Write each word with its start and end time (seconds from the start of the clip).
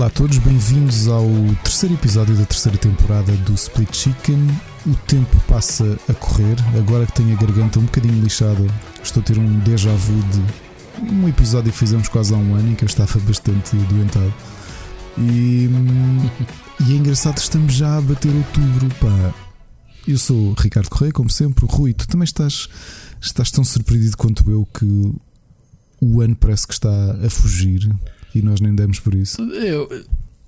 Olá 0.00 0.06
a 0.06 0.10
todos, 0.10 0.38
bem-vindos 0.38 1.08
ao 1.08 1.28
terceiro 1.62 1.94
episódio 1.94 2.34
da 2.34 2.46
terceira 2.46 2.78
temporada 2.78 3.32
do 3.32 3.52
Split 3.52 3.94
Chicken. 3.94 4.48
O 4.86 4.94
tempo 5.06 5.38
passa 5.46 5.84
a 6.08 6.14
correr, 6.14 6.56
agora 6.78 7.04
que 7.04 7.12
tenho 7.12 7.36
a 7.36 7.38
garganta 7.38 7.78
um 7.78 7.84
bocadinho 7.84 8.22
lixada, 8.22 8.66
estou 9.02 9.20
a 9.20 9.24
ter 9.26 9.36
um 9.36 9.58
déjà 9.58 9.92
vu 9.92 10.18
de 10.22 11.12
um 11.12 11.28
episódio 11.28 11.70
que 11.70 11.76
fizemos 11.76 12.08
quase 12.08 12.32
há 12.32 12.38
um 12.38 12.54
ano 12.54 12.70
em 12.70 12.74
que 12.74 12.82
eu 12.82 12.86
estava 12.86 13.20
bastante 13.20 13.76
doentado. 13.76 14.32
E, 15.18 15.68
e 16.88 16.92
é 16.94 16.96
engraçado, 16.96 17.36
estamos 17.36 17.74
já 17.74 17.98
a 17.98 18.00
bater 18.00 18.34
outubro, 18.34 18.88
pá. 18.94 19.34
Eu 20.08 20.16
sou 20.16 20.54
Ricardo 20.54 20.88
Correia, 20.88 21.12
como 21.12 21.28
sempre. 21.28 21.66
Rui, 21.68 21.92
tu 21.92 22.08
também 22.08 22.24
estás, 22.24 22.70
estás 23.20 23.50
tão 23.50 23.64
surpreendido 23.64 24.16
quanto 24.16 24.50
eu 24.50 24.66
que 24.72 25.12
o 26.00 26.22
ano 26.22 26.34
parece 26.36 26.66
que 26.66 26.72
está 26.72 26.88
a 27.22 27.28
fugir 27.28 27.86
e 28.34 28.42
nós 28.42 28.60
nem 28.60 28.74
demos 28.74 29.00
por 29.00 29.14
isso. 29.14 29.42
Eu, 29.42 29.88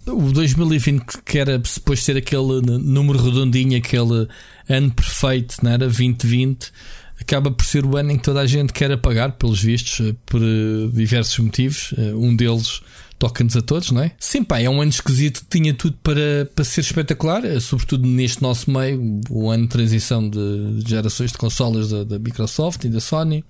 o 0.06 0.32
2020 0.32 1.22
que 1.24 1.38
era 1.38 1.62
suposto 1.64 2.06
ter 2.06 2.16
aquele 2.16 2.60
número 2.62 3.22
redondinho, 3.22 3.76
aquele 3.76 4.26
ano 4.68 4.90
perfeito, 4.90 5.56
não 5.62 5.70
era? 5.70 5.86
2020, 5.86 6.72
acaba 7.20 7.50
por 7.50 7.64
ser 7.64 7.86
o 7.86 7.96
ano 7.96 8.10
em 8.10 8.18
que 8.18 8.24
toda 8.24 8.40
a 8.40 8.46
gente 8.46 8.72
quer 8.72 8.90
apagar, 8.90 9.32
pelos 9.32 9.62
vistos, 9.62 10.00
eh, 10.00 10.14
por 10.26 10.42
eh, 10.42 10.90
diversos 10.92 11.38
motivos. 11.38 11.94
Eh, 11.96 12.14
um 12.14 12.34
deles 12.34 12.80
toca-nos 13.18 13.56
a 13.56 13.62
todos, 13.62 13.92
não 13.92 14.02
é? 14.02 14.12
Sim, 14.18 14.42
pá, 14.42 14.58
é 14.58 14.68
um 14.68 14.80
ano 14.80 14.90
esquisito, 14.90 15.44
tinha 15.48 15.72
tudo 15.72 15.96
para, 16.02 16.50
para 16.52 16.64
ser 16.64 16.80
espetacular, 16.80 17.42
sobretudo 17.60 18.06
neste 18.06 18.42
nosso 18.42 18.68
meio, 18.68 19.20
o 19.30 19.48
ano 19.48 19.64
de 19.64 19.68
transição 19.68 20.28
de 20.28 20.82
gerações 20.84 21.30
de 21.30 21.38
consolas 21.38 21.90
da, 21.90 22.02
da 22.02 22.18
Microsoft 22.18 22.82
e 22.84 22.88
da 22.88 23.00
Sony. 23.00 23.44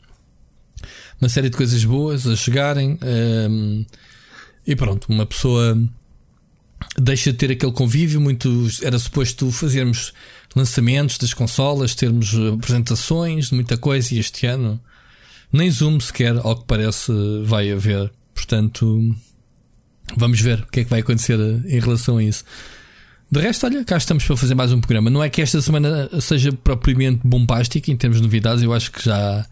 Uma 1.19 1.31
série 1.31 1.49
de 1.49 1.57
coisas 1.57 1.83
boas 1.85 2.27
a 2.27 2.37
chegarem. 2.37 2.99
Um, 3.01 3.07
ehm, 3.07 3.87
e 4.67 4.77
pronto, 4.77 5.07
uma 5.09 5.27
pessoa 5.27 5.77
deixa 6.99 7.33
de 7.33 7.39
ter 7.39 7.51
aquele 7.51 7.73
convívio. 7.73 8.21
Muito 8.21 8.69
era 8.83 8.99
suposto 8.99 9.51
fazermos 9.51 10.13
lançamentos 10.55 11.19
das 11.19 11.35
consolas, 11.35 11.95
termos 11.95 12.35
apresentações 12.55 13.51
muita 13.51 13.77
coisa. 13.77 14.15
E 14.15 14.19
este 14.19 14.47
ano 14.47 14.81
nem 15.53 15.71
Zoom 15.71 16.01
sequer, 16.01 16.37
ao 16.37 16.57
que 16.57 16.67
parece, 16.67 17.13
vai 17.45 17.71
haver. 17.71 18.11
Portanto, 18.35 19.15
vamos 20.17 20.41
ver 20.41 20.61
o 20.61 20.67
que 20.67 20.81
é 20.81 20.85
que 20.85 20.91
vai 20.91 21.01
acontecer 21.01 21.39
em 21.67 21.81
relação 21.81 22.17
a 22.17 22.25
isso. 22.25 22.45
De 23.31 23.41
resto, 23.41 23.67
olha, 23.67 23.85
cá 23.85 23.97
estamos 23.97 24.25
para 24.25 24.37
fazer 24.37 24.55
mais 24.55 24.73
um 24.73 24.81
programa. 24.81 25.09
Não 25.09 25.23
é 25.23 25.31
que 25.31 25.41
esta 25.41 25.61
semana 25.61 26.09
seja 26.21 26.53
propriamente 26.53 27.21
bombástica 27.25 27.91
em 27.91 27.97
termos 27.97 28.19
de 28.19 28.25
novidades, 28.25 28.63
eu 28.63 28.73
acho 28.73 28.93
que 28.93 29.05
já 29.05 29.47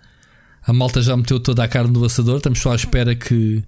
a 0.63 0.73
malta 0.73 1.01
já 1.01 1.17
meteu 1.17 1.41
toda 1.41 1.65
a 1.65 1.69
carne 1.69 1.93
do 1.93 2.05
assador. 2.05 2.37
Estamos 2.37 2.59
só 2.59 2.73
à 2.73 2.77
espera 2.77 3.15
que 3.15 3.65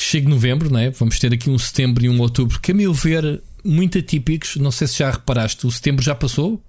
que 0.00 0.06
chegue 0.06 0.28
novembro, 0.28 0.72
não 0.72 0.80
é? 0.80 0.90
Vamos 0.90 1.18
ter 1.18 1.30
aqui 1.32 1.50
um 1.50 1.58
setembro 1.58 2.02
e 2.02 2.08
um 2.08 2.18
outubro 2.20 2.58
que, 2.58 2.72
a 2.72 2.74
meu 2.74 2.94
ver, 2.94 3.42
muito 3.62 3.98
atípicos. 3.98 4.56
Não 4.56 4.70
sei 4.70 4.86
se 4.86 4.98
já 4.98 5.10
reparaste, 5.10 5.66
o 5.66 5.70
setembro 5.70 6.02
já 6.02 6.14
passou, 6.14 6.62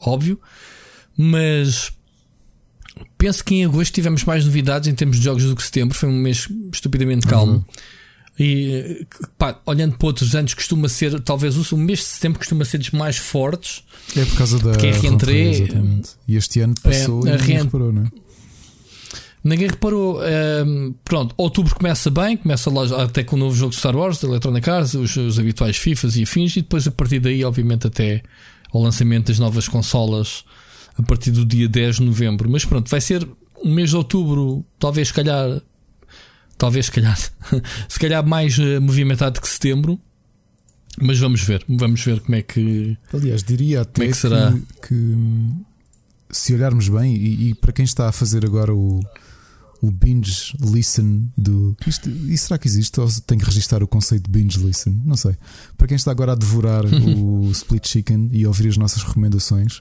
óbvio, 0.00 0.40
mas 1.14 1.92
penso 3.18 3.44
que 3.44 3.56
em 3.56 3.66
agosto 3.66 3.92
tivemos 3.92 4.24
mais 4.24 4.46
novidades 4.46 4.88
em 4.88 4.94
termos 4.94 5.18
de 5.18 5.24
jogos 5.24 5.44
do 5.44 5.54
que 5.54 5.62
setembro. 5.62 5.94
Foi 5.94 6.08
um 6.08 6.18
mês 6.18 6.48
estupidamente 6.72 7.26
calmo. 7.26 7.52
Uhum. 7.52 7.64
E 8.40 9.06
pá, 9.36 9.60
olhando 9.66 9.98
para 9.98 10.06
outros 10.06 10.34
anos, 10.34 10.54
costuma 10.54 10.88
ser, 10.88 11.20
talvez 11.20 11.72
o 11.72 11.76
mês 11.76 11.98
de 11.98 12.04
setembro 12.06 12.38
costuma 12.38 12.64
ser 12.64 12.78
dos 12.78 12.92
mais 12.92 13.18
fortes. 13.18 13.84
É 14.16 14.24
por 14.24 14.38
causa 14.38 14.58
da. 14.58 14.70
Porque 14.70 14.86
é 14.86 14.92
reentrée. 14.92 15.68
E 16.26 16.36
este 16.36 16.60
ano 16.60 16.74
passou 16.80 17.26
é, 17.26 17.34
e 17.34 17.38
ninguém 17.38 17.62
reparou, 17.64 17.92
não 17.92 18.04
é? 18.04 18.27
Ninguém 19.48 19.68
reparou. 19.68 20.20
Um, 20.20 20.22
ehm, 20.22 20.94
pronto, 21.04 21.34
outubro 21.36 21.74
começa 21.74 22.10
bem, 22.10 22.36
começa 22.36 22.70
lá 22.70 23.04
até 23.04 23.24
com 23.24 23.36
o 23.36 23.38
novo 23.38 23.56
jogo 23.56 23.70
de 23.70 23.78
Star 23.78 23.96
Wars, 23.96 24.20
da 24.20 24.28
Electronic 24.28 24.68
Arts, 24.68 24.94
os, 24.94 25.16
os 25.16 25.38
habituais 25.38 25.76
FIFAs 25.76 26.16
e 26.16 26.22
afins, 26.24 26.56
e 26.56 26.62
depois 26.62 26.86
a 26.86 26.90
partir 26.90 27.18
daí, 27.18 27.42
obviamente, 27.44 27.86
até 27.86 28.22
ao 28.72 28.82
lançamento 28.82 29.28
das 29.28 29.38
novas 29.38 29.66
consolas 29.66 30.44
a 30.98 31.02
partir 31.02 31.30
do 31.30 31.46
dia 31.46 31.68
10 31.68 31.96
de 31.96 32.02
novembro. 32.02 32.50
Mas 32.50 32.64
pronto, 32.64 32.90
vai 32.90 33.00
ser 33.00 33.26
um 33.64 33.72
mês 33.72 33.90
de 33.90 33.96
outubro, 33.96 34.64
talvez, 34.78 35.08
se 35.08 35.14
calhar, 35.14 35.62
talvez, 36.58 36.86
se 36.86 36.92
calhar, 36.92 37.18
se 37.88 37.98
calhar 37.98 38.26
mais 38.26 38.58
uh, 38.58 38.80
movimentado 38.80 39.40
que 39.40 39.48
setembro. 39.48 39.98
Mas 41.00 41.18
vamos 41.18 41.42
ver, 41.42 41.64
vamos 41.68 42.04
ver 42.04 42.20
como 42.20 42.34
é 42.34 42.42
que. 42.42 42.98
Aliás, 43.14 43.42
diria 43.42 43.82
até 43.82 44.04
é 44.04 44.08
que, 44.08 44.14
será. 44.14 44.52
que, 44.52 44.88
que 44.88 45.06
se 46.30 46.52
olharmos 46.54 46.88
bem, 46.88 47.14
e, 47.14 47.48
e, 47.48 47.54
para 47.54 47.72
quem 47.72 47.84
está 47.84 48.08
a 48.08 48.12
fazer 48.12 48.44
agora 48.44 48.74
o, 48.74 49.00
o 49.80 49.90
binge 49.90 50.56
listen 50.60 51.30
do. 51.36 51.76
Isto, 51.86 52.08
e 52.10 52.36
será 52.36 52.58
que 52.58 52.66
existe? 52.66 52.98
Ou 53.00 53.08
tem 53.26 53.38
que 53.38 53.44
registrar 53.44 53.82
o 53.82 53.86
conceito 53.86 54.24
de 54.24 54.30
binge 54.30 54.58
listen? 54.58 55.00
Não 55.04 55.16
sei. 55.16 55.36
Para 55.76 55.86
quem 55.86 55.96
está 55.96 56.10
agora 56.10 56.32
a 56.32 56.34
devorar 56.34 56.84
o 57.16 57.50
Split 57.52 57.86
Chicken 57.86 58.28
e 58.32 58.46
ouvir 58.46 58.68
as 58.68 58.76
nossas 58.76 59.02
recomendações, 59.02 59.80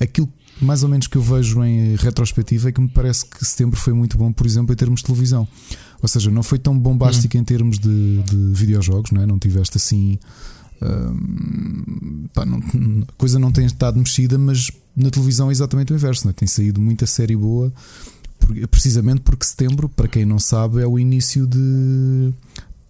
aquilo 0.00 0.28
mais 0.60 0.82
ou 0.82 0.88
menos 0.88 1.06
que 1.06 1.16
eu 1.16 1.22
vejo 1.22 1.62
em 1.62 1.94
retrospectiva 1.94 2.68
é 2.68 2.72
que 2.72 2.80
me 2.80 2.88
parece 2.88 3.24
que 3.24 3.44
setembro 3.44 3.78
foi 3.78 3.92
muito 3.92 4.18
bom, 4.18 4.32
por 4.32 4.44
exemplo, 4.44 4.72
em 4.72 4.76
termos 4.76 5.00
de 5.00 5.06
televisão. 5.06 5.46
Ou 6.02 6.08
seja, 6.08 6.30
não 6.30 6.42
foi 6.42 6.58
tão 6.58 6.76
bombástico 6.76 7.36
hum. 7.36 7.40
em 7.40 7.44
termos 7.44 7.78
de, 7.78 8.22
de 8.22 8.52
videojogos, 8.54 9.12
não, 9.12 9.22
é? 9.22 9.26
não 9.26 9.38
tiveste 9.38 9.76
assim. 9.76 10.18
Hum, 10.82 12.26
pá, 12.32 12.44
não, 12.44 12.58
a 12.58 13.12
coisa 13.16 13.38
não 13.38 13.52
tem 13.52 13.66
estado 13.66 13.98
mexida, 13.98 14.36
mas 14.36 14.70
na 14.96 15.10
televisão 15.10 15.48
é 15.48 15.52
exatamente 15.52 15.92
o 15.92 15.96
inverso. 15.96 16.24
Não 16.24 16.30
é? 16.30 16.32
Tem 16.32 16.48
saído 16.48 16.80
muita 16.80 17.06
série 17.06 17.36
boa 17.36 17.72
precisamente 18.70 19.20
porque 19.20 19.44
setembro, 19.44 19.88
para 19.88 20.08
quem 20.08 20.24
não 20.24 20.38
sabe, 20.38 20.80
é 20.80 20.86
o 20.86 20.98
início 20.98 21.46
de, 21.46 22.32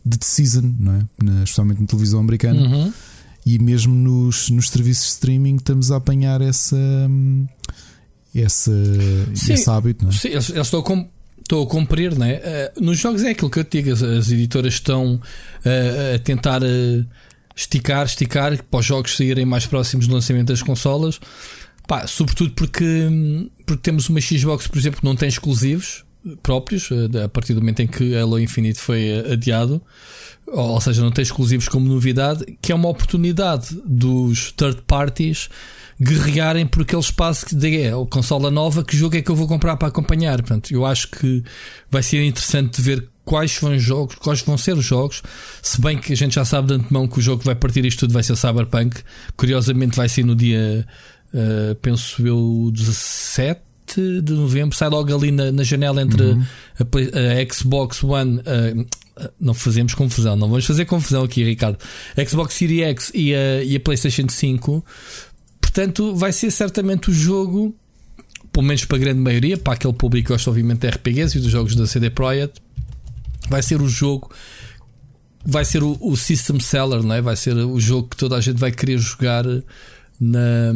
de 0.04 0.24
season, 0.24 0.74
não 0.78 0.94
é? 0.94 1.04
Na, 1.22 1.42
especialmente 1.42 1.80
na 1.80 1.86
televisão 1.86 2.20
americana. 2.20 2.60
Uhum. 2.60 2.92
E 3.44 3.58
mesmo 3.58 3.94
nos, 3.94 4.50
nos 4.50 4.68
serviços 4.68 5.06
de 5.06 5.12
streaming 5.12 5.56
estamos 5.56 5.90
a 5.90 5.96
apanhar 5.96 6.40
essa, 6.40 6.76
essa, 8.34 8.72
sim, 9.34 9.52
esse 9.54 9.70
hábito, 9.70 10.04
não 10.04 10.10
é? 10.10 10.14
Sim, 10.14 10.28
eu 10.28 10.62
estou 10.62 10.82
com, 10.82 11.08
estou 11.40 11.64
a 11.64 11.66
cumprir, 11.66 12.16
não 12.16 12.26
é? 12.26 12.70
Uh, 12.76 12.84
nos 12.84 12.98
jogos 12.98 13.22
é 13.22 13.30
aquilo 13.30 13.50
que 13.50 13.58
eu 13.58 13.64
te 13.64 13.82
digo, 13.82 13.92
as, 13.92 14.02
as 14.02 14.30
editoras 14.30 14.74
estão 14.74 15.14
uh, 15.14 16.14
a 16.14 16.18
tentar 16.18 16.62
uh, 16.62 17.06
esticar, 17.56 18.04
esticar 18.04 18.62
para 18.64 18.80
os 18.80 18.86
jogos 18.86 19.16
saírem 19.16 19.46
mais 19.46 19.66
próximos 19.66 20.06
do 20.06 20.14
lançamento 20.14 20.48
das 20.48 20.62
consolas. 20.62 21.18
Pá, 21.88 22.06
sobretudo 22.06 22.50
porque, 22.50 23.08
porque 23.64 23.82
temos 23.82 24.10
uma 24.10 24.20
Xbox, 24.20 24.66
por 24.66 24.76
exemplo, 24.78 25.00
que 25.00 25.06
não 25.06 25.16
tem 25.16 25.26
exclusivos 25.26 26.04
próprios, 26.42 26.90
eh, 26.90 27.24
a 27.24 27.28
partir 27.30 27.54
do 27.54 27.60
momento 27.60 27.80
em 27.80 27.86
que 27.86 28.14
Halo 28.14 28.38
Infinite 28.38 28.78
foi 28.78 29.04
eh, 29.04 29.32
adiado, 29.32 29.80
ou 30.46 30.78
seja, 30.82 31.02
não 31.02 31.10
tem 31.10 31.22
exclusivos 31.22 31.66
como 31.66 31.88
novidade, 31.88 32.44
que 32.60 32.72
é 32.72 32.74
uma 32.74 32.90
oportunidade 32.90 33.80
dos 33.86 34.52
third 34.52 34.82
parties 34.86 35.48
guerrearem 35.98 36.66
por 36.66 36.82
aquele 36.82 37.00
espaço 37.00 37.46
que 37.46 37.66
é, 37.78 37.88
a 37.88 38.06
consola 38.06 38.50
nova, 38.50 38.84
que 38.84 38.94
jogo 38.94 39.16
é 39.16 39.22
que 39.22 39.30
eu 39.30 39.34
vou 39.34 39.48
comprar 39.48 39.76
para 39.76 39.88
acompanhar. 39.88 40.36
Portanto, 40.42 40.70
eu 40.70 40.84
acho 40.84 41.08
que 41.10 41.42
vai 41.90 42.02
ser 42.02 42.22
interessante 42.22 42.82
ver 42.82 43.08
quais 43.24 43.58
vão 43.58 43.74
os 43.74 43.82
jogos, 43.82 44.14
quais 44.16 44.40
vão 44.40 44.56
ser 44.56 44.72
os 44.72 44.84
jogos, 44.84 45.22
se 45.62 45.80
bem 45.80 45.98
que 45.98 46.12
a 46.12 46.16
gente 46.16 46.34
já 46.34 46.44
sabe 46.44 46.68
de 46.68 46.74
antemão 46.74 47.06
que 47.06 47.18
o 47.18 47.22
jogo 47.22 47.40
que 47.40 47.46
vai 47.46 47.54
partir 47.54 47.84
isto 47.84 48.00
tudo 48.00 48.12
vai 48.12 48.22
ser 48.22 48.36
Cyberpunk, 48.36 49.02
curiosamente 49.36 49.96
vai 49.96 50.08
ser 50.08 50.24
no 50.24 50.34
dia 50.34 50.86
uh, 51.34 51.74
penso 51.76 52.26
eu, 52.26 52.70
17 52.72 53.60
de 54.22 54.32
novembro, 54.32 54.76
sai 54.76 54.88
logo 54.88 55.14
ali 55.14 55.30
na, 55.30 55.50
na 55.50 55.62
janela 55.62 56.02
entre 56.02 56.22
uhum. 56.22 56.44
a, 56.78 56.82
a, 56.82 57.54
Xbox 57.54 58.02
One. 58.02 58.38
Uh, 58.38 58.86
não 59.40 59.54
fazemos 59.54 59.94
confusão, 59.94 60.36
não 60.36 60.48
vamos 60.48 60.64
fazer 60.64 60.84
confusão 60.84 61.24
aqui, 61.24 61.42
Ricardo. 61.42 61.78
Xbox 62.28 62.54
Series 62.54 62.82
X 62.82 63.10
e 63.14 63.34
a, 63.34 63.64
e 63.64 63.76
a 63.76 63.80
PlayStation 63.80 64.28
5. 64.28 64.84
Portanto, 65.60 66.14
vai 66.14 66.32
ser 66.32 66.50
certamente 66.50 67.10
o 67.10 67.12
jogo, 67.12 67.74
pelo 68.52 68.66
menos 68.66 68.84
para 68.84 68.96
a 68.96 69.00
grande 69.00 69.20
maioria, 69.20 69.56
para 69.56 69.72
aquele 69.72 69.92
público 69.92 70.28
que 70.28 70.32
gosta, 70.34 70.50
obviamente, 70.50 70.80
de 70.80 70.88
RPGs 70.88 71.36
e 71.36 71.40
dos 71.40 71.50
jogos 71.50 71.74
da 71.74 71.86
CD 71.86 72.10
Projekt, 72.10 72.60
vai 73.48 73.62
ser 73.62 73.80
o 73.80 73.88
jogo 73.88 74.30
vai 75.44 75.64
ser 75.64 75.82
o, 75.82 75.96
o, 76.00 76.16
system 76.16 76.60
seller, 76.60 77.02
não 77.02 77.14
é? 77.14 77.22
vai 77.22 77.34
ser 77.36 77.56
o 77.56 77.80
jogo 77.80 78.08
que 78.08 78.16
toda 78.16 78.36
a 78.36 78.40
gente 78.40 78.58
vai 78.58 78.70
querer 78.70 78.98
jogar 78.98 79.44
na, 80.20 80.72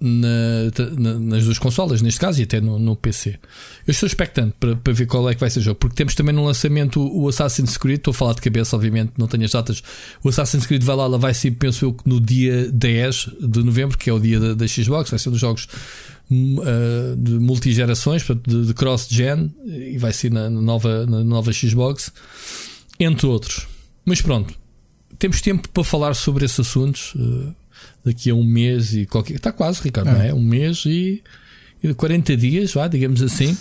na, 0.00 0.70
na, 0.96 1.18
nas 1.18 1.44
duas 1.44 1.58
consolas, 1.58 2.00
neste 2.00 2.20
caso, 2.20 2.40
e 2.40 2.44
até 2.44 2.60
no, 2.60 2.78
no 2.78 2.94
PC. 2.94 3.38
Eu 3.86 3.90
estou 3.90 4.06
expectante 4.06 4.54
para, 4.58 4.76
para, 4.76 4.92
ver 4.92 5.06
qual 5.06 5.28
é 5.28 5.34
que 5.34 5.40
vai 5.40 5.50
ser 5.50 5.58
o 5.58 5.62
jogo, 5.62 5.78
porque 5.80 5.96
temos 5.96 6.14
também 6.14 6.34
no 6.34 6.44
lançamento 6.44 7.00
o, 7.00 7.28
Assassin's 7.28 7.76
Creed. 7.76 7.98
Estou 7.98 8.12
a 8.12 8.14
falar 8.14 8.34
de 8.34 8.40
cabeça, 8.40 8.76
obviamente, 8.76 9.12
não 9.18 9.26
tenho 9.26 9.44
as 9.44 9.50
datas. 9.50 9.82
O 10.22 10.28
Assassin's 10.28 10.66
Creed 10.66 10.82
Valhalla 10.84 11.18
vai 11.18 11.34
ser, 11.34 11.50
penso 11.52 11.84
eu, 11.84 11.96
no 12.04 12.20
dia 12.20 12.70
10 12.70 13.30
de 13.40 13.62
novembro, 13.62 13.98
que 13.98 14.08
é 14.08 14.12
o 14.12 14.20
dia 14.20 14.38
da, 14.38 14.54
da 14.54 14.66
Xbox, 14.66 15.10
vai 15.10 15.18
ser 15.18 15.30
dos 15.30 15.40
jogos 15.40 15.66
uh, 16.30 17.16
de 17.16 17.32
multigerações, 17.32 18.22
de, 18.22 18.66
de 18.66 18.74
cross-gen, 18.74 19.52
e 19.66 19.98
vai 19.98 20.12
ser 20.12 20.30
na, 20.30 20.48
nova, 20.48 21.06
na 21.06 21.24
nova 21.24 21.52
Xbox, 21.52 22.12
entre 23.00 23.26
outros. 23.26 23.66
Mas 24.04 24.22
pronto, 24.22 24.54
temos 25.18 25.40
tempo 25.40 25.68
para 25.70 25.82
falar 25.82 26.14
sobre 26.14 26.44
esses 26.44 26.60
assuntos. 26.60 27.14
Uh, 27.16 27.52
daqui 28.08 28.30
a 28.30 28.34
um 28.34 28.44
mês 28.44 28.94
e 28.94 29.06
qualquer. 29.06 29.36
Está 29.36 29.52
quase, 29.52 29.80
Ricardo, 29.82 30.08
é. 30.08 30.12
não 30.12 30.22
é? 30.22 30.34
Um 30.34 30.42
mês 30.42 30.84
e, 30.86 31.22
e 31.82 31.94
40 31.94 32.36
dias, 32.36 32.72
vá, 32.72 32.88
digamos 32.88 33.22
assim. 33.22 33.56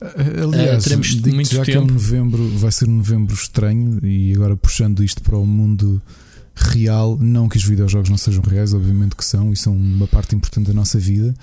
Aliás, 0.00 0.84
uh, 0.84 0.84
teremos 0.84 1.14
muito 1.14 1.54
já 1.54 1.64
tempo. 1.64 1.64
que 1.64 1.72
é 1.72 1.80
um 1.80 1.86
novembro, 1.86 2.48
vai 2.58 2.70
ser 2.70 2.88
um 2.88 2.96
novembro 2.98 3.34
estranho 3.34 3.98
e 4.04 4.32
agora 4.32 4.56
puxando 4.56 5.02
isto 5.02 5.22
para 5.22 5.36
o 5.36 5.44
mundo 5.44 6.00
real, 6.54 7.16
não 7.20 7.48
que 7.48 7.56
os 7.56 7.64
videojogos 7.64 8.08
não 8.08 8.16
sejam 8.16 8.42
reais, 8.42 8.74
obviamente 8.74 9.16
que 9.16 9.24
são 9.24 9.52
e 9.52 9.56
são 9.56 9.76
uma 9.76 10.06
parte 10.06 10.34
importante 10.34 10.68
da 10.68 10.72
nossa 10.72 10.98
vida, 10.98 11.34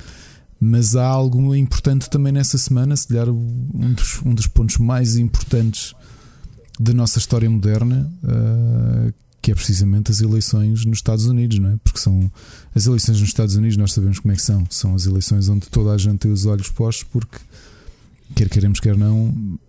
mas 0.60 0.96
há 0.96 1.06
algo 1.06 1.54
importante 1.56 2.10
também 2.10 2.32
nessa 2.32 2.58
semana, 2.58 2.96
se 2.96 3.08
calhar 3.08 3.30
um 3.30 3.94
dos, 3.94 4.22
um 4.26 4.34
dos 4.34 4.48
pontos 4.48 4.78
mais 4.78 5.18
importantes 5.18 5.94
da 6.80 6.94
nossa 6.94 7.20
história 7.20 7.50
moderna, 7.50 8.12
uh, 8.24 9.14
que 9.46 9.52
é 9.52 9.54
precisamente 9.54 10.10
as 10.10 10.22
eleições 10.22 10.86
nos 10.86 10.98
Estados 10.98 11.28
Unidos, 11.28 11.60
não 11.60 11.70
é? 11.70 11.78
Porque 11.84 12.00
são 12.00 12.32
as 12.74 12.88
eleições 12.88 13.20
nos 13.20 13.30
Estados 13.30 13.56
Unidos, 13.56 13.78
nós 13.78 13.94
sabemos 13.94 14.18
como 14.18 14.32
é 14.32 14.36
que 14.36 14.42
são. 14.42 14.66
São 14.72 14.96
as 14.96 15.06
eleições 15.06 15.48
onde 15.48 15.68
toda 15.68 15.92
a 15.92 15.98
gente 16.00 16.18
tem 16.18 16.32
os 16.32 16.48
olhos 16.48 16.68
postos, 16.70 17.08
porque 17.12 17.38
quer 18.34 18.50
queremos, 18.50 18.80
quer 18.80 18.98
não, 18.98 19.60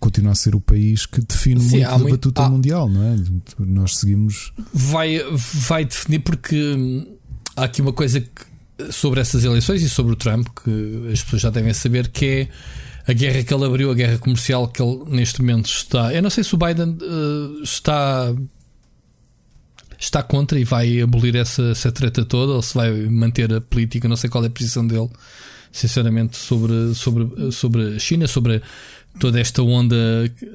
continua 0.00 0.32
a 0.32 0.34
ser 0.34 0.56
o 0.56 0.60
país 0.60 1.06
que 1.06 1.20
define 1.20 1.60
Sim, 1.60 1.76
muito 1.76 1.86
a 1.86 1.98
muito, 1.98 2.10
batuta 2.10 2.42
há, 2.42 2.48
mundial, 2.48 2.88
não 2.88 3.04
é? 3.04 3.16
Nós 3.60 3.98
seguimos. 3.98 4.52
Vai, 4.72 5.20
vai 5.30 5.84
definir 5.84 6.18
porque 6.18 7.06
há 7.54 7.66
aqui 7.66 7.82
uma 7.82 7.92
coisa 7.92 8.20
que, 8.20 8.92
sobre 8.92 9.20
essas 9.20 9.44
eleições 9.44 9.80
e 9.80 9.88
sobre 9.88 10.12
o 10.12 10.16
Trump 10.16 10.48
que 10.64 11.08
as 11.12 11.22
pessoas 11.22 11.42
já 11.42 11.50
devem 11.50 11.72
saber 11.72 12.08
que 12.08 12.26
é 12.26 12.48
a 13.06 13.12
guerra 13.12 13.44
que 13.44 13.54
ele 13.54 13.64
abriu, 13.64 13.92
a 13.92 13.94
guerra 13.94 14.18
comercial 14.18 14.66
que 14.66 14.82
ele 14.82 15.04
neste 15.06 15.40
momento 15.40 15.66
está. 15.66 16.12
Eu 16.12 16.20
não 16.20 16.30
sei 16.30 16.42
se 16.42 16.52
o 16.52 16.58
Biden 16.58 16.98
uh, 17.00 17.62
está 17.62 18.34
está 19.98 20.22
contra 20.22 20.58
e 20.58 20.64
vai 20.64 21.00
abolir 21.00 21.36
essa, 21.36 21.62
essa 21.70 21.92
treta 21.92 22.24
toda 22.24 22.52
ou 22.52 22.62
se 22.62 22.74
vai 22.74 22.92
manter 23.08 23.52
a 23.52 23.60
política, 23.60 24.08
não 24.08 24.16
sei 24.16 24.30
qual 24.30 24.44
é 24.44 24.46
a 24.46 24.50
posição 24.50 24.86
dele, 24.86 25.08
sinceramente, 25.72 26.36
sobre, 26.36 26.94
sobre, 26.94 27.52
sobre 27.52 27.96
a 27.96 27.98
China, 27.98 28.26
sobre 28.26 28.62
toda 29.18 29.40
esta 29.40 29.62
onda 29.62 29.96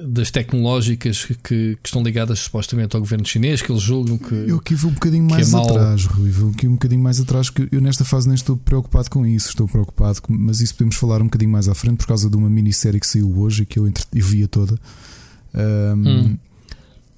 das 0.04 0.30
tecnológicas 0.30 1.24
que, 1.24 1.34
que, 1.34 1.78
estão 1.82 2.02
ligadas 2.02 2.40
supostamente 2.40 2.94
ao 2.94 3.00
governo 3.00 3.24
chinês, 3.24 3.62
que 3.62 3.72
eles 3.72 3.82
julgam 3.82 4.18
que. 4.18 4.34
Eu 4.34 4.58
aqui 4.58 4.74
vou 4.74 4.90
um 4.90 4.94
bocadinho 4.94 5.26
é 5.26 5.30
mais 5.30 5.52
é 5.52 5.56
atrás, 5.56 6.04
Rui, 6.04 6.30
vou 6.30 6.50
aqui 6.50 6.68
um 6.68 6.72
bocadinho 6.72 7.02
mais 7.02 7.20
atrás, 7.20 7.48
que 7.48 7.68
eu 7.72 7.80
nesta 7.80 8.04
fase 8.04 8.26
nem 8.28 8.34
estou 8.34 8.56
preocupado 8.56 9.10
com 9.10 9.26
isso, 9.26 9.48
estou 9.48 9.66
preocupado, 9.66 10.20
mas 10.28 10.60
isso 10.60 10.74
podemos 10.74 10.96
falar 10.96 11.22
um 11.22 11.24
bocadinho 11.24 11.50
mais 11.50 11.68
à 11.68 11.74
frente 11.74 11.98
por 11.98 12.06
causa 12.06 12.28
de 12.28 12.36
uma 12.36 12.50
minissérie 12.50 13.00
que 13.00 13.06
saiu 13.06 13.38
hoje 13.38 13.62
e 13.62 13.66
que 13.66 13.78
eu, 13.78 13.86
entre, 13.86 14.04
eu 14.14 14.24
via 14.24 14.46
toda. 14.46 14.78
Um, 15.54 16.08
hum 16.08 16.38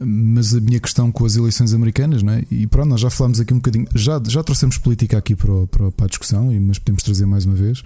mas 0.04 0.54
a 0.54 0.60
minha 0.60 0.80
questão 0.80 1.10
com 1.10 1.24
as 1.24 1.36
eleições 1.36 1.72
americanas, 1.74 2.22
não 2.22 2.32
é? 2.32 2.44
e 2.50 2.66
pronto, 2.66 2.88
nós 2.88 3.00
já 3.00 3.10
falámos 3.10 3.40
aqui 3.40 3.52
um 3.52 3.58
bocadinho, 3.58 3.86
já, 3.94 4.20
já 4.26 4.42
trouxemos 4.42 4.78
política 4.78 5.18
aqui 5.18 5.34
para, 5.34 5.52
o, 5.52 5.66
para, 5.66 6.04
a 6.04 6.06
discussão, 6.06 6.52
mas 6.60 6.78
podemos 6.78 7.02
trazer 7.02 7.26
mais 7.26 7.44
uma 7.44 7.54
vez. 7.54 7.82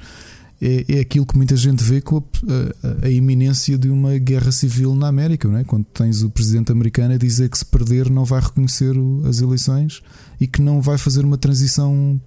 É, 0.61 0.97
é 0.97 1.01
aquilo 1.01 1.27
que 1.27 1.37
muita 1.37 1.55
gente 1.55 1.85
vê 1.85 2.01
com 2.01 2.17
a, 2.17 3.05
a, 3.05 3.07
a, 3.07 3.11
iminência 3.11 3.77
de 3.77 3.91
uma 3.91 4.17
guerra 4.17 4.51
civil 4.51 4.95
na 4.95 5.09
América, 5.09 5.47
não 5.47 5.59
é? 5.59 5.65
quando 5.65 5.85
tens 5.85 6.23
o 6.23 6.31
presidente 6.31 6.73
americano 6.73 7.13
a 7.13 7.19
dizer 7.19 7.51
que 7.51 7.59
se 7.59 7.67
perder 7.67 8.09
não 8.09 8.25
vai 8.25 8.41
reconhecer 8.41 8.97
o, 8.97 9.23
as 9.27 9.43
eleições 9.43 10.03
e 10.41 10.47
que 10.47 10.62
não 10.62 10.81
vai 10.81 10.97
fazer 10.97 11.25
uma 11.27 11.37
transição 11.37 12.19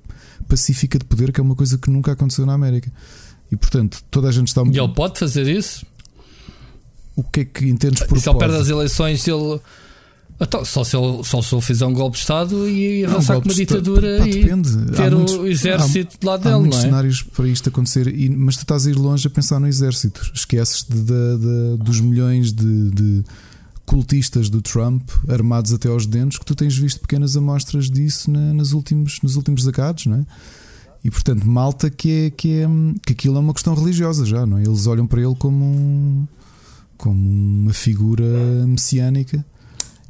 pacífica 0.48 1.00
de 1.00 1.06
poder, 1.06 1.32
que 1.32 1.40
é 1.40 1.44
uma 1.44 1.56
coisa 1.56 1.78
que 1.78 1.90
nunca 1.90 2.12
aconteceu 2.12 2.46
na 2.46 2.54
América. 2.54 2.92
E 3.52 3.56
portanto, 3.56 4.04
toda 4.12 4.28
a 4.28 4.32
gente 4.32 4.48
está. 4.50 4.62
E 4.64 4.78
ele 4.78 4.94
pode 4.94 5.18
fazer 5.18 5.48
isso? 5.48 5.86
O 7.20 7.24
que 7.24 7.42
é 7.42 7.46
que 7.46 7.68
entendes 7.68 8.04
por 8.04 8.20
Se 8.20 8.30
ele 8.30 8.40
perde 8.40 8.56
as 8.56 8.70
eleições, 8.70 9.28
ele. 9.28 9.60
Então, 10.42 10.64
só, 10.64 10.86
se 10.86 10.96
ele, 10.96 11.22
só 11.22 11.42
se 11.42 11.54
ele 11.54 11.62
fizer 11.62 11.86
um 11.86 11.94
golpe 11.94 12.16
de 12.16 12.22
Estado 12.22 12.70
e 12.70 13.04
avançar 13.04 13.34
não, 13.34 13.42
com 13.42 13.50
uma 13.50 13.54
ditadura 13.54 14.20
pá, 14.20 14.28
e 14.28 14.42
depende. 14.42 14.86
ter 14.96 15.12
muitos, 15.12 15.34
o 15.34 15.46
exército 15.46 16.16
há, 16.16 16.20
do 16.22 16.28
lado 16.28 16.40
há 16.40 16.44
dele. 16.44 16.56
Há 16.56 16.60
muitos 16.60 16.80
é? 16.80 16.82
cenários 16.84 17.22
para 17.24 17.48
isto 17.50 17.68
acontecer, 17.68 18.08
e, 18.08 18.30
mas 18.30 18.56
tu 18.56 18.62
estás 18.62 18.88
a 18.88 18.90
ir 18.90 18.96
longe 18.96 19.28
a 19.28 19.30
pensar 19.30 19.60
no 19.60 19.68
exército. 19.68 20.32
Esqueces 20.34 20.86
de, 20.88 20.96
de, 20.96 21.04
de, 21.04 21.84
dos 21.84 22.00
milhões 22.00 22.54
de, 22.54 23.22
cultistas 23.86 24.50
do 24.50 24.62
Trump 24.62 25.10
armados 25.28 25.74
até 25.74 25.90
aos 25.90 26.06
dentes 26.06 26.38
que 26.38 26.46
tu 26.46 26.56
tens 26.56 26.78
visto 26.78 27.02
pequenas 27.02 27.36
amostras 27.36 27.90
disso 27.90 28.32
na, 28.32 28.54
nas 28.54 28.72
últimos, 28.72 29.20
nos 29.22 29.36
últimos 29.36 29.66
decados, 29.66 30.06
não 30.06 30.18
é? 30.18 30.26
E 31.04 31.10
portanto, 31.10 31.44
malta 31.46 31.90
que 31.90 32.12
é, 32.12 32.30
que 32.30 32.62
é 32.62 32.68
que 33.06 33.14
aquilo 33.14 33.38
é 33.38 33.40
uma 33.40 33.54
questão 33.54 33.74
religiosa 33.74 34.26
já, 34.26 34.46
não 34.46 34.58
é? 34.58 34.64
Eles 34.64 34.86
olham 34.86 35.08
para 35.08 35.22
ele 35.22 35.36
como 35.36 35.66
um 35.66 36.28
como 37.00 37.30
uma 37.30 37.74
figura 37.74 38.26
messiânica. 38.68 39.44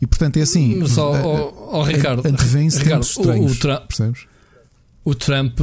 E 0.01 0.07
portanto 0.07 0.37
é 0.37 0.41
assim. 0.41 0.85
Só, 0.87 1.13
oh, 1.13 1.77
oh, 1.77 1.83
Ricardo, 1.83 2.27
antevém-se 2.27 2.79
estranhos, 2.79 3.15
o, 3.15 3.51
o 3.51 3.55
Trump, 3.55 3.87
percebes? 3.87 4.21
O 5.05 5.15
Trump, 5.15 5.59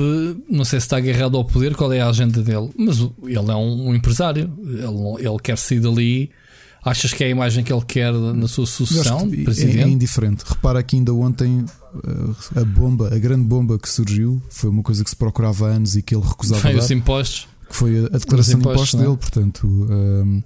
não 0.48 0.64
sei 0.64 0.80
se 0.80 0.86
está 0.86 0.96
agarrado 0.96 1.36
ao 1.36 1.44
poder, 1.44 1.74
qual 1.74 1.92
é 1.92 2.00
a 2.00 2.08
agenda 2.08 2.42
dele, 2.42 2.70
mas 2.78 2.98
ele 2.98 3.50
é 3.50 3.54
um, 3.54 3.94
empresário, 3.94 4.50
ele, 4.64 5.28
ele 5.28 5.38
quer 5.42 5.58
sair 5.58 5.80
dali. 5.80 6.30
Achas 6.84 7.12
que 7.12 7.24
é 7.24 7.26
a 7.26 7.30
imagem 7.30 7.64
que 7.64 7.72
ele 7.72 7.84
quer 7.84 8.12
na 8.12 8.46
sua 8.46 8.64
sucessão? 8.64 9.28
É, 9.28 9.82
é 9.82 9.88
indiferente. 9.88 10.44
Repara 10.46 10.80
que 10.84 10.94
ainda 10.94 11.12
ontem 11.12 11.64
eh, 12.04 12.60
a 12.60 12.64
bomba, 12.64 13.12
a 13.12 13.18
grande 13.18 13.42
bomba 13.42 13.76
que 13.76 13.88
surgiu, 13.88 14.40
foi 14.48 14.70
uma 14.70 14.84
coisa 14.84 15.02
que 15.02 15.10
se 15.10 15.16
procurava 15.16 15.66
há 15.66 15.72
anos 15.72 15.96
e 15.96 16.02
que 16.02 16.14
ele 16.14 16.24
recusava. 16.24 16.60
Foi 16.60 16.76
os 16.76 16.90
impostos. 16.92 17.48
Que 17.68 17.74
foi 17.74 18.06
a, 18.06 18.18
declaração 18.18 18.60
de 18.60 18.68
impostos, 18.68 19.00
é? 19.00 19.02
dele, 19.02 19.16
portanto. 19.16 19.66
Um, 19.66 20.42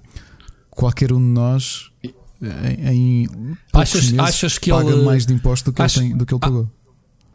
qualquer 0.81 1.13
um 1.13 1.19
de 1.19 1.31
nós 1.31 1.91
em, 2.03 2.89
em 2.89 3.29
achas, 3.71 4.17
achas 4.17 4.57
que 4.57 4.71
paga 4.71 4.89
ele 4.89 5.03
mais 5.03 5.27
de 5.27 5.33
imposto 5.33 5.71
do 5.71 5.75
que, 5.75 5.81
ele, 5.81 5.89
tem, 5.91 6.17
do 6.17 6.25
que 6.25 6.33
ele 6.33 6.39
pagou. 6.39 6.71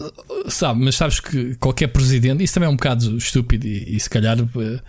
Ah, 0.01 0.11
sabe, 0.49 0.85
mas 0.85 0.97
sabes 0.97 1.21
que 1.21 1.55
qualquer 1.55 1.87
presidente, 1.87 2.43
isso 2.43 2.55
também 2.55 2.67
é 2.67 2.71
um 2.71 2.77
bocado 2.77 3.17
estúpido 3.17 3.65
e, 3.69 3.97
e 3.97 4.01
se 4.01 4.11
calhar 4.11 4.37
uh, 4.41 4.83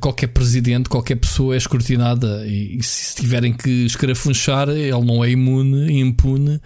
qualquer 0.00 0.28
presidente, 0.28 0.88
qualquer 0.88 1.16
pessoa 1.16 1.52
é 1.54 1.58
escrutinada 1.58 2.46
e, 2.46 2.78
e, 2.78 2.82
se 2.82 3.14
tiverem 3.14 3.52
que 3.52 3.84
escarafunchar, 3.84 4.70
ele 4.70 5.04
não 5.04 5.22
é 5.22 5.30
imune 5.30 5.92
e 5.92 6.00
impune 6.00 6.58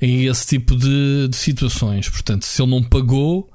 em 0.00 0.26
esse 0.26 0.46
tipo 0.46 0.76
de, 0.76 1.28
de 1.28 1.36
situações. 1.36 2.10
Portanto, 2.10 2.44
se 2.44 2.60
ele 2.60 2.70
não 2.70 2.82
pagou, 2.82 3.50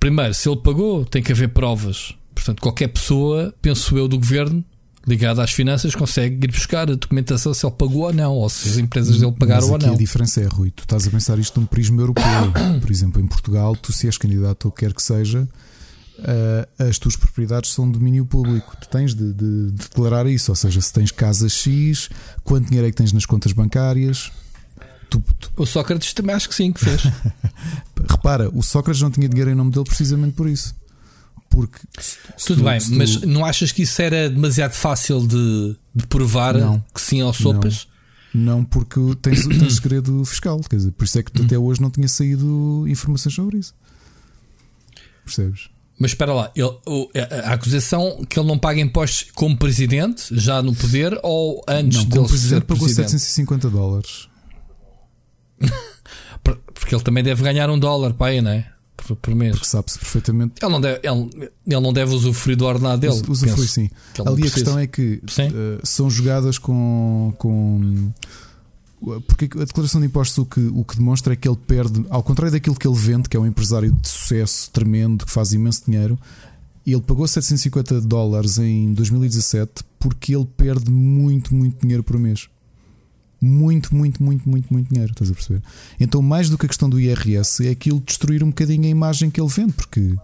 primeiro, 0.00 0.32
se 0.32 0.48
ele 0.48 0.56
pagou, 0.62 1.04
tem 1.04 1.22
que 1.22 1.32
haver 1.32 1.50
provas. 1.50 2.14
Portanto, 2.34 2.62
qualquer 2.62 2.88
pessoa, 2.88 3.54
penso 3.60 3.96
eu, 3.98 4.08
do 4.08 4.18
governo, 4.18 4.64
ligado 5.06 5.40
às 5.40 5.50
finanças 5.50 5.94
consegue 5.94 6.46
ir 6.46 6.50
buscar 6.50 6.90
a 6.90 6.94
documentação 6.94 7.52
se 7.52 7.64
ele 7.64 7.74
pagou 7.74 8.04
ou 8.04 8.12
não, 8.12 8.32
ou 8.32 8.48
se 8.48 8.68
as 8.68 8.78
empresas 8.78 9.18
dele 9.18 9.32
pagaram 9.32 9.70
ou 9.70 9.78
não. 9.78 9.94
A 9.94 9.96
diferença 9.96 10.40
é, 10.40 10.46
Rui, 10.46 10.70
tu 10.70 10.82
estás 10.82 11.06
a 11.06 11.10
pensar 11.10 11.38
isto 11.38 11.60
num 11.60 11.66
prisma 11.66 12.00
europeu. 12.00 12.24
Por 12.80 12.90
exemplo, 12.90 13.20
em 13.20 13.26
Portugal, 13.26 13.76
tu 13.76 13.92
se 13.92 14.06
és 14.06 14.16
candidato 14.16 14.66
ou 14.66 14.72
quer 14.72 14.92
que 14.92 15.02
seja, 15.02 15.48
uh, 16.18 16.82
as 16.82 16.98
tuas 16.98 17.16
propriedades 17.16 17.70
são 17.70 17.86
de 17.86 17.98
domínio 17.98 18.24
público. 18.24 18.76
Tu 18.80 18.88
tens 18.88 19.14
de, 19.14 19.32
de, 19.32 19.70
de, 19.70 19.72
declarar 19.72 20.26
isso, 20.26 20.50
ou 20.50 20.56
seja, 20.56 20.80
se 20.80 20.92
tens 20.92 21.10
casa 21.10 21.48
X, 21.48 22.08
quanto 22.42 22.66
dinheiro 22.66 22.88
é 22.88 22.90
que 22.90 22.96
tens 22.96 23.12
nas 23.12 23.26
contas 23.26 23.52
bancárias. 23.52 24.32
Tu, 25.10 25.22
tu... 25.38 25.52
O 25.56 25.66
Sócrates 25.66 26.12
também 26.14 26.34
acho 26.34 26.48
que 26.48 26.54
sim 26.54 26.72
que 26.72 26.80
fez. 26.80 27.02
Repara, 28.08 28.50
o 28.54 28.62
Sócrates 28.62 29.02
não 29.02 29.10
tinha 29.10 29.28
dinheiro 29.28 29.50
em 29.50 29.54
nome 29.54 29.70
dele 29.70 29.84
precisamente 29.84 30.34
por 30.34 30.48
isso. 30.48 30.74
Porque 31.54 31.78
tudo 32.44 32.62
tu, 32.62 32.64
bem, 32.64 32.80
tu... 32.80 32.92
mas 32.94 33.20
não 33.22 33.44
achas 33.44 33.70
que 33.70 33.82
isso 33.82 34.02
era 34.02 34.28
demasiado 34.28 34.74
fácil 34.74 35.24
de, 35.24 35.76
de 35.94 36.04
provar 36.08 36.58
não, 36.58 36.84
que 36.92 37.00
sim 37.00 37.20
ao 37.20 37.32
sopas? 37.32 37.86
Não, 38.34 38.56
não 38.56 38.64
porque 38.64 38.98
tens, 39.22 39.46
tens 39.46 39.76
segredo 39.76 40.24
fiscal, 40.24 40.60
quer 40.68 40.76
dizer, 40.76 40.90
por 40.90 41.04
isso 41.04 41.16
é 41.16 41.22
que 41.22 41.42
até 41.42 41.56
hoje 41.56 41.80
não 41.80 41.90
tinha 41.90 42.08
saído 42.08 42.84
informações 42.88 43.36
sobre 43.36 43.58
isso. 43.58 43.72
Percebes? 45.24 45.70
Mas 45.96 46.10
espera 46.10 46.34
lá, 46.34 46.50
ele, 46.56 46.76
a 47.44 47.52
acusação 47.52 48.26
que 48.28 48.36
ele 48.36 48.48
não 48.48 48.58
paga 48.58 48.80
impostos 48.80 49.30
como 49.32 49.56
presidente, 49.56 50.24
já 50.32 50.60
no 50.60 50.74
poder, 50.74 51.16
ou 51.22 51.64
antes 51.68 51.98
não, 51.98 52.10
como 52.10 52.28
presidente 52.28 52.60
ser 52.62 52.66
pagou 52.66 52.84
presidente? 52.84 53.10
750 53.12 53.70
dólares. 53.70 54.28
Porque 56.42 56.94
ele 56.94 57.04
também 57.04 57.22
deve 57.22 57.44
ganhar 57.44 57.70
um 57.70 57.78
dólar 57.78 58.12
para 58.12 58.32
aí, 58.32 58.42
não 58.42 58.50
é? 58.50 58.73
Por, 58.96 59.16
por 59.16 59.34
mês. 59.34 59.52
Porque 59.52 59.66
sabe-se 59.66 59.98
perfeitamente. 59.98 60.54
Ele 60.62 60.72
não, 60.72 60.80
deve, 60.80 61.00
ele, 61.02 61.50
ele 61.66 61.80
não 61.80 61.92
deve 61.92 62.14
usufruir 62.14 62.56
do 62.56 62.64
ordenado 62.64 63.00
dele. 63.00 63.22
Usufrui 63.28 63.66
sim. 63.66 63.90
Que 64.12 64.22
Ali 64.22 64.46
a 64.46 64.50
questão 64.50 64.78
é 64.78 64.86
que 64.86 65.20
uh, 65.24 65.86
são 65.86 66.10
jogadas 66.10 66.58
com. 66.58 67.34
com 67.38 68.12
porque 69.26 69.44
a 69.60 69.64
declaração 69.64 70.00
de 70.00 70.06
impostos 70.06 70.38
o 70.38 70.46
que, 70.46 70.60
o 70.60 70.82
que 70.82 70.96
demonstra 70.96 71.34
é 71.34 71.36
que 71.36 71.46
ele 71.46 71.58
perde, 71.66 72.06
ao 72.08 72.22
contrário 72.22 72.50
daquilo 72.50 72.74
que 72.74 72.88
ele 72.88 72.96
vende, 72.96 73.28
que 73.28 73.36
é 73.36 73.40
um 73.40 73.46
empresário 73.46 73.92
de 73.92 74.08
sucesso 74.08 74.70
tremendo, 74.70 75.26
que 75.26 75.30
faz 75.30 75.52
imenso 75.52 75.84
dinheiro, 75.84 76.18
ele 76.86 77.02
pagou 77.02 77.26
750 77.26 78.00
dólares 78.00 78.56
em 78.56 78.94
2017 78.94 79.84
porque 79.98 80.34
ele 80.34 80.46
perde 80.56 80.90
muito, 80.90 81.54
muito 81.54 81.80
dinheiro 81.82 82.02
por 82.02 82.18
mês 82.18 82.48
muito, 83.44 83.94
muito, 83.94 84.22
muito, 84.22 84.48
muito, 84.48 84.72
muito 84.72 84.88
dinheiro. 84.88 85.12
Estás 85.12 85.30
a 85.30 85.34
perceber? 85.34 85.62
Então, 86.00 86.22
mais 86.22 86.48
do 86.48 86.58
que 86.58 86.66
a 86.66 86.68
questão 86.68 86.88
do 86.88 86.98
IRS, 86.98 87.66
é 87.66 87.70
aquilo 87.70 88.00
destruir 88.00 88.42
um 88.42 88.48
bocadinho 88.48 88.84
a 88.84 88.88
imagem 88.88 89.30
que 89.30 89.40
ele 89.40 89.50
vende, 89.50 89.72
porque 89.72 90.16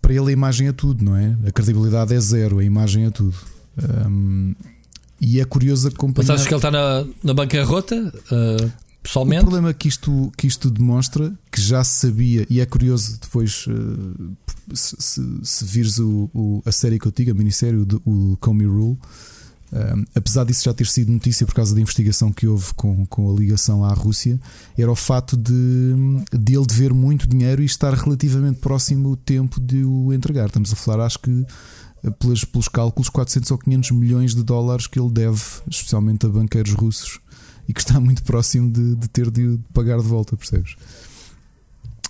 para 0.00 0.12
ele 0.12 0.28
a 0.28 0.32
imagem 0.32 0.68
é 0.68 0.72
tudo, 0.72 1.04
não 1.04 1.16
é? 1.16 1.36
A 1.46 1.50
credibilidade 1.50 2.14
é 2.14 2.20
zero, 2.20 2.58
a 2.58 2.64
imagem 2.64 3.06
é 3.06 3.10
tudo. 3.10 3.36
Um, 4.06 4.54
e 5.20 5.40
é 5.40 5.44
curioso 5.44 5.88
acompanhar. 5.88 6.28
Mas 6.28 6.30
achas 6.30 6.46
que 6.46 6.52
ele 6.52 6.58
está 6.58 6.70
na, 6.70 7.06
na 7.22 7.32
bancarrota? 7.32 7.96
Uh, 7.96 8.70
pessoalmente? 9.02 9.42
O 9.42 9.44
problema 9.46 9.72
que 9.72 9.88
isto, 9.88 10.30
que 10.36 10.46
isto 10.46 10.70
demonstra, 10.70 11.32
que 11.50 11.60
já 11.60 11.82
sabia, 11.82 12.46
e 12.50 12.60
é 12.60 12.66
curioso 12.66 13.18
depois. 13.20 13.66
Uh, 13.66 14.36
se, 14.72 14.96
se, 14.98 15.22
se 15.42 15.64
vires 15.64 15.98
o, 15.98 16.30
o, 16.34 16.62
a 16.64 16.72
série 16.72 16.98
que 16.98 17.06
eu 17.06 17.12
digo, 17.14 17.30
a 17.30 17.34
minissérie, 17.34 17.78
o, 17.78 18.32
o 18.32 18.36
Comey 18.38 18.66
Rule, 18.66 18.98
apesar 20.14 20.44
disso 20.44 20.64
já 20.64 20.72
ter 20.72 20.86
sido 20.86 21.10
notícia 21.10 21.44
por 21.46 21.54
causa 21.54 21.74
da 21.74 21.80
investigação 21.80 22.30
que 22.32 22.46
houve 22.46 22.72
com, 22.74 23.04
com 23.06 23.30
a 23.30 23.38
ligação 23.38 23.84
à 23.84 23.92
Rússia, 23.92 24.40
era 24.78 24.90
o 24.90 24.94
fato 24.94 25.36
de, 25.36 25.94
de 26.32 26.56
ele 26.56 26.66
dever 26.66 26.94
muito 26.94 27.28
dinheiro 27.28 27.62
e 27.62 27.66
estar 27.66 27.92
relativamente 27.94 28.60
próximo 28.60 29.10
o 29.10 29.16
tempo 29.16 29.60
de 29.60 29.84
o 29.84 30.12
entregar. 30.12 30.46
Estamos 30.46 30.72
a 30.72 30.76
falar, 30.76 31.06
acho 31.06 31.18
que 31.18 31.46
pelos, 32.18 32.44
pelos 32.44 32.68
cálculos, 32.68 33.08
400 33.08 33.50
ou 33.50 33.58
500 33.58 33.90
milhões 33.92 34.34
de 34.34 34.42
dólares 34.42 34.86
que 34.86 34.98
ele 34.98 35.10
deve, 35.10 35.40
especialmente 35.68 36.26
a 36.26 36.28
banqueiros 36.28 36.72
russos, 36.72 37.20
e 37.68 37.72
que 37.72 37.80
está 37.80 37.98
muito 37.98 38.22
próximo 38.22 38.70
de, 38.70 38.94
de 38.96 39.08
ter 39.08 39.30
de 39.30 39.58
pagar 39.72 39.98
de 39.98 40.06
volta, 40.06 40.36
percebes? 40.36 40.76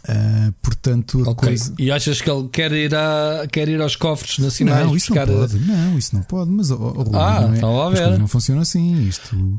Uh, 0.07 0.53
portanto, 0.61 1.23
okay. 1.23 1.49
coisa... 1.49 1.75
E 1.79 1.91
achas 1.91 2.21
que 2.21 2.31
ele 2.31 2.47
quer 2.49 2.71
ir, 2.73 2.95
a, 2.95 3.47
quer 3.51 3.69
ir 3.69 3.81
aos 3.81 3.97
cofres 3.97 4.39
nacionais? 4.39 4.87
Não, 4.87 4.95
isso 4.95 5.09
buscar... 5.09 5.27
não 5.27 5.39
pode. 5.39 5.59
Não, 5.59 5.99
isso 5.99 6.15
não 6.15 6.23
pode. 6.23 6.51
Mas 6.51 6.71
oh, 6.71 6.95
oh, 6.97 7.17
ah, 7.17 7.49
não, 7.49 7.83
é, 7.83 7.87
a 7.87 7.91
ver. 7.91 8.19
não 8.19 8.29
funciona 8.29 8.61
assim. 8.61 9.03
Isto. 9.07 9.59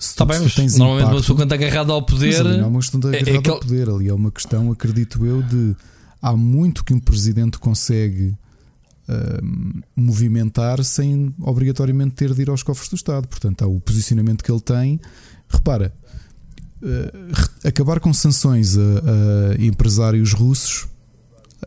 Está 0.00 0.24
bem, 0.24 0.40
mas 0.40 0.56
normalmente 0.56 0.76
impacto, 0.76 1.12
uma 1.12 1.20
pessoa 1.20 1.38
quando 1.38 1.54
está 1.54 1.66
agarrada 1.66 1.92
ao 1.92 2.02
poder. 2.02 2.44
Mas 2.44 2.56
não 2.56 2.64
é 2.64 2.66
uma 2.66 2.80
questão 2.80 3.00
de 3.00 3.06
agarrada 3.08 3.30
é, 3.30 3.34
é 3.34 3.38
aquele... 3.38 3.54
ao 3.54 3.60
poder. 3.60 3.88
Ali 3.88 4.08
é 4.08 4.14
uma 4.14 4.30
questão, 4.32 4.72
acredito 4.72 5.24
eu, 5.24 5.42
de 5.42 5.76
há 6.20 6.36
muito 6.36 6.84
que 6.84 6.92
um 6.92 6.98
presidente 7.00 7.58
consegue 7.58 8.36
uh, 9.08 9.84
movimentar 9.94 10.82
sem 10.82 11.32
obrigatoriamente 11.40 12.14
ter 12.14 12.34
de 12.34 12.42
ir 12.42 12.50
aos 12.50 12.62
cofres 12.62 12.88
do 12.88 12.96
Estado. 12.96 13.28
Portanto, 13.28 13.62
há 13.62 13.68
o 13.68 13.80
posicionamento 13.80 14.42
que 14.42 14.50
ele 14.50 14.60
tem. 14.60 15.00
Repara, 15.48 15.94
acabar 17.64 18.00
com 18.00 18.12
sanções 18.12 18.76
a, 18.76 18.80
a 18.80 19.64
empresários 19.64 20.32
russos 20.32 20.86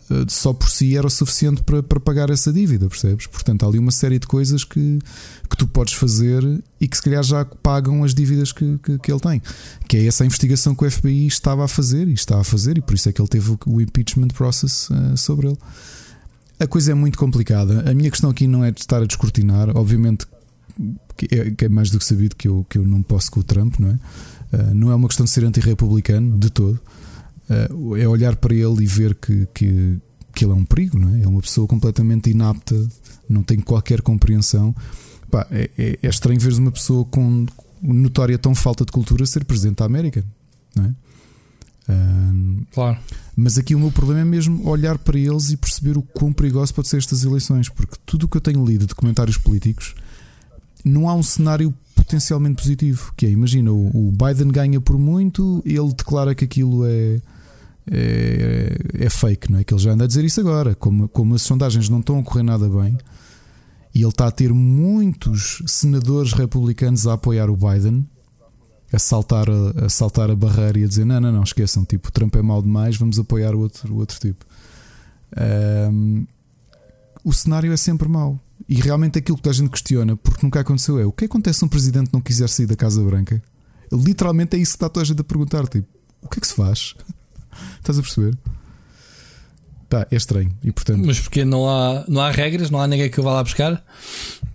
uh, 0.10 0.30
só 0.30 0.54
por 0.54 0.70
si 0.70 0.96
era 0.96 1.08
o 1.08 1.10
suficiente 1.10 1.64
para, 1.64 1.82
para 1.82 2.00
pagar 2.00 2.30
essa 2.30 2.52
dívida, 2.52 2.88
percebes? 2.88 3.28
Portanto, 3.28 3.64
há 3.64 3.68
ali 3.68 3.80
uma 3.80 3.92
série 3.92 4.20
de 4.20 4.28
coisas 4.28 4.64
que, 4.64 5.00
que 5.50 5.58
tu 5.58 5.68
podes 5.68 5.94
fazer 5.94 6.44
e 6.80 6.88
que 6.88 6.96
se 6.96 7.04
calhar 7.04 7.24
já 7.24 7.44
pagam 7.46 8.04
as 8.04 8.14
dívidas 8.14 8.52
que, 8.52 8.78
que, 8.84 8.98
que 9.00 9.12
ele 9.12 9.20
tem. 9.20 9.42
Que 9.88 9.98
é 9.98 10.06
essa 10.06 10.26
investigação 10.26 10.76
que 10.76 10.86
o 10.86 10.92
FBI 10.92 11.28
estava 11.28 11.66
a 11.66 11.68
fazer 11.68 12.08
e 12.08 12.14
está 12.14 12.40
a 12.40 12.44
fazer, 12.44 12.78
e 12.78 12.82
por 12.82 12.94
isso 12.94 13.10
é 13.10 13.12
que 13.12 13.22
ele 13.22 13.30
teve 13.30 13.52
o, 13.52 13.60
o 13.66 13.82
impeachment 13.82 14.30
process 14.30 14.90
uh, 14.90 15.18
sobre 15.18 15.48
ele. 15.48 15.58
A 16.60 16.66
coisa 16.66 16.92
é 16.92 16.96
muito 16.96 17.18
complicada. 17.18 17.90
A 17.90 17.94
minha 17.94 18.10
questão 18.10 18.32
aqui 18.32 18.48
não 18.48 18.64
é 18.64 18.72
de 18.72 18.80
estar 18.80 19.02
a 19.02 19.06
descortinar, 19.06 19.76
obviamente 19.76 20.26
que 21.16 21.28
é, 21.32 21.52
que 21.52 21.66
é 21.66 21.70
mais 21.70 21.90
do 21.90 21.98
que 21.98 22.06
sabido 22.06 22.36
que 22.36 22.48
eu, 22.48 22.66
que 22.70 22.78
eu 22.78 22.86
não 22.86 23.02
posso 23.02 23.32
com 23.32 23.40
o 23.40 23.44
Trump, 23.44 23.80
não 23.80 23.90
é? 23.90 24.00
Uh, 24.51 24.74
não 24.74 24.92
é 24.92 24.96
uma 24.96 25.08
questão 25.08 25.25
de 25.25 25.30
ser 25.30 25.44
anti-republicano 25.44 26.38
de 26.38 26.50
todo. 26.50 26.80
Uh, 27.50 27.96
é 27.96 28.08
olhar 28.08 28.36
para 28.36 28.54
ele 28.54 28.84
e 28.84 28.86
ver 28.86 29.16
que, 29.16 29.48
que, 29.54 29.98
que, 30.34 30.46
ele 30.46 30.51
é 30.51 30.56
um 30.56 30.66
perigo, 30.66 30.98
não 30.98 31.16
é? 31.16 31.24
É 31.24 31.27
uma 31.27 31.42
pessoa 31.42 31.68
completamente 31.68 32.30
inapta, 32.30 32.75
não 33.30 33.44
tem 33.44 33.60
qualquer 33.60 34.01
compreensão. 34.01 34.75
Pá, 35.30 35.46
é, 35.51 35.70
é, 35.77 36.00
é, 36.01 36.08
estranho 36.10 36.39
ver 36.39 36.54
uma 36.54 36.72
pessoa 36.72 37.04
com 37.06 37.46
notória 37.82 38.38
tão 38.38 38.56
falta 38.56 38.86
de 38.86 38.92
cultura 38.92 39.25
ser 39.25 39.44
presidente 39.46 39.77
da 39.77 39.86
América, 39.86 40.24
não 40.75 40.86
é? 40.86 40.96
Uh, 41.89 42.66
claro. 42.74 42.98
Mas 43.36 43.58
aqui 43.58 43.74
o 43.74 43.80
meu 43.80 43.92
problema 43.92 44.22
é 44.22 44.25
mesmo 44.25 44.68
olhar 44.68 44.98
para 44.98 45.18
eles 45.18 45.51
e 45.51 45.58
perceber 45.58 45.98
o 45.98 46.01
quão 46.01 46.34
perigoso 46.34 46.74
pode 46.74 46.88
ser 46.88 46.98
estas 46.98 47.24
eleições, 47.24 47.70
porque 47.70 47.96
tudo 48.06 48.25
o 48.25 48.27
que 48.30 48.38
eu 48.38 48.42
tenho 48.42 48.66
lido 48.66 48.86
de 48.86 48.96
comentários 48.96 49.38
políticos 49.38 49.96
não 50.84 51.10
há 51.10 51.16
um 51.16 51.24
cenário 51.24 51.74
potencialmente 52.08 52.62
positivo. 52.62 53.14
Que 53.16 53.26
é, 53.26 53.30
imagina, 53.30 53.72
o, 53.72 54.12
Biden 54.12 54.48
ganha 54.48 54.80
por 54.80 54.98
muito, 54.98 55.62
ele 55.66 55.94
declara 55.94 56.34
que 56.34 56.46
aquilo 56.46 56.86
é, 56.86 57.22
é, 57.92 58.78
é, 58.94 59.10
fake, 59.10 59.52
não 59.52 59.60
é? 59.60 59.64
Que 59.64 59.74
ele 59.74 59.82
já 59.82 59.92
anda 59.92 60.06
a 60.06 60.08
dizer 60.08 60.24
isso 60.24 60.40
agora. 60.40 60.74
Como, 60.74 61.10
como 61.10 61.36
as 61.36 61.42
sondagens 61.42 61.90
não 61.90 62.00
estão 62.00 62.18
a 62.18 62.24
correr 62.24 62.44
nada 62.44 62.68
bem 62.70 62.98
e 63.94 64.02
ele 64.02 64.10
está 64.10 64.28
a 64.28 64.32
ter 64.32 64.54
muitos 64.54 65.62
senadores 65.68 66.32
republicanos 66.32 67.06
a 67.06 67.14
apoiar 67.14 67.50
o 67.50 67.58
Biden, 67.58 68.08
a 68.92 69.00
saltar 69.00 69.50
a, 69.50 69.86
a 69.86 69.90
saltar 69.90 70.32
a 70.32 70.36
barreira 70.36 70.80
e 70.80 70.84
a 70.86 70.88
dizer: 70.88 71.06
não, 71.06 71.20
não, 71.20 71.32
não, 71.32 71.44
esqueçam, 71.44 71.84
tipo, 71.84 72.12
Trump 72.12 72.36
é 72.36 72.42
mau 72.42 72.62
demais, 72.62 72.96
vamos 72.96 73.20
apoiar 73.20 73.54
o 73.54 73.60
outro, 73.60 73.94
o 73.94 73.98
outro 73.98 74.18
tipo. 74.20 74.46
Um, 75.92 76.26
o 77.24 77.34
cenário 77.34 77.74
é 77.74 77.78
sempre 77.78 78.08
mau. 78.08 78.40
E 78.68 78.76
realmente 78.76 79.18
aquilo 79.18 79.38
que 79.38 79.50
a 79.50 79.54
gente 79.54 79.70
questiona, 79.70 80.16
porque 80.16 80.46
nunca 80.46 80.60
aconteceu, 80.60 81.00
é 81.00 81.06
o 81.06 81.12
que 81.12 81.26
acontece 81.26 81.60
se 81.60 81.66
um 81.66 81.68
presidente 81.68 82.10
não 82.14 82.22
quiser 82.22 82.50
sair 82.50 82.66
da 82.66 82.76
Casa 82.76 83.04
Branca? 83.04 83.42
Literalmente 83.92 84.56
é 84.56 84.60
isso 84.60 84.72
que 84.72 84.78
está 84.78 84.90
toda 84.90 85.04
a 85.04 85.08
gente 85.08 85.22
a 85.22 85.24
perguntar: 85.24 85.68
tipo, 85.68 85.88
o 86.22 86.28
que 86.28 86.40
é 86.40 86.42
que 86.42 86.48
se 86.48 86.54
faz? 86.54 86.96
Estás 87.80 87.98
a 87.98 88.02
perceber? 88.02 88.38
Pá, 89.90 90.06
é 90.12 90.16
estranho. 90.16 90.52
E, 90.64 90.72
portanto... 90.72 91.02
Mas 91.06 91.20
porque 91.20 91.46
não 91.46 91.68
há, 91.68 92.04
não 92.08 92.22
há 92.22 92.30
regras, 92.30 92.70
não 92.70 92.82
há 92.82 92.88
ninguém 92.88 93.10
que 93.10 93.18
eu 93.18 93.24
vá 93.24 93.34
lá 93.34 93.44
buscar? 93.44 93.84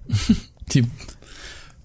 tipo, 0.68 0.90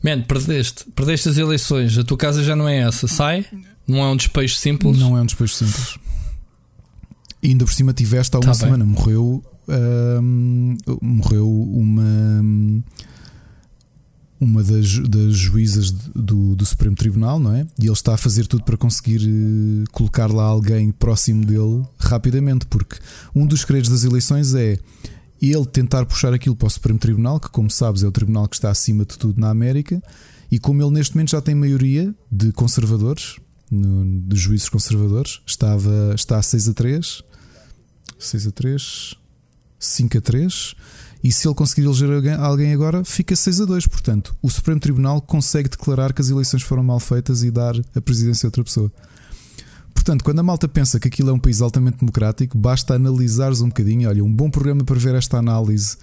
man, 0.04 0.22
perdeste, 0.24 0.86
perdeste 0.92 1.30
as 1.30 1.38
eleições, 1.38 1.98
a 1.98 2.04
tua 2.04 2.18
casa 2.18 2.44
já 2.44 2.56
não 2.56 2.68
é 2.68 2.80
essa, 2.80 3.08
sai, 3.08 3.46
não 3.88 4.00
é 4.00 4.10
um 4.10 4.18
despejo 4.18 4.54
simples. 4.56 4.98
Não 5.00 5.18
é 5.18 5.22
um 5.22 5.26
despejo 5.26 5.54
simples. 5.54 5.98
E 7.41 7.50
ainda 7.50 7.65
por 7.65 7.74
cima 7.74 7.94
tiveste 7.94 8.36
há 8.36 8.39
uma 8.39 8.48
tá 8.48 8.53
semana, 8.53 8.86
bem. 8.86 8.94
morreu 8.94 9.44
morreu 11.01 11.50
uma 11.50 12.84
uma 14.39 14.63
das, 14.63 15.00
das 15.00 15.36
juízas 15.36 15.91
do, 15.91 16.56
do, 16.56 16.65
Supremo 16.65 16.96
Tribunal, 16.96 17.39
não 17.39 17.53
é? 17.53 17.65
E 17.79 17.86
ele 17.86 17.91
está 17.91 18.13
a 18.13 18.17
fazer 18.17 18.46
tudo 18.46 18.63
para 18.63 18.77
conseguir 18.77 19.20
uh, 19.27 19.84
colocar 19.91 20.32
lá 20.32 20.44
alguém 20.44 20.91
próximo 20.91 21.44
dele 21.44 21.84
rapidamente, 21.98 22.67
porque 22.67 22.98
um 23.36 23.48
dos 23.48 23.62
segredos 23.62 23.89
das 23.89 24.03
eleições 24.03 24.53
é 24.53 24.77
ele 25.41 25.65
tentar 25.65 26.06
puxar 26.06 26.34
aquilo 26.34 26.56
para 26.56 26.67
o 26.67 26.70
Supremo 26.70 27.00
Tribunal, 27.00 27.39
que, 27.39 27.50
como 27.50 27.70
sabes, 27.70 28.03
é 28.03 28.08
o 28.08 28.12
tribunal 28.12 28.48
que 28.48 28.56
está 28.56 28.70
acima 28.70 29.06
de 29.06 29.17
tudo 29.17 29.39
na 29.41 29.50
América, 29.50 30.01
e 30.51 30.60
como 30.60 30.82
ele 30.82 30.91
neste 30.91 31.15
momento 31.15 31.32
já 31.32 31.41
tem 31.41 31.56
maioria 31.56 32.13
de 32.32 32.51
conservadores, 32.51 33.38
no, 33.72 34.22
de 34.28 34.36
juízes 34.36 34.70
conservadores, 34.70 35.42
estava, 35.46 36.14
está 36.16 36.38
a 36.38 36.42
6 36.42 36.70
a 36.70 36.74
3. 36.74 37.24
6 38.18 38.48
a 38.48 38.52
3. 38.52 39.16
5 39.80 40.18
a 40.18 40.22
3. 40.22 40.76
E 41.24 41.32
se 41.32 41.48
ele 41.48 41.56
conseguir 41.56 41.86
eleger 41.88 42.40
alguém 42.40 42.74
agora, 42.74 43.04
fica 43.04 43.36
6 43.36 43.62
a 43.62 43.66
2. 43.66 43.88
Portanto, 43.88 44.36
o 44.42 44.50
Supremo 44.50 44.80
Tribunal 44.80 45.22
consegue 45.22 45.70
declarar 45.70 46.14
que 46.14 46.22
as 46.22 46.30
eleições 46.30 46.64
foram 46.64 46.84
mal 46.84 47.00
feitas 47.00 47.44
e 47.44 47.52
dar 47.52 47.76
a 47.96 48.02
presidência 48.02 48.46
a 48.46 48.50
outra 48.50 48.64
pessoa. 48.64 48.92
Portanto, 49.94 50.24
quando 50.24 50.40
a 50.40 50.44
malta 50.44 50.68
pensa 50.68 51.00
que 51.00 51.08
aquilo 51.08 51.32
é 51.32 51.34
um 51.34 51.40
país 51.40 51.60
altamente 51.60 51.98
democrático, 51.98 52.58
basta 52.58 52.94
analisares 52.94 53.62
um 53.62 53.68
bocadinho. 53.68 54.08
Olha, 54.08 54.24
um 54.24 54.32
bom 54.32 54.50
programa 54.50 54.84
para 54.84 54.98
ver 54.98 55.16
esta 55.16 55.38
análise 55.38 55.98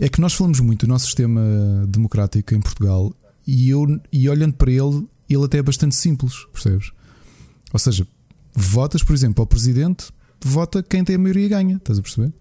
é 0.00 0.08
que 0.08 0.20
nós 0.20 0.34
falamos 0.34 0.60
muito 0.60 0.84
do 0.84 0.90
nosso 0.90 1.06
sistema 1.06 1.40
democrático 1.88 2.54
em 2.54 2.60
Portugal 2.60 3.14
e, 3.46 3.70
eu, 3.70 3.86
e 4.12 4.28
olhando 4.28 4.54
para 4.54 4.70
ele, 4.70 5.06
ele 5.34 5.44
até 5.44 5.58
é 5.58 5.62
bastante 5.62 5.94
simples, 5.94 6.46
percebes? 6.52 6.92
Ou 7.72 7.78
seja, 7.78 8.06
votas, 8.54 9.02
por 9.02 9.14
exemplo, 9.14 9.42
ao 9.42 9.46
presidente, 9.46 10.06
vota 10.42 10.82
quem 10.82 11.04
tem 11.04 11.16
a 11.16 11.18
maioria 11.18 11.48
ganha, 11.48 11.76
estás 11.76 11.98
a 11.98 12.02
perceber? 12.02 12.32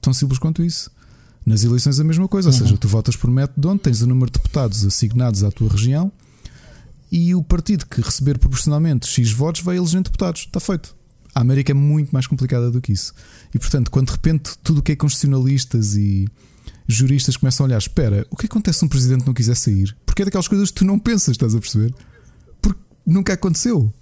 Tão 0.00 0.12
simples 0.12 0.38
quanto 0.38 0.62
isso. 0.62 0.90
Nas 1.44 1.64
eleições 1.64 1.98
a 2.00 2.04
mesma 2.04 2.28
coisa, 2.28 2.48
uhum. 2.48 2.54
ou 2.54 2.60
seja, 2.60 2.76
tu 2.76 2.88
votas 2.88 3.16
por 3.16 3.30
método 3.30 3.68
onde 3.68 3.82
tens 3.82 4.02
o 4.02 4.06
número 4.06 4.30
de 4.30 4.38
deputados 4.38 4.84
assignados 4.84 5.42
à 5.42 5.50
tua 5.50 5.68
região 5.68 6.12
e 7.10 7.34
o 7.34 7.42
partido 7.42 7.86
que 7.86 8.00
receber 8.00 8.38
proporcionalmente 8.38 9.06
X 9.08 9.32
votos 9.32 9.62
vai 9.62 9.76
elegendo 9.76 10.04
deputados. 10.04 10.42
Está 10.42 10.60
feito. 10.60 10.94
A 11.34 11.40
América 11.40 11.72
é 11.72 11.74
muito 11.74 12.10
mais 12.10 12.26
complicada 12.26 12.70
do 12.70 12.80
que 12.80 12.92
isso. 12.92 13.12
E 13.54 13.58
portanto, 13.58 13.90
quando 13.90 14.06
de 14.06 14.12
repente 14.12 14.52
tudo 14.62 14.78
o 14.78 14.82
que 14.82 14.92
é 14.92 14.96
constitucionalistas 14.96 15.96
e 15.96 16.28
juristas 16.94 17.36
começam 17.36 17.64
a 17.64 17.68
olhar, 17.68 17.78
espera, 17.78 18.26
o 18.30 18.36
que 18.36 18.46
acontece 18.46 18.80
se 18.80 18.84
um 18.84 18.88
presidente 18.88 19.26
não 19.26 19.34
quiser 19.34 19.54
sair? 19.54 19.96
Porque 20.04 20.22
é 20.22 20.24
daquelas 20.24 20.48
coisas 20.48 20.70
que 20.70 20.76
tu 20.76 20.84
não 20.84 20.98
pensas, 20.98 21.32
estás 21.32 21.54
a 21.54 21.58
perceber? 21.58 21.94
Porque 22.60 22.80
nunca 23.06 23.32
aconteceu. 23.32 23.92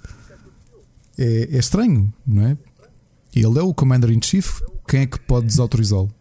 É, 1.17 1.49
é 1.53 1.59
estranho, 1.59 2.13
não 2.27 2.47
é? 2.47 2.59
Ele 3.35 3.59
é 3.59 3.63
o 3.63 3.75
Commander 3.75 4.11
in 4.11 4.23
Chief, 4.23 4.61
quem 4.87 5.01
é 5.01 5.07
que 5.07 5.19
pode 5.21 5.47
desautorizá-lo? 5.47 6.13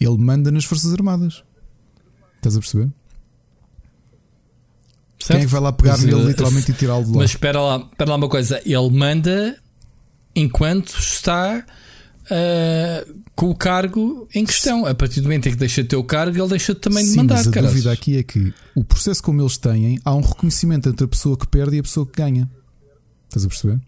Ele 0.00 0.16
manda 0.16 0.50
nas 0.50 0.64
Forças 0.64 0.92
Armadas. 0.92 1.44
Estás 2.36 2.56
a 2.56 2.60
perceber? 2.60 2.90
Certo? 5.18 5.28
Quem 5.28 5.36
é 5.36 5.40
que 5.40 5.46
vai 5.46 5.60
lá 5.60 5.72
pegar 5.72 5.98
nele 5.98 6.24
literalmente 6.24 6.70
e 6.70 6.74
tirá-lo 6.74 7.04
de 7.04 7.10
lá? 7.10 7.18
Mas 7.18 7.30
espera 7.30 7.60
lá, 7.60 7.76
espera 7.76 8.10
lá 8.10 8.16
uma 8.16 8.28
coisa. 8.28 8.60
Ele 8.64 8.90
manda 8.90 9.60
enquanto 10.34 10.98
está 10.98 11.64
uh, 12.30 13.20
com 13.34 13.50
o 13.50 13.54
cargo 13.54 14.28
em 14.34 14.44
questão. 14.44 14.86
A 14.86 14.94
partir 14.94 15.20
do 15.20 15.24
momento 15.24 15.48
em 15.48 15.52
que 15.52 15.56
deixa 15.56 15.86
o 15.96 16.04
cargo, 16.04 16.38
ele 16.38 16.48
deixa 16.48 16.74
também 16.74 17.04
Sim, 17.04 17.10
de 17.10 17.16
mandar. 17.18 17.44
Mas 17.44 17.56
a 17.56 17.60
dúvida 17.60 17.92
aqui 17.92 18.16
é 18.16 18.22
que 18.22 18.52
o 18.74 18.84
processo 18.84 19.22
como 19.22 19.40
eles 19.42 19.56
têm, 19.56 19.98
há 20.04 20.14
um 20.14 20.20
reconhecimento 20.20 20.88
entre 20.88 21.04
a 21.04 21.08
pessoa 21.08 21.36
que 21.36 21.46
perde 21.46 21.76
e 21.76 21.78
a 21.80 21.82
pessoa 21.82 22.06
que 22.06 22.16
ganha. 22.16 22.50
Estás 23.28 23.44
a 23.44 23.48
perceber? 23.48 23.80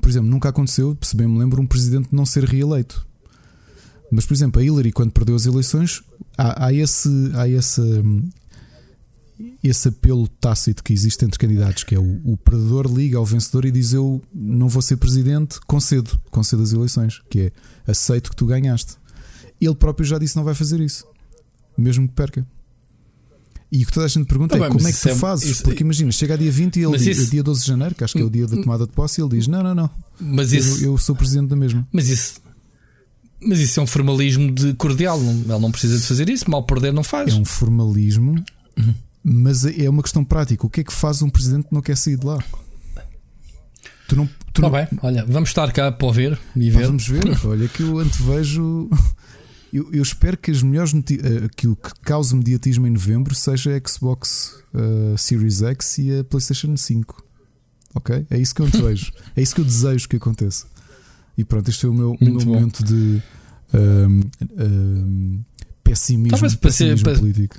Por 0.00 0.08
exemplo, 0.08 0.28
nunca 0.28 0.48
aconteceu, 0.48 0.96
se 1.00 1.16
bem 1.16 1.26
me 1.26 1.38
lembro, 1.38 1.60
um 1.60 1.66
presidente 1.66 2.08
não 2.12 2.26
ser 2.26 2.44
reeleito. 2.44 3.06
Mas, 4.10 4.26
por 4.26 4.34
exemplo, 4.34 4.60
a 4.60 4.64
Hillary, 4.64 4.90
quando 4.90 5.12
perdeu 5.12 5.36
as 5.36 5.46
eleições, 5.46 6.02
há, 6.36 6.66
há 6.66 6.72
esse. 6.72 7.08
Há 7.34 7.48
esse 7.48 7.80
esse 9.62 9.88
apelo 9.88 10.26
tácito 10.26 10.82
que 10.82 10.92
existe 10.92 11.24
entre 11.24 11.38
candidatos, 11.38 11.84
que 11.84 11.94
é 11.94 11.98
o, 11.98 12.20
o 12.24 12.36
perdedor 12.36 12.86
liga 12.86 13.18
ao 13.18 13.24
vencedor 13.24 13.64
e 13.64 13.70
diz 13.70 13.92
eu 13.92 14.20
não 14.34 14.68
vou 14.68 14.82
ser 14.82 14.96
presidente, 14.96 15.60
concedo, 15.66 16.18
concedo 16.30 16.62
as 16.62 16.72
eleições, 16.72 17.20
que 17.30 17.40
é 17.40 17.52
aceito 17.90 18.30
que 18.30 18.36
tu 18.36 18.46
ganhaste. 18.46 18.94
Ele 19.60 19.74
próprio 19.74 20.06
já 20.06 20.18
disse 20.18 20.32
que 20.32 20.38
não 20.38 20.44
vai 20.44 20.54
fazer 20.54 20.80
isso, 20.80 21.04
mesmo 21.76 22.08
que 22.08 22.14
perca. 22.14 22.46
E 23.72 23.84
o 23.84 23.86
que 23.86 23.92
toda 23.92 24.06
a 24.06 24.08
gente 24.08 24.26
pergunta 24.26 24.56
tá 24.58 24.64
é 24.64 24.68
bem, 24.68 24.76
como 24.76 24.88
é 24.88 24.92
que 24.92 25.00
tu 25.00 25.08
é, 25.08 25.14
fazes? 25.14 25.48
Isso, 25.48 25.62
Porque 25.62 25.84
imagina, 25.84 26.10
chega 26.10 26.34
a 26.34 26.36
dia 26.36 26.50
20 26.50 26.76
e 26.76 26.82
ele 26.82 26.98
diz, 26.98 27.18
isso, 27.18 27.30
dia 27.30 27.42
12 27.42 27.60
de 27.62 27.68
janeiro, 27.68 27.94
que 27.94 28.02
acho 28.02 28.14
que 28.14 28.20
é 28.20 28.24
o 28.24 28.30
dia 28.30 28.46
da 28.46 28.56
tomada 28.56 28.84
de 28.84 28.92
posse, 28.92 29.20
e 29.20 29.24
ele 29.24 29.36
diz: 29.36 29.46
Não, 29.46 29.62
não, 29.62 29.74
não. 29.74 29.90
Mas 30.18 30.52
isso, 30.52 30.84
eu, 30.84 30.92
eu 30.92 30.98
sou 30.98 31.14
presidente 31.14 31.50
da 31.50 31.56
mesma. 31.56 31.86
Mas 31.92 32.08
isso, 32.08 32.40
mas 33.40 33.60
isso 33.60 33.78
é 33.78 33.82
um 33.82 33.86
formalismo 33.86 34.52
de 34.52 34.74
cordial. 34.74 35.20
Ele 35.20 35.44
não 35.46 35.70
precisa 35.70 35.98
de 35.98 36.04
fazer 36.04 36.28
isso, 36.28 36.50
mal 36.50 36.64
perder 36.64 36.92
não 36.92 37.04
faz. 37.04 37.32
É 37.32 37.36
um 37.36 37.44
formalismo, 37.44 38.34
uhum. 38.76 38.94
Mas 39.22 39.64
é 39.64 39.88
uma 39.88 40.02
questão 40.02 40.24
prática. 40.24 40.66
O 40.66 40.70
que 40.70 40.80
é 40.80 40.84
que 40.84 40.92
faz 40.92 41.22
um 41.22 41.30
presidente 41.30 41.68
que 41.68 41.74
não 41.74 41.82
quer 41.82 41.96
sair 41.96 42.16
de 42.16 42.26
lá? 42.26 42.38
Tu 44.08 44.16
não, 44.16 44.26
tu 44.52 44.60
tá 44.60 44.62
não... 44.62 44.70
bem, 44.70 44.88
olha, 45.02 45.24
vamos 45.24 45.50
estar 45.50 45.70
cá 45.72 45.92
para 45.92 46.06
ouvir 46.06 46.38
e 46.56 46.70
ver. 46.70 46.86
Vamos 46.86 47.06
ver, 47.06 47.46
olha 47.46 47.68
que 47.68 47.82
eu 47.82 47.98
antevejo. 47.98 48.88
Eu, 49.72 49.88
eu 49.92 50.02
espero 50.02 50.36
que 50.36 50.50
as 50.50 50.64
melhores 50.64 50.92
eh, 50.92 51.48
que 51.56 51.68
o 51.68 51.76
que 51.76 51.90
cause 52.02 52.34
mediatismo 52.34 52.88
em 52.88 52.90
novembro 52.90 53.32
seja 53.36 53.70
a 53.70 53.88
Xbox 53.88 54.60
uh, 54.74 55.16
Series 55.16 55.62
X 55.62 55.98
e 55.98 56.18
a 56.18 56.24
PlayStation 56.24 56.76
5. 56.76 57.24
Ok? 57.94 58.26
É 58.30 58.36
isso 58.36 58.52
que 58.52 58.62
eu 58.62 58.66
antevejo. 58.66 59.12
é 59.36 59.40
isso 59.40 59.54
que 59.54 59.60
eu 59.60 59.64
desejo 59.64 60.08
que 60.08 60.16
aconteça. 60.16 60.66
E 61.38 61.44
pronto, 61.44 61.68
este 61.68 61.82
foi 61.82 61.90
o 61.90 61.94
meu, 61.94 62.16
meu 62.20 62.44
momento 62.44 62.82
de 62.82 63.22
um, 63.72 64.20
um, 64.60 65.44
pessimismo, 65.84 66.30
Talvez 66.30 66.56
pessimismo 66.56 67.04
para 67.04 67.14
ser, 67.14 67.20
político. 67.20 67.56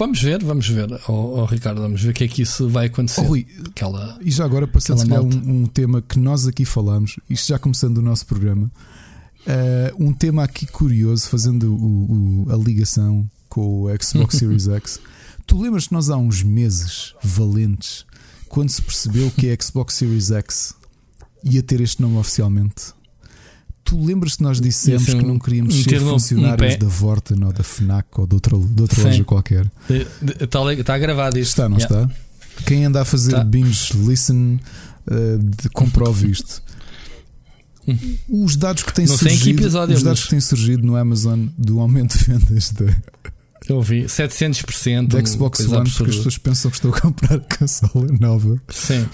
Vamos 0.00 0.22
ver, 0.22 0.42
vamos 0.42 0.66
ver, 0.66 0.90
oh, 1.08 1.40
oh, 1.40 1.44
Ricardo, 1.44 1.82
vamos 1.82 2.00
ver 2.00 2.08
o 2.08 2.14
que 2.14 2.24
é 2.24 2.28
que 2.28 2.40
isso 2.40 2.66
vai 2.70 2.86
acontecer. 2.86 3.20
Oh, 3.20 3.24
Rui, 3.24 3.46
aquela, 3.66 4.18
e 4.22 4.30
já 4.30 4.46
agora 4.46 4.66
passando 4.66 5.14
a 5.14 5.20
um, 5.20 5.28
um, 5.28 5.66
tema 5.66 6.00
que 6.00 6.18
nós 6.18 6.46
aqui 6.46 6.64
falamos, 6.64 7.16
isto 7.28 7.48
já 7.48 7.58
começando 7.58 7.98
o 7.98 8.02
nosso 8.02 8.24
programa, 8.24 8.72
uh, 9.40 10.02
um 10.02 10.10
tema 10.14 10.42
aqui 10.42 10.64
curioso, 10.64 11.28
fazendo 11.28 11.74
o, 11.74 12.46
o, 12.46 12.50
a 12.50 12.56
ligação 12.56 13.28
com 13.46 13.82
o 13.82 14.02
Xbox 14.02 14.36
Series 14.40 14.68
X. 14.68 14.98
Tu 15.46 15.60
lembras 15.60 15.88
que 15.88 15.92
nós 15.92 16.08
há 16.08 16.16
uns 16.16 16.42
meses 16.42 17.14
valentes, 17.22 18.06
quando 18.48 18.70
se 18.70 18.80
percebeu 18.80 19.30
que 19.30 19.50
a 19.50 19.62
Xbox 19.62 19.92
Series 19.96 20.30
X 20.30 20.74
ia 21.44 21.62
ter 21.62 21.78
este 21.82 22.00
nome 22.00 22.16
oficialmente. 22.16 22.94
Tu 23.84 24.04
lembras 24.04 24.36
que 24.36 24.42
nós 24.42 24.60
dissemos 24.60 25.06
que 25.06 25.24
não 25.24 25.38
queríamos 25.38 25.82
ser 25.82 26.00
funcionários 26.00 26.74
um 26.74 26.78
da 26.78 26.86
Vorten 26.86 27.44
ou 27.44 27.52
da 27.52 27.64
Fnac 27.64 28.08
ou 28.18 28.26
de 28.26 28.34
outra, 28.34 28.56
de 28.58 28.82
outra 28.82 29.02
loja 29.02 29.24
qualquer? 29.24 29.70
Está, 30.40 30.72
está 30.72 30.98
gravado 30.98 31.38
isto. 31.38 31.50
Está, 31.50 31.68
não 31.68 31.78
yeah. 31.78 32.02
está? 32.02 32.64
Quem 32.66 32.84
anda 32.84 33.00
a 33.00 33.04
fazer 33.04 33.32
tá. 33.32 33.44
binge 33.44 33.92
listen 33.96 34.60
uh, 35.08 35.70
comprove 35.72 36.30
isto. 36.30 36.62
Os 38.28 38.56
dados 38.56 38.82
que 38.82 38.92
têm 38.92 39.06
não 39.06 39.16
surgido, 39.16 39.60
episódio, 39.62 39.96
os 39.96 40.02
dados 40.02 40.20
mas... 40.20 40.24
que 40.24 40.30
têm 40.30 40.40
surgido 40.40 40.86
no 40.86 40.94
Amazon 40.96 41.46
do 41.58 41.80
aumento 41.80 42.16
de 42.16 42.24
vendas 42.24 42.70
da 42.72 42.94
eu 43.70 43.82
vi 43.82 44.04
700% 44.04 45.08
da 45.08 45.24
Xbox 45.24 45.60
One, 45.60 45.76
absurdo. 45.78 45.96
porque 45.96 46.10
as 46.10 46.16
pessoas 46.16 46.38
pensam 46.38 46.70
que 46.70 46.76
estou 46.76 46.92
a 46.92 47.00
comprar 47.00 47.36
a 47.50 47.58
consola 47.58 48.06
nova. 48.18 48.60
Sim. 48.68 49.06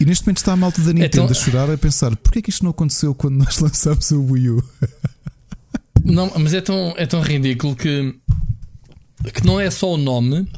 E 0.00 0.04
neste 0.04 0.24
momento 0.26 0.38
está 0.38 0.52
a 0.52 0.56
malta 0.56 0.80
da 0.82 0.92
Nintendo 0.92 1.08
então, 1.08 1.26
a 1.26 1.34
chorar 1.34 1.70
a 1.70 1.78
pensar 1.78 2.14
porquê 2.16 2.40
é 2.40 2.42
que 2.42 2.50
isto 2.50 2.64
não 2.64 2.70
aconteceu 2.70 3.14
quando 3.14 3.36
nós 3.36 3.58
lançámos 3.60 4.10
o 4.10 4.22
Wii 4.22 4.50
U? 4.50 4.64
Não, 6.04 6.32
mas 6.36 6.52
é 6.52 6.60
tão, 6.60 6.94
é 6.96 7.06
tão 7.06 7.20
ridículo 7.20 7.76
que, 7.76 8.12
que 9.32 9.46
não 9.46 9.60
é 9.60 9.70
só 9.70 9.92
o 9.92 9.96
nome, 9.96 10.48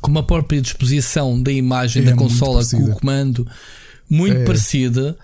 como 0.00 0.18
a 0.18 0.24
própria 0.24 0.60
disposição 0.60 1.40
da 1.40 1.52
imagem 1.52 2.02
é 2.02 2.06
da 2.06 2.16
consola 2.16 2.64
com 2.66 2.82
o 2.82 2.90
comando, 2.90 3.46
muito 4.08 4.38
é. 4.38 4.44
parecida. 4.44 5.16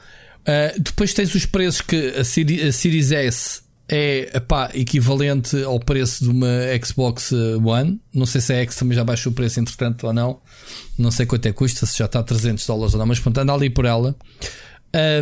Uh, 0.43 0.81
depois 0.81 1.12
tens 1.12 1.35
os 1.35 1.45
preços 1.45 1.81
que 1.81 2.11
a 2.11 2.25
Series 2.25 3.11
S 3.11 3.62
é 3.88 4.37
epá, 4.37 4.70
equivalente 4.75 5.62
ao 5.62 5.79
preço 5.79 6.25
de 6.25 6.31
uma 6.31 6.49
Xbox 6.85 7.31
One. 7.33 8.01
Não 8.12 8.27
sei 8.27 8.40
se 8.40 8.53
a 8.53 8.57
X 8.57 8.77
também 8.77 8.96
já 8.96 9.05
baixou 9.05 9.33
o 9.33 9.35
preço 9.35 9.61
entretanto 9.61 10.07
ou 10.07 10.12
não. 10.12 10.40
Não 10.99 11.11
sei 11.11 11.27
quanto 11.27 11.46
é 11.46 11.53
que 11.53 11.59
custa, 11.59 11.87
se 11.87 11.99
já 11.99 12.07
está 12.07 12.18
a 12.18 12.22
300 12.22 12.66
dólares 12.66 12.94
ou 12.94 12.99
não, 12.99 13.07
mas 13.07 13.20
pronto, 13.20 13.38
anda 13.38 13.53
ali 13.53 13.70
por 13.70 13.85
ela. 13.85 14.16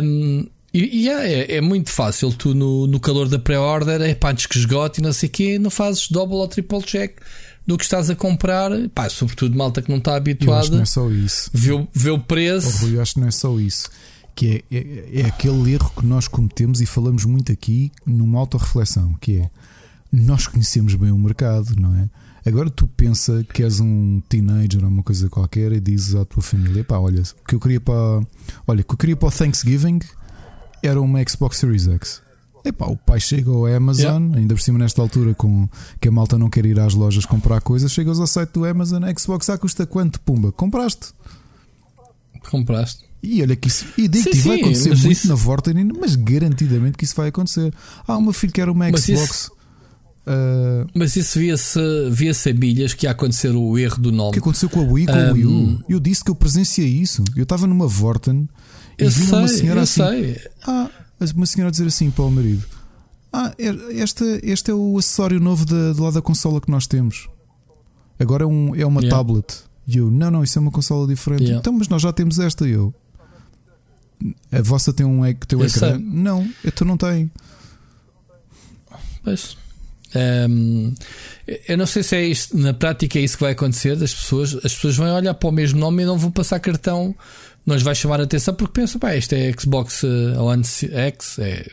Um, 0.03 0.47
e, 0.73 1.03
e 1.03 1.09
é, 1.09 1.33
é, 1.33 1.55
é, 1.57 1.61
muito 1.61 1.91
fácil, 1.91 2.33
tu 2.33 2.53
no, 2.53 2.87
no 2.87 2.99
calor 2.99 3.29
da 3.29 3.39
pré-order, 3.39 4.01
é 4.01 4.13
pá, 4.13 4.31
antes 4.31 4.45
que 4.45 4.57
esgote 4.57 4.99
e 4.99 5.03
não 5.03 5.13
sei 5.13 5.29
o 5.29 5.31
quê, 5.31 5.59
não 5.59 5.69
fazes 5.69 6.09
double 6.09 6.35
ou 6.35 6.47
triple 6.47 6.81
check 6.81 7.17
do 7.65 7.77
que 7.77 7.83
estás 7.83 8.09
a 8.09 8.15
comprar, 8.15 8.71
pá, 8.93 9.09
sobretudo 9.09 9.57
malta 9.57 9.81
que 9.81 9.89
não 9.89 9.99
está 9.99 10.15
habituada. 10.15 10.53
Eu 10.53 10.59
acho 10.59 10.69
que 10.69 10.75
não 10.75 10.83
é 10.83 10.85
só 10.85 11.09
isso. 11.09 11.49
Vê, 11.53 11.87
vê 11.93 12.09
o 12.09 12.19
preço. 12.19 12.87
Eu 12.87 13.01
acho 13.01 13.13
que 13.13 13.19
não 13.19 13.27
é 13.27 13.31
só 13.31 13.59
isso 13.59 13.89
que 14.35 14.63
é, 14.69 14.75
é, 14.75 15.21
é, 15.21 15.25
aquele 15.25 15.73
erro 15.73 15.89
que 15.97 16.05
nós 16.05 16.27
cometemos 16.27 16.81
e 16.81 16.85
falamos 16.85 17.23
muito 17.23 17.51
aqui 17.51 17.91
numa 18.05 18.37
autorreflexão, 18.39 19.13
que 19.21 19.37
é 19.37 19.49
nós 20.11 20.45
conhecemos 20.45 20.93
bem 20.95 21.11
o 21.11 21.17
mercado, 21.17 21.75
não 21.79 21.95
é? 21.95 22.09
Agora 22.45 22.69
tu 22.69 22.87
pensa 22.87 23.43
que 23.51 23.63
és 23.63 23.79
um 23.79 24.21
teenager 24.29 24.83
ou 24.83 24.89
uma 24.89 25.01
coisa 25.01 25.29
qualquer 25.29 25.71
e 25.71 25.79
dizes 25.79 26.13
à 26.13 26.23
tua 26.25 26.43
família: 26.43 26.83
pá, 26.83 26.97
olha, 26.97 27.21
o 27.21 27.47
que 27.47 27.55
eu 27.55 27.59
queria 27.59 27.81
para, 27.81 28.21
olha, 28.67 28.81
o 28.81 28.83
que 28.83 28.93
eu 28.93 28.97
queria 28.97 29.15
para 29.15 29.29
o 29.29 29.31
Thanksgiving 29.31 29.99
era 30.83 31.01
uma 31.01 31.27
Xbox 31.27 31.57
Series 31.57 31.87
X. 31.87 32.21
Epá, 32.63 32.87
o 32.87 32.97
pai 32.97 33.19
chega 33.19 33.49
ao 33.49 33.65
Amazon, 33.67 34.23
yeah. 34.23 34.37
ainda 34.37 34.55
por 34.55 34.61
cima 34.61 34.79
nesta 34.79 35.01
altura 35.01 35.35
com 35.35 35.69
que 35.99 36.07
a 36.07 36.11
malta 36.11 36.37
não 36.37 36.49
quer 36.49 36.65
ir 36.65 36.79
às 36.79 36.93
lojas 36.93 37.25
comprar 37.25 37.61
coisas, 37.61 37.91
chegas 37.91 38.19
ao 38.19 38.27
site 38.27 38.51
do 38.53 38.65
Amazon, 38.65 39.03
Xbox 39.17 39.49
A 39.49 39.57
custa 39.57 39.85
quanto? 39.85 40.19
Pumba, 40.19 40.51
compraste. 40.51 41.13
Compraste. 42.49 43.05
E 43.25 43.41
olha 43.41 43.55
que 43.55 43.67
isso. 43.67 43.85
E 43.97 44.07
digo 44.07 44.35
sim, 44.35 44.47
vai 44.47 44.59
acontecer 44.59 44.89
muito 44.89 45.11
isso... 45.11 45.29
na 45.29 45.35
Vorten, 45.35 45.73
mas 45.99 46.15
garantidamente 46.15 46.97
que 46.97 47.03
isso 47.03 47.15
vai 47.15 47.29
acontecer. 47.29 47.73
Ah, 48.07 48.17
uma 48.17 48.33
filha 48.33 48.53
que 48.53 48.61
era 48.61 48.71
uma 48.71 48.87
Xbox. 48.87 49.09
Isso... 49.09 49.51
Uh... 50.25 50.87
Mas 50.95 51.15
isso 51.15 51.37
via-se 51.37 51.79
via 52.09 52.31
a 52.31 52.53
milhas 52.53 52.93
que 52.93 53.05
ia 53.05 53.11
acontecer 53.11 53.51
o 53.51 53.77
erro 53.77 53.99
do 53.99 54.11
nome. 54.11 54.29
O 54.29 54.33
que 54.33 54.39
aconteceu 54.39 54.69
com 54.69 54.79
a 54.79 54.83
Wii, 54.83 55.05
com 55.05 55.13
um... 55.13 55.29
o 55.29 55.33
Wii 55.33 55.45
U? 55.45 55.83
Eu 55.87 55.99
disse 55.99 56.23
que 56.23 56.31
eu 56.31 56.35
presenciei 56.35 56.87
isso. 56.87 57.23
Eu 57.35 57.43
estava 57.43 57.67
numa 57.67 57.87
Vorten 57.87 58.49
e 58.97 59.07
vi 59.07 59.31
uma 59.31 59.47
senhora 59.47 59.81
assim. 59.81 60.01
Sei. 60.01 60.41
Ah, 60.65 60.89
uma 61.35 61.45
senhora 61.45 61.71
dizer 61.71 61.85
assim 61.85 62.09
para 62.09 62.25
o 62.25 62.31
marido: 62.31 62.63
Ah, 63.31 63.53
é, 63.57 63.67
este, 64.01 64.23
este 64.43 64.71
é 64.71 64.73
o 64.73 64.97
acessório 64.97 65.39
novo 65.39 65.65
de 65.65 65.99
lá 65.99 66.09
da 66.09 66.21
consola 66.21 66.59
que 66.59 66.71
nós 66.71 66.87
temos. 66.87 67.29
Agora 68.17 68.43
é, 68.43 68.47
um, 68.47 68.75
é 68.75 68.85
uma 68.85 69.01
yeah. 69.01 69.15
tablet. 69.15 69.63
E 69.87 69.97
eu, 69.97 70.09
não, 70.09 70.31
não, 70.31 70.43
isso 70.43 70.57
é 70.57 70.61
uma 70.61 70.71
consola 70.71 71.07
diferente. 71.07 71.43
Yeah. 71.43 71.59
Então, 71.59 71.73
mas 71.73 71.87
nós 71.87 72.01
já 72.01 72.11
temos 72.11 72.39
esta. 72.39 72.67
E 72.67 72.71
eu, 72.71 72.93
a 74.51 74.61
vossa 74.61 74.93
tem 74.93 75.05
um, 75.05 75.21
tem 75.47 75.59
um 75.59 75.65
ecrã? 75.65 75.67
Sei. 75.67 75.97
Não, 75.97 76.47
tu 76.75 76.85
não 76.85 76.97
tem. 76.97 77.29
Pois. 79.23 79.57
Um, 80.49 80.93
eu 81.67 81.77
não 81.77 81.85
sei 81.85 82.01
se 82.01 82.15
é 82.15 82.25
isto, 82.25 82.57
na 82.57 82.73
prática 82.73 83.19
é 83.19 83.21
isso 83.21 83.37
que 83.37 83.43
vai 83.43 83.51
acontecer. 83.51 83.95
Das 83.95 84.13
pessoas, 84.13 84.55
as 84.55 84.73
pessoas 84.73 84.95
vão 84.95 85.13
olhar 85.13 85.33
para 85.33 85.49
o 85.49 85.51
mesmo 85.51 85.79
nome 85.79 86.03
e 86.03 86.05
não 86.05 86.17
vão 86.17 86.31
passar 86.31 86.59
cartão. 86.59 87.15
Não 87.65 87.77
vai 87.79 87.95
chamar 87.95 88.21
a 88.21 88.23
atenção 88.23 88.53
porque 88.53 88.79
pensam, 88.79 88.99
pá, 88.99 89.15
este 89.15 89.35
é 89.35 89.51
Xbox 89.59 90.03
uh, 90.03 90.39
One 90.39 90.63
X, 90.63 91.39
é, 91.39 91.67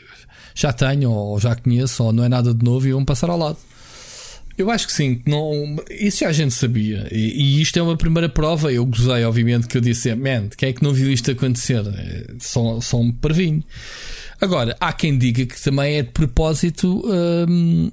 já 0.54 0.72
tenho, 0.72 1.10
ou 1.10 1.38
já 1.38 1.54
conheço, 1.54 2.02
ou 2.02 2.12
não 2.12 2.24
é 2.24 2.28
nada 2.30 2.54
de 2.54 2.64
novo 2.64 2.88
e 2.88 2.92
vão 2.92 3.04
passar 3.04 3.28
ao 3.28 3.38
lado. 3.38 3.58
Eu 4.56 4.70
acho 4.70 4.86
que 4.86 4.92
sim, 4.92 5.22
não, 5.26 5.76
isso 5.90 6.24
a 6.26 6.32
gente 6.32 6.54
sabia. 6.54 7.08
E, 7.10 7.42
e, 7.42 7.62
isto 7.62 7.78
é 7.78 7.82
uma 7.82 7.96
primeira 7.96 8.28
prova. 8.28 8.72
Eu 8.72 8.84
gozei, 8.84 9.24
obviamente, 9.24 9.66
que 9.66 9.76
eu 9.76 9.80
disse: 9.80 10.14
Man, 10.14 10.48
quem 10.56 10.68
é 10.68 10.72
que 10.72 10.82
não 10.82 10.92
viu 10.92 11.10
isto 11.10 11.30
acontecer? 11.30 11.82
É, 11.86 12.26
são, 12.38 12.80
são 12.80 13.00
um 13.00 13.12
parvinho. 13.12 13.64
Agora, 14.40 14.76
há 14.80 14.92
quem 14.92 15.16
diga 15.16 15.46
que 15.46 15.62
também 15.62 15.96
é 15.96 16.02
de 16.02 16.10
propósito 16.10 17.02
hum, 17.48 17.90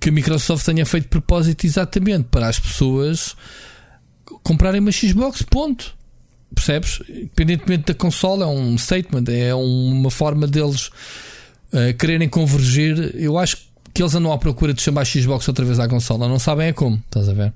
que 0.00 0.08
a 0.08 0.12
Microsoft 0.12 0.64
tenha 0.64 0.86
feito 0.86 1.04
de 1.04 1.10
propósito 1.10 1.66
exatamente 1.66 2.28
para 2.30 2.48
as 2.48 2.58
pessoas 2.58 3.36
comprarem 4.42 4.80
uma 4.80 4.90
Xbox. 4.90 5.42
Ponto. 5.42 5.94
Percebes? 6.54 7.00
Independentemente 7.08 7.84
da 7.86 7.94
consola, 7.94 8.44
é 8.44 8.48
um 8.48 8.76
statement, 8.76 9.24
é 9.28 9.54
uma 9.54 10.10
forma 10.10 10.46
deles 10.48 10.88
uh, 11.72 11.94
quererem 11.98 12.28
convergir. 12.28 13.14
Eu 13.14 13.38
acho 13.38 13.58
que 13.58 13.69
que 14.00 14.02
eles 14.02 14.14
andam 14.14 14.32
à 14.32 14.38
procura 14.38 14.72
de 14.72 14.80
chamar 14.80 15.04
Xbox 15.04 15.46
outra 15.46 15.62
vez 15.62 15.78
à 15.78 15.86
consola, 15.86 16.26
não 16.26 16.38
sabem 16.38 16.68
é 16.68 16.72
como, 16.72 16.96
estás 17.04 17.28
a 17.28 17.34
ver? 17.34 17.52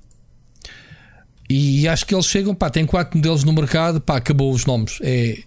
E 1.48 1.88
acho 1.88 2.04
que 2.04 2.14
eles 2.14 2.26
chegam, 2.26 2.54
pá, 2.54 2.68
tem 2.68 2.84
quatro 2.84 3.16
modelos 3.16 3.44
no 3.44 3.52
mercado, 3.54 3.98
pá, 3.98 4.18
acabou 4.18 4.52
os 4.52 4.66
nomes. 4.66 4.98
É 5.02 5.42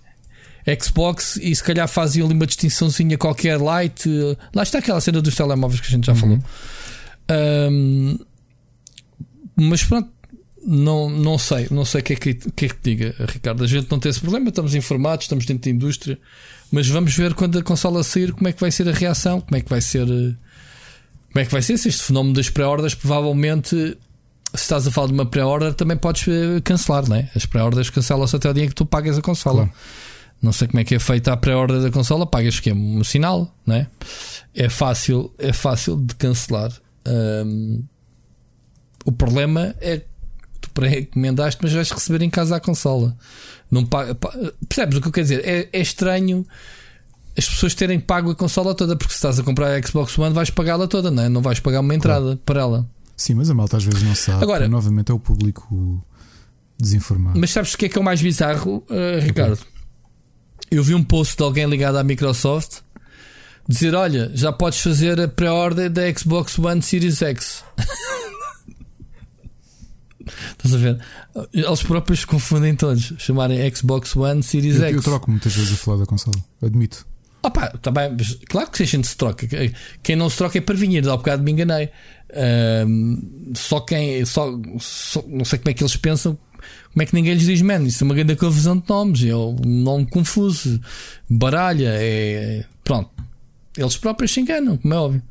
Xbox 0.81 1.37
e 1.37 1.55
se 1.55 1.63
calhar 1.63 1.87
fazem 1.87 2.23
ali 2.23 2.33
uma 2.33 2.47
distinçãozinha 2.47 3.15
qualquer 3.15 3.61
light. 3.61 4.09
Lá 4.55 4.63
está 4.63 4.79
aquela 4.79 4.99
cena 4.99 5.21
dos 5.21 5.35
telemóveis 5.35 5.79
que 5.79 5.85
a 5.87 5.91
gente 5.91 6.07
já 6.07 6.13
uhum. 6.13 6.17
falou. 6.17 6.39
Um, 7.71 8.17
mas 9.55 9.83
pronto, 9.83 10.09
não, 10.65 11.11
não 11.11 11.37
sei, 11.37 11.67
não 11.69 11.85
sei 11.85 12.01
o 12.01 12.03
que 12.03 12.13
é 12.13 12.15
que, 12.15 12.33
que, 12.33 12.65
é 12.65 12.69
que 12.69 12.77
diga, 12.81 13.15
Ricardo. 13.19 13.63
A 13.63 13.67
gente 13.67 13.87
não 13.91 13.99
tem 13.99 14.09
esse 14.09 14.19
problema, 14.19 14.49
estamos 14.49 14.73
informados, 14.73 15.25
estamos 15.25 15.45
dentro 15.45 15.63
da 15.63 15.69
indústria, 15.69 16.17
mas 16.71 16.87
vamos 16.87 17.15
ver 17.15 17.35
quando 17.35 17.59
a 17.59 17.63
consola 17.63 18.03
sair 18.03 18.31
como 18.31 18.47
é 18.47 18.51
que 18.51 18.59
vai 18.59 18.71
ser 18.71 18.89
a 18.89 18.91
reação, 18.91 19.39
como 19.41 19.55
é 19.55 19.61
que 19.61 19.69
vai 19.69 19.79
ser 19.79 20.07
como 21.37 21.43
é 21.43 21.45
que 21.45 21.51
vai 21.51 21.61
ser 21.61 21.77
se 21.77 21.87
este 21.87 22.01
fenómeno 22.01 22.33
das 22.33 22.49
pré-ordens 22.49 22.95
provavelmente 22.95 23.69
se 23.69 23.97
estás 24.55 24.87
a 24.87 24.91
falar 24.91 25.07
de 25.07 25.13
uma 25.13 25.25
pré-order, 25.25 25.71
também 25.71 25.95
podes 25.95 26.27
eh, 26.27 26.59
cancelar, 26.61 27.07
né? 27.07 27.29
As 27.35 27.45
pré-orders 27.45 27.91
cancelam-se 27.91 28.35
até 28.35 28.49
o 28.49 28.53
dia 28.53 28.65
que 28.65 28.73
tu 28.73 28.87
pagas 28.87 29.19
a 29.19 29.21
consola. 29.21 29.65
Claro. 29.65 29.73
Não 30.41 30.51
sei 30.51 30.67
como 30.67 30.79
é 30.79 30.83
que 30.83 30.95
é 30.95 30.99
feita 30.99 31.31
a 31.31 31.37
pré-order 31.37 31.79
da 31.79 31.91
consola, 31.91 32.25
pagas 32.25 32.59
que 32.59 32.71
é 32.71 32.73
um 32.73 33.03
sinal, 33.03 33.53
né? 33.67 33.85
É 34.55 34.67
fácil, 34.67 35.31
é 35.37 35.53
fácil 35.53 35.97
de 35.97 36.15
cancelar. 36.15 36.71
Um, 37.05 37.83
o 39.05 39.11
problema 39.11 39.75
é 39.79 39.97
que 39.97 40.05
tu 40.59 40.71
pré-encomendaste, 40.71 41.59
mas 41.61 41.71
vais 41.71 41.91
receber 41.91 42.23
em 42.23 42.31
casa 42.31 42.55
a 42.55 42.59
consola. 42.59 43.15
Não 43.69 43.85
paga, 43.85 44.15
percebes 44.15 44.97
o 44.97 45.01
que 45.01 45.07
eu 45.07 45.11
quero 45.11 45.27
dizer? 45.27 45.47
É, 45.47 45.69
é 45.71 45.81
estranho 45.81 46.47
as 47.37 47.47
pessoas 47.47 47.75
terem 47.75 47.99
pago 47.99 48.31
a 48.31 48.35
consola 48.35 48.73
toda, 48.73 48.95
porque 48.95 49.13
se 49.13 49.17
estás 49.17 49.39
a 49.39 49.43
comprar 49.43 49.75
a 49.75 49.81
Xbox 49.81 50.17
One 50.17 50.33
vais 50.33 50.49
pagá-la 50.49 50.87
toda, 50.87 51.11
não 51.11 51.23
é? 51.23 51.29
Não 51.29 51.41
vais 51.41 51.59
pagar 51.59 51.81
uma 51.81 51.93
entrada 51.93 52.25
claro. 52.25 52.39
para 52.43 52.59
ela. 52.59 52.89
Sim, 53.15 53.35
mas 53.35 53.49
a 53.49 53.53
malta 53.53 53.77
às 53.77 53.83
vezes 53.83 54.01
não 54.01 54.15
sabe. 54.15 54.43
Agora, 54.43 54.67
novamente 54.67 55.11
é 55.11 55.13
o 55.13 55.19
público 55.19 56.03
desinformado. 56.79 57.39
Mas 57.39 57.51
sabes 57.51 57.73
o 57.73 57.77
que 57.77 57.85
é 57.85 57.89
que 57.89 57.97
é 57.97 58.01
o 58.01 58.03
mais 58.03 58.21
bizarro, 58.21 58.83
uh, 58.89 59.19
Ricardo? 59.21 59.59
Eu 60.69 60.83
vi 60.83 60.95
um 60.95 61.03
post 61.03 61.37
de 61.37 61.43
alguém 61.43 61.65
ligado 61.67 61.97
à 61.97 62.03
Microsoft 62.03 62.79
dizer: 63.67 63.93
Olha, 63.93 64.31
já 64.33 64.51
podes 64.51 64.79
fazer 64.81 65.19
a 65.21 65.27
pré-ordem 65.27 65.91
da 65.91 66.01
Xbox 66.13 66.57
One 66.57 66.81
Series 66.81 67.21
X. 67.21 67.63
Estás 70.51 70.73
a 70.73 70.77
ver? 70.77 70.99
Eles 71.53 71.83
próprios 71.83 72.25
confundem 72.25 72.75
todos, 72.75 73.13
chamarem 73.17 73.73
Xbox 73.73 74.15
One 74.15 74.41
Series 74.41 74.77
eu, 74.77 74.83
X. 74.87 74.95
Eu 74.95 75.03
troco 75.03 75.29
muitas 75.29 75.55
vezes 75.55 75.71
a 75.73 75.75
falar 75.75 75.99
da 75.99 76.05
consola, 76.05 76.37
admito. 76.61 77.05
Opa, 77.47 77.69
tá 77.81 77.91
bem, 77.91 78.17
claro 78.47 78.69
que 78.69 78.83
a 78.83 78.85
gente 78.85 79.07
se 79.07 79.15
troca. 79.15 79.47
Quem 80.03 80.15
não 80.17 80.29
se 80.29 80.37
troca 80.37 80.57
é 80.57 80.61
parvinheiro, 80.61 81.09
há 81.09 81.15
bocado 81.15 81.43
me 81.43 81.51
enganei. 81.51 81.89
Só 83.55 83.79
quem. 83.79 84.25
Só, 84.25 84.51
só, 84.79 85.23
não 85.27 85.45
sei 85.45 85.57
como 85.59 85.69
é 85.69 85.73
que 85.73 85.81
eles 85.81 85.95
pensam. 85.95 86.37
Como 86.91 87.03
é 87.03 87.05
que 87.05 87.13
ninguém 87.13 87.33
lhes 87.35 87.45
diz, 87.45 87.61
man, 87.61 87.83
isso 87.83 88.03
é 88.03 88.05
uma 88.05 88.15
grande 88.15 88.35
confusão 88.35 88.77
de 88.77 88.89
nomes, 88.89 89.23
é 89.23 89.35
um 89.35 89.55
nome 89.63 90.07
confuso, 90.07 90.81
baralha, 91.29 91.91
é. 91.93 92.65
Pronto. 92.83 93.11
Eles 93.77 93.95
próprios 93.95 94.33
se 94.33 94.41
enganam, 94.41 94.75
como 94.75 94.93
é 94.93 94.97
óbvio. 94.97 95.23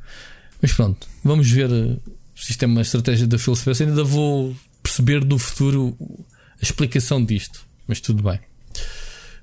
Mas 0.61 0.71
pronto, 0.73 1.07
vamos 1.23 1.51
ver 1.51 1.69
eh, 1.69 1.97
se 2.33 2.51
isto 2.51 2.63
é 2.63 2.65
uma 2.65 2.81
estratégia 2.81 3.27
da 3.27 3.37
Phil 3.37 3.55
Spencer. 3.55 3.87
Ainda 3.87 4.03
vou 4.03 4.55
perceber 4.81 5.23
no 5.23 5.37
futuro 5.37 5.95
a 6.59 6.63
explicação 6.63 7.23
disto, 7.23 7.67
mas 7.85 7.99
tudo 7.99 8.23
bem. 8.23 8.39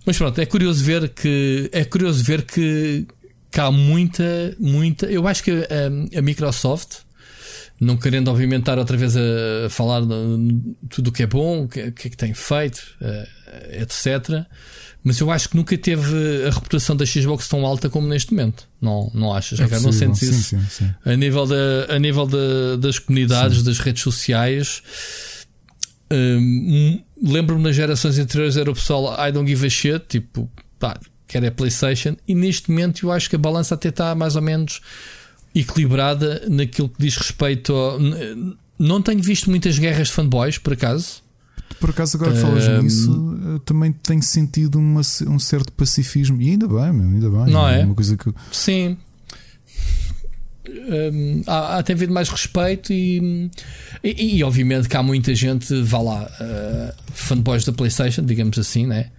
Mas 0.07 0.19
pronto, 0.19 0.39
é 0.39 0.47
curioso 0.47 0.85
ver 0.85 1.09
que 1.09 1.69
é 1.73 1.85
curioso 1.85 2.23
ver 2.23 2.43
que, 2.43 3.07
que 3.51 3.61
há 3.61 3.71
muita, 3.71 4.55
muita. 4.59 5.07
Eu 5.07 5.27
acho 5.27 5.43
que 5.43 5.51
a, 5.51 6.19
a 6.19 6.23
Microsoft, 6.23 6.99
não 7.81 7.97
querendo 7.97 8.29
obviamente 8.29 8.61
estar 8.61 8.79
outra 8.79 8.97
vez 8.97 9.17
a, 9.17 9.71
falar 9.71 10.03
de 10.03 10.77
tudo 10.91 11.09
o 11.09 11.13
que 11.13 11.23
é 11.23 11.27
bom, 11.27 11.65
o 11.65 11.69
que, 11.69 11.91
que, 11.93 12.09
é 12.09 12.11
que 12.11 12.17
tem 12.17 12.35
feito, 12.35 12.83
uh, 13.01 13.83
etc. 13.83 14.47
Mas 15.03 15.21
eu 15.21 15.31
acho 15.31 15.51
que 15.51 15.57
nunca 15.57 15.77
teve 15.77 16.47
a 16.47 16.51
reputação 16.51 16.97
da 16.97 17.05
Xbox 17.05 17.47
tão 17.47 17.67
alta 17.67 17.91
como 17.91 18.09
neste 18.09 18.33
momento. 18.33 18.67
Não, 18.81 19.11
não 19.13 19.35
achas, 19.35 19.61
é 19.61 19.81
Não 19.81 19.93
sentes 19.93 20.23
isso? 20.23 20.43
Sim, 20.43 20.61
sim, 20.61 20.67
sim. 20.71 20.95
A 21.05 21.15
nível, 21.15 21.47
da, 21.47 21.95
a 21.95 21.99
nível 21.99 22.27
da, 22.27 22.77
das 22.79 22.99
comunidades, 22.99 23.63
das 23.63 23.79
redes 23.79 24.03
sociais. 24.03 24.83
Um, 26.11 27.04
Lembro-me 27.25 27.63
nas 27.63 27.75
gerações 27.75 28.19
anteriores 28.19 28.57
era 28.57 28.71
o 28.71 28.75
pessoal 28.75 29.17
I 29.19 29.33
don't 29.33 29.49
give 29.49 29.67
a 29.67 29.71
shit, 29.71 30.05
tipo, 30.09 30.51
pá, 30.79 30.99
quer 31.27 31.43
é 31.43 31.51
PlayStation, 31.51 32.17
e 32.29 32.35
neste 32.35 32.71
momento 32.71 33.07
eu 33.07 33.13
acho 33.13 33.31
que 33.31 33.37
a 33.37 33.39
balança 33.39 33.75
até 33.75 33.89
está 33.89 34.15
mais 34.15 34.37
ou 34.37 34.43
menos 34.43 34.81
equilibrada 35.55 36.43
naquilo 36.49 36.89
que 36.89 36.97
diz 36.99 37.17
respeito 37.17 37.75
a. 37.75 37.99
Não 38.79 39.01
tenho 39.01 39.23
visto 39.23 39.49
muitas 39.49 39.79
guerras 39.79 40.09
de 40.09 40.15
fanboys, 40.15 40.59
por 40.59 40.73
acaso. 40.73 41.23
Por 41.81 41.91
acaso, 41.91 42.17
agora 42.17 42.33
que 42.33 42.41
falas 42.41 42.67
um, 42.67 42.83
nisso, 42.83 43.61
também 43.65 43.93
tenho 43.93 44.23
sentido 44.23 44.79
uma, 44.79 45.01
um 45.27 45.39
certo 45.39 45.73
pacifismo. 45.73 46.41
E 46.41 46.51
ainda 46.51 46.67
bem, 46.67 46.93
meu, 46.93 47.07
ainda 47.07 47.31
bem. 47.31 47.53
Não 47.53 47.69
é? 47.69 47.85
Uma 47.85 47.95
coisa 47.95 48.17
que... 48.17 48.33
Sim. 48.51 48.97
Um, 50.67 51.43
há, 51.47 51.79
há 51.79 51.83
tem 51.83 51.95
havido 51.95 52.13
mais 52.13 52.29
respeito 52.29 52.93
e, 52.93 53.51
e, 54.03 54.39
e, 54.39 54.45
obviamente 54.45 54.89
que 54.89 54.97
há 54.97 55.03
muita 55.03 55.35
gente, 55.35 55.75
vá 55.83 56.01
lá, 56.01 56.23
uh, 56.25 57.13
fanboys 57.13 57.65
da 57.65 57.73
PlayStation, 57.73 58.25
digamos 58.25 58.59
assim, 58.59 58.87
né? 58.87 59.11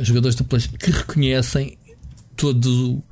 jogadores 0.00 0.36
da 0.36 0.44
PlayStation 0.44 0.78
que 0.78 0.90
reconhecem 0.90 1.76
todo, 2.36 3.02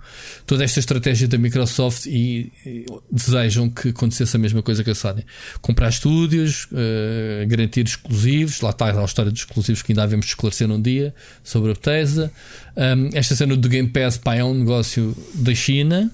toda 0.46 0.64
esta 0.64 0.80
estratégia 0.80 1.28
da 1.28 1.38
Microsoft 1.38 2.06
e, 2.06 2.52
e, 2.64 2.86
desejam 3.10 3.68
que 3.68 3.90
acontecesse 3.90 4.34
a 4.34 4.38
mesma 4.38 4.62
coisa 4.62 4.82
que 4.82 4.90
a 4.90 4.94
Sony. 4.94 5.24
Comprar 5.60 5.88
estúdios, 5.88 6.66
uh, 6.72 7.46
garantir 7.46 7.86
exclusivos, 7.86 8.60
lá 8.60 8.70
está 8.70 8.86
a 8.86 9.04
história 9.04 9.30
dos 9.30 9.42
exclusivos 9.42 9.82
que 9.82 9.92
ainda 9.92 10.02
devemos 10.02 10.26
esclarecer 10.26 10.70
um 10.70 10.80
dia 10.80 11.14
sobre 11.44 11.70
a 11.70 11.74
Bethesda. 11.74 12.32
Um, 12.76 13.10
esta 13.12 13.36
cena 13.36 13.56
do 13.56 13.68
Game 13.68 13.88
Pass 13.90 14.18
pá, 14.18 14.34
é 14.34 14.44
um 14.44 14.54
negócio 14.54 15.16
da 15.34 15.54
China 15.54 16.10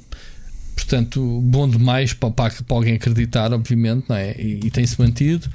portanto, 0.77 1.41
bom 1.41 1.69
demais 1.69 2.13
para, 2.13 2.31
para, 2.31 2.53
para 2.53 2.77
alguém 2.77 2.95
acreditar, 2.95 3.53
obviamente, 3.53 4.05
não 4.09 4.15
é? 4.15 4.37
e, 4.39 4.61
e 4.67 4.71
tem-se 4.71 5.01
mantido. 5.01 5.49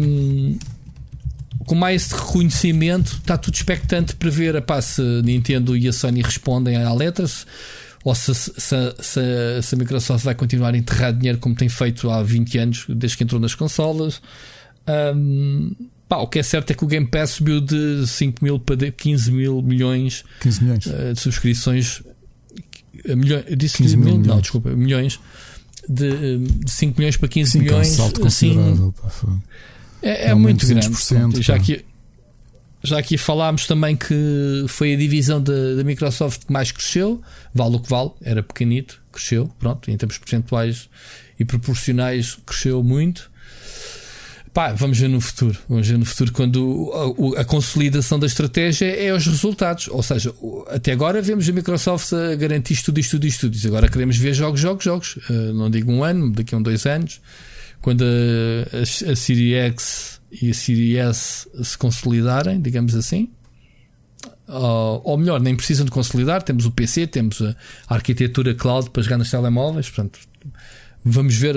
Um, 0.00 0.58
com 1.66 1.74
mais 1.74 2.10
reconhecimento, 2.10 3.18
está 3.22 3.38
tudo 3.38 3.54
expectante 3.54 4.16
para 4.16 4.30
ver 4.30 4.56
a 4.56 4.82
se 4.82 5.00
Nintendo 5.22 5.76
e 5.76 5.86
a 5.88 5.92
Sony 5.92 6.22
respondem 6.22 6.76
à 6.76 6.92
letra, 6.92 7.26
se, 7.26 7.44
ou 8.02 8.14
se, 8.14 8.34
se, 8.34 8.52
se, 8.58 9.62
se, 9.62 9.74
a 9.74 9.78
Microsoft 9.78 10.24
vai 10.24 10.34
continuar 10.34 10.74
a 10.74 10.76
enterrar 10.76 11.12
dinheiro 11.12 11.38
como 11.38 11.54
tem 11.54 11.68
feito 11.68 12.10
há 12.10 12.22
20 12.22 12.58
anos, 12.58 12.84
desde 12.88 13.16
que 13.16 13.24
entrou 13.24 13.40
nas 13.40 13.54
consolas. 13.54 14.20
Um, 15.16 15.74
pá, 16.06 16.18
o 16.18 16.26
que 16.26 16.38
é 16.38 16.42
certo 16.42 16.70
é 16.70 16.74
que 16.74 16.84
o 16.84 16.86
Game 16.86 17.06
Pass 17.06 17.30
subiu 17.30 17.60
de 17.60 18.06
5 18.06 18.44
mil 18.44 18.58
para 18.58 18.90
15 18.90 19.32
mil 19.32 19.62
milhões, 19.62 20.22
15 20.40 20.62
milhões. 20.62 20.86
Uh, 20.86 21.12
de 21.14 21.20
subscrições 21.20 22.02
milhões, 23.06 23.44
eu 23.48 23.56
disse 23.56 23.78
15 23.78 23.96
mil, 23.96 24.06
milhões. 24.06 24.26
não, 24.26 24.40
desculpa, 24.40 24.70
milhões 24.70 25.20
de, 25.88 26.38
de 26.38 26.70
5 26.70 26.98
milhões 26.98 27.16
para 27.16 27.28
15 27.28 27.50
Sim, 27.50 27.58
milhões. 27.60 27.88
É 27.88 27.90
um 27.90 27.94
salto 27.94 28.26
assim, 28.26 28.92
é, 30.02 30.30
é 30.30 30.34
muito 30.34 30.66
grande. 30.66 30.88
Pronto, 30.88 31.42
já 31.42 31.54
aqui, 31.54 31.84
já 32.82 32.98
aqui 32.98 33.16
falámos 33.16 33.66
também 33.66 33.96
que 33.96 34.64
foi 34.68 34.94
a 34.94 34.96
divisão 34.96 35.42
da 35.42 35.82
Microsoft 35.84 36.44
que 36.46 36.52
mais 36.52 36.70
cresceu, 36.70 37.20
vale 37.54 37.76
o 37.76 37.80
que 37.80 37.88
vale, 37.88 38.10
era 38.22 38.42
pequenito, 38.42 39.02
cresceu, 39.10 39.50
pronto, 39.58 39.90
em 39.90 39.96
termos 39.96 40.18
percentuais 40.18 40.88
e 41.38 41.44
proporcionais 41.44 42.38
cresceu 42.46 42.82
muito. 42.82 43.30
Pá, 44.54 44.72
vamos 44.72 44.96
ver 44.96 45.08
no 45.08 45.20
futuro. 45.20 45.58
Vamos 45.68 45.88
ver 45.88 45.98
no 45.98 46.06
futuro 46.06 46.30
quando 46.30 46.92
a, 47.36 47.40
a, 47.40 47.44
consolidação 47.44 48.20
da 48.20 48.26
estratégia 48.28 48.86
é 48.86 49.12
os 49.12 49.26
resultados. 49.26 49.88
Ou 49.88 50.00
seja, 50.00 50.32
até 50.68 50.92
agora 50.92 51.20
vemos 51.20 51.48
a 51.48 51.52
Microsoft 51.52 52.12
a 52.12 52.36
garantir 52.36 52.80
tudo 52.80 53.00
isto, 53.00 53.18
tudo 53.18 53.28
tudo. 53.28 53.66
Agora 53.66 53.88
queremos 53.88 54.16
ver 54.16 54.32
jogos, 54.32 54.60
jogos, 54.60 54.84
jogos. 54.84 55.16
Uh, 55.28 55.52
não 55.52 55.68
digo 55.68 55.90
um 55.90 56.04
ano, 56.04 56.30
daqui 56.30 56.54
a 56.54 56.58
um, 56.58 56.62
dois 56.62 56.86
anos. 56.86 57.20
Quando 57.82 58.04
a, 58.04 58.76
a, 58.76 59.10
a 59.10 59.16
X 59.16 60.20
e 60.30 60.50
a 60.50 60.54
Series 60.54 60.98
S 60.98 61.48
se 61.60 61.76
consolidarem, 61.76 62.62
digamos 62.62 62.94
assim. 62.94 63.30
Uh, 64.46 65.02
ou 65.02 65.18
melhor, 65.18 65.40
nem 65.40 65.56
precisam 65.56 65.84
de 65.84 65.90
consolidar. 65.90 66.44
Temos 66.44 66.64
o 66.64 66.70
PC, 66.70 67.08
temos 67.08 67.42
a 67.42 67.56
arquitetura 67.88 68.54
cloud 68.54 68.90
para 68.90 69.02
jogar 69.02 69.18
nos 69.18 69.32
telemóveis. 69.32 69.90
Portanto, 69.90 70.20
vamos 71.04 71.34
ver 71.34 71.56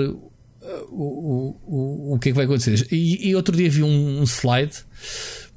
o, 0.90 1.56
o, 1.66 2.14
o 2.14 2.18
que 2.18 2.28
é 2.28 2.32
que 2.32 2.36
vai 2.36 2.44
acontecer. 2.44 2.86
E, 2.90 3.28
e 3.28 3.34
outro 3.34 3.56
dia 3.56 3.70
vi 3.70 3.82
um, 3.82 4.20
um, 4.20 4.24
slide 4.24 4.76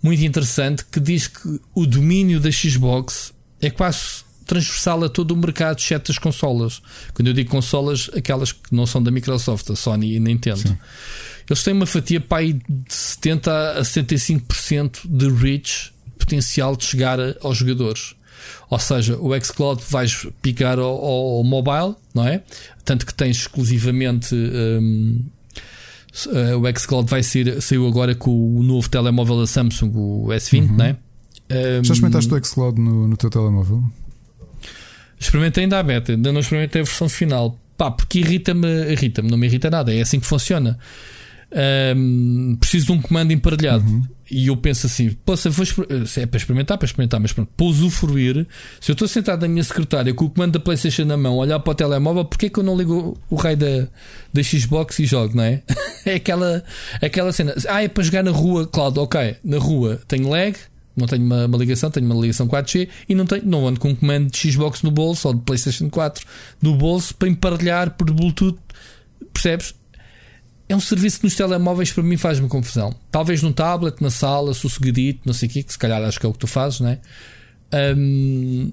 muito 0.01 0.23
interessante 0.23 0.85
que 0.85 0.99
diz 0.99 1.27
que 1.27 1.59
o 1.75 1.85
domínio 1.85 2.39
da 2.39 2.51
Xbox 2.51 3.33
é 3.59 3.69
quase 3.69 4.23
transversal 4.45 5.03
a 5.03 5.09
todo 5.09 5.31
o 5.31 5.37
mercado, 5.37 5.79
exceto 5.79 6.11
as 6.11 6.17
consolas. 6.17 6.81
Quando 7.13 7.27
eu 7.27 7.33
digo 7.33 7.49
consolas, 7.49 8.09
aquelas 8.15 8.51
que 8.51 8.73
não 8.73 8.85
são 8.85 9.01
da 9.01 9.11
Microsoft, 9.11 9.69
a 9.69 9.75
Sony 9.75 10.13
e 10.13 10.17
a 10.17 10.19
Nintendo. 10.19 10.59
Sim. 10.59 10.77
Eles 11.49 11.63
têm 11.63 11.73
uma 11.73 11.85
fatia 11.85 12.19
para 12.19 12.43
de 12.45 12.61
70 12.89 13.79
a 13.79 13.81
65% 13.81 14.99
de 15.05 15.29
reach 15.29 15.93
potencial 16.17 16.75
de 16.75 16.83
chegar 16.85 17.17
aos 17.41 17.57
jogadores. 17.57 18.15
Ou 18.69 18.79
seja, 18.79 19.17
o 19.17 19.39
xCloud 19.39 19.81
vais 19.89 20.27
picar 20.41 20.79
ao, 20.79 21.03
ao 21.03 21.43
mobile, 21.43 21.95
não 22.13 22.27
é? 22.27 22.43
Tanto 22.85 23.05
que 23.05 23.13
tens 23.13 23.37
exclusivamente. 23.37 24.33
Um, 24.35 25.19
uh, 26.27 26.59
o 26.59 26.79
xCloud 26.79 27.09
vai 27.09 27.23
ser, 27.23 27.61
saiu 27.61 27.87
agora 27.87 28.15
com 28.15 28.57
o 28.57 28.63
novo 28.63 28.89
telemóvel 28.89 29.39
da 29.39 29.47
Samsung, 29.47 29.91
o 29.93 30.27
S20, 30.29 30.69
uhum. 30.69 30.77
não 30.77 30.85
é? 30.85 30.97
Um, 31.51 31.83
Já 31.83 31.93
experimentaste 31.93 32.33
o 32.33 32.43
xCloud 32.43 32.79
no, 32.79 33.07
no 33.07 33.17
teu 33.17 33.29
telemóvel? 33.29 33.83
Experimentei 35.19 35.63
ainda 35.63 35.79
a 35.79 35.83
beta, 35.83 36.13
ainda 36.13 36.31
não 36.31 36.39
experimentei 36.39 36.81
a 36.81 36.83
versão 36.83 37.07
final. 37.07 37.59
Pá, 37.77 37.91
porque 37.91 38.19
irrita-me, 38.19 38.91
irrita-me, 38.91 39.29
não 39.29 39.37
me 39.37 39.47
irrita 39.47 39.69
nada, 39.69 39.93
é 39.93 40.01
assim 40.01 40.19
que 40.19 40.25
funciona. 40.25 40.77
um, 41.95 42.55
preciso 42.59 42.87
de 42.87 42.91
um 42.93 43.01
comando 43.01 43.31
emparelhado. 43.31 43.83
Uhum. 43.85 44.03
E 44.31 44.47
eu 44.47 44.55
penso 44.55 44.85
assim: 44.87 45.09
se, 45.35 45.49
vou, 45.49 45.65
se 45.65 46.21
é 46.21 46.25
para 46.25 46.37
experimentar, 46.37 46.77
para 46.77 46.85
experimentar, 46.85 47.19
mas 47.19 47.33
pronto, 47.33 47.51
para 47.55 47.65
usufruir, 47.65 48.47
se 48.79 48.89
eu 48.89 48.93
estou 48.93 49.05
sentado 49.05 49.41
na 49.41 49.47
minha 49.49 49.63
secretária 49.63 50.13
com 50.13 50.23
o 50.23 50.29
comando 50.29 50.53
da 50.53 50.59
PlayStation 50.59 51.03
na 51.03 51.17
mão, 51.17 51.35
olhar 51.35 51.59
para 51.59 51.71
o 51.71 51.75
telemóvel, 51.75 52.23
porquê 52.23 52.49
que 52.49 52.57
eu 52.57 52.63
não 52.63 52.77
ligo 52.77 53.19
o 53.29 53.35
raio 53.35 53.57
da, 53.57 53.87
da 54.31 54.41
Xbox 54.41 54.99
e 54.99 55.05
jogo, 55.05 55.35
não 55.35 55.43
é? 55.43 55.61
é 56.05 56.15
aquela, 56.15 56.63
aquela 57.01 57.33
cena. 57.33 57.53
Ah, 57.67 57.83
é 57.83 57.89
para 57.89 58.03
jogar 58.03 58.23
na 58.23 58.31
rua, 58.31 58.65
Cloud, 58.65 58.97
ok, 58.99 59.35
na 59.43 59.57
rua 59.57 59.99
tenho 60.07 60.29
lag, 60.29 60.55
não 60.95 61.07
tenho 61.07 61.25
uma, 61.25 61.45
uma, 61.45 61.57
ligação, 61.57 61.91
tenho 61.91 62.05
uma 62.05 62.15
ligação 62.15 62.47
4G 62.47 62.87
e 63.09 63.13
não, 63.13 63.25
tenho, 63.25 63.45
não 63.45 63.67
ando 63.67 63.81
com 63.81 63.89
um 63.89 63.95
comando 63.95 64.31
de 64.31 64.51
Xbox 64.51 64.81
no 64.81 64.91
bolso 64.91 65.27
ou 65.27 65.33
de 65.33 65.41
PlayStation 65.41 65.89
4 65.89 66.25
no 66.61 66.73
bolso 66.75 67.13
para 67.15 67.27
emparelhar 67.27 67.91
por 67.91 68.09
Bluetooth. 68.09 68.57
Percebes? 69.33 69.75
É 70.71 70.75
um 70.75 70.79
serviço 70.79 71.19
que 71.19 71.25
nos 71.25 71.35
telemóveis 71.35 71.91
para 71.91 72.03
mim 72.03 72.17
faz-me 72.17 72.47
confusão. 72.47 72.95
Talvez 73.11 73.41
num 73.41 73.51
tablet, 73.51 74.01
na 74.01 74.09
sala, 74.09 74.53
sossegadito, 74.53 75.21
não 75.25 75.33
sei 75.33 75.49
o 75.49 75.51
quê, 75.51 75.63
que 75.63 75.71
se 75.71 75.77
calhar 75.77 76.01
acho 76.01 76.19
que 76.19 76.25
é 76.25 76.29
o 76.29 76.33
que 76.33 76.39
tu 76.39 76.47
fazes, 76.47 76.79
não 76.79 76.89
é? 76.89 76.99
Um, 77.95 78.71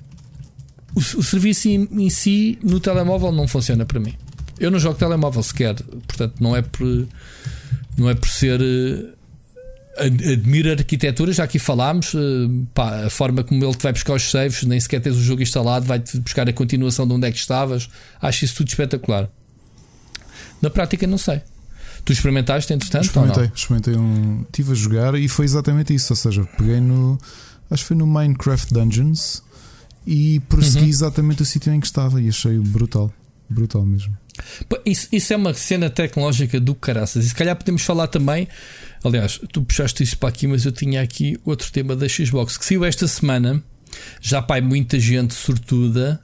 o, 0.94 0.98
o, 0.98 1.22
serviço 1.22 1.68
em, 1.68 1.88
em, 1.92 2.11
si 2.11 2.58
no 2.62 2.78
telemóvel 2.80 3.32
não 3.32 3.48
funciona 3.48 3.84
para 3.84 3.98
mim. 3.98 4.14
Eu 4.58 4.70
não 4.70 4.78
jogo 4.78 4.98
telemóvel 4.98 5.42
sequer, 5.42 5.74
portanto 6.06 6.34
não 6.40 6.56
é 6.56 6.62
por 6.62 7.06
não 7.96 8.08
é 8.08 8.14
por 8.14 8.28
ser 8.28 8.61
uh, 8.61 9.12
admiro 10.00 10.70
a 10.70 10.72
arquitetura, 10.72 11.32
já 11.32 11.44
aqui 11.44 11.58
falámos, 11.58 12.14
uh, 12.14 12.18
pá, 12.74 13.06
a 13.06 13.11
forma 13.11 13.42
como 13.42 13.64
ele 13.64 13.74
te 13.74 13.82
vai 13.82 13.92
buscar 13.92 14.14
os 14.14 14.30
saves, 14.30 14.62
nem 14.62 14.78
sequer 14.78 15.00
tens 15.00 15.16
o 15.16 15.22
jogo 15.22 15.42
instalado, 15.42 15.84
vai-te 15.84 16.18
buscar 16.20 16.48
a 16.48 16.52
continuação 16.52 17.06
de 17.06 17.14
onde 17.14 17.26
é 17.26 17.32
que 17.32 17.38
estavas. 17.38 17.88
Acho 18.20 18.44
isso 18.44 18.56
tudo 18.56 18.68
espetacular. 18.68 19.28
Na 20.62 20.70
prática, 20.70 21.06
não 21.06 21.18
sei. 21.18 21.42
Tu 22.04 22.12
experimentaste 22.12 22.72
entretanto? 22.72 23.04
Experimentei, 23.04 23.50
experimentei 23.54 23.96
um. 23.96 24.42
Estive 24.42 24.72
a 24.72 24.74
jogar 24.74 25.14
e 25.14 25.28
foi 25.28 25.44
exatamente 25.44 25.94
isso. 25.94 26.12
Ou 26.12 26.16
seja, 26.16 26.44
peguei 26.56 26.80
no. 26.80 27.18
Acho 27.70 27.82
que 27.82 27.88
foi 27.88 27.96
no 27.96 28.06
Minecraft 28.06 28.72
Dungeons 28.72 29.42
e 30.06 30.40
prossegui 30.40 30.84
uhum. 30.84 30.88
exatamente 30.88 31.42
o 31.42 31.44
sítio 31.44 31.72
em 31.72 31.80
que 31.80 31.87
estava 31.87 32.20
e 32.20 32.28
achei 32.28 32.58
brutal. 32.58 33.12
Brutal 33.50 33.84
mesmo. 33.84 34.16
Isso, 34.87 35.08
isso, 35.12 35.32
é 35.32 35.37
uma 35.37 35.52
cena 35.54 35.90
tecnológica 35.90 36.61
do 36.61 36.74
caraças. 36.74 37.24
E 37.24 37.28
se 37.28 37.34
calhar 37.34 37.56
podemos 37.56 37.82
falar 37.82 38.06
também. 38.06 38.48
Aliás, 39.04 39.40
tu 39.52 39.62
puxaste 39.62 40.02
isso 40.02 40.16
para 40.18 40.28
aqui, 40.28 40.46
mas 40.46 40.64
eu 40.64 40.72
tinha 40.72 41.02
aqui 41.02 41.38
outro 41.44 41.70
tema 41.72 41.94
da 41.96 42.08
Xbox 42.08 42.56
que 42.56 42.64
saiu 42.64 42.84
esta 42.84 43.06
semana. 43.06 43.62
Já 44.20 44.40
pai, 44.40 44.61
muita 44.61 44.98
gente 44.98 45.34
sortuda 45.34 46.20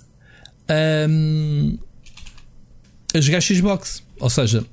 um, 1.09 1.79
a 3.15 3.21
jogar 3.21 3.41
Xbox. 3.41 4.03
Ou 4.21 4.31
seja, 4.31 4.65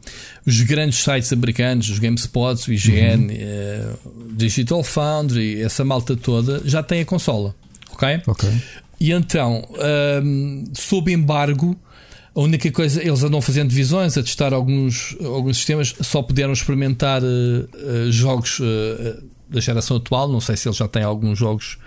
os 0.46 0.62
grandes 0.62 1.04
sites 1.04 1.32
americanos, 1.34 1.90
os 1.90 2.00
GameSpots, 2.00 2.68
o 2.68 2.74
IGN, 2.74 3.28
uhum. 3.28 3.34
uh, 3.34 4.34
Digital 4.34 4.84
Foundry, 4.84 5.62
essa 5.62 5.84
malta 5.84 6.16
toda, 6.16 6.62
já 6.66 6.84
tem 6.84 7.02
a 7.02 7.06
consola. 7.06 7.56
Ok? 7.92 8.22
Ok. 8.28 8.50
E 9.00 9.12
então, 9.12 9.68
um, 9.72 9.84
ehm, 9.84 10.64
sob 10.74 11.12
embargo, 11.12 11.76
a 12.36 12.40
única 12.40 12.72
coisa, 12.72 13.02
eles 13.02 13.24
andam 13.24 13.42
fazendo 13.42 13.70
divisões, 13.70 14.16
a 14.16 14.22
testar 14.22 14.54
alguns, 14.54 15.18
alguns 15.24 15.58
sistemas, 15.58 15.96
só 16.02 16.22
puderam 16.22 16.54
experimentar 16.54 17.24
uh, 17.24 17.26
uh, 17.26 18.12
jogos 18.12 18.62
da 19.50 19.60
geração 19.60 19.98
atual. 19.98 20.30
Não 20.30 20.40
sei 20.40 20.56
se 20.56 20.68
eles 20.68 20.78
já 20.78 20.88
têm 20.88 21.04
alguns 21.04 21.40
jogos 21.40 21.78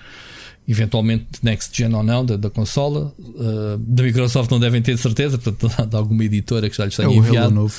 eventualmente 0.66 1.26
next 1.42 1.76
gen 1.76 1.94
ou 1.94 2.02
não 2.02 2.24
da, 2.24 2.36
da 2.36 2.50
consola. 2.50 3.14
Uh, 3.18 3.78
da 3.78 4.02
Microsoft 4.02 4.50
não 4.50 4.58
devem 4.58 4.80
ter 4.80 4.96
certeza, 4.96 5.38
portanto, 5.38 5.86
de 5.86 5.96
alguma 5.96 6.24
editora 6.24 6.68
que 6.70 6.76
já 6.76 6.86
lhes 6.86 6.96
tenha 6.96 7.08
é 7.08 7.14
enviado. 7.14 7.46
Halo 7.46 7.54
novo. 7.54 7.74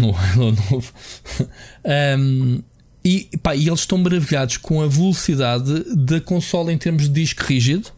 no 0.00 0.16
Halo 0.16 0.56
novo. 0.70 0.92
um, 2.18 2.62
e, 3.04 3.28
pá, 3.42 3.54
e 3.54 3.68
eles 3.68 3.80
estão 3.80 3.98
maravilhados 3.98 4.56
com 4.56 4.82
a 4.82 4.86
velocidade 4.86 5.84
da 5.94 6.20
consola 6.20 6.72
em 6.72 6.78
termos 6.78 7.04
de 7.04 7.10
disco 7.10 7.44
rígido. 7.44 7.88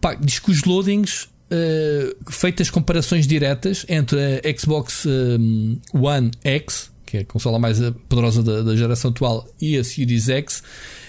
Pá, 0.00 0.14
diz 0.14 0.38
que 0.38 0.50
os 0.50 0.64
loadings, 0.64 1.24
uh, 1.24 2.32
feitas 2.32 2.70
comparações 2.70 3.26
diretas 3.26 3.84
entre 3.88 4.18
a 4.18 4.58
Xbox 4.58 5.06
um, 5.06 5.78
One 5.92 6.30
X, 6.42 6.90
que 7.04 7.18
é 7.18 7.20
a 7.20 7.24
consola 7.24 7.58
mais 7.58 7.78
poderosa 8.08 8.42
da, 8.42 8.62
da 8.62 8.76
geração 8.76 9.10
atual, 9.10 9.48
e 9.60 9.76
a 9.76 9.84
Series 9.84 10.28
X 10.28 10.62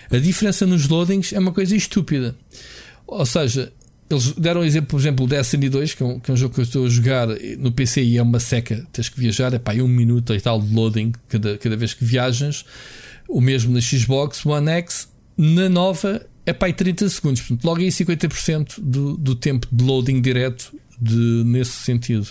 a 0.10 0.18
diferença 0.18 0.66
nos 0.66 0.88
loadings 0.88 1.34
é 1.34 1.40
uma 1.40 1.52
coisa 1.52 1.76
estúpida. 1.76 2.36
Ou 3.06 3.26
seja, 3.26 3.72
eles 4.10 4.32
deram 4.34 4.62
um 4.62 4.64
exemplo, 4.64 4.90
por 4.90 5.00
exemplo, 5.00 5.26
o 5.26 5.28
Destiny 5.28 5.70
2, 5.70 5.94
que 5.94 6.04
é, 6.04 6.06
um, 6.06 6.20
que 6.20 6.32
é 6.32 6.34
um 6.34 6.38
jogo 6.38 6.54
que 6.54 6.62
eu 6.62 6.64
estou 6.64 6.86
a 6.86 6.90
jogar 6.90 7.28
no 7.58 7.72
PC 7.72 8.04
e 8.04 8.18
é 8.18 8.22
uma 8.22 8.40
seca, 8.40 8.86
tens 8.92 9.10
que 9.10 9.20
viajar, 9.20 9.54
é 9.54 9.60
pá, 9.60 9.74
um 9.74 9.88
minuto 9.88 10.34
e 10.34 10.40
tal 10.40 10.62
de 10.62 10.74
loading 10.74 11.12
cada, 11.28 11.58
cada 11.58 11.76
vez 11.76 11.94
que 11.94 12.06
viajas. 12.06 12.66
O 13.28 13.42
mesmo 13.42 13.74
na 13.74 13.82
Xbox 13.82 14.46
One 14.46 14.70
X, 14.70 15.10
na 15.38 15.68
nova 15.68 16.26
é 16.46 16.54
pá, 16.54 16.72
30 16.72 17.10
segundos, 17.10 17.42
portanto, 17.42 17.66
logo 17.66 17.82
aí 17.82 17.90
50% 17.90 18.80
do, 18.80 19.18
do 19.18 19.36
tempo 19.36 19.68
de 19.70 19.84
loading 19.84 20.22
direto 20.22 20.74
de, 21.00 21.44
nesse 21.46 21.74
sentido. 21.82 22.28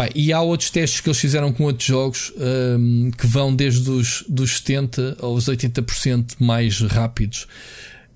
Pá, 0.00 0.08
e 0.14 0.32
há 0.32 0.40
outros 0.40 0.70
testes 0.70 1.02
que 1.02 1.10
eles 1.10 1.18
fizeram 1.18 1.52
com 1.52 1.64
outros 1.64 1.86
jogos 1.86 2.32
um, 2.78 3.10
que 3.10 3.26
vão 3.26 3.54
desde 3.54 3.90
os 3.90 4.24
dos 4.26 4.62
70% 4.62 5.22
aos 5.22 5.44
80% 5.44 6.36
mais 6.40 6.80
rápidos. 6.80 7.46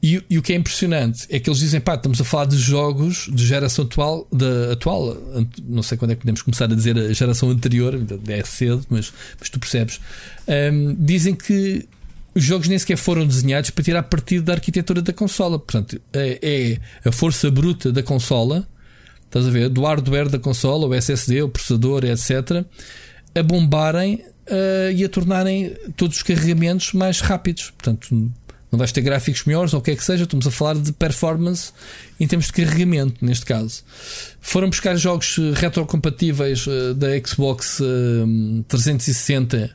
E, 0.03 0.25
e, 0.31 0.39
o 0.39 0.43
que 0.43 0.55
é 0.55 0.57
impressionante 0.57 1.27
é 1.29 1.39
que 1.39 1.51
eles 1.51 1.59
dizem: 1.59 1.83
pá, 1.83 1.97
estamos 1.97 2.19
a 2.23 2.25
falar 2.25 2.47
de 2.47 2.57
jogos 2.57 3.29
de 3.31 3.47
geração 3.47 3.85
atual, 3.85 4.27
de, 4.33 4.73
atual, 4.73 5.15
não 5.63 5.83
sei 5.83 5.99
quando 5.99 6.13
é 6.13 6.15
que 6.15 6.23
podemos 6.23 6.41
começar 6.41 6.65
a 6.65 6.75
dizer 6.75 6.97
a 6.97 7.13
geração 7.13 7.51
anterior, 7.51 8.01
é 8.29 8.43
cedo, 8.45 8.87
mas, 8.89 9.13
mas 9.39 9.51
tu 9.51 9.61
percebes. 9.61 10.01
Um, 10.49 10.97
dizem 10.99 11.35
que 11.35 11.87
os 12.35 12.43
jogos 12.43 12.67
nem 12.67 12.79
sequer 12.79 12.97
foram 12.97 13.27
desenhados 13.27 13.69
para 13.69 13.85
tirar 13.85 14.03
partido 14.05 14.45
da 14.45 14.55
arquitetura 14.55 15.03
da 15.03 15.13
consola. 15.13 15.59
Portanto, 15.59 16.01
é, 16.15 16.39
é 17.03 17.09
a 17.09 17.13
força 17.13 17.51
bruta 17.51 17.93
da 17.93 18.03
consola 18.03 18.67
estás 19.35 19.49
a 19.49 19.51
ver, 19.51 19.69
do 19.69 19.83
hardware 19.83 20.29
da 20.29 20.39
consola, 20.39 20.87
o 20.87 20.95
SSD, 20.95 21.43
o 21.43 21.49
processador, 21.49 22.05
etc., 22.05 22.65
a 23.35 23.43
bombarem 23.43 24.25
uh, 24.49 24.93
e 24.95 25.05
a 25.05 25.09
tornarem 25.09 25.75
todos 25.97 26.19
os 26.19 26.23
carregamentos 26.23 26.93
mais 26.93 27.21
rápidos. 27.21 27.73
Portanto, 27.77 28.31
não 28.71 28.79
vais 28.79 28.93
ter 28.93 29.01
gráficos 29.01 29.45
melhores 29.45 29.75
ou 29.75 29.81
o 29.81 29.83
que 29.83 29.91
é 29.91 29.97
que 29.97 30.05
seja, 30.05 30.23
estamos 30.23 30.47
a 30.47 30.53
falar 30.53 30.77
de 30.77 30.93
performance 30.93 31.73
em 32.21 32.29
termos 32.29 32.47
de 32.47 32.53
carregamento, 32.53 33.25
neste 33.25 33.45
caso. 33.45 33.83
Foram 34.41 34.71
buscar 34.71 34.97
jogos 34.97 35.37
eh, 35.37 35.53
retrocompatíveis 35.55 36.65
uh, 36.69 36.95
da 36.95 37.09
Xbox 37.25 37.81
uh, 37.81 38.65
360, 38.69 39.71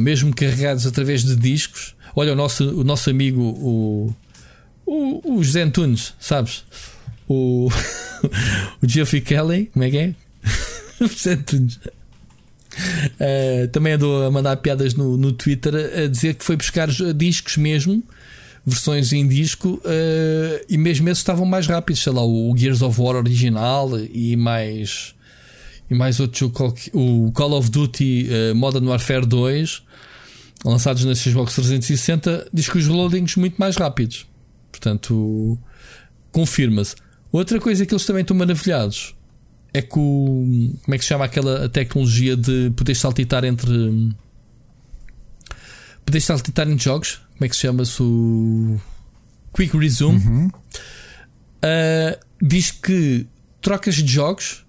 mesmo 0.00 0.34
carregados 0.34 0.86
através 0.86 1.22
de 1.22 1.36
discos. 1.36 1.94
Olha, 2.14 2.32
o 2.32 2.36
nosso, 2.36 2.80
o 2.80 2.84
nosso 2.84 3.10
amigo, 3.10 3.42
o, 3.42 4.14
o, 4.86 5.36
o 5.36 5.42
José 5.42 5.62
Antunes, 5.62 6.14
sabes? 6.18 6.64
O, 7.28 7.68
o 8.82 8.88
Geoffrey 8.88 9.20
Kelly, 9.20 9.70
como 9.72 9.84
é 9.84 9.90
que 9.90 9.98
é? 9.98 10.14
uh, 12.76 13.68
também 13.68 13.94
andou 13.94 14.24
a 14.24 14.30
mandar 14.30 14.56
piadas 14.58 14.94
no, 14.94 15.16
no 15.16 15.32
Twitter 15.32 15.74
a 15.74 16.06
dizer 16.06 16.34
que 16.34 16.44
foi 16.44 16.56
buscar 16.56 16.88
discos 17.14 17.56
mesmo, 17.56 18.02
versões 18.64 19.12
em 19.12 19.26
disco, 19.26 19.80
uh, 19.84 20.64
e 20.68 20.76
mesmo 20.76 21.08
esses 21.08 21.20
estavam 21.20 21.46
mais 21.46 21.66
rápidos. 21.66 22.02
Sei 22.02 22.12
lá, 22.12 22.24
o 22.24 22.54
Gears 22.56 22.82
of 22.82 23.00
War 23.00 23.16
original 23.16 23.90
e 23.98 24.36
mais. 24.36 25.14
E 25.88 25.94
mais 25.94 26.18
outro 26.18 26.40
jogo, 26.40 26.74
o 26.92 27.30
Call 27.30 27.52
of 27.52 27.70
Duty 27.70 28.28
uh, 28.28 28.54
Modern 28.56 28.88
Warfare 28.88 29.24
2, 29.24 29.84
lançados 30.64 31.04
na 31.04 31.14
Xbox 31.14 31.54
360, 31.54 32.48
diz 32.52 32.68
que 32.68 32.76
os 32.76 32.88
loadings 32.88 33.36
muito 33.36 33.54
mais 33.56 33.76
rápidos. 33.76 34.26
Portanto, 34.72 35.56
confirma-se. 36.32 36.96
Outra 37.36 37.60
coisa 37.60 37.84
que 37.84 37.92
eles 37.92 38.06
também 38.06 38.22
estão 38.22 38.34
maravilhados 38.34 39.14
é 39.74 39.82
que 39.82 39.98
o. 39.98 40.72
Como 40.82 40.94
é 40.94 40.96
que 40.96 41.04
se 41.04 41.08
chama 41.08 41.26
aquela 41.26 41.68
tecnologia 41.68 42.34
de 42.34 42.70
poder 42.74 42.94
saltitar 42.94 43.44
entre. 43.44 44.14
Poder 46.02 46.20
saltitar 46.22 46.66
entre 46.66 46.82
jogos? 46.82 47.20
Como 47.34 47.44
é 47.44 47.48
que 47.50 47.54
se 47.54 47.60
chama-se 47.60 48.02
o. 48.02 48.80
Quick 49.54 49.76
Resume? 49.76 50.18
Uhum. 50.18 50.46
Uh, 50.48 52.24
diz 52.40 52.70
que 52.70 53.26
trocas 53.60 53.96
de 53.96 54.10
jogos 54.10 54.64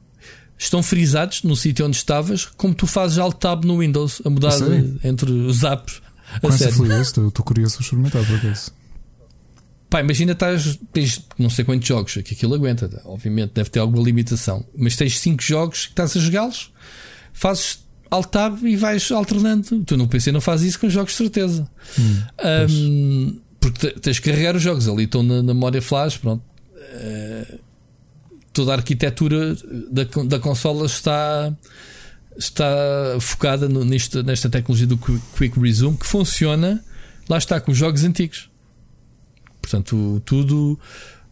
estão 0.57 0.83
frisados 0.83 1.43
no 1.43 1.55
sítio 1.55 1.85
onde 1.85 1.95
estavas, 1.95 2.47
como 2.57 2.73
tu 2.73 2.85
fazes 2.85 3.17
alt 3.17 3.37
tab 3.37 3.63
no 3.63 3.77
Windows, 3.77 4.21
a 4.25 4.29
mudar 4.29 4.51
entre 5.05 5.31
os 5.31 5.63
apps. 5.63 6.01
Com 6.41 6.49
essa 6.49 6.69
fluidez, 6.69 7.07
estou 7.07 7.31
curioso 7.31 7.77
a 7.79 7.81
experimentar 7.81 8.25
por 8.25 8.43
isso. 8.43 8.73
Pá, 9.89 10.01
imagina 10.01 10.33
estás, 10.33 10.77
tens 10.91 11.25
não 11.37 11.49
sei 11.49 11.63
quantos 11.63 11.87
jogos 11.87 12.13
que 12.13 12.33
aquilo 12.33 12.55
aguenta, 12.55 12.89
obviamente 13.05 13.51
deve 13.53 13.69
ter 13.69 13.79
alguma 13.79 14.03
limitação, 14.03 14.65
mas 14.75 14.95
tens 14.95 15.17
5 15.19 15.41
jogos 15.41 15.85
que 15.85 15.91
estás 15.93 16.17
a 16.17 16.19
jogá-los, 16.19 16.73
fazes 17.31 17.85
alt 18.11 18.27
tab 18.29 18.63
e 18.63 18.75
vais 18.75 19.11
alternando. 19.11 19.83
Tu 19.85 19.95
no 19.95 20.07
PC 20.07 20.31
não 20.31 20.41
fazes 20.41 20.69
isso 20.69 20.79
com 20.79 20.89
jogos 20.89 21.13
de 21.13 21.17
certeza. 21.17 21.69
Hum, 21.97 22.21
um, 22.69 23.39
porque 23.59 23.91
tens 23.91 24.19
que 24.19 24.29
carregar 24.29 24.55
os 24.55 24.61
jogos 24.61 24.87
ali, 24.87 25.03
estão 25.03 25.23
na, 25.23 25.41
na 25.41 25.53
memória 25.53 25.81
flash, 25.81 26.17
pronto. 26.17 26.43
Uh, 26.73 27.59
toda 28.53 28.73
a 28.73 28.75
arquitetura 28.75 29.55
da, 29.89 30.03
da 30.25 30.39
consola 30.39 30.85
está 30.85 31.53
está 32.37 32.65
focada 33.19 33.67
no, 33.67 33.83
nisto, 33.83 34.21
nesta 34.23 34.49
tecnologia 34.49 34.85
do 34.85 34.97
Quick 34.97 35.59
Resume 35.59 35.97
que 35.97 36.05
funciona, 36.05 36.83
lá 37.27 37.37
está, 37.37 37.59
com 37.59 37.71
os 37.71 37.77
jogos 37.77 38.03
antigos. 38.03 38.49
Portanto, 39.69 40.21
tudo, 40.25 40.79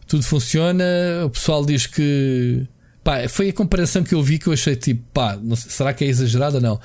tudo 0.06 0.22
funciona. 0.22 0.84
O 1.24 1.30
pessoal 1.30 1.64
diz 1.64 1.86
que 1.86 2.66
pá, 3.02 3.26
foi 3.28 3.48
a 3.48 3.52
comparação 3.52 4.04
que 4.04 4.14
eu 4.14 4.22
vi 4.22 4.38
que 4.38 4.46
eu 4.46 4.52
achei 4.52 4.76
tipo, 4.76 5.02
pá, 5.14 5.38
sei, 5.56 5.70
será 5.70 5.94
que 5.94 6.04
é 6.04 6.08
exagerada? 6.08 6.60
Não. 6.60 6.78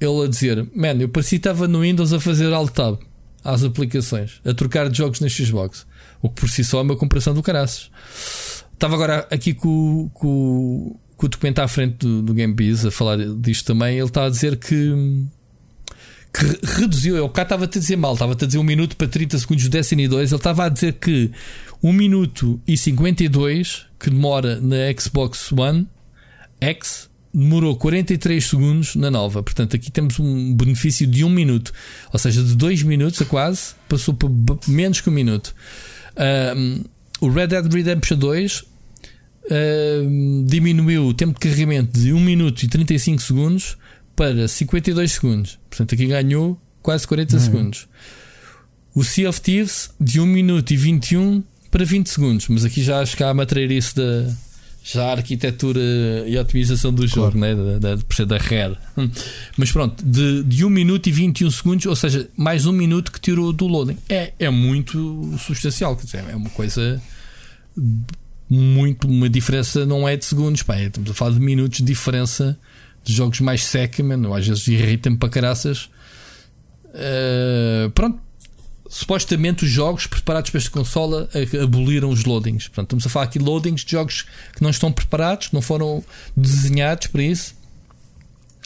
Ele 0.00 0.24
a 0.24 0.28
dizer, 0.28 0.68
man, 0.74 0.94
eu 0.98 1.08
parecia 1.08 1.38
que 1.38 1.46
estava 1.46 1.68
no 1.68 1.82
Windows 1.82 2.12
a 2.12 2.18
fazer 2.18 2.52
alt 2.52 2.72
tab 2.72 2.98
às 3.44 3.62
aplicações, 3.62 4.40
a 4.44 4.52
trocar 4.52 4.88
de 4.88 4.98
jogos 4.98 5.20
na 5.20 5.28
Xbox. 5.28 5.86
O 6.20 6.28
que 6.28 6.40
por 6.40 6.48
si 6.48 6.64
só 6.64 6.78
é 6.80 6.82
uma 6.82 6.96
comparação 6.96 7.32
do 7.32 7.42
caraças. 7.42 7.90
Estava 8.72 8.94
agora 8.94 9.28
aqui 9.30 9.54
com, 9.54 10.10
com, 10.12 10.98
com 11.16 11.26
o 11.26 11.28
documento 11.28 11.60
à 11.60 11.68
frente 11.68 11.98
do, 11.98 12.22
do 12.22 12.34
GameBiz 12.34 12.84
a 12.84 12.90
falar 12.90 13.18
disto 13.40 13.66
também. 13.66 13.96
Ele 13.96 14.06
está 14.06 14.24
a 14.24 14.30
dizer 14.30 14.56
que, 14.56 15.26
que 16.32 16.66
reduziu. 16.66 17.16
Eu 17.16 17.28
cá 17.28 17.42
estava 17.42 17.64
a 17.64 17.68
dizer 17.68 17.96
mal, 17.96 18.14
estava 18.14 18.32
a 18.32 18.36
dizer 18.36 18.58
1 18.58 18.62
minuto 18.62 18.96
para 18.96 19.08
30 19.08 19.38
segundos 19.38 19.64
do 19.64 19.70
Destiny 19.70 20.08
2. 20.08 20.30
Ele 20.30 20.36
estava 20.36 20.64
a 20.64 20.68
dizer 20.68 20.94
que 20.94 21.30
1 21.82 21.92
minuto 21.92 22.60
e 22.66 22.76
52 22.76 23.86
que 23.98 24.10
demora 24.10 24.60
na 24.60 24.76
Xbox 24.98 25.52
One 25.52 25.86
X 26.60 27.10
demorou 27.32 27.76
43 27.76 28.44
segundos 28.44 28.96
na 28.96 29.10
nova. 29.10 29.42
Portanto, 29.42 29.76
aqui 29.76 29.90
temos 29.90 30.18
um 30.18 30.54
benefício 30.54 31.06
de 31.06 31.24
1 31.24 31.30
minuto, 31.30 31.72
ou 32.12 32.18
seja, 32.18 32.42
de 32.42 32.56
2 32.56 32.82
minutos 32.82 33.22
a 33.22 33.24
quase, 33.24 33.74
passou 33.88 34.14
para 34.14 34.28
menos 34.66 35.00
que 35.00 35.08
1 35.08 35.12
minuto. 35.12 35.54
Um, 36.56 36.84
o 37.20 37.28
Red 37.28 37.48
Dead 37.48 37.72
Redemption 37.72 38.18
2 38.18 38.64
um, 39.50 40.44
diminuiu 40.46 41.06
o 41.06 41.14
tempo 41.14 41.34
de 41.34 41.40
carregamento 41.40 41.98
de 41.98 42.12
1 42.12 42.20
minuto 42.20 42.62
e 42.62 42.68
35 42.68 43.22
segundos 43.22 43.76
para 44.20 44.46
52 44.46 45.12
segundos. 45.12 45.58
Portanto, 45.70 45.94
aqui 45.94 46.04
ganhou 46.04 46.60
quase 46.82 47.08
40 47.08 47.34
uhum. 47.36 47.42
segundos. 47.42 47.88
O 48.94 49.02
Sea 49.02 49.30
of 49.30 49.40
Thieves 49.40 49.94
de 49.98 50.20
1 50.20 50.26
minuto 50.26 50.70
e 50.72 50.76
21 50.76 51.42
para 51.70 51.86
20 51.86 52.06
segundos. 52.06 52.48
Mas 52.48 52.62
aqui 52.66 52.82
já 52.82 53.00
acho 53.00 53.16
que 53.16 53.24
há 53.24 53.30
a 53.30 53.34
matriarice 53.34 53.96
da 53.96 54.30
já 54.82 55.04
a 55.04 55.12
arquitetura 55.12 55.80
e 56.26 56.36
a 56.36 56.42
otimização 56.42 56.92
do 56.92 57.06
jogo, 57.06 57.32
claro. 57.32 57.38
né? 57.38 57.78
da, 57.80 57.94
da, 57.96 58.24
da 58.26 58.36
Rare. 58.36 58.76
Mas 59.56 59.72
pronto, 59.72 60.04
de, 60.04 60.42
de 60.42 60.66
1 60.66 60.68
minuto 60.68 61.06
e 61.06 61.12
21 61.12 61.50
segundos, 61.50 61.86
ou 61.86 61.96
seja, 61.96 62.28
mais 62.36 62.66
um 62.66 62.72
minuto 62.72 63.10
que 63.10 63.20
tirou 63.20 63.54
do 63.54 63.66
loading. 63.66 63.96
É, 64.06 64.34
é 64.38 64.50
muito 64.50 65.34
substancial, 65.38 65.96
quer 65.96 66.04
dizer, 66.04 66.24
é 66.28 66.36
uma 66.36 66.50
coisa 66.50 67.00
muito. 68.50 69.08
Uma 69.08 69.30
diferença 69.30 69.86
não 69.86 70.06
é 70.06 70.14
de 70.14 70.26
segundos, 70.26 70.62
pá, 70.62 70.76
é, 70.76 70.88
estamos 70.88 71.10
a 71.10 71.14
falar 71.14 71.32
de 71.32 71.40
minutos 71.40 71.78
de 71.78 71.84
diferença 71.84 72.58
de 73.10 73.16
jogos 73.16 73.40
mais 73.40 73.64
seca, 73.64 74.02
mano. 74.02 74.34
Às 74.34 74.46
vezes 74.46 74.66
irritam-me 74.68 75.18
para 75.18 75.28
caraças. 75.28 75.90
Uh, 76.86 77.90
pronto, 77.90 78.20
supostamente 78.88 79.64
os 79.64 79.70
jogos 79.70 80.06
preparados 80.06 80.50
para 80.50 80.58
esta 80.58 80.70
consola 80.70 81.28
aboliram 81.62 82.10
os 82.10 82.24
loadings. 82.24 82.66
Portanto, 82.66 82.86
estamos 82.86 83.06
a 83.06 83.08
falar 83.08 83.26
aqui 83.26 83.38
de 83.38 83.44
loadings 83.44 83.84
de 83.84 83.92
jogos 83.92 84.22
que 84.54 84.62
não 84.62 84.70
estão 84.70 84.90
preparados, 84.92 85.48
que 85.48 85.54
não 85.54 85.62
foram 85.62 86.04
desenhados 86.36 87.06
para 87.06 87.22
isso. 87.22 87.54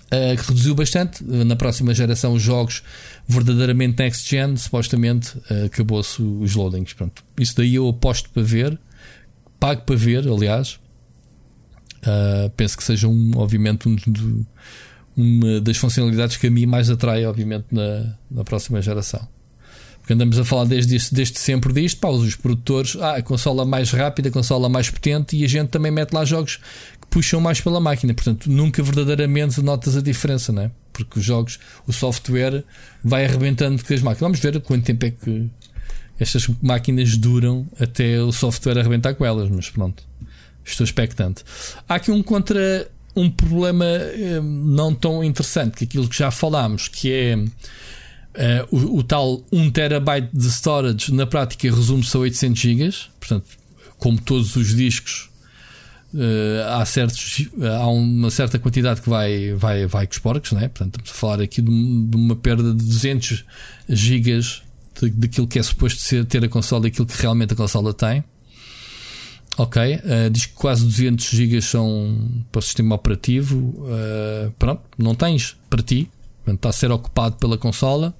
Uh, 0.07 0.37
que 0.37 0.49
reduziu 0.49 0.75
bastante. 0.75 1.25
Na 1.25 1.57
próxima 1.57 1.93
geração, 1.93 2.35
os 2.35 2.43
jogos 2.43 2.83
verdadeiramente 3.27 3.99
next 3.99 4.29
gen, 4.29 4.57
supostamente 4.57 5.37
uh, 5.37 5.67
acabou-se 5.67 6.23
os 6.23 6.55
loadings. 6.55 6.93
Pronto. 6.93 7.25
Isso 7.39 7.57
daí 7.57 7.75
eu 7.75 7.89
aposto 7.89 8.31
para 8.31 8.43
ver, 8.43 8.79
pago 9.59 9.83
para 9.83 9.97
ver, 9.97 10.27
aliás. 10.29 10.79
Uh, 12.05 12.51
penso 12.51 12.77
que 12.77 12.85
seja 12.85 13.09
um, 13.09 13.33
obviamente, 13.37 13.89
um, 13.89 14.45
uma 15.17 15.61
das 15.61 15.77
funcionalidades 15.77 16.37
que 16.37 16.47
a 16.47 16.51
mim 16.51 16.67
mais 16.67 16.91
atrai, 16.91 17.25
obviamente, 17.25 17.67
na, 17.71 18.15
na 18.31 18.45
próxima 18.45 18.83
geração. 18.83 19.27
Porque 20.01 20.13
andamos 20.13 20.39
a 20.39 20.45
falar 20.45 20.65
desde, 20.67 20.99
desde 21.13 21.39
sempre 21.39 21.73
disto, 21.73 21.99
pá, 21.99 22.09
os 22.09 22.35
produtores, 22.37 22.95
ah, 23.01 23.17
a 23.17 23.23
consola 23.23 23.65
mais 23.65 23.91
rápida, 23.91 24.29
a 24.29 24.33
consola 24.33 24.69
mais 24.69 24.91
potente, 24.91 25.35
e 25.35 25.45
a 25.45 25.49
gente 25.49 25.69
também 25.69 25.91
mete 25.91 26.13
lá 26.13 26.27
jogos 26.27 26.59
que 27.01 27.07
puxam 27.09 27.41
mais 27.41 27.59
pela 27.59 27.81
máquina. 27.81 28.13
Portanto, 28.13 28.51
nunca 28.51 28.83
verdadeiramente 28.83 29.63
notas 29.63 29.97
a 29.97 30.03
diferença, 30.03 30.53
não 30.53 30.65
é? 30.65 30.71
Porque 30.93 31.19
os 31.19 31.25
jogos, 31.25 31.59
o 31.87 31.93
software 31.93 32.63
vai 33.03 33.25
arrebentando 33.25 33.83
com 33.83 33.95
as 33.95 34.03
máquinas. 34.03 34.21
Vamos 34.21 34.41
ver 34.41 34.61
quanto 34.61 34.85
tempo 34.85 35.07
é 35.07 35.11
que 35.11 35.49
estas 36.21 36.49
máquinas 36.63 37.17
duram 37.17 37.67
até 37.81 38.21
o 38.21 38.31
software 38.31 38.79
arrebentar 38.79 39.15
com 39.15 39.25
elas, 39.25 39.49
mas 39.49 39.71
pronto, 39.71 40.05
estou 40.65 40.85
expectante. 40.85 41.45
Há 41.89 41.97
aqui 41.97 42.11
um 42.11 42.23
contra 42.23 42.91
um 43.17 43.31
problema 43.31 43.85
eh, 43.85 44.41
não 44.43 44.95
tão 44.95 45.23
interessante 45.23 45.77
que 45.77 45.85
aquilo 45.85 46.09
que 46.09 46.19
já 46.19 46.31
falámos, 46.31 46.89
que 46.89 47.13
é 47.13 47.39
Uh, 48.35 48.67
o, 48.77 48.99
o, 48.99 49.03
tal 49.05 49.45
1 49.53 49.71
terabyte 49.71 50.29
de 50.37 50.51
storage 50.51 51.15
na 51.15 51.25
prática 51.25 51.71
resume-se 51.71 52.17
a 52.17 52.19
800 52.19 52.61
GB, 52.61 52.91
portanto, 53.21 53.47
como 53.97 54.21
todos 54.21 54.57
os 54.57 54.75
discos, 54.75 55.31
uh, 56.13 56.81
há, 56.81 56.85
certos, 56.85 57.49
há 57.81 57.87
uma 57.87 58.33
certa 58.33 58.59
quantidade 58.59 59.03
que 59.03 59.09
vai, 59.09 59.53
vai, 59.53 59.87
vai 59.87 60.07
com 60.09 60.13
os 60.15 60.19
porcos, 60.19 60.51
né? 60.51 60.67
portanto, 60.67 60.97
estamos 60.97 61.11
a 61.11 61.15
falar 61.15 61.41
aqui 61.41 61.63
de, 61.63 61.71
de 61.71 62.17
uma 62.17 62.35
perda 62.35 62.75
de 62.75 62.85
200 62.85 63.45
GB 63.89 64.41
daquilo 65.13 65.47
que 65.47 65.61
é 65.61 65.63
suposto 65.63 66.01
ser, 66.01 66.25
ter 66.25 66.45
a 66.45 66.49
consola 66.49 66.87
e 66.87 66.89
aquilo 66.89 67.07
que 67.07 67.21
realmente 67.23 67.53
a 67.53 67.57
consola 67.57 67.95
tem. 67.95 68.25
Ok, 69.57 69.81
uh, 69.83 70.31
diz 70.31 70.47
que 70.47 70.55
quase 70.55 70.85
200 70.85 71.31
GB 71.31 71.63
são 71.63 72.19
para 72.51 72.59
o 72.59 72.63
sistema 72.63 72.95
operativo. 72.95 73.87
pronto, 74.59 74.83
não 74.99 75.15
tens 75.15 75.57
para 75.71 75.83
ti, 75.83 76.11
está 76.47 76.69
a 76.71 76.73
ser 76.73 76.91
ocupado 76.91 77.37
pela 77.37 77.57
consola. 77.57 78.15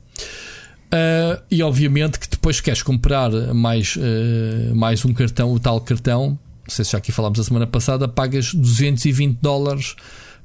Uh, 0.95 1.43
e 1.51 1.61
obviamente 1.61 2.21
que 2.21 2.29
depois 2.29 2.61
queres 2.61 2.81
comprar 2.81 3.31
mais, 3.53 3.97
uh, 3.97 4.75
mais 4.77 5.05
um 5.05 5.13
cartão, 5.13 5.53
o 5.53 5.59
tal 5.59 5.81
cartão, 5.81 6.39
não 6.63 6.69
sei 6.69 6.85
se 6.85 6.93
já 6.93 6.99
aqui 6.99 7.11
falámos 7.11 7.41
a 7.41 7.43
semana 7.43 7.67
passada, 7.67 8.07
pagas 8.07 8.55
220 8.55 9.39
dólares 9.43 9.97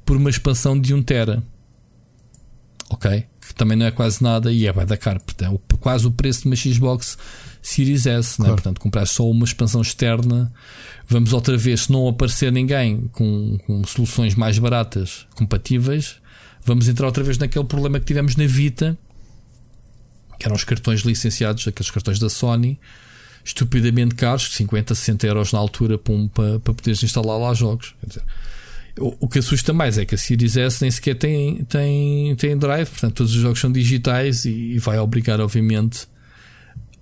por 0.04 0.16
uma 0.16 0.28
expansão 0.28 0.78
de 0.78 0.92
1 0.92 1.02
tera. 1.04 1.42
Ok? 2.90 3.24
Que 3.40 3.54
também 3.54 3.76
não 3.76 3.86
é 3.86 3.92
quase 3.92 4.20
nada 4.24 4.50
e 4.50 4.66
é 4.66 4.72
vai 4.72 4.84
da 4.84 4.96
caro. 4.96 5.20
Portanto, 5.20 5.60
é 5.72 5.76
quase 5.76 6.08
o 6.08 6.10
preço 6.10 6.42
de 6.42 6.46
uma 6.48 6.56
Xbox 6.56 7.16
Series 7.62 8.06
S. 8.06 8.36
Claro. 8.36 8.50
Né? 8.50 8.56
Portanto, 8.56 8.80
comprar 8.80 9.06
só 9.06 9.28
uma 9.28 9.44
expansão 9.44 9.82
externa. 9.82 10.52
Vamos 11.08 11.32
outra 11.32 11.56
vez, 11.56 11.82
se 11.82 11.92
não 11.92 12.08
aparecer 12.08 12.50
ninguém 12.52 13.08
com, 13.12 13.58
com 13.66 13.84
soluções 13.84 14.34
mais 14.34 14.58
baratas 14.58 15.26
compatíveis, 15.34 16.16
vamos 16.64 16.88
entrar 16.88 17.06
outra 17.06 17.24
vez 17.24 17.36
naquele 17.38 17.64
problema 17.64 17.98
que 17.98 18.06
tivemos 18.06 18.36
na 18.36 18.46
Vita 18.46 18.96
que 20.40 20.46
eram 20.46 20.56
os 20.56 20.64
cartões 20.64 21.02
licenciados, 21.02 21.68
aqueles 21.68 21.90
cartões 21.90 22.18
da 22.18 22.30
Sony, 22.30 22.80
estupidamente 23.44 24.14
caros, 24.14 24.54
50, 24.54 24.94
60 24.94 25.26
euros 25.26 25.52
na 25.52 25.58
altura 25.58 25.98
para, 25.98 26.14
um, 26.14 26.26
para, 26.26 26.58
para 26.58 26.72
poderes 26.72 27.02
instalar 27.02 27.38
lá 27.38 27.52
jogos. 27.52 27.94
Dizer, 28.06 28.22
o, 28.98 29.14
o, 29.20 29.28
que 29.28 29.38
assusta 29.38 29.74
mais 29.74 29.98
é 29.98 30.06
que 30.06 30.14
a 30.14 30.18
Series 30.18 30.56
S 30.56 30.80
nem 30.80 30.90
sequer 30.90 31.14
tem, 31.14 31.62
tem, 31.64 32.34
tem 32.36 32.56
drive, 32.56 32.88
portanto, 32.88 33.16
todos 33.16 33.34
os 33.34 33.40
jogos 33.40 33.60
são 33.60 33.70
digitais 33.70 34.46
e, 34.46 34.50
e 34.50 34.78
vai 34.78 34.98
obrigar, 34.98 35.40
obviamente, 35.40 36.08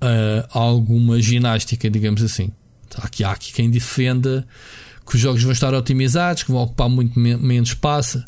a 0.01 0.59
alguma 0.59 1.21
ginástica, 1.21 1.91
digamos 1.91 2.23
assim. 2.23 2.51
Há 2.97 3.07
aqui, 3.07 3.25
há 3.25 3.33
aqui 3.33 3.53
quem 3.53 3.71
defenda 3.71 4.47
que 5.07 5.15
os 5.15 5.21
jogos 5.21 5.43
vão 5.43 5.53
estar 5.53 5.73
otimizados, 5.73 6.43
que 6.43 6.53
vão 6.53 6.63
ocupar 6.63 6.89
muito 6.89 7.19
menos 7.19 7.71
espaço. 7.71 8.23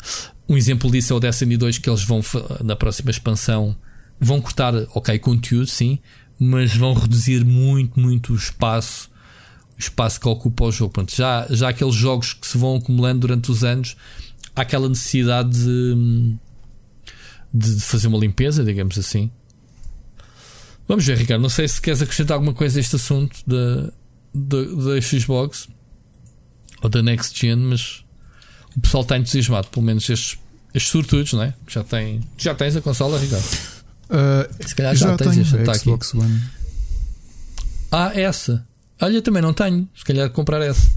Um 0.49 0.57
exemplo 0.57 0.91
disso 0.91 1.13
é 1.13 1.17
o 1.17 1.19
Destiny 1.19 1.55
2, 1.55 1.77
que 1.77 1.89
eles 1.89 2.03
vão, 2.03 2.21
na 2.63 2.75
próxima 2.75 3.11
expansão, 3.11 3.75
vão 4.19 4.41
cortar, 4.41 4.73
ok, 4.95 5.17
conteúdo, 5.19 5.67
sim, 5.67 5.99
mas 6.39 6.75
vão 6.75 6.93
reduzir 6.93 7.45
muito, 7.45 7.99
muito 7.99 8.33
o 8.33 8.35
espaço, 8.35 9.09
o 9.77 9.79
espaço 9.79 10.19
que 10.19 10.27
ocupa 10.27 10.65
o 10.65 10.71
jogo. 10.71 10.93
Já, 11.09 11.45
já 11.49 11.69
aqueles 11.69 11.95
jogos 11.95 12.33
que 12.33 12.47
se 12.47 12.57
vão 12.57 12.77
acumulando 12.77 13.21
durante 13.21 13.51
os 13.51 13.63
anos, 13.63 13.95
há 14.55 14.61
aquela 14.61 14.89
necessidade 14.89 15.51
de, 15.51 16.35
de 17.53 17.79
fazer 17.81 18.07
uma 18.07 18.17
limpeza, 18.17 18.63
digamos 18.63 18.97
assim. 18.97 19.29
Vamos 20.91 21.05
ver, 21.05 21.17
Ricardo. 21.17 21.41
Não 21.41 21.47
sei 21.47 21.69
se 21.69 21.81
queres 21.81 22.01
acrescentar 22.01 22.35
alguma 22.35 22.53
coisa 22.53 22.77
a 22.77 22.81
este 22.81 22.97
assunto 22.97 23.39
da, 23.47 23.93
da, 24.33 24.61
da 24.93 25.01
Xbox 25.01 25.69
ou 26.81 26.89
da 26.89 27.01
Next 27.01 27.39
Gen, 27.39 27.55
mas 27.55 28.03
o 28.75 28.81
pessoal 28.81 29.03
está 29.03 29.17
entusiasmado, 29.17 29.69
pelo 29.69 29.85
menos 29.85 30.09
estes, 30.09 30.37
estes 30.73 30.91
sortudos, 30.91 31.31
não 31.31 31.43
é? 31.43 31.53
Já, 31.65 31.81
tem, 31.81 32.19
já 32.37 32.53
tens 32.53 32.75
a 32.75 32.81
consola, 32.81 33.17
Ricardo? 33.17 33.45
Uh, 34.09 34.67
Se 34.67 34.75
calhar 34.75 34.93
já, 34.93 35.07
já 35.11 35.15
tens 35.15 35.49
tenho 35.49 35.71
a 35.71 35.73
Xbox 35.75 36.09
aqui. 36.09 36.17
One. 36.17 36.41
Ah, 37.89 38.11
essa. 38.13 38.67
Olha, 38.99 39.21
também 39.21 39.41
não 39.41 39.53
tenho. 39.53 39.87
Se 39.95 40.03
calhar 40.03 40.29
comprar 40.29 40.61
essa. 40.61 40.89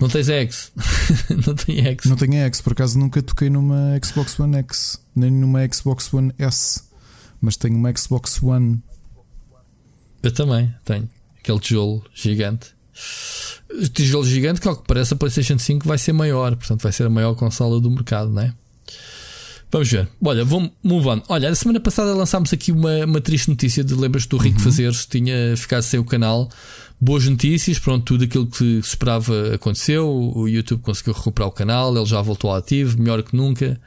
Não 0.00 0.08
tens 0.08 0.30
X. 0.30 0.72
não 1.46 1.54
tenho 1.54 1.86
X. 1.88 2.06
Não 2.06 2.16
tenho 2.16 2.36
X, 2.46 2.62
por 2.62 2.72
acaso 2.72 2.98
nunca 2.98 3.20
toquei 3.22 3.50
numa 3.50 4.00
Xbox 4.02 4.40
One 4.40 4.56
X, 4.56 4.98
nem 5.14 5.30
numa 5.30 5.60
Xbox 5.70 6.10
One 6.14 6.32
S. 6.38 6.85
Mas 7.40 7.56
tenho 7.56 7.76
uma 7.76 7.94
Xbox 7.96 8.42
One. 8.42 8.82
Eu 10.22 10.32
também 10.32 10.74
tenho. 10.84 11.08
Aquele 11.38 11.60
tijolo 11.60 12.04
gigante. 12.14 12.74
O 13.70 13.88
tijolo 13.88 14.24
gigante 14.24 14.60
que, 14.60 14.68
ao 14.68 14.76
que 14.76 14.86
parece, 14.86 15.14
a 15.14 15.16
PlayStation 15.16 15.58
5 15.58 15.86
vai 15.86 15.98
ser 15.98 16.12
maior. 16.12 16.56
Portanto, 16.56 16.82
vai 16.82 16.92
ser 16.92 17.06
a 17.06 17.10
maior 17.10 17.34
consola 17.34 17.80
do 17.80 17.90
mercado, 17.90 18.30
não 18.30 18.42
é? 18.42 18.54
Vamos 19.70 19.90
ver. 19.90 20.08
Olha, 20.24 20.44
vamos 20.44 20.70
move 20.82 21.08
on. 21.08 21.22
Olha, 21.28 21.50
a 21.50 21.54
semana 21.54 21.80
passada 21.80 22.14
lançámos 22.14 22.52
aqui 22.52 22.70
uma, 22.70 23.04
uma 23.04 23.20
triste 23.20 23.48
notícia 23.50 23.82
de 23.82 23.94
lembras 23.94 24.24
do 24.26 24.36
Rico 24.36 24.58
uhum. 24.58 24.64
Fazeres, 24.64 25.06
tinha 25.06 25.56
ficado 25.56 25.82
sem 25.82 25.98
o 25.98 26.04
canal. 26.04 26.48
Boas 27.00 27.26
notícias, 27.26 27.78
pronto, 27.78 28.04
tudo 28.04 28.24
aquilo 28.24 28.46
que 28.46 28.80
se 28.82 28.88
esperava 28.88 29.54
aconteceu. 29.54 30.08
O 30.08 30.48
YouTube 30.48 30.80
conseguiu 30.80 31.12
recuperar 31.12 31.48
o 31.48 31.52
canal, 31.52 31.94
ele 31.94 32.06
já 32.06 32.22
voltou 32.22 32.54
ativo, 32.54 32.98
melhor 32.98 33.22
que 33.22 33.36
nunca. 33.36 33.78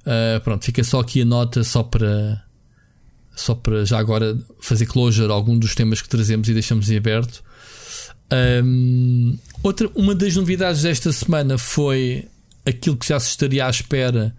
Uh, 0.00 0.40
pronto, 0.42 0.64
fica 0.64 0.82
só 0.82 1.00
aqui 1.00 1.20
a 1.20 1.24
nota 1.24 1.62
só 1.64 1.82
para 1.82 2.42
só 3.38 3.54
para 3.54 3.84
já 3.84 3.98
agora 3.98 4.36
fazer 4.60 4.86
closure 4.86 5.30
algum 5.30 5.58
dos 5.58 5.74
temas 5.74 6.02
que 6.02 6.08
trazemos 6.08 6.48
e 6.48 6.52
deixamos 6.52 6.90
em 6.90 6.96
aberto. 6.96 7.42
Um, 8.64 9.38
outra, 9.62 9.88
uma 9.94 10.14
das 10.14 10.36
novidades 10.36 10.82
desta 10.82 11.12
semana 11.12 11.56
foi 11.56 12.26
aquilo 12.66 12.96
que 12.96 13.06
já 13.06 13.18
se 13.18 13.28
estaria 13.28 13.64
à 13.64 13.70
espera, 13.70 14.34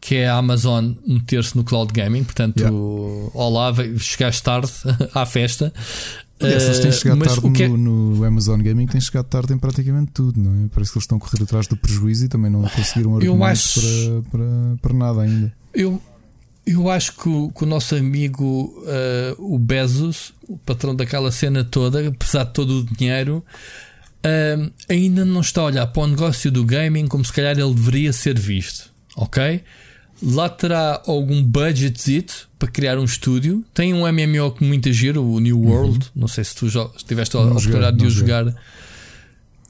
que 0.00 0.14
é 0.14 0.28
a 0.28 0.36
Amazon 0.36 0.92
meter-se 1.06 1.56
no 1.56 1.64
cloud 1.64 1.92
gaming. 1.92 2.22
Portanto, 2.22 2.58
yeah. 2.58 2.76
olá, 3.34 3.74
chegaste 3.98 4.42
tarde 4.42 4.70
à 5.12 5.26
festa. 5.26 5.72
Aliás, 6.38 6.78
têm 6.78 6.92
chegado 6.92 7.22
uh, 7.22 7.24
tarde 7.24 7.62
é... 7.62 7.68
no, 7.68 7.76
no, 8.14 8.24
Amazon 8.24 8.60
Gaming, 8.60 8.86
têm 8.86 9.00
chegado 9.00 9.24
tarde 9.24 9.54
em 9.54 9.58
praticamente 9.58 10.12
tudo, 10.12 10.38
não 10.38 10.66
é? 10.66 10.68
Parece 10.68 10.92
que 10.92 10.98
eles 10.98 11.04
estão 11.04 11.16
a 11.16 11.20
correr 11.20 11.42
atrás 11.42 11.66
do 11.66 11.78
prejuízo 11.78 12.26
e 12.26 12.28
também 12.28 12.50
não 12.50 12.60
conseguiram 12.62 13.16
argumentos 13.16 13.78
acho... 13.78 14.22
para, 14.30 14.38
para, 14.38 14.76
para 14.82 14.92
nada 14.92 15.22
ainda. 15.22 15.50
Eu, 15.72 16.00
eu 16.66 16.90
acho 16.90 17.12
que 17.12 17.28
o, 17.28 17.50
que 17.50 17.62
o 17.62 17.66
nosso 17.66 17.94
amigo, 17.94 18.74
uh, 18.82 19.54
o 19.54 19.56
Bezos, 19.56 20.34
o 20.48 20.58
patrão 20.58 20.96
daquela 20.96 21.30
cena 21.30 21.62
toda, 21.62 22.08
apesar 22.08 22.44
de 22.44 22.52
todo 22.52 22.80
o 22.80 22.84
dinheiro, 22.84 23.44
uh, 24.26 24.72
ainda 24.88 25.24
não 25.24 25.40
está 25.40 25.60
a 25.60 25.64
olhar 25.66 25.86
para 25.86 26.02
o 26.02 26.06
negócio 26.08 26.50
do 26.50 26.64
gaming 26.64 27.06
como 27.06 27.24
se 27.24 27.32
calhar 27.32 27.56
ele 27.56 27.72
deveria 27.72 28.12
ser 28.12 28.36
visto. 28.36 28.90
Ok? 29.16 29.62
Lá 30.20 30.48
terá 30.48 31.02
algum 31.06 31.42
budget 31.42 32.24
para 32.58 32.68
criar 32.68 32.98
um 32.98 33.04
estúdio. 33.04 33.64
Tem 33.72 33.94
um 33.94 34.00
MMO 34.10 34.50
com 34.50 34.64
muita 34.64 34.92
giro, 34.92 35.22
o 35.22 35.38
New 35.38 35.60
World. 35.60 36.06
Uhum. 36.06 36.22
Não 36.22 36.28
sei 36.28 36.42
se 36.42 36.56
tu 36.56 36.68
já 36.68 36.88
tiveste 37.06 37.36
a 37.36 37.40
oportunidade 37.40 37.98
de 37.98 38.06
o 38.06 38.10
jogar. 38.10 38.52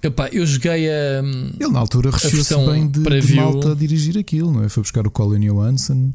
Epá, 0.02 0.28
eu 0.32 0.46
joguei 0.46 0.88
a. 0.88 1.18
Ele 1.60 1.72
na 1.72 1.80
altura 1.80 2.10
recebeu-se 2.10 2.56
bem 2.70 2.88
de, 2.88 3.02
de 3.02 3.34
malta 3.34 3.72
a 3.72 3.74
dirigir 3.74 4.16
aquilo, 4.16 4.52
não 4.52 4.64
é? 4.64 4.68
Foi 4.68 4.82
buscar 4.82 5.04
o 5.06 5.10
Colin 5.10 5.40
Johansson 5.40 6.12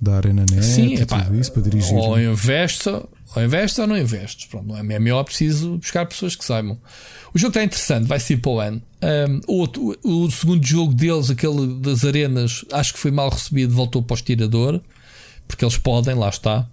da 0.00 0.16
Arena 0.16 0.46
Net 0.50 0.64
Sim, 0.64 0.94
e 0.94 1.02
epá, 1.02 1.22
tudo 1.22 1.38
isso 1.38 1.52
para 1.52 1.62
dirigir. 1.62 1.94
Ou 1.94 2.18
investe, 2.18 2.88
ou 2.88 3.44
investe 3.44 3.80
ou 3.80 3.86
não 3.86 3.98
investes. 3.98 4.46
Pronto, 4.46 4.66
não 4.66 4.76
é 4.76 4.82
MMO, 4.82 5.22
preciso 5.24 5.76
buscar 5.76 6.06
pessoas 6.06 6.34
que 6.34 6.44
saibam. 6.44 6.78
O 7.34 7.38
jogo 7.38 7.50
está 7.50 7.62
interessante, 7.62 8.06
vai 8.06 8.18
ser 8.18 8.38
para 8.38 8.50
o 8.50 8.60
ano. 8.60 8.82
Um, 9.02 9.40
outro, 9.46 9.98
o, 10.02 10.24
o 10.24 10.30
segundo 10.30 10.66
jogo 10.66 10.94
deles, 10.94 11.30
aquele 11.30 11.74
das 11.80 12.04
arenas, 12.04 12.64
acho 12.72 12.94
que 12.94 12.98
foi 12.98 13.10
mal 13.10 13.28
recebido, 13.28 13.74
voltou 13.74 14.02
para 14.02 14.14
o 14.14 14.16
estirador, 14.16 14.80
porque 15.46 15.64
eles 15.64 15.76
podem, 15.76 16.14
lá 16.14 16.30
está. 16.30 16.66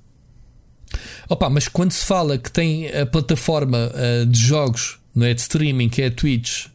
Opa, 1.28 1.50
mas 1.50 1.68
quando 1.68 1.92
se 1.92 2.06
fala 2.06 2.38
que 2.38 2.50
tem 2.50 2.88
a 2.88 3.06
plataforma 3.06 3.92
uh, 3.92 4.26
de 4.26 4.40
jogos, 4.40 5.00
não 5.14 5.26
é, 5.26 5.34
de 5.34 5.42
streaming, 5.42 5.90
que 5.90 6.02
é 6.02 6.06
a 6.08 6.12
Twitch, 6.12 6.68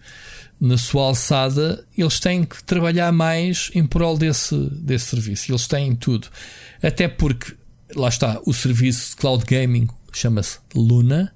na 0.63 0.79
sua 0.79 1.07
alçada, 1.07 1.85
eles 1.99 2.21
têm 2.21 2.45
que 2.45 2.63
trabalhar 2.63 3.11
mais 3.11 3.69
em 3.75 3.85
prol 3.85 4.17
desse, 4.17 4.55
desse 4.71 5.07
serviço. 5.07 5.51
Eles 5.51 5.67
têm 5.67 5.93
tudo. 5.93 6.29
Até 6.81 7.09
porque, 7.09 7.57
lá 7.97 8.09
está, 8.09 8.41
o 8.47 8.55
serviço 8.55 9.17
cloud 9.17 9.45
gaming 9.45 9.89
chama-se 10.13 10.61
Luna. 10.73 11.35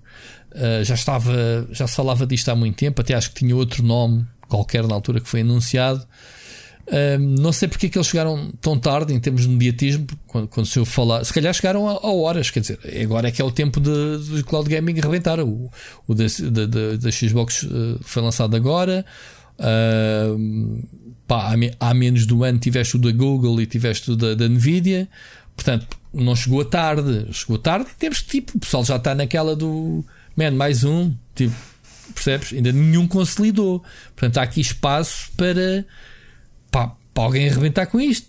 Uh, 0.53 0.85
já 0.85 0.95
estava, 0.95 1.67
já 1.73 1.89
se 1.89 1.97
falava 1.97 2.25
disto 2.25 2.49
há 2.51 2.55
muito 2.55 2.77
tempo, 2.77 3.01
até 3.01 3.15
acho 3.15 3.31
que 3.31 3.41
tinha 3.41 3.55
outro 3.57 3.83
nome 3.83 4.25
qualquer 4.47 4.87
na 4.87 4.95
altura 4.95 5.21
que 5.21 5.29
foi 5.29 5.41
anunciado. 5.41 6.07
Não 7.19 7.53
sei 7.53 7.69
porque 7.69 7.87
é 7.87 7.89
que 7.89 7.99
eles 7.99 8.07
chegaram 8.07 8.53
tão 8.61 8.79
tarde 8.79 9.13
em 9.13 9.19
termos 9.19 9.43
de 9.43 9.49
mediatismo, 9.49 10.07
quando, 10.27 10.49
quando 10.49 10.67
se 10.67 10.79
eu 10.79 10.85
falar, 10.85 11.25
se 11.25 11.33
calhar 11.33 11.53
chegaram 11.53 11.89
a, 11.89 11.93
a, 11.93 12.13
horas, 12.13 12.51
quer 12.51 12.61
dizer, 12.61 12.79
agora 13.03 13.29
é 13.29 13.33
que 13.33 13.43
é 13.43 13.45
o 13.45 13.51
tempo 13.51 13.81
de, 13.81 14.37
de 14.37 14.45
cloud 14.45 14.69
gaming 14.69 15.01
rebentar. 15.01 15.41
O, 15.41 15.71
o 16.07 16.15
da, 16.15 16.25
da, 16.67 16.97
da 16.97 17.11
Xbox 17.11 17.65
uh, 17.65 17.99
foi 18.03 18.23
lançado 18.23 18.55
agora. 18.55 19.05
Uh, 19.59 20.87
pá, 21.27 21.53
há, 21.53 21.91
há, 21.91 21.95
menos 21.95 22.27
do 22.27 22.45
ano 22.45 22.59
tiveste 22.59 22.97
o 22.97 22.99
da 22.99 23.11
Google 23.11 23.61
e 23.61 23.67
tiveste 23.67 24.13
o 24.13 24.17
da, 24.17 24.35
da 24.35 24.49
Nvidia, 24.49 25.09
portanto, 25.57 25.97
não 26.13 26.37
chegou 26.37 26.65
tarde. 26.65 27.27
Chegou 27.33 27.59
tarde, 27.59 27.87
temos 27.99 28.21
que 28.21 28.29
tipo, 28.29 28.57
o 28.57 28.61
pessoal 28.61 28.85
já 28.85 28.97
está 28.97 29.15
naquela 29.15 29.57
do 29.57 30.05
man, 30.37 30.53
mais 30.53 30.85
um, 30.85 31.13
tipo, 31.35 31.55
percebes? 32.15 32.53
Ainda 32.53 32.73
nenhum 32.73 33.07
consolidou. 33.09 33.83
Portanto, 34.15 34.39
há 34.39 34.43
aqui 34.43 34.61
espaço 34.61 35.31
para 35.37 35.85
pá, 36.71 36.95
para 37.15 37.25
alguém 37.25 37.49
arrebentar 37.49 37.87
com 37.87 38.01
isto. 38.01 38.29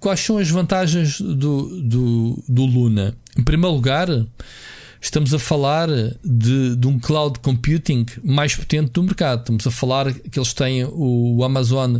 Quais 0.00 0.20
são 0.20 0.38
as 0.38 0.50
vantagens 0.50 1.20
do, 1.20 1.80
do, 1.82 2.44
do 2.48 2.64
Luna? 2.66 3.16
Em 3.38 3.42
primeiro 3.42 3.74
lugar, 3.74 4.08
estamos 5.00 5.32
a 5.32 5.38
falar 5.38 5.88
de, 6.22 6.76
de 6.76 6.86
um 6.86 6.98
cloud 6.98 7.38
computing 7.40 8.06
mais 8.22 8.54
potente 8.54 8.90
do 8.90 9.02
mercado. 9.02 9.40
Estamos 9.40 9.66
a 9.66 9.70
falar 9.70 10.12
que 10.12 10.38
eles 10.38 10.52
têm 10.52 10.84
o 10.84 11.42
Amazon 11.42 11.98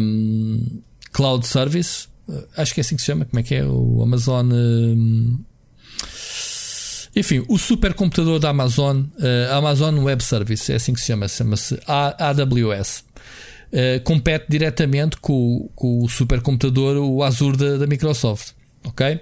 um, 0.00 0.80
Cloud 1.12 1.46
Service, 1.46 2.08
acho 2.56 2.74
que 2.74 2.80
é 2.80 2.82
assim 2.82 2.96
que 2.96 3.02
se 3.02 3.06
chama. 3.06 3.24
Como 3.24 3.40
é 3.40 3.42
que 3.42 3.54
é? 3.54 3.64
O 3.64 4.02
Amazon. 4.02 4.50
Um, 4.52 5.38
enfim, 7.16 7.44
o 7.48 7.56
supercomputador 7.56 8.40
da 8.40 8.50
Amazon, 8.50 9.02
uh, 9.02 9.52
Amazon 9.52 9.96
Web 9.98 10.22
Service, 10.24 10.72
é 10.72 10.76
assim 10.76 10.92
que 10.92 11.00
se 11.00 11.06
chama, 11.06 11.28
chama-se 11.28 11.78
AWS. 11.86 13.04
Eh, 13.76 13.98
compete 14.04 14.46
diretamente 14.48 15.16
com, 15.16 15.68
com, 15.74 16.04
o 16.04 16.08
supercomputador, 16.08 16.96
o 16.96 17.24
Azure 17.24 17.56
da, 17.56 17.76
da, 17.78 17.86
Microsoft. 17.88 18.52
Ok? 18.84 19.18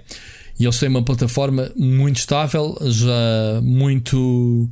E 0.59 0.63
eles 0.63 0.79
têm 0.79 0.89
uma 0.89 1.03
plataforma 1.03 1.71
muito 1.75 2.17
estável, 2.17 2.77
já 2.83 3.59
muito. 3.63 4.69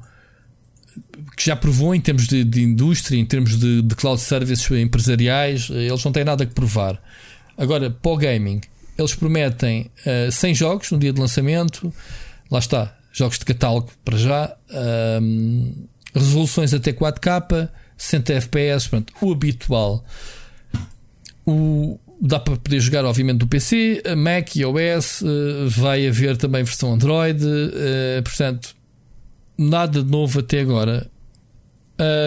que 1.36 1.44
já 1.44 1.56
provou 1.56 1.96
em 1.96 2.00
termos 2.00 2.28
de, 2.28 2.44
de 2.44 2.62
indústria, 2.62 3.18
em 3.18 3.26
termos 3.26 3.58
de, 3.60 3.82
de, 3.82 3.96
cloud 3.96 4.22
services 4.22 4.70
empresariais, 4.70 5.68
eh, 5.72 5.88
eles 5.88 6.04
não 6.06 6.12
têm 6.12 6.24
nada 6.24 6.46
que 6.46 6.54
provar. 6.54 7.02
Agora, 7.58 7.90
para 7.90 8.12
o 8.12 8.18
gaming, 8.18 8.62
eles 8.96 9.16
prometem 9.16 9.90
uh, 10.06 10.28
eh, 10.28 10.32
100 10.32 10.54
jogos 10.54 10.92
no 10.92 11.00
dia 11.00 11.12
de 11.12 11.20
lançamento, 11.20 11.92
lá 12.52 12.60
está, 12.60 12.96
jogos 13.12 13.40
de 13.40 13.46
catálogo 13.46 13.90
para 14.06 14.16
já, 14.16 14.56
um, 15.20 15.74
resoluções 16.14 16.72
até 16.72 16.94
4K 16.94 17.70
60 18.02 18.34
FPS, 18.34 18.90
pronto, 18.90 19.14
o 19.22 19.32
habitual. 19.32 20.04
O, 21.46 22.00
dá 22.22 22.40
para 22.40 22.56
poder 22.58 22.80
jogar, 22.80 23.06
obviamente, 23.06 23.40
do 23.40 23.48
PC, 23.48 24.04
Mac, 24.16 24.56
iOS, 24.56 25.22
uh, 25.22 25.70
vai 25.70 26.08
haver 26.08 26.38
também 26.38 26.64
versão 26.64 26.94
Android, 26.94 27.44
uh, 27.44 28.24
portanto, 28.24 28.76
nada 29.58 30.04
de 30.04 30.10
novo 30.10 30.40
até 30.40 30.62
agora. 30.62 31.10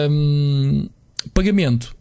Um, 0.09 0.89
pagamento. 1.33 1.95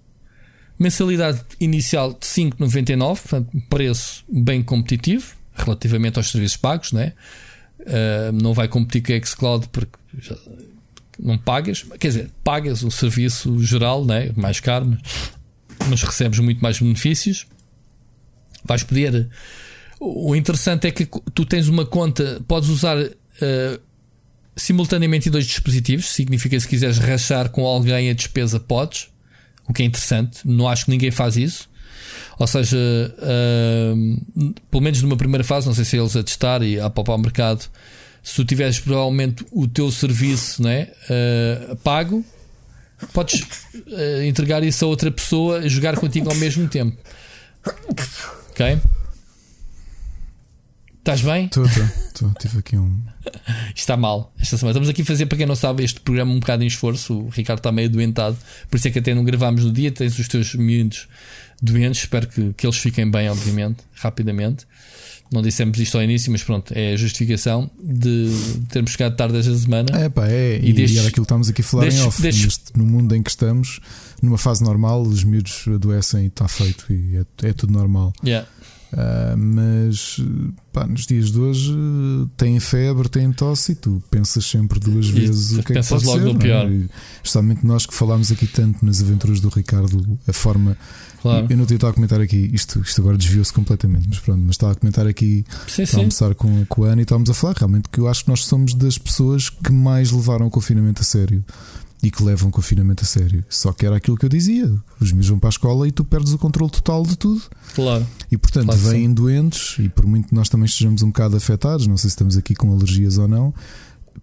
Mensalidade 0.79 1.41
inicial 1.61 2.13
de 2.13 2.27
5,99, 2.27 2.97
portanto, 2.99 3.63
preço 3.69 4.25
bem 4.29 4.63
competitivo 4.63 5.35
relativamente 5.55 6.19
aos 6.19 6.31
serviços 6.31 6.57
pagos, 6.57 6.93
né? 6.93 7.13
Uh, 7.81 8.33
não 8.33 8.53
vai 8.53 8.67
competir 8.67 9.03
com 9.03 9.13
a 9.13 9.27
Xcloud 9.27 9.69
porque 9.71 9.97
já, 10.19 10.37
não 11.19 11.39
pagas, 11.39 11.85
quer 11.99 12.09
dizer, 12.09 12.31
pagas 12.43 12.83
o 12.83 12.91
serviço 12.91 13.63
geral, 13.63 14.05
né? 14.05 14.31
mais 14.37 14.61
caro, 14.61 14.87
mas, 14.87 15.01
mas 15.89 16.03
recebes 16.03 16.39
muito 16.39 16.61
mais 16.61 16.81
benefícios. 16.81 17.47
Vais 18.65 18.83
poder. 18.83 19.29
O 20.01 20.35
interessante 20.35 20.87
é 20.87 20.91
que 20.91 21.07
tu 21.35 21.45
tens 21.45 21.69
uma 21.69 21.85
conta, 21.85 22.43
podes 22.49 22.69
usar 22.69 22.97
uh, 22.99 23.81
simultaneamente 24.57 25.31
dois 25.31 25.47
dispositivos. 25.47 26.07
Significa 26.07 26.59
se 26.59 26.67
quiseres 26.67 26.99
rachar 26.99 27.51
com 27.51 27.67
alguém 27.67 28.11
a 28.11 28.15
despesa, 28.15 28.59
podes. 28.59 29.09
O 29.69 29.73
que 29.73 29.83
é 29.83 29.87
interessante. 29.87 30.41
Não 30.45 30.69
acho 30.69 30.87
que 30.87 30.91
ninguém 30.91 31.11
faz 31.11 31.37
isso. 31.37 31.69
Ou 32.39 32.47
seja, 32.47 32.77
uh, 32.77 34.55
pelo 34.71 34.83
menos 34.83 35.01
numa 35.03 35.17
primeira 35.17 35.45
fase, 35.45 35.67
não 35.67 35.75
sei 35.75 35.85
se 35.85 35.97
é 35.97 36.01
eles 36.01 36.17
a 36.17 36.23
testar 36.23 36.63
e 36.63 36.81
a 36.81 36.91
papar 36.91 37.15
o 37.15 37.19
mercado 37.19 37.69
se 38.25 38.37
tu 38.37 38.45
tiveres 38.45 38.81
provavelmente 38.81 39.45
o 39.53 39.69
teu 39.69 39.93
serviço 39.93 40.63
né, 40.63 40.89
uh, 41.71 41.77
pago, 41.77 42.25
podes 43.13 43.43
uh, 43.43 44.23
entregar 44.25 44.65
isso 44.65 44.83
a 44.83 44.89
outra 44.89 45.11
pessoa 45.11 45.65
e 45.65 45.69
jogar 45.69 45.97
contigo 45.97 46.31
ao 46.31 46.35
mesmo 46.35 46.67
tempo. 46.67 46.97
Ok? 48.51 48.79
Estás 51.05 51.21
bem? 51.21 51.45
Estou, 51.45 51.67
estou. 51.67 52.33
Tive 52.41 52.59
aqui 52.61 52.79
um. 52.79 52.99
Está 53.77 53.95
mal 53.95 54.33
esta 54.41 54.57
semana. 54.57 54.71
Estamos 54.71 54.89
aqui 54.89 55.03
a 55.03 55.05
fazer, 55.05 55.27
para 55.27 55.37
quem 55.37 55.47
não 55.47 55.55
sabe, 55.55 55.85
este 55.85 56.01
programa 56.01 56.33
um 56.33 56.41
bocado 56.41 56.65
em 56.65 56.67
esforço. 56.67 57.27
O 57.27 57.29
Ricardo 57.29 57.59
está 57.59 57.71
meio 57.71 57.91
doentado, 57.91 58.39
por 58.71 58.77
isso 58.79 58.89
é 58.89 58.91
que 58.91 59.01
até 59.01 59.15
não 59.15 59.23
gravámos 59.23 59.67
no 59.67 59.71
dia. 59.71 59.93
Tens 59.93 60.19
os 60.19 60.27
teus 60.29 60.55
miúdos 60.55 61.07
doentes. 61.61 62.05
Espero 62.05 62.27
que, 62.27 62.55
que 62.55 62.67
eles 62.67 62.79
fiquem 62.79 63.11
bem, 63.11 63.29
obviamente, 63.29 63.85
rapidamente. 63.97 64.67
Não 65.35 65.43
dissemos 65.43 65.77
isto 65.81 65.99
ao 65.99 66.05
início, 66.05 66.31
mas 66.31 66.45
pronto, 66.45 66.73
é 66.77 66.93
a 66.93 66.97
justificação 66.97 67.69
de 67.83 68.31
termos 68.69 68.93
chegado 68.93 69.17
tarde 69.17 69.37
esta 69.37 69.53
semana. 69.57 69.89
É, 69.93 70.09
pá, 70.09 70.29
é. 70.29 70.61
E, 70.63 70.71
e, 70.71 70.73
destes, 70.73 70.97
era 70.97 71.09
aquilo 71.09 71.27
que 71.27 71.33
estamos 71.33 71.49
aqui 71.49 71.61
a 71.61 71.65
falar 71.65 71.85
destes, 71.87 72.03
em 72.05 72.07
off. 72.07 72.23
Destes... 72.23 72.61
no 72.77 72.85
mundo 72.85 73.17
em 73.17 73.21
que 73.21 73.31
estamos, 73.31 73.81
numa 74.23 74.39
fase 74.39 74.63
normal, 74.63 75.03
os 75.03 75.25
miúdos 75.25 75.65
adoecem 75.67 76.23
e 76.23 76.27
está 76.29 76.47
feito. 76.47 76.87
E 76.93 77.17
é, 77.17 77.49
é 77.49 77.53
tudo 77.53 77.73
normal. 77.73 78.13
Yeah. 78.25 78.47
Uh, 78.95 79.37
mas 79.37 80.21
pá, 80.73 80.87
nos 80.87 81.05
dias 81.05 81.33
de 81.33 81.41
hoje 81.41 81.75
têm 82.37 82.61
febre, 82.61 83.09
têm 83.09 83.33
tosse 83.33 83.73
e 83.73 83.75
tu 83.75 84.01
pensas 84.09 84.45
sempre 84.45 84.79
duas 84.79 85.09
vezes 85.09 85.51
e 85.51 85.59
o 85.59 85.65
que 85.65 85.73
é 85.73 85.83
que 85.83 85.89
pode 85.89 86.05
logo 86.05 86.19
ser. 86.19 86.25
No 86.25 86.39
pior. 86.39 86.71
É? 86.71 86.89
Especialmente 87.17 87.67
nós 87.67 87.87
que 87.87 87.93
falámos 87.93 88.31
aqui 88.31 88.47
tanto 88.47 88.87
nas 88.87 89.03
aventuras 89.03 89.41
do 89.41 89.49
Ricardo, 89.49 90.17
a 90.29 90.33
forma. 90.33 90.77
Claro. 91.21 91.47
Eu 91.51 91.57
não 91.57 91.67
tinha 91.67 91.77
estado 91.77 91.91
a 91.91 91.95
comentar 91.95 92.21
aqui, 92.21 92.51
isto, 92.53 92.81
isto 92.81 93.01
agora 93.01 93.17
desviou-se 93.17 93.53
completamente, 93.53 94.07
mas 94.09 94.21
pronto, 94.21 94.43
mas 94.43 94.51
estava 94.51 94.73
a 94.73 94.75
comentar 94.77 95.07
aqui, 95.09 95.45
sim, 95.67 95.83
a 95.83 95.99
almoçar 95.99 96.35
com, 96.35 96.65
com 96.67 96.85
a 96.85 96.89
Ana 96.89 97.01
e 97.01 97.03
estávamos 97.03 97.31
a 97.31 97.35
falar 97.35 97.55
realmente 97.57 97.89
que 97.91 97.99
eu 97.99 98.07
acho 98.07 98.25
que 98.25 98.31
nós 98.31 98.45
somos 98.45 98.75
das 98.75 98.97
pessoas 98.99 99.49
que 99.49 99.73
mais 99.73 100.13
levaram 100.13 100.47
o 100.47 100.51
confinamento 100.51 101.01
a 101.01 101.05
sério 101.05 101.43
e 102.05 102.11
que 102.11 102.23
levam 102.23 102.51
o 102.51 102.53
confinamento 102.53 103.03
a 103.03 103.07
sério. 103.07 103.43
Só 103.49 103.73
que 103.73 103.87
era 103.87 103.97
aquilo 103.97 104.17
que 104.17 104.27
eu 104.27 104.29
dizia: 104.29 104.73
os 105.01 105.11
meus 105.11 105.27
vão 105.27 105.39
para 105.39 105.49
a 105.49 105.51
escola 105.51 105.89
e 105.89 105.93
tu 105.93 106.05
perdes 106.05 106.33
o 106.33 106.39
controle 106.39 106.71
total 106.71 107.03
de 107.03 107.17
tudo. 107.17 107.43
Claro. 107.75 108.07
E 108.31 108.37
portanto 108.37 108.67
claro 108.67 108.81
vêm 108.81 109.07
sim. 109.07 109.15
doentes, 109.15 109.77
e 109.79 109.89
por 109.89 110.07
muito 110.07 110.29
que 110.29 110.35
nós 110.35 110.49
também 110.49 110.67
estejamos 110.67 111.03
um 111.03 111.09
bocado 111.09 111.37
afetados, 111.37 111.87
não 111.87 111.97
sei 111.97 112.11
se 112.11 112.15
estamos 112.15 112.37
aqui 112.37 112.55
com 112.55 112.71
alergias 112.71 113.17
ou 113.17 113.27
não. 113.27 113.55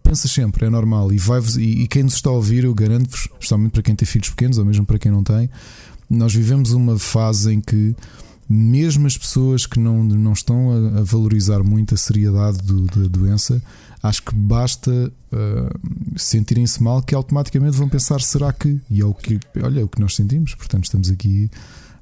Pensa 0.03 0.27
sempre, 0.27 0.65
é 0.65 0.69
normal. 0.69 1.11
E, 1.11 1.17
vai 1.17 1.41
e, 1.57 1.83
e 1.83 1.87
quem 1.87 2.03
nos 2.03 2.13
está 2.13 2.29
a 2.29 2.33
ouvir, 2.33 2.63
eu 2.63 2.73
garanto-vos, 2.73 3.27
especialmente 3.33 3.71
para 3.71 3.81
quem 3.81 3.95
tem 3.95 4.05
filhos 4.05 4.29
pequenos 4.29 4.57
ou 4.57 4.65
mesmo 4.65 4.85
para 4.85 4.99
quem 4.99 5.11
não 5.11 5.23
tem, 5.23 5.49
nós 6.09 6.33
vivemos 6.33 6.71
uma 6.71 6.97
fase 6.99 7.51
em 7.51 7.59
que 7.59 7.95
mesmo 8.47 9.07
as 9.07 9.17
pessoas 9.17 9.65
que 9.65 9.79
não, 9.79 10.03
não 10.03 10.33
estão 10.33 10.71
a, 10.71 10.99
a 10.99 11.03
valorizar 11.03 11.63
muito 11.63 11.95
a 11.95 11.97
seriedade 11.97 12.57
do, 12.59 12.85
da 12.85 13.07
doença 13.07 13.61
acho 14.03 14.23
que 14.23 14.33
basta 14.33 14.91
uh, 14.91 16.17
sentirem-se 16.17 16.81
mal 16.81 17.01
que 17.01 17.13
automaticamente 17.13 17.77
vão 17.77 17.87
pensar: 17.87 18.21
será 18.21 18.51
que? 18.51 18.79
E 18.89 19.01
é 19.01 19.05
o 19.05 19.13
que, 19.13 19.39
olha, 19.61 19.81
é 19.81 19.83
o 19.83 19.87
que 19.87 19.99
nós 19.99 20.15
sentimos, 20.15 20.55
portanto, 20.55 20.85
estamos 20.85 21.09
aqui 21.09 21.49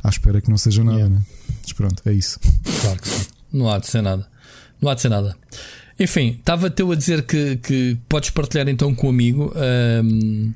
à 0.03 0.09
espera 0.09 0.41
que 0.41 0.49
não 0.49 0.57
seja 0.57 0.83
nada, 0.83 0.97
yeah. 0.97 1.15
né? 1.15 1.21
Mas 1.61 1.73
pronto, 1.73 2.01
é 2.05 2.13
isso. 2.13 2.39
Claro 2.81 3.01
que 3.01 3.07
sim. 3.07 3.27
Não 3.51 3.69
há 3.69 3.79
de 3.79 3.87
ser 3.87 4.01
nada. 4.01 4.27
Não 4.81 4.89
há 4.89 4.93
de 4.93 5.01
ser 5.01 5.09
nada. 5.09 5.35
Enfim, 5.99 6.37
estava-te 6.39 6.81
a 6.81 6.95
dizer 6.95 7.23
que, 7.23 7.57
que 7.57 7.97
podes 8.07 8.29
partilhar 8.29 8.69
então 8.69 8.95
com 8.95 9.07
o 9.07 9.09
amigo 9.09 9.53
um, 10.01 10.53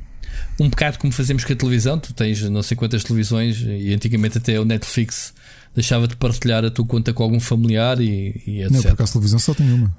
um 0.57 0.69
bocado 0.69 0.97
como 0.97 1.11
fazemos 1.11 1.43
com 1.43 1.51
a 1.51 1.55
televisão. 1.55 1.99
Tu 1.99 2.13
tens 2.13 2.41
não 2.43 2.63
sei 2.63 2.77
quantas 2.77 3.03
televisões 3.03 3.61
e 3.61 3.93
antigamente 3.93 4.37
até 4.37 4.57
o 4.57 4.63
Netflix 4.63 5.33
deixava-te 5.75 6.15
partilhar 6.15 6.63
a 6.63 6.71
tua 6.71 6.85
conta 6.85 7.13
com 7.13 7.23
algum 7.23 7.41
familiar 7.41 7.99
e, 7.99 8.41
e 8.47 8.61
etc. 8.61 8.71
Não, 8.71 8.81
por 8.81 8.91
acaso 8.91 9.09
a 9.09 9.13
televisão 9.13 9.39
só 9.39 9.53
tem 9.53 9.71
uma. 9.73 9.93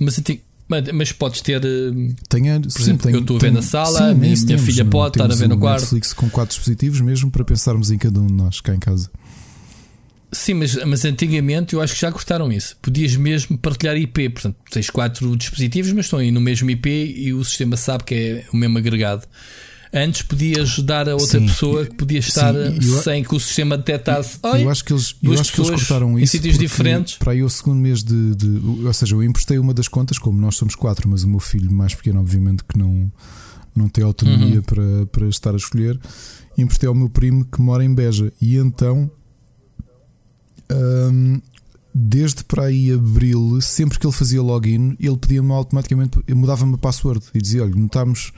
Mas, 0.00 0.20
mas 0.92 1.12
podes 1.12 1.40
ter. 1.40 1.64
Eh, 1.64 2.14
tenho, 2.28 2.62
por 2.62 2.70
sim, 2.70 2.82
exemplo, 2.82 3.02
tenho, 3.06 3.16
eu 3.16 3.20
estou 3.20 3.36
a 3.36 3.40
ver 3.40 3.52
na 3.52 3.60
sala, 3.60 3.98
sim, 3.98 4.14
minha, 4.14 4.34
minha 4.36 4.58
filha 4.58 4.84
pode 4.84 5.16
estar 5.16 5.30
a 5.30 5.34
ver 5.34 5.48
no 5.48 5.58
quarto. 5.58 5.80
Netflix 5.80 6.12
com 6.12 6.30
quatro 6.30 6.54
dispositivos, 6.54 7.00
mesmo 7.00 7.30
para 7.30 7.44
pensarmos 7.44 7.90
em 7.90 7.98
cada 7.98 8.20
um 8.20 8.26
de 8.26 8.32
nós 8.32 8.60
cá 8.60 8.74
em 8.74 8.78
casa. 8.78 9.10
Sim, 10.32 10.54
mas, 10.54 10.76
mas 10.84 11.04
antigamente 11.04 11.74
eu 11.74 11.80
acho 11.80 11.94
que 11.94 12.00
já 12.00 12.12
cortaram 12.12 12.52
isso. 12.52 12.76
Podias 12.80 13.16
mesmo 13.16 13.58
partilhar 13.58 13.96
IP. 13.96 14.28
Portanto, 14.28 14.56
tens 14.70 14.88
quatro 14.88 15.36
dispositivos, 15.36 15.92
mas 15.92 16.06
estão 16.06 16.20
aí 16.20 16.30
no 16.30 16.40
mesmo 16.40 16.70
IP 16.70 16.88
e 16.88 17.34
o 17.34 17.44
sistema 17.44 17.76
sabe 17.76 18.04
que 18.04 18.14
é 18.14 18.44
o 18.52 18.56
mesmo 18.56 18.78
agregado. 18.78 19.26
Antes 19.92 20.22
podias 20.22 20.78
dar 20.78 21.08
a 21.08 21.14
outra 21.14 21.40
sim, 21.40 21.46
pessoa 21.46 21.84
que 21.84 21.96
podia 21.96 22.20
estar 22.20 22.54
sim, 22.54 22.80
sem 22.80 23.24
que 23.24 23.34
o 23.34 23.40
sistema 23.40 23.76
detectasse. 23.76 24.38
Eu 24.60 24.70
acho 24.70 24.84
que 24.84 24.92
eles, 24.92 25.16
eu 25.20 25.32
acho 25.32 25.52
que 25.52 25.60
eles 25.60 25.70
cortaram 25.70 26.16
isso 26.16 26.36
em 26.36 26.38
sítios 26.38 26.58
diferentes. 26.58 27.16
Para 27.16 27.32
aí 27.32 27.42
o 27.42 27.50
segundo 27.50 27.80
mês 27.80 28.04
de, 28.04 28.36
de, 28.36 28.86
Ou 28.86 28.92
seja, 28.92 29.16
eu 29.16 29.22
emprestei 29.22 29.58
uma 29.58 29.74
das 29.74 29.88
contas, 29.88 30.16
como 30.16 30.40
nós 30.40 30.56
somos 30.56 30.76
quatro, 30.76 31.08
mas 31.08 31.24
o 31.24 31.28
meu 31.28 31.40
filho 31.40 31.72
mais 31.72 31.92
pequeno, 31.92 32.20
obviamente, 32.20 32.62
que 32.62 32.78
não, 32.78 33.10
não 33.74 33.88
tem 33.88 34.04
autonomia 34.04 34.56
uhum. 34.56 34.62
para, 34.62 35.06
para 35.06 35.26
estar 35.28 35.54
a 35.54 35.56
escolher, 35.56 35.98
emprestei 36.56 36.88
ao 36.88 36.94
meu 36.94 37.10
primo 37.10 37.44
que 37.44 37.60
mora 37.60 37.84
em 37.84 37.92
Beja. 37.92 38.32
E 38.40 38.56
então. 38.56 39.10
Hum, 40.72 41.40
desde 41.92 42.44
para 42.44 42.66
aí 42.66 42.92
abril, 42.92 43.60
sempre 43.60 43.98
que 43.98 44.06
ele 44.06 44.14
fazia 44.14 44.40
login, 44.40 44.96
ele 45.00 45.16
pedia-me 45.16 45.50
automaticamente, 45.50 46.20
mudava-me 46.32 46.74
a 46.74 46.78
password 46.78 47.24
e 47.34 47.40
dizia: 47.40 47.64
Olha, 47.64 47.74
notámos 47.74 48.32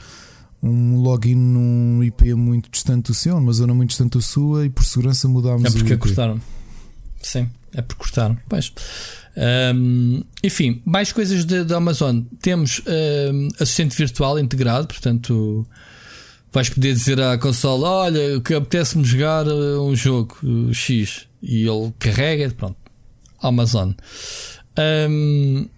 um 0.63 1.01
login 1.01 1.35
num 1.35 2.03
IP 2.05 2.35
muito 2.35 2.71
distante 2.71 3.07
do 3.07 3.15
seu, 3.15 3.35
numa 3.35 3.53
zona 3.53 3.75
muito 3.75 3.91
distante 3.91 4.17
da 4.17 4.23
sua, 4.23 4.65
e 4.67 4.71
por 4.71 4.85
segurança 4.85 5.27
mudámos 5.29 5.65
É 5.65 5.71
porque 5.71 5.93
o 5.93 5.95
IP. 5.95 5.99
cortaram. 5.99 6.41
Sim, 7.21 7.49
é 7.75 7.83
porque 7.83 8.03
cortaram. 8.03 8.39
Pois. 8.49 8.73
Um, 9.75 10.23
enfim, 10.45 10.83
mais 10.85 11.11
coisas 11.13 11.45
da 11.45 11.77
Amazon. 11.77 12.21
Temos 12.41 12.83
um, 13.33 13.49
assistente 13.61 13.97
virtual 13.97 14.39
integrado, 14.39 14.87
portanto, 14.87 15.67
vais 16.53 16.69
poder 16.69 16.93
dizer 16.95 17.21
à 17.21 17.39
consola: 17.39 17.89
Olha, 17.89 18.41
que 18.41 18.55
apetece-me 18.55 19.05
jogar 19.05 19.47
uh, 19.49 19.83
um 19.83 19.97
jogo 19.97 20.37
X 20.73 21.27
e 21.43 21.67
ele 21.67 21.93
carrega. 21.99 22.51
Pronto, 22.51 22.77
Amazon. 23.41 23.93
Um, 25.09 25.69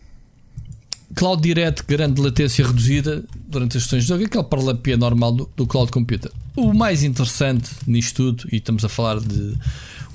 Cloud 1.14 1.42
Direct, 1.42 1.84
grande 1.86 2.20
latência 2.20 2.66
reduzida 2.66 3.24
durante 3.48 3.76
as 3.76 3.84
sessões 3.84 4.02
de 4.02 4.08
jogo, 4.08 4.24
aquele 4.24 4.44
paralapia 4.44 4.96
normal 4.96 5.32
do, 5.32 5.50
do 5.56 5.66
Cloud 5.66 5.90
Computer. 5.90 6.30
O 6.56 6.72
mais 6.72 7.02
interessante 7.02 7.70
nisto 7.86 8.32
tudo, 8.32 8.48
e 8.52 8.56
estamos 8.56 8.84
a 8.84 8.88
falar 8.88 9.20
de 9.20 9.54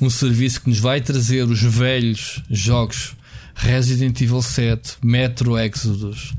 um 0.02 0.10
serviço 0.10 0.62
que 0.62 0.70
nos 0.70 0.80
vai 0.80 1.02
trazer 1.02 1.43
os 1.43 1.62
velhos 1.62 2.41
jogos 2.50 3.16
Resident 3.56 4.20
Evil 4.22 4.41
7, 4.41 4.97
Metro 5.04 5.58
Exodus, 5.58 6.34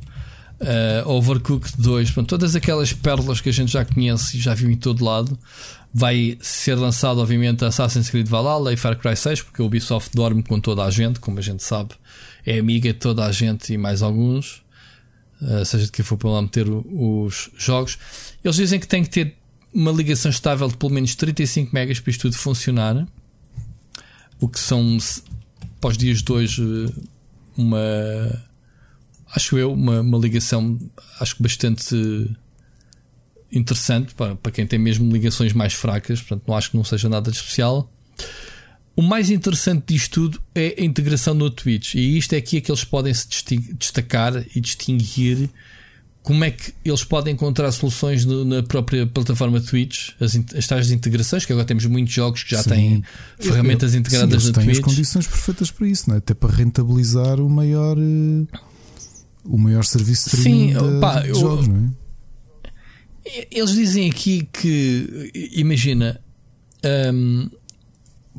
uh, 0.61 1.09
Overcooked 1.09 1.75
2, 1.79 2.11
pronto, 2.11 2.29
todas 2.29 2.55
aquelas 2.55 2.93
pérolas 2.93 3.41
que 3.41 3.49
a 3.49 3.53
gente 3.53 3.73
já 3.73 3.85
conhece 3.85 4.37
e 4.37 4.41
já 4.41 4.55
viu 4.55 4.71
em 4.71 4.77
todo 4.77 5.05
lado. 5.05 5.39
Vai 5.93 6.39
ser 6.41 6.77
lançado, 6.77 7.21
obviamente, 7.21 7.65
Assassin's 7.65 8.09
Creed 8.09 8.29
Valhalla 8.29 8.73
e 8.73 8.77
Far 8.77 8.97
Cry 8.97 9.17
6, 9.17 9.43
porque 9.43 9.61
a 9.61 9.65
Ubisoft 9.65 10.15
dorme 10.15 10.43
com 10.43 10.61
toda 10.61 10.85
a 10.85 10.91
gente, 10.91 11.19
como 11.19 11.39
a 11.39 11.43
gente 11.43 11.63
sabe 11.63 11.91
é 12.45 12.59
amiga 12.59 12.93
de 12.93 12.99
toda 12.99 13.25
a 13.25 13.33
gente 13.33 13.73
e 13.73 13.79
mais 13.79 14.03
alguns, 14.03 14.63
uh, 15.43 15.65
seja 15.65 15.87
de 15.87 15.93
quem 15.93 16.05
for 16.05 16.17
para 16.17 16.31
lá 16.31 16.43
meter 16.43 16.67
os 16.69 17.51
jogos. 17.57 17.99
Eles 18.43 18.57
dizem 18.57 18.81
que 18.81 18.87
tem 18.87 19.03
que 19.03 19.11
ter 19.11 19.37
uma 19.73 19.93
ligação 19.93 20.31
estável 20.31 20.69
de 20.69 20.77
pelo 20.77 20.93
menos 20.93 21.15
35 21.15 21.73
megas 21.73 22.01
para 22.01 22.11
isto 22.11 22.23
tudo 22.23 22.37
funcionar, 22.37 23.07
o 24.41 24.49
que 24.49 24.59
são 24.59 24.99
os 25.83 25.97
dias 25.97 26.23
de 26.23 26.33
hoje 26.33 26.93
uma 27.57 27.79
acho 29.35 29.57
eu 29.59 29.73
uma, 29.73 30.01
uma 30.01 30.19
ligação 30.19 30.79
acho 31.21 31.37
que 31.37 31.43
bastante 31.43 31.95
interessante 33.53 34.15
para, 34.15 34.35
para 34.35 34.53
quem 34.53 34.67
tem 34.67 34.79
mesmo 34.79 35.11
ligações 35.13 35.53
mais 35.53 35.73
fracas, 35.73 36.21
portanto 36.21 36.45
não 36.47 36.57
acho 36.57 36.71
que 36.71 36.77
não 36.77 36.85
seja 36.85 37.09
nada 37.09 37.31
de 37.31 37.37
especial. 37.37 37.91
O 39.01 39.03
mais 39.03 39.31
interessante 39.31 39.95
disto 39.95 40.11
tudo 40.11 40.43
é 40.55 40.77
a 40.79 40.85
integração 40.85 41.33
no 41.33 41.49
Twitch. 41.51 41.95
E 41.95 42.19
isto 42.19 42.35
é 42.35 42.37
aqui 42.37 42.59
é 42.59 42.61
que 42.61 42.71
eles 42.71 42.85
podem 42.85 43.15
se 43.15 43.27
destacar 43.79 44.45
e 44.55 44.61
distinguir 44.61 45.49
como 46.23 46.45
é 46.45 46.51
que 46.51 46.75
eles 46.85 47.03
podem 47.03 47.33
encontrar 47.33 47.73
soluções 47.73 48.27
no, 48.27 48.45
na 48.45 48.63
própria 48.63 49.07
plataforma 49.07 49.59
Twitch, 49.59 50.11
as, 50.21 50.39
as 50.55 50.67
tais 50.67 50.91
integrações, 50.91 51.47
que 51.47 51.53
agora 51.55 51.67
temos 51.67 51.87
muitos 51.87 52.13
jogos 52.13 52.43
que 52.43 52.51
já 52.51 52.63
sim. 52.63 52.69
têm 52.69 53.05
ferramentas 53.39 53.95
eu, 53.95 54.01
integradas 54.01 54.43
sim, 54.43 54.49
na 54.49 54.55
Twitch. 54.63 54.77
as 54.77 54.79
condições 54.81 55.27
perfeitas 55.27 55.71
para 55.71 55.89
isso, 55.89 56.11
não 56.11 56.17
é? 56.17 56.19
até 56.19 56.35
para 56.35 56.55
rentabilizar 56.55 57.41
o 57.41 57.49
maior 57.49 57.97
eh, 57.97 58.59
o 59.47 59.57
maior 59.57 59.83
serviço 59.83 60.29
de 60.29 60.37
sim, 60.37 60.77
opa, 60.77 61.23
de 61.23 61.29
jogos, 61.29 61.67
eu, 61.67 61.73
não 61.73 61.97
é? 63.25 63.47
Eles 63.51 63.73
dizem 63.73 64.11
aqui 64.11 64.47
que 64.53 65.31
imagina 65.55 66.21
um, 67.15 67.49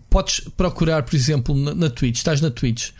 podes 0.09 0.41
procurar, 0.55 1.03
por 1.03 1.15
exemplo, 1.15 1.55
na, 1.55 1.73
na 1.73 1.89
Twitch, 1.89 2.17
estás 2.17 2.41
na 2.41 2.49
Twitch, 2.49 2.91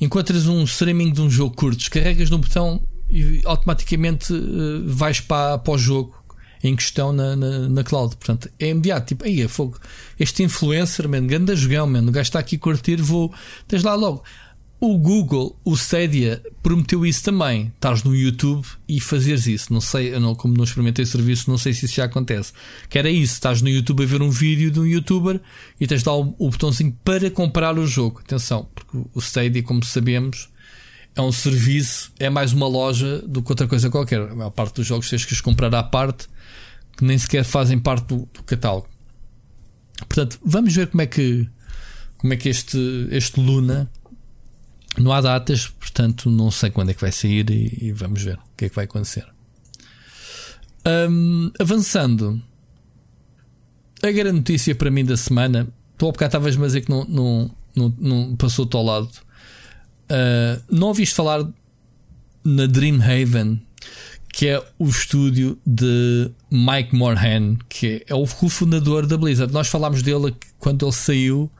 encontras 0.00 0.46
um 0.46 0.64
streaming 0.64 1.12
de 1.12 1.20
um 1.20 1.30
jogo 1.30 1.54
curto, 1.54 1.90
carregas 1.90 2.30
no 2.30 2.38
botão 2.38 2.82
e 3.10 3.40
automaticamente 3.44 4.32
uh, 4.32 4.82
vais 4.86 5.20
para, 5.20 5.58
para 5.58 5.72
o 5.72 5.78
jogo 5.78 6.22
em 6.64 6.76
questão 6.76 7.12
na, 7.12 7.34
na, 7.34 7.68
na, 7.68 7.84
cloud. 7.84 8.16
Portanto, 8.16 8.48
é 8.58 8.68
imediato. 8.68 9.08
Tipo, 9.08 9.24
aí 9.24 9.42
é 9.42 9.48
fogo. 9.48 9.78
Este 10.18 10.42
influencer, 10.42 11.08
man, 11.08 11.26
ganda 11.26 11.56
jogão, 11.56 11.86
man, 11.86 12.02
o 12.02 12.12
gajo 12.12 12.28
está 12.28 12.38
aqui 12.38 12.56
a 12.56 12.58
curtir, 12.58 12.96
vou. 12.96 13.34
Tens 13.66 13.82
lá 13.82 13.94
logo. 13.94 14.22
O 14.84 14.98
Google, 14.98 15.56
o 15.64 15.74
Stadia, 15.74 16.42
prometeu 16.60 17.06
isso 17.06 17.22
também. 17.22 17.68
Estás 17.68 18.02
no 18.02 18.16
YouTube 18.16 18.66
e 18.88 19.00
fazeres 19.00 19.46
isso. 19.46 19.72
Não 19.72 19.80
sei, 19.80 20.12
eu 20.12 20.18
não, 20.18 20.34
como 20.34 20.56
não 20.56 20.64
experimentei 20.64 21.04
o 21.04 21.06
serviço, 21.06 21.48
não 21.48 21.56
sei 21.56 21.72
se 21.72 21.84
isso 21.84 21.94
já 21.94 22.06
acontece. 22.06 22.52
Que 22.88 22.98
era 22.98 23.08
isso: 23.08 23.34
estás 23.34 23.62
no 23.62 23.68
YouTube 23.68 24.02
a 24.02 24.06
ver 24.06 24.20
um 24.20 24.28
vídeo 24.28 24.72
de 24.72 24.80
um 24.80 24.84
youtuber 24.84 25.40
e 25.80 25.86
tens 25.86 26.02
lá 26.02 26.18
o, 26.18 26.34
o 26.36 26.50
botãozinho 26.50 26.98
para 27.04 27.30
comprar 27.30 27.78
o 27.78 27.86
jogo. 27.86 28.22
Atenção, 28.24 28.68
porque 28.74 28.98
o 29.14 29.20
Stadia, 29.20 29.62
como 29.62 29.84
sabemos, 29.84 30.48
é 31.14 31.22
um 31.22 31.30
serviço, 31.30 32.12
é 32.18 32.28
mais 32.28 32.52
uma 32.52 32.66
loja 32.66 33.22
do 33.22 33.40
que 33.40 33.52
outra 33.52 33.68
coisa 33.68 33.88
qualquer. 33.88 34.22
A 34.22 34.34
maior 34.34 34.50
parte 34.50 34.74
dos 34.74 34.86
jogos 34.88 35.08
tens 35.08 35.24
que 35.24 35.32
os 35.32 35.40
comprar 35.40 35.72
à 35.76 35.84
parte, 35.84 36.26
que 36.96 37.04
nem 37.04 37.16
sequer 37.16 37.44
fazem 37.44 37.78
parte 37.78 38.08
do, 38.08 38.28
do 38.34 38.42
catálogo. 38.42 38.88
Portanto, 40.08 40.40
vamos 40.44 40.74
ver 40.74 40.88
como 40.88 41.02
é 41.02 41.06
que 41.06 41.48
como 42.18 42.34
é 42.34 42.36
que 42.36 42.48
este, 42.48 43.06
este 43.12 43.40
Luna. 43.40 43.88
Não 44.98 45.12
há 45.12 45.20
datas, 45.20 45.68
portanto, 45.68 46.30
não 46.30 46.50
sei 46.50 46.70
quando 46.70 46.90
é 46.90 46.94
que 46.94 47.00
vai 47.00 47.12
sair 47.12 47.48
e, 47.50 47.86
e 47.86 47.92
vamos 47.92 48.22
ver 48.22 48.36
o 48.36 48.56
que 48.56 48.66
é 48.66 48.68
que 48.68 48.74
vai 48.74 48.84
acontecer. 48.84 49.26
Um, 50.86 51.50
avançando, 51.58 52.42
a 54.02 54.10
grande 54.10 54.38
notícia 54.38 54.74
para 54.74 54.90
mim 54.90 55.04
da 55.04 55.16
semana, 55.16 55.66
tu 55.96 56.08
há 56.08 56.12
bocado 56.12 56.28
estavas-me 56.30 56.64
a 56.64 56.66
dizer 56.66 56.80
que 56.82 56.90
não, 56.90 57.04
não, 57.04 57.50
não, 57.74 57.94
não 57.98 58.36
passou-te 58.36 58.76
ao 58.76 58.84
lado. 58.84 59.10
Uh, 60.10 60.62
não 60.70 60.88
ouviste 60.88 61.14
falar 61.14 61.48
na 62.44 62.66
Dreamhaven, 62.66 63.62
que 64.32 64.48
é 64.48 64.62
o 64.78 64.88
estúdio 64.88 65.58
de 65.64 66.30
Mike 66.50 66.94
Morhan, 66.96 67.56
que 67.68 68.04
é 68.08 68.14
o 68.14 68.26
cofundador 68.26 69.06
da 69.06 69.16
Blizzard. 69.16 69.52
Nós 69.52 69.68
falámos 69.68 70.02
dele 70.02 70.34
quando 70.58 70.84
ele 70.84 70.92
saiu. 70.92 71.50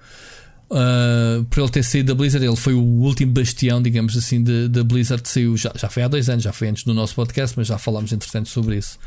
Uh, 0.73 1.45
por 1.45 1.61
ele 1.61 1.68
ter 1.68 1.83
saído 1.83 2.09
da 2.09 2.14
Blizzard, 2.14 2.47
ele 2.47 2.57
foi 2.57 2.73
o 2.73 2.81
último 2.81 3.31
bastião, 3.31 3.83
digamos 3.83 4.16
assim, 4.16 4.43
da 4.43 4.83
Blizzard. 4.83 5.29
Saiu 5.29 5.55
já, 5.55 5.70
já 5.77 5.89
foi 5.91 6.03
há 6.03 6.09
dois 6.09 6.31
anos, 6.31 6.43
já 6.43 6.53
foi 6.53 6.68
antes 6.68 6.85
do 6.85 6.95
nosso 6.95 7.14
podcast, 7.14 7.55
mas 7.59 7.66
já 7.66 7.77
falámos 7.77 8.11
entretanto 8.11 8.49
sobre 8.49 8.79
isso. 8.79 8.99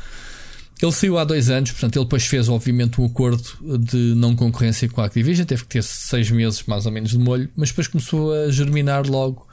Ele 0.80 0.92
saiu 0.92 1.18
há 1.18 1.24
dois 1.24 1.50
anos, 1.50 1.72
portanto, 1.72 1.96
ele 1.96 2.04
depois 2.04 2.24
fez, 2.24 2.48
obviamente, 2.48 3.00
um 3.00 3.06
acordo 3.06 3.42
de 3.80 4.14
não 4.14 4.36
concorrência 4.36 4.88
com 4.88 5.00
a 5.00 5.06
Activision. 5.06 5.44
Teve 5.44 5.62
que 5.62 5.68
ter 5.68 5.82
seis 5.82 6.30
meses 6.30 6.62
mais 6.66 6.86
ou 6.86 6.92
menos 6.92 7.10
de 7.10 7.18
molho, 7.18 7.48
mas 7.56 7.70
depois 7.70 7.88
começou 7.88 8.32
a 8.32 8.50
germinar 8.50 9.06
logo 9.08 9.46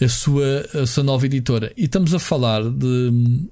a 0.00 0.08
sua, 0.08 0.64
a 0.82 0.86
sua 0.86 1.02
nova 1.02 1.26
editora. 1.26 1.72
E 1.76 1.84
estamos 1.84 2.14
a 2.14 2.18
falar 2.18 2.62
de. 2.62 3.48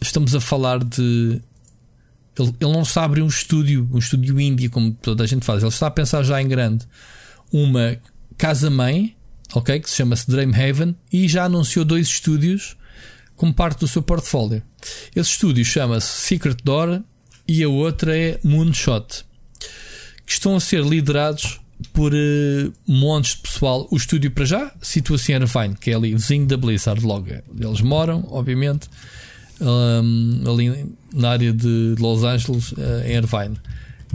Estamos 0.00 0.34
a 0.36 0.40
falar 0.40 0.84
de. 0.84 1.40
Ele, 2.38 2.54
ele 2.60 2.72
não 2.72 2.82
está 2.82 3.02
a 3.02 3.04
abrir 3.04 3.22
um 3.22 3.26
estúdio, 3.26 3.88
um 3.92 3.98
estúdio 3.98 4.40
indie, 4.40 4.68
como 4.68 4.92
toda 4.92 5.24
a 5.24 5.26
gente 5.26 5.44
faz. 5.44 5.62
Ele 5.62 5.70
está 5.70 5.86
a 5.86 5.90
pensar 5.90 6.22
já 6.22 6.40
em 6.40 6.48
grande. 6.48 6.86
Uma 7.52 7.98
casa-mãe, 8.36 9.16
ok? 9.54 9.80
Que 9.80 9.90
se 9.90 9.96
chama-se 9.96 10.30
Dreamhaven, 10.30 10.96
e 11.12 11.28
já 11.28 11.44
anunciou 11.44 11.84
dois 11.84 12.06
estúdios 12.06 12.76
como 13.36 13.52
parte 13.52 13.80
do 13.80 13.88
seu 13.88 14.02
portfólio. 14.02 14.62
Esse 15.14 15.30
estúdio 15.30 15.64
chama-se 15.64 16.06
Secret 16.06 16.56
Door 16.62 17.02
e 17.46 17.62
a 17.62 17.68
outra 17.68 18.16
é 18.16 18.38
Moonshot, 18.44 19.24
que 20.24 20.32
estão 20.32 20.56
a 20.56 20.60
ser 20.60 20.82
liderados 20.82 21.60
por 21.92 22.12
uh, 22.14 22.72
montes 22.86 23.34
de 23.34 23.42
pessoal. 23.42 23.88
O 23.90 23.96
estúdio 23.96 24.30
para 24.30 24.44
já 24.44 24.72
situa-se 24.80 25.32
em 25.32 25.36
Irvine, 25.36 25.74
que 25.74 25.90
é 25.90 25.94
ali 25.94 26.14
vizinho 26.14 26.46
da 26.46 26.56
Blizzard 26.56 27.04
logo. 27.04 27.28
Eles 27.28 27.80
moram, 27.80 28.26
obviamente, 28.30 28.88
um, 29.60 30.42
ali 30.46 30.94
na 31.12 31.30
área 31.30 31.52
de 31.52 31.94
Los 31.98 32.24
Angeles, 32.24 32.72
uh, 32.72 33.04
em 33.06 33.16
Irvine. 33.16 33.58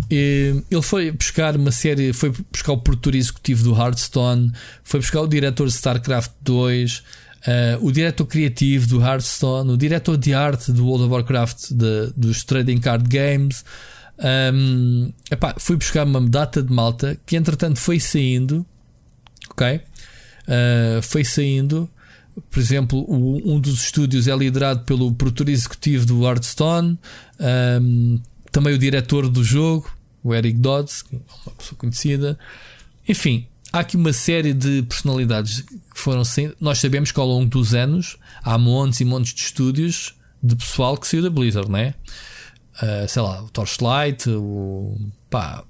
E 0.10 0.64
ele 0.70 0.82
foi 0.82 1.12
buscar 1.12 1.56
uma 1.56 1.72
série, 1.72 2.14
foi 2.14 2.32
buscar 2.52 2.74
o 2.74 2.78
produtor 2.78 3.16
executivo 3.16 3.64
do 3.64 3.76
Hearthstone, 3.76 4.52
foi 4.84 5.00
buscar 5.00 5.22
o 5.22 5.28
diretor 5.28 5.66
de 5.66 5.74
StarCraft 5.74 6.32
2, 6.42 6.98
uh, 6.98 7.04
eh, 7.48 7.78
o 7.82 7.92
diretor 7.92 8.26
criativo 8.26 8.88
do 8.88 9.02
Hearthstone, 9.02 9.72
o 9.72 9.78
diretor 9.78 10.18
de 10.18 10.34
arte 10.34 10.72
do 10.72 10.86
World 10.86 11.06
of 11.06 11.14
Warcraft, 11.14 11.72
de, 11.72 12.14
dos 12.16 12.44
Trading 12.44 12.78
Card 12.78 13.08
Games. 13.10 13.66
Um, 14.20 15.12
epá, 15.30 15.56
fui 15.60 15.76
buscar 15.76 16.06
uma 16.06 16.22
data 16.22 16.62
de 16.62 16.74
malta 16.74 17.20
que 17.26 17.36
entretanto 17.36 17.80
foi 17.80 18.00
saindo, 18.00 18.66
ok? 19.50 19.82
Uh, 20.48 21.02
foi 21.02 21.24
saindo. 21.24 21.90
Por 22.50 22.60
exemplo, 22.60 23.00
o, 23.08 23.56
um 23.56 23.60
dos 23.60 23.86
estúdios 23.86 24.28
é 24.28 24.36
liderado 24.36 24.82
pelo 24.82 25.14
produtor 25.14 25.50
executivo 25.50 26.06
do 26.06 26.26
Hearthstone, 26.26 26.98
um, 27.82 28.20
também 28.52 28.74
o 28.74 28.78
diretor 28.78 29.30
do 29.30 29.44
jogo, 29.44 29.92
o 30.24 30.34
Eric 30.34 30.58
Dodds, 30.58 31.04
é 31.12 31.16
uma 31.16 31.56
pessoa 31.56 31.78
conhecida. 31.78 32.38
Enfim, 33.08 33.48
há 33.72 33.80
aqui 33.80 33.96
uma 33.96 34.14
série 34.14 34.54
de 34.54 34.84
personalidades 34.84 35.62
que 35.62 36.00
foram 36.00 36.24
saindo. 36.24 36.56
Nós 36.60 36.80
sabemos 36.80 37.12
que 37.12 37.20
ao 37.20 37.28
longo 37.28 37.50
dos 37.50 37.74
anos 37.74 38.18
há 38.44 38.58
montes 38.58 39.00
e 39.00 39.06
montes 39.06 39.34
de 39.34 39.42
estúdios 39.42 40.16
de 40.42 40.56
pessoal 40.56 40.98
que 40.98 41.08
saiu 41.08 41.24
da 41.24 41.30
Blizzard, 41.30 41.70
não 41.70 41.80
é? 41.80 41.96
uh, 42.82 43.08
sei 43.08 43.22
lá, 43.22 43.42
o 43.42 43.50
Torchlight, 43.50 44.30
o, 44.30 44.98
pá, 45.30 45.64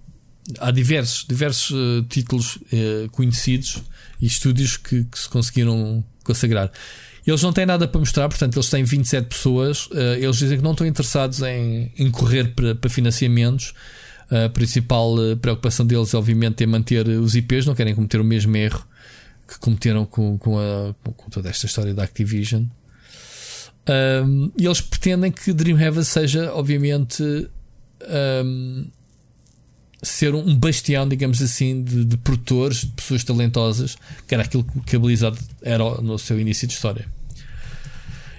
há 0.59 0.71
diversos, 0.71 1.25
diversos 1.27 1.71
uh, 1.71 2.03
títulos 2.09 2.57
uh, 2.57 3.09
conhecidos 3.11 3.83
e 4.21 4.27
estúdios 4.27 4.77
que, 4.77 5.03
que, 5.03 5.19
se 5.19 5.29
conseguiram 5.29 6.03
consagrar. 6.23 6.71
Eles 7.25 7.41
não 7.41 7.51
têm 7.51 7.65
nada 7.65 7.87
para 7.87 7.99
mostrar, 7.99 8.29
portanto, 8.29 8.55
eles 8.55 8.69
têm 8.69 8.83
27 8.83 9.27
pessoas. 9.27 9.89
eles 10.17 10.37
dizem 10.37 10.57
que 10.57 10.63
não 10.63 10.71
estão 10.71 10.87
interessados 10.87 11.41
em, 11.41 11.91
em 11.97 12.09
correr 12.09 12.53
para, 12.55 12.73
para 12.73 12.89
financiamentos. 12.89 13.73
A 14.29 14.47
principal 14.47 15.13
preocupação 15.41 15.85
deles, 15.85 16.13
obviamente, 16.13 16.63
é 16.63 16.65
manter 16.65 17.05
os 17.05 17.35
IPs, 17.35 17.65
não 17.65 17.75
querem 17.75 17.93
cometer 17.93 18.21
o 18.21 18.23
mesmo 18.23 18.55
erro 18.55 18.81
que 19.45 19.59
cometeram 19.59 20.05
com, 20.05 20.37
com, 20.37 20.57
a, 20.57 20.93
com 21.11 21.29
toda 21.29 21.49
esta 21.49 21.65
história 21.65 21.93
da 21.93 22.03
Activision. 22.03 22.63
Um, 23.87 24.51
e 24.57 24.65
eles 24.65 24.81
pretendem 24.81 25.31
que 25.31 25.53
Dreamhaven 25.53 26.03
seja, 26.03 26.53
obviamente, 26.53 27.23
um, 28.43 28.85
ser 30.01 30.35
um 30.35 30.55
bastião, 30.55 31.07
digamos 31.07 31.41
assim, 31.41 31.83
de, 31.83 32.05
de, 32.05 32.17
produtores, 32.17 32.81
de 32.81 32.87
pessoas 32.87 33.23
talentosas, 33.23 33.97
que 34.27 34.33
era 34.33 34.43
aquilo 34.43 34.63
que 34.85 34.95
a 34.95 34.99
Blizzard 34.99 35.37
era 35.61 35.83
no 36.01 36.17
seu 36.19 36.39
início 36.39 36.67
de 36.67 36.73
história. 36.73 37.05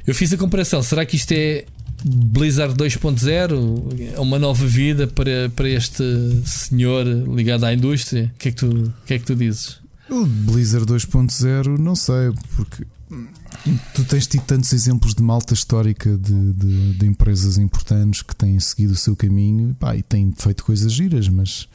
Eu 0.06 0.14
fiz 0.14 0.32
a 0.32 0.36
comparação. 0.36 0.82
Será 0.82 1.04
que 1.04 1.16
isto 1.16 1.32
é 1.32 1.64
Blizzard 2.04 2.74
2.0? 2.74 4.14
É 4.14 4.20
uma 4.20 4.38
nova 4.38 4.66
vida 4.66 5.06
para, 5.06 5.50
para 5.54 5.68
este 5.68 6.04
senhor 6.46 7.04
ligado 7.06 7.64
à 7.64 7.74
indústria? 7.74 8.32
O 8.34 8.38
que 8.38 8.48
é 8.48 8.52
que 8.52 8.56
tu, 8.56 8.94
que 9.04 9.14
é 9.14 9.18
que 9.18 9.24
tu 9.26 9.34
dizes? 9.34 9.80
O 10.08 10.24
Blizzard 10.24 10.86
2.0, 10.86 11.76
não 11.78 11.94
sei, 11.94 12.32
porque 12.56 12.86
Tu 13.94 14.04
tens 14.04 14.26
tido 14.26 14.42
tantos 14.42 14.72
exemplos 14.72 15.14
de 15.14 15.22
malta 15.22 15.54
histórica 15.54 16.16
de, 16.16 16.52
de, 16.52 16.94
de 16.94 17.06
empresas 17.06 17.58
importantes 17.58 18.22
que 18.22 18.34
têm 18.34 18.58
seguido 18.60 18.92
o 18.92 18.96
seu 18.96 19.16
caminho 19.16 19.74
pá, 19.78 19.96
e 19.96 20.02
têm 20.02 20.32
feito 20.36 20.64
coisas 20.64 20.92
giras, 20.92 21.28
mas 21.28 21.68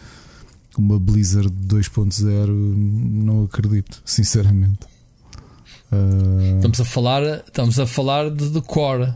uma 0.77 0.99
Blizzard 0.99 1.49
2.0 1.49 2.47
não 2.47 3.43
acredito, 3.43 4.01
sinceramente. 4.05 4.87
Uh... 5.91 6.55
Estamos 6.55 6.79
a 6.79 6.85
falar, 6.85 7.23
estamos 7.45 7.79
a 7.79 7.85
falar 7.85 8.29
de, 8.31 8.49
de 8.49 8.61
core. 8.61 9.13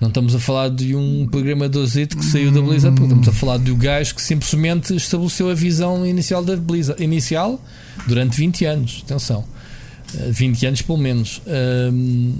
Não 0.00 0.08
estamos 0.08 0.34
a 0.34 0.40
falar 0.40 0.68
de 0.68 0.96
um 0.96 1.28
programadorzinho 1.28 2.08
que 2.08 2.24
saiu 2.24 2.50
da 2.50 2.60
Blizzard, 2.60 3.00
estamos 3.00 3.28
a 3.28 3.32
falar 3.32 3.58
de 3.58 3.70
um 3.70 3.78
gajo 3.78 4.16
que 4.16 4.22
simplesmente 4.22 4.96
estabeleceu 4.96 5.48
a 5.48 5.54
visão 5.54 6.04
inicial 6.04 6.44
da 6.44 6.56
Blizzard, 6.56 7.02
inicial 7.02 7.60
durante 8.06 8.36
20 8.36 8.64
anos. 8.64 9.02
Atenção. 9.04 9.44
20 10.30 10.66
anos 10.66 10.82
pelo 10.82 10.98
menos. 10.98 11.42
Um, 11.46 12.34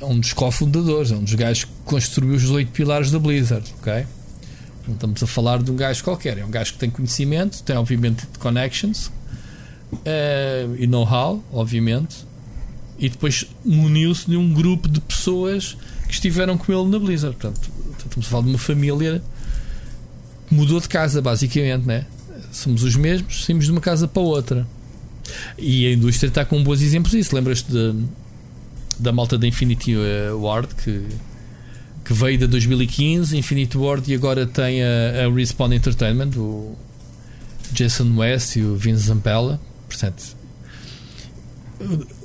é 0.00 0.04
um 0.04 0.18
dos 0.18 0.32
cofundadores, 0.32 1.12
é 1.12 1.14
um 1.14 1.22
dos 1.22 1.34
gajos 1.34 1.64
que 1.64 1.70
construiu 1.84 2.34
os 2.34 2.50
oito 2.50 2.72
pilares 2.72 3.10
da 3.10 3.20
Blizzard, 3.20 3.72
ok? 3.80 4.04
Não 4.86 4.94
estamos 4.94 5.22
a 5.22 5.26
falar 5.28 5.62
de 5.62 5.70
um 5.70 5.76
gajo 5.76 6.02
qualquer, 6.02 6.38
é 6.38 6.44
um 6.44 6.50
gajo 6.50 6.72
que 6.72 6.78
tem 6.78 6.90
conhecimento, 6.90 7.62
tem 7.62 7.76
obviamente 7.76 8.26
connections 8.40 9.06
uh, 9.92 10.74
e 10.76 10.86
know-how, 10.88 11.42
obviamente, 11.52 12.26
e 12.98 13.08
depois 13.08 13.46
muniu-se 13.64 14.28
de 14.28 14.36
um 14.36 14.52
grupo 14.52 14.88
de 14.88 15.00
pessoas 15.00 15.76
que 16.06 16.14
estiveram 16.14 16.58
com 16.58 16.72
ele 16.72 16.90
na 16.90 16.98
Blizzard. 16.98 17.36
Portanto, 17.36 17.70
estamos 17.98 18.26
a 18.26 18.30
falar 18.30 18.42
de 18.42 18.48
uma 18.50 18.58
família 18.58 19.22
que 20.48 20.54
mudou 20.54 20.80
de 20.80 20.88
casa, 20.88 21.22
basicamente, 21.22 21.86
né? 21.86 22.06
Somos 22.50 22.82
os 22.82 22.96
mesmos, 22.96 23.44
saímos 23.44 23.66
de 23.66 23.70
uma 23.70 23.80
casa 23.80 24.08
para 24.08 24.20
outra. 24.20 24.66
E 25.58 25.86
a 25.86 25.92
indústria 25.92 26.28
está 26.28 26.44
com 26.44 26.62
bons 26.62 26.82
exemplos 26.82 27.12
disso. 27.12 27.34
Lembras-te 27.34 27.72
da 28.98 29.12
malta 29.12 29.38
da 29.38 29.46
Infinity 29.46 29.94
eh, 29.94 30.32
Ward 30.32 30.74
que, 30.74 31.06
que 32.04 32.12
veio 32.12 32.38
de 32.38 32.46
2015, 32.46 33.36
Infinity 33.36 33.78
Ward, 33.78 34.10
e 34.10 34.14
agora 34.14 34.46
tem 34.46 34.82
a, 34.82 35.26
a 35.26 35.32
Respawn 35.32 35.72
Entertainment, 35.72 36.30
o 36.36 36.76
Jason 37.72 38.16
West 38.16 38.56
e 38.56 38.62
o 38.62 38.76
Vince 38.76 39.04
Zampella. 39.04 39.60
Portanto, 39.88 40.36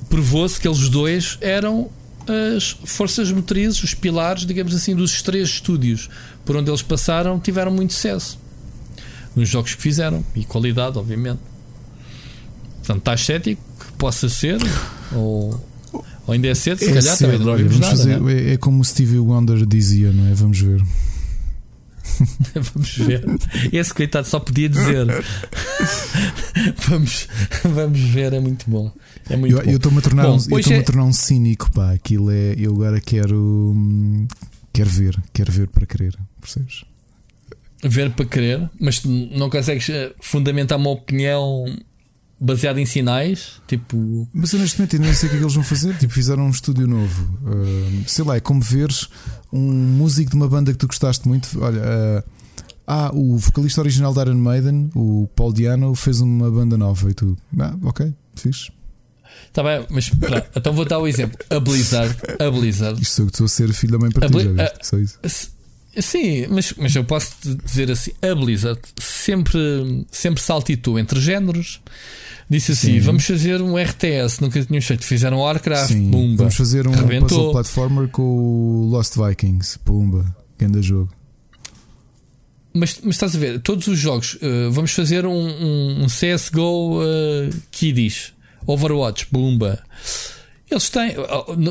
provou-se 0.08 0.58
que 0.58 0.68
eles 0.68 0.88
dois 0.88 1.38
eram 1.40 1.90
as 2.54 2.76
forças 2.84 3.32
motrizes, 3.32 3.82
os 3.82 3.94
pilares, 3.94 4.44
digamos 4.44 4.74
assim, 4.74 4.94
dos 4.94 5.22
três 5.22 5.48
estúdios 5.48 6.10
por 6.44 6.56
onde 6.56 6.70
eles 6.70 6.82
passaram, 6.82 7.40
tiveram 7.40 7.70
muito 7.70 7.94
sucesso 7.94 8.38
nos 9.34 9.48
jogos 9.48 9.74
que 9.74 9.82
fizeram 9.82 10.24
e 10.34 10.44
qualidade, 10.44 10.98
obviamente. 10.98 11.40
Portanto, 12.88 13.00
estás 13.00 13.20
cético 13.20 13.62
que 13.78 13.92
possa 13.98 14.30
ser? 14.30 14.58
Ou, 15.12 15.62
ou 15.92 16.32
ainda 16.32 16.48
é 16.48 16.54
cedo? 16.54 16.78
Se 16.78 16.86
é 16.86 16.88
calhar 16.88 17.02
cedo, 17.02 17.32
também 17.32 17.46
não 17.46 17.52
ouvimos 17.52 17.78
nada. 17.78 17.96
Fazer, 17.96 18.18
né? 18.18 18.32
é, 18.32 18.52
é 18.54 18.56
como 18.56 18.80
o 18.80 18.84
Stevie 18.84 19.18
Wonder 19.18 19.66
dizia, 19.66 20.10
não 20.10 20.26
é? 20.26 20.32
Vamos 20.32 20.58
ver. 20.58 20.82
vamos 22.56 22.96
ver. 22.96 23.26
Esse 23.70 23.92
coitado 23.92 24.26
só 24.26 24.40
podia 24.40 24.70
dizer. 24.70 25.06
vamos, 26.88 27.28
vamos 27.62 28.00
ver, 28.00 28.32
é 28.32 28.40
muito 28.40 28.64
bom. 28.70 28.90
É 29.28 29.36
muito 29.36 29.54
eu 29.54 29.76
estou-me 29.76 29.98
a, 29.98 30.00
tornar 30.00 30.22
bom, 30.26 30.38
um, 30.38 30.72
é... 30.72 30.78
a 30.78 30.82
tornar 30.82 31.04
um 31.04 31.12
cínico, 31.12 31.70
pá. 31.70 31.92
Aquilo 31.92 32.30
é. 32.30 32.54
Eu 32.56 32.72
agora 32.72 33.02
quero. 33.02 33.74
Hum, 33.76 34.26
quero 34.72 34.88
ver, 34.88 35.22
quero 35.34 35.52
ver 35.52 35.68
para 35.68 35.84
querer, 35.84 36.18
percebes? 36.40 36.84
ver 37.84 38.10
para 38.10 38.24
querer, 38.24 38.68
mas 38.80 39.04
não 39.04 39.48
consegues 39.48 39.88
eh, 39.88 40.12
fundamentar 40.20 40.76
uma 40.76 40.90
opinião 40.90 41.64
baseada 42.40 42.80
em 42.80 42.86
sinais. 42.86 43.60
Tipo, 43.66 44.28
mas 44.32 44.52
honestamente, 44.54 44.96
eu 44.96 45.00
nem 45.00 45.12
sei 45.12 45.28
o 45.28 45.30
que 45.30 45.36
é 45.36 45.38
que 45.38 45.44
eles 45.44 45.54
vão 45.54 45.64
fazer. 45.64 45.96
Tipo, 45.98 46.12
fizeram 46.12 46.44
um 46.44 46.50
estúdio 46.50 46.86
novo. 46.86 47.38
Uh, 47.42 48.08
sei 48.08 48.24
lá, 48.24 48.36
é 48.36 48.40
como 48.40 48.60
veres 48.60 49.08
um 49.52 49.72
músico 49.72 50.30
de 50.30 50.36
uma 50.36 50.48
banda 50.48 50.72
que 50.72 50.78
tu 50.78 50.86
gostaste 50.86 51.26
muito. 51.26 51.48
Olha, 51.60 51.80
uh, 51.80 52.30
ah, 52.86 53.10
o 53.12 53.36
vocalista 53.36 53.80
original 53.80 54.14
da 54.14 54.22
Iron 54.22 54.36
Maiden, 54.36 54.90
o 54.94 55.28
Paul 55.36 55.52
Diano, 55.52 55.94
fez 55.94 56.20
uma 56.20 56.50
banda 56.50 56.78
nova 56.78 57.10
e 57.10 57.14
tu, 57.14 57.36
ah, 57.58 57.76
ok, 57.82 58.14
fixe. 58.34 58.70
Está 59.46 59.62
bem, 59.62 59.86
mas 59.90 60.08
pronto, 60.08 60.48
então 60.56 60.72
vou 60.72 60.86
dar 60.86 60.98
o 60.98 61.06
exemplo. 61.06 61.38
A 61.50 61.60
Blizzard. 61.60 62.16
A 62.38 62.50
Blizzard. 62.50 63.00
Isto 63.00 63.16
sou 63.16 63.26
que 63.26 63.32
estou 63.32 63.44
a 63.44 63.48
ser 63.48 63.72
filho 63.74 63.92
da 63.92 63.98
mãe 63.98 64.10
para 64.10 64.28
ti, 64.28 64.42
já 64.42 64.72
Só 64.80 64.96
isso. 64.98 65.18
Sim, 65.96 66.46
mas, 66.48 66.74
mas 66.76 66.94
eu 66.94 67.04
posso 67.04 67.34
dizer 67.64 67.90
assim: 67.90 68.12
a 68.22 68.34
Blizzard 68.34 68.80
sempre, 69.00 70.06
sempre 70.10 70.40
saltitou 70.42 70.98
entre 70.98 71.20
géneros. 71.20 71.80
Disse 72.48 72.72
assim: 72.72 72.94
Sim. 72.94 73.00
vamos 73.00 73.24
fazer 73.24 73.60
um 73.60 73.76
RTS, 73.76 74.40
nunca 74.40 74.62
tínhamos 74.62 74.86
feito. 74.86 75.04
Fizeram 75.04 75.38
Warcraft, 75.38 75.88
Sim. 75.88 76.10
Pumba. 76.10 76.36
Vamos 76.44 76.56
fazer 76.56 76.86
um 76.86 76.92
rebentou. 76.92 77.28
puzzle 77.28 77.52
platformer 77.52 78.08
com 78.08 78.22
o 78.22 78.88
Lost 78.90 79.14
Vikings, 79.16 79.78
Pumba, 79.80 80.34
grande 80.58 80.82
jogo. 80.82 81.10
Mas, 82.72 83.00
mas 83.02 83.16
estás 83.16 83.34
a 83.34 83.38
ver, 83.38 83.60
todos 83.60 83.86
os 83.88 83.98
jogos, 83.98 84.34
uh, 84.34 84.70
vamos 84.70 84.92
fazer 84.92 85.26
um, 85.26 85.32
um, 85.32 86.04
um 86.04 86.06
CSGO 86.06 87.00
uh, 87.00 87.54
Kiddies, 87.70 88.32
Overwatch, 88.66 89.26
Pumba. 89.26 89.82
Eles 90.70 90.88
têm, 90.90 91.14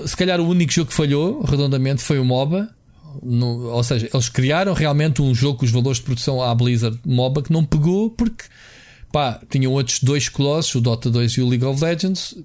se 0.05 0.17
calhar 0.17 0.41
o 0.41 0.47
único 0.47 0.73
jogo 0.73 0.89
que 0.89 0.95
falhou 0.95 1.43
redondamente 1.43 2.01
foi 2.01 2.19
o 2.19 2.25
MOBA. 2.25 2.69
No, 3.23 3.69
ou 3.69 3.83
seja, 3.83 4.09
eles 4.13 4.29
criaram 4.29 4.73
realmente 4.73 5.21
um 5.21 5.33
jogo 5.33 5.59
com 5.59 5.65
os 5.65 5.71
valores 5.71 5.97
de 5.97 6.03
produção 6.03 6.41
à 6.41 6.53
Blizzard 6.53 6.99
MOBA 7.05 7.43
que 7.43 7.51
não 7.51 7.65
pegou 7.65 8.09
porque 8.09 8.45
pá, 9.11 9.39
tinham 9.49 9.71
outros 9.71 10.01
dois 10.01 10.29
colossos, 10.29 10.75
o 10.75 10.81
Dota 10.81 11.09
2 11.09 11.33
e 11.33 11.41
o 11.41 11.47
League 11.47 11.65
of 11.65 11.83
Legends, 11.83 12.35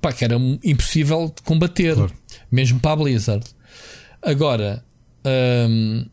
pá, 0.00 0.12
que 0.12 0.24
era 0.24 0.36
impossível 0.64 1.32
de 1.34 1.42
combater, 1.42 1.94
claro. 1.94 2.12
mesmo 2.50 2.80
para 2.80 2.92
a 2.92 2.96
Blizzard. 2.96 3.46
Agora, 4.20 4.84
hum, 5.68 6.06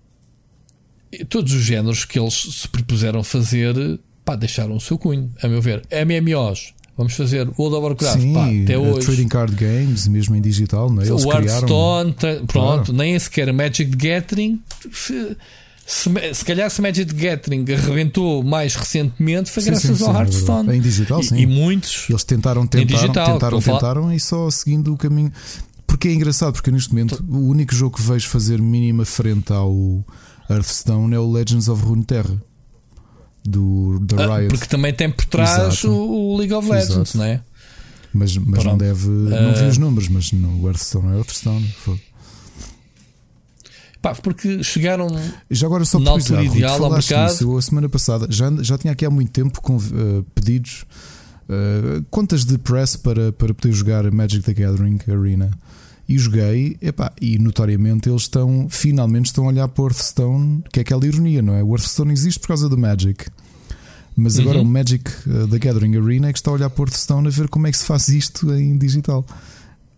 todos 1.29 1.53
os 1.53 1.61
géneros 1.61 2.05
que 2.05 2.19
eles 2.19 2.33
se 2.33 2.67
propuseram 2.67 3.23
fazer, 3.23 3.99
pá, 4.23 4.35
deixaram 4.35 4.75
o 4.75 4.81
seu 4.81 4.97
cunho, 4.97 5.33
a 5.41 5.47
meu 5.47 5.61
ver. 5.61 5.81
MMOs, 5.91 6.73
Vamos 6.99 7.13
fazer 7.13 7.49
World 7.57 7.77
of 7.77 7.85
Warcraft, 7.85 8.19
Sim, 8.19 8.33
pá, 8.33 8.45
até 8.45 8.77
hoje. 8.77 9.05
Trading 9.05 9.29
Card 9.29 9.55
Games, 9.55 10.05
mesmo 10.09 10.35
em 10.35 10.41
digital, 10.41 10.91
não 10.91 11.01
é? 11.01 11.07
Eles 11.07 11.23
o 11.23 11.31
Hearthstone, 11.31 12.11
pronto, 12.11 12.45
claro. 12.45 12.91
nem 12.91 13.17
sequer 13.17 13.53
Magic 13.53 13.95
the 13.95 14.09
Gathering. 14.09 14.61
Se, 14.91 15.37
se 16.33 16.45
calhar 16.45 16.69
se 16.69 16.81
Magic 16.81 17.13
the 17.13 17.29
Gathering 17.29 17.65
arrebentou 17.71 18.43
mais 18.43 18.75
recentemente 18.75 19.49
foi 19.49 19.63
sim, 19.63 19.69
graças 19.69 19.97
sim, 19.97 20.03
ao 20.03 20.11
sim, 20.11 20.19
Hearthstone. 20.19 20.77
Em 20.77 20.81
digital, 20.81 21.23
sim. 21.23 21.37
E, 21.37 21.43
e 21.43 21.45
muitos. 21.45 22.05
Eles 22.09 22.25
tentaram, 22.25 22.67
tentaram, 22.67 22.99
digital, 22.99 23.33
tentaram, 23.33 23.61
tentaram 23.61 24.13
e 24.13 24.19
só 24.19 24.49
seguindo 24.49 24.93
o 24.93 24.97
caminho. 24.97 25.31
Porque 25.87 26.09
é 26.09 26.13
engraçado, 26.13 26.51
porque 26.51 26.69
neste 26.69 26.89
momento 26.89 27.23
o 27.29 27.47
único 27.47 27.73
jogo 27.73 27.95
que 27.95 28.03
vejo 28.03 28.27
fazer 28.27 28.61
mínima 28.61 29.05
frente 29.05 29.53
ao 29.53 30.03
Hearthstone 30.49 31.15
é 31.15 31.19
o 31.19 31.31
Legends 31.31 31.69
of 31.69 31.81
Runeterra 31.81 32.48
do 33.43 33.99
da 33.99 34.25
ah, 34.25 34.37
Riot. 34.37 34.49
porque 34.49 34.65
também 34.65 34.93
tem 34.93 35.09
por 35.09 35.25
trás 35.25 35.83
o, 35.83 36.37
League 36.37 36.53
of 36.53 36.69
Legends, 36.69 36.89
Exato. 36.91 37.17
não 37.17 37.25
é? 37.25 37.41
Mas, 38.13 38.35
mas 38.37 38.63
não 38.63 38.77
deve. 38.77 39.07
Não 39.07 39.53
vi 39.53 39.65
ah. 39.65 39.67
os 39.67 39.77
números, 39.77 40.09
mas 40.09 40.31
no 40.31 40.67
Hearthstone 40.67 41.13
é 41.13 41.17
Hearthstone. 41.17 41.75
Pá, 44.01 44.15
porque 44.15 44.63
chegaram 44.63 45.09
já 45.51 45.67
agora 45.67 45.83
só 45.83 45.99
na 45.99 46.11
altura 46.11 46.43
ideal 46.43 46.83
ao 46.83 46.91
mercado. 46.91 47.31
Nisso, 47.31 47.57
a 47.57 47.61
semana 47.61 47.89
passada 47.89 48.27
já, 48.29 48.49
já 48.61 48.77
tinha 48.77 48.93
aqui 48.93 49.05
há 49.05 49.09
muito 49.09 49.31
tempo 49.31 49.61
com, 49.61 49.75
uh, 49.75 50.25
pedidos, 50.33 50.85
uh, 51.49 52.03
contas 52.09 52.45
de 52.45 52.57
press 52.57 52.95
para, 52.95 53.33
para 53.33 53.53
poder 53.53 53.73
jogar 53.73 54.09
Magic 54.09 54.41
the 54.43 54.53
Gathering 54.53 54.99
Arena. 55.07 55.51
E 56.09 56.17
joguei, 56.17 56.75
epá, 56.81 57.13
e 57.21 57.37
notoriamente 57.37 58.09
eles 58.09 58.23
estão, 58.23 58.67
finalmente 58.67 59.27
estão 59.27 59.45
a 59.45 59.49
olhar 59.49 59.67
para 59.67 59.83
o 59.83 59.85
Hearthstone, 59.85 60.63
que 60.73 60.79
é 60.79 60.81
aquela 60.81 61.05
ironia, 61.05 61.39
não 61.39 61.53
é? 61.53 61.63
O 61.63 61.69
Hearthstone 61.69 62.11
existe 62.11 62.39
por 62.39 62.47
causa 62.47 62.67
do 62.67 62.75
Magic. 62.75 63.27
Mas 64.15 64.39
agora 64.39 64.57
uhum. 64.57 64.63
o 64.63 64.67
Magic 64.67 65.07
uh, 65.27 65.47
The 65.47 65.59
Gathering 65.59 65.95
Arena 65.97 66.29
é 66.29 66.33
que 66.33 66.39
está 66.39 66.49
a 66.49 66.55
olhar 66.55 66.69
para 66.71 66.81
o 66.81 66.85
Hearthstone 66.85 67.27
a 67.27 67.29
ver 67.29 67.47
como 67.47 67.67
é 67.67 67.71
que 67.71 67.77
se 67.77 67.85
faz 67.85 68.09
isto 68.09 68.51
em 68.51 68.75
digital. 68.75 69.23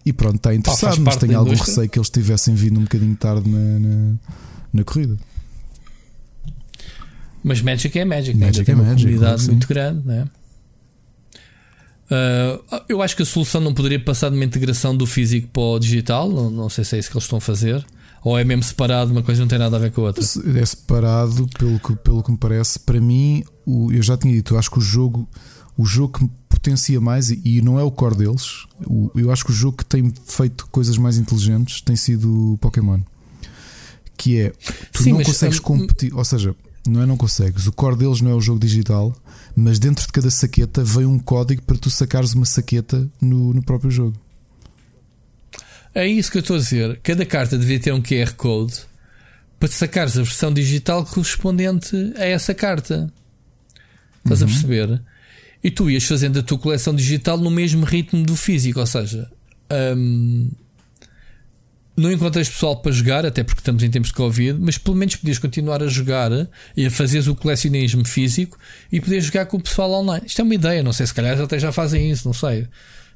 E 0.06 0.12
pronto, 0.12 0.36
está 0.36 0.54
interessado, 0.54 0.98
Pá, 0.98 1.02
mas 1.02 1.16
tenho 1.16 1.40
algum 1.40 1.56
receio 1.56 1.90
que 1.90 1.98
eles 1.98 2.10
tivessem 2.10 2.56
vindo 2.56 2.78
um 2.78 2.84
bocadinho 2.84 3.16
tarde 3.16 3.50
na, 3.50 3.80
na, 3.80 4.14
na 4.74 4.84
corrida. 4.84 5.18
Mas 7.42 7.62
Magic 7.62 7.98
é 7.98 8.04
Magic, 8.04 8.38
né? 8.38 8.48
Magic 8.48 8.70
é 8.70 8.76
uma 8.76 8.84
Magic, 8.84 9.02
comunidade 9.02 9.36
claro 9.38 9.52
muito 9.54 9.68
grande, 9.68 10.06
né? 10.06 10.28
Uh, 12.12 12.84
eu 12.90 13.02
acho 13.02 13.16
que 13.16 13.22
a 13.22 13.26
solução 13.26 13.62
não 13.62 13.74
poderia 13.74 14.04
passar 14.04 14.30
de 14.30 14.36
uma 14.36 14.44
integração 14.44 14.96
do 14.96 15.08
físico 15.08 15.48
para 15.48 15.62
o 15.62 15.80
digital. 15.80 16.30
Não, 16.30 16.50
não, 16.50 16.70
sei 16.70 16.84
se 16.84 16.98
é 16.98 17.00
isso 17.00 17.10
que 17.10 17.16
eles 17.16 17.24
estão 17.24 17.38
a 17.38 17.42
fazer. 17.42 17.86
Ou 18.22 18.38
é 18.38 18.44
mesmo 18.44 18.64
separado, 18.64 19.12
uma 19.12 19.24
coisa 19.24 19.40
não 19.42 19.48
tem 19.48 19.58
nada 19.58 19.78
a 19.78 19.80
ver 19.80 19.92
com 19.92 20.02
a 20.02 20.06
outra? 20.06 20.24
É 20.24 20.66
separado, 20.66 21.48
pelo 21.58 21.80
que, 21.80 21.96
pelo 21.96 22.22
que 22.22 22.32
me 22.32 22.38
parece. 22.38 22.80
Para 22.80 23.00
mim, 23.00 23.44
o, 23.66 23.92
eu 23.92 24.04
já 24.04 24.18
tinha 24.18 24.34
dito, 24.34 24.54
eu 24.54 24.60
acho 24.60 24.70
que 24.70 24.78
o 24.78 24.82
jogo, 24.82 25.28
o 25.78 25.86
jogo 25.86 26.20
que 26.20 26.30
potencia 26.50 27.00
mais, 27.00 27.32
e 27.32 27.62
não 27.64 27.80
é 27.80 27.84
o 27.84 27.90
core 27.90 28.18
deles, 28.18 28.66
o, 28.86 29.10
eu 29.16 29.32
acho 29.32 29.46
que 29.46 29.52
o 29.52 29.56
jogo 29.56 29.78
que 29.78 29.86
tem 29.86 30.14
feito 30.28 30.68
coisas 30.68 30.98
mais 30.98 31.18
inteligentes 31.18 31.82
tem 31.82 31.96
sido 31.96 32.54
o 32.54 32.58
Pokémon. 32.58 33.00
Que 34.18 34.42
é, 34.42 34.50
tu 34.50 35.02
Sim, 35.02 35.14
não 35.14 35.24
consegues 35.24 35.60
um, 35.60 35.64
competir, 35.64 36.14
ou 36.14 36.24
seja, 36.24 36.56
não 36.88 37.02
é 37.02 37.06
não 37.08 37.18
consegues, 37.18 37.66
o 37.66 37.72
core 37.72 37.96
deles 37.96 38.22
não 38.22 38.30
é 38.32 38.36
o 38.36 38.42
jogo 38.42 38.60
digital 38.60 39.16
mas 39.56 39.80
dentro 39.80 40.06
de 40.06 40.12
cada 40.12 40.30
saqueta 40.30 40.84
vem 40.84 41.06
um 41.06 41.20
código 41.20 41.62
para 41.64 41.78
tu 41.78 41.90
sacares 41.90 42.34
uma 42.34 42.46
saqueta 42.46 43.10
no, 43.20 43.54
no 43.54 43.64
próprio 43.64 43.92
jogo. 43.92 44.20
É 45.94 46.08
isso 46.08 46.32
que 46.32 46.38
eu 46.38 46.42
estou 46.42 46.56
a 46.56 46.60
dizer. 46.60 47.00
Cada 47.04 47.26
carta 47.26 47.58
devia 47.58 47.80
ter 47.80 47.92
um 47.92 48.02
QR 48.02 48.34
Code 48.36 48.74
para 49.60 49.70
sacares 49.70 50.18
a 50.18 50.24
versão 50.24 50.54
digital 50.54 51.06
correspondente 51.06 51.96
a 52.16 52.26
essa 52.26 52.54
carta. 52.54 53.12
Estás 54.24 54.42
uhum. 54.42 54.48
a 54.48 54.50
perceber? 54.50 55.02
E 55.64 55.70
tu 55.70 55.90
ias 55.90 56.06
fazendo 56.06 56.40
a 56.40 56.44
tua 56.44 56.58
coleção 56.58 56.96
digital 56.96 57.38
no 57.38 57.52
mesmo 57.52 57.86
ritmo 57.86 58.24
do 58.24 58.36
físico, 58.36 58.80
ou 58.80 58.86
seja, 58.86 59.30
hum, 59.96 60.50
não 61.96 62.12
encontras 62.12 62.50
pessoal 62.50 62.78
para 62.78 62.92
jogar, 62.92 63.26
até 63.26 63.44
porque 63.44 63.60
estamos 63.60 63.84
em 63.84 63.92
tempos 63.92 64.10
de 64.10 64.16
Covid, 64.16 64.58
mas 64.60 64.78
pelo 64.78 64.96
menos 64.96 65.16
podias 65.16 65.38
continuar 65.38 65.84
a 65.84 65.88
jogar 65.88 66.32
e 66.76 66.86
a 66.86 66.92
fazeres 66.92 67.28
o 67.28 67.36
colecionismo 67.36 68.06
físico 68.06 68.58
e 68.92 69.02
poder 69.02 69.22
jogar 69.22 69.46
com 69.46 69.58
o 69.58 69.62
pessoal 69.62 69.92
online. 69.92 70.26
Isto 70.26 70.42
é 70.42 70.44
uma 70.44 70.56
ideia, 70.56 70.82
não 70.82 70.94
sei 70.94 71.06
se 71.06 71.14
calhar 71.14 71.40
até 71.40 71.60
já 71.60 71.72
fazem 71.72 72.10
isso, 72.10 72.28
não 72.28 72.34
sei. 72.34 72.68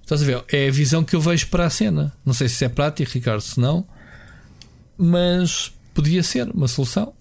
Estás 0.02 0.22
a 0.22 0.26
ver? 0.26 0.44
É 0.52 0.68
a 0.68 0.72
visão 0.72 1.04
que 1.04 1.16
eu 1.16 1.22
vejo 1.22 1.48
para 1.48 1.66
a 1.66 1.70
cena. 1.70 2.14
Não 2.24 2.34
sei 2.34 2.48
se 2.48 2.64
é 2.64 2.70
prático, 2.70 3.12
Ricardo, 3.12 3.42
se 3.42 3.60
não, 3.60 3.88
mas 4.98 5.74
podia 5.94 6.22
ser 6.22 6.50
uma 6.52 6.68
solução. 6.68 7.14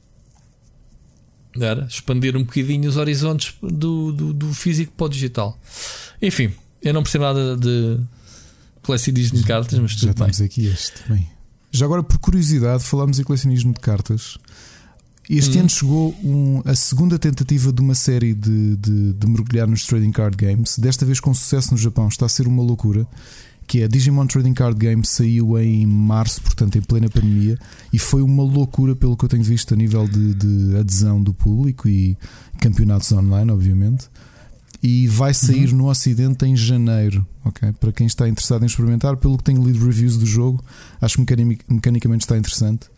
Era 1.58 1.86
expandir 1.86 2.36
um 2.36 2.42
bocadinho 2.42 2.88
os 2.88 2.96
horizontes 2.96 3.54
do, 3.62 4.12
do, 4.12 4.32
do 4.32 4.52
físico 4.52 4.92
para 4.96 5.06
o 5.06 5.08
digital. 5.08 5.58
Enfim, 6.20 6.52
eu 6.82 6.92
não 6.92 7.02
percebo 7.02 7.24
nada 7.24 7.56
de 7.56 8.00
colecionismo 8.82 9.38
de 9.38 9.44
cartas, 9.44 9.78
mas 9.78 9.94
tudo 9.94 10.14
já 10.18 10.26
bem. 10.26 10.46
aqui 10.46 10.66
este 10.66 11.02
também. 11.02 11.33
Já 11.74 11.86
agora, 11.86 12.04
por 12.04 12.18
curiosidade, 12.18 12.84
falamos 12.84 13.18
em 13.18 13.24
colecionismo 13.24 13.72
de 13.72 13.80
cartas. 13.80 14.38
Este 15.28 15.58
hum. 15.58 15.62
ano 15.62 15.68
chegou 15.68 16.14
um, 16.22 16.62
a 16.64 16.72
segunda 16.76 17.18
tentativa 17.18 17.72
de 17.72 17.80
uma 17.80 17.96
série 17.96 18.32
de, 18.32 18.76
de, 18.76 19.12
de, 19.12 19.26
mergulhar 19.26 19.66
nos 19.66 19.84
trading 19.84 20.12
card 20.12 20.36
games, 20.36 20.78
desta 20.78 21.04
vez 21.04 21.18
com 21.18 21.34
sucesso 21.34 21.72
no 21.72 21.76
Japão. 21.76 22.06
Está 22.06 22.26
a 22.26 22.28
ser 22.28 22.46
uma 22.46 22.62
loucura. 22.62 23.04
Que 23.66 23.80
é 23.80 23.84
a 23.86 23.88
Digimon 23.88 24.26
Trading 24.26 24.52
Card 24.52 24.78
Game 24.78 25.04
saiu 25.04 25.58
em 25.58 25.84
março, 25.86 26.40
portanto, 26.42 26.76
em 26.76 26.82
plena 26.82 27.08
pandemia, 27.08 27.58
e 27.90 27.98
foi 27.98 28.20
uma 28.20 28.42
loucura 28.42 28.94
pelo 28.94 29.16
que 29.16 29.24
eu 29.24 29.28
tenho 29.28 29.42
visto 29.42 29.72
a 29.72 29.76
nível 29.76 30.06
de, 30.06 30.34
de 30.34 30.76
adesão 30.76 31.20
do 31.20 31.32
público 31.32 31.88
e 31.88 32.14
campeonatos 32.60 33.10
online, 33.10 33.50
obviamente 33.50 34.10
e 34.84 35.08
vai 35.08 35.32
sair 35.32 35.70
uhum. 35.70 35.78
no 35.78 35.88
Ocidente 35.88 36.44
em 36.44 36.54
janeiro. 36.54 37.26
Ok? 37.44 37.72
Para 37.72 37.92
quem 37.92 38.06
está 38.06 38.28
interessado 38.28 38.62
em 38.62 38.66
experimentar, 38.66 39.16
pelo 39.16 39.36
que 39.36 39.44
tenho 39.44 39.62
lido 39.64 39.84
reviews 39.84 40.16
do 40.16 40.26
jogo, 40.26 40.64
acho 41.00 41.16
que 41.16 41.44
mecanicamente 41.68 42.24
está 42.24 42.36
interessante. 42.36 42.88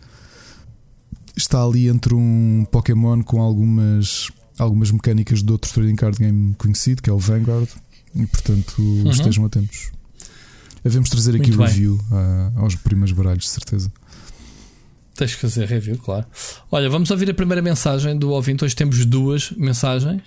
Está 1.36 1.62
ali 1.62 1.88
entre 1.88 2.14
um 2.14 2.66
Pokémon 2.70 3.22
com 3.22 3.42
algumas, 3.42 4.30
algumas 4.58 4.90
mecânicas 4.90 5.42
de 5.42 5.52
outro 5.52 5.70
trading 5.72 5.96
card 5.96 6.18
game 6.18 6.54
conhecido, 6.54 7.02
que 7.02 7.10
é 7.10 7.12
o 7.12 7.18
Vanguard, 7.18 7.68
e 8.14 8.26
portanto 8.26 8.74
uhum. 8.78 9.10
estejam 9.10 9.44
atentos. 9.44 9.90
Devemos 10.82 11.10
trazer 11.10 11.34
aqui 11.34 11.50
o 11.50 11.58
review 11.58 12.00
uh, 12.10 12.60
aos 12.60 12.76
primeiros 12.76 13.12
baralhos, 13.12 13.44
de 13.44 13.50
certeza. 13.50 13.92
Tens 15.16 15.34
que 15.34 15.40
fazer 15.40 15.66
review, 15.66 15.98
claro. 15.98 16.26
Olha, 16.70 16.88
vamos 16.88 17.10
ouvir 17.10 17.28
a 17.30 17.34
primeira 17.34 17.60
mensagem 17.60 18.16
do 18.16 18.30
ouvinte. 18.30 18.64
Hoje 18.64 18.76
temos 18.76 19.04
duas 19.04 19.50
mensagens. 19.52 20.22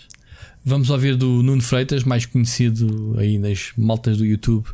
Vamos 0.64 0.90
ouvir 0.90 1.16
do 1.16 1.42
Nuno 1.42 1.62
Freitas, 1.62 2.04
mais 2.04 2.26
conhecido 2.26 3.16
aí 3.18 3.38
nas 3.38 3.72
maltas 3.78 4.18
do 4.18 4.26
YouTube 4.26 4.68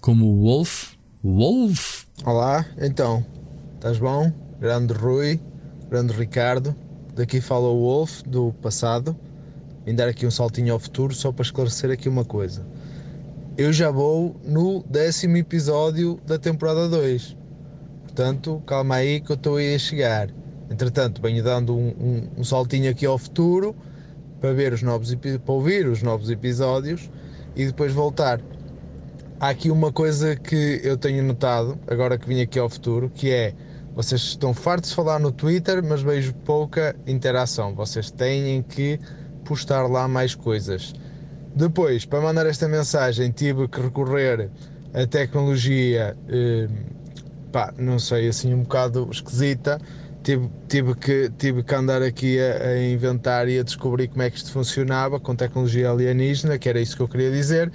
como 0.00 0.40
Wolf. 0.40 0.92
Wolf? 1.24 2.04
Olá, 2.24 2.64
então, 2.78 3.26
estás 3.74 3.98
bom? 3.98 4.32
Grande 4.60 4.94
Rui, 4.94 5.40
grande 5.90 6.12
Ricardo. 6.14 6.74
daqui 7.16 7.40
fala 7.40 7.66
o 7.66 7.80
Wolf 7.80 8.22
do 8.22 8.52
passado. 8.62 9.16
Vim 9.84 9.96
dar 9.96 10.06
aqui 10.06 10.24
um 10.24 10.30
saltinho 10.30 10.72
ao 10.72 10.78
futuro 10.78 11.12
só 11.12 11.32
para 11.32 11.42
esclarecer 11.42 11.90
aqui 11.90 12.08
uma 12.08 12.24
coisa. 12.24 12.64
Eu 13.58 13.72
já 13.72 13.90
vou 13.90 14.40
no 14.44 14.84
décimo 14.88 15.36
episódio 15.36 16.20
da 16.24 16.38
temporada 16.38 16.88
2. 16.88 17.36
Portanto, 18.02 18.62
calma 18.64 18.94
aí 18.94 19.20
que 19.20 19.32
eu 19.32 19.36
estou 19.36 19.56
aí 19.56 19.74
a 19.74 19.78
chegar. 19.80 20.30
Entretanto, 20.70 21.20
venho 21.20 21.42
dando 21.42 21.76
um, 21.76 21.88
um, 21.88 22.28
um 22.38 22.44
saltinho 22.44 22.88
aqui 22.88 23.04
ao 23.04 23.18
futuro 23.18 23.74
para 24.44 24.52
ver 24.52 24.74
os 24.74 24.82
novos 24.82 25.14
para 25.14 25.54
ouvir 25.54 25.86
os 25.86 26.02
novos 26.02 26.28
episódios 26.28 27.08
e 27.56 27.64
depois 27.64 27.94
voltar. 27.94 28.42
Há 29.40 29.48
aqui 29.48 29.70
uma 29.70 29.90
coisa 29.90 30.36
que 30.36 30.82
eu 30.84 30.98
tenho 30.98 31.24
notado, 31.24 31.78
agora 31.86 32.18
que 32.18 32.28
vim 32.28 32.42
aqui 32.42 32.58
ao 32.58 32.68
futuro, 32.68 33.08
que 33.08 33.30
é 33.30 33.54
vocês 33.94 34.20
estão 34.20 34.52
fartos 34.52 34.90
de 34.90 34.96
falar 34.96 35.18
no 35.18 35.32
Twitter, 35.32 35.82
mas 35.82 36.02
vejo 36.02 36.34
pouca 36.44 36.94
interação. 37.06 37.74
Vocês 37.74 38.10
têm 38.10 38.62
que 38.62 39.00
postar 39.46 39.86
lá 39.86 40.06
mais 40.06 40.34
coisas. 40.34 40.92
Depois, 41.56 42.04
para 42.04 42.20
mandar 42.20 42.44
esta 42.44 42.68
mensagem, 42.68 43.30
tive 43.30 43.66
que 43.66 43.80
recorrer 43.80 44.50
à 44.92 45.06
tecnologia, 45.06 46.14
eh, 46.28 46.68
pá, 47.50 47.72
não 47.78 47.98
sei, 47.98 48.28
assim 48.28 48.52
um 48.52 48.60
bocado 48.60 49.08
esquisita. 49.10 49.80
Tive, 50.24 50.50
tive, 50.68 50.94
que, 50.94 51.30
tive 51.36 51.62
que 51.62 51.74
andar 51.74 52.02
aqui 52.02 52.40
a, 52.40 52.68
a 52.68 52.82
inventar 52.82 53.46
e 53.46 53.58
a 53.58 53.62
descobrir 53.62 54.08
como 54.08 54.22
é 54.22 54.30
que 54.30 54.38
isto 54.38 54.50
funcionava 54.50 55.20
com 55.20 55.36
tecnologia 55.36 55.90
alienígena, 55.90 56.58
que 56.58 56.66
era 56.66 56.80
isso 56.80 56.96
que 56.96 57.02
eu 57.02 57.08
queria 57.08 57.30
dizer. 57.30 57.70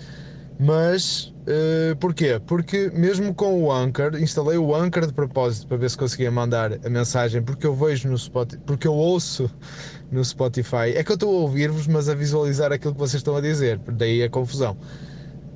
Mas 0.60 1.34
uh, 1.48 1.96
porquê? 2.00 2.42
Porque 2.46 2.92
mesmo 2.94 3.34
com 3.36 3.64
o 3.64 3.72
Anchor, 3.72 4.20
instalei 4.20 4.58
o 4.58 4.76
Anchor 4.76 5.06
de 5.06 5.14
propósito 5.14 5.68
para 5.68 5.78
ver 5.78 5.90
se 5.90 5.98
conseguia 5.98 6.32
mandar 6.32 6.74
a 6.84 6.90
mensagem, 6.90 7.42
porque 7.42 7.68
eu 7.68 7.74
vejo 7.76 8.10
no 8.10 8.18
Spotify, 8.18 8.62
porque 8.66 8.88
eu 8.88 8.94
ouço 8.94 9.50
no 10.12 10.26
Spotify. 10.26 10.96
É 10.96 11.04
que 11.04 11.12
eu 11.12 11.16
estou 11.16 11.30
a 11.34 11.42
ouvir-vos, 11.42 11.88
mas 11.88 12.10
a 12.10 12.16
visualizar 12.16 12.74
aquilo 12.74 12.94
que 12.94 13.00
vocês 13.00 13.22
estão 13.22 13.38
a 13.38 13.42
dizer, 13.42 13.80
daí 13.94 14.24
a 14.24 14.30
confusão. 14.30 14.76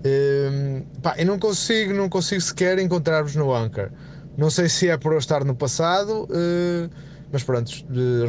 Uh, 0.06 0.86
pá, 1.02 1.16
eu 1.18 1.26
não 1.26 1.40
consigo, 1.40 1.92
não 1.92 2.08
consigo 2.08 2.40
sequer 2.40 2.78
encontrar-vos 2.78 3.36
no 3.36 3.54
Anchor. 3.54 3.90
Não 4.38 4.50
sei 4.50 4.68
se 4.68 4.90
é 4.90 4.98
por 4.98 5.14
eu 5.14 5.20
estar 5.20 5.44
no 5.44 5.56
passado, 5.56 6.24
uh, 6.24 6.90
mas 7.32 7.44
pronto, 7.44 7.72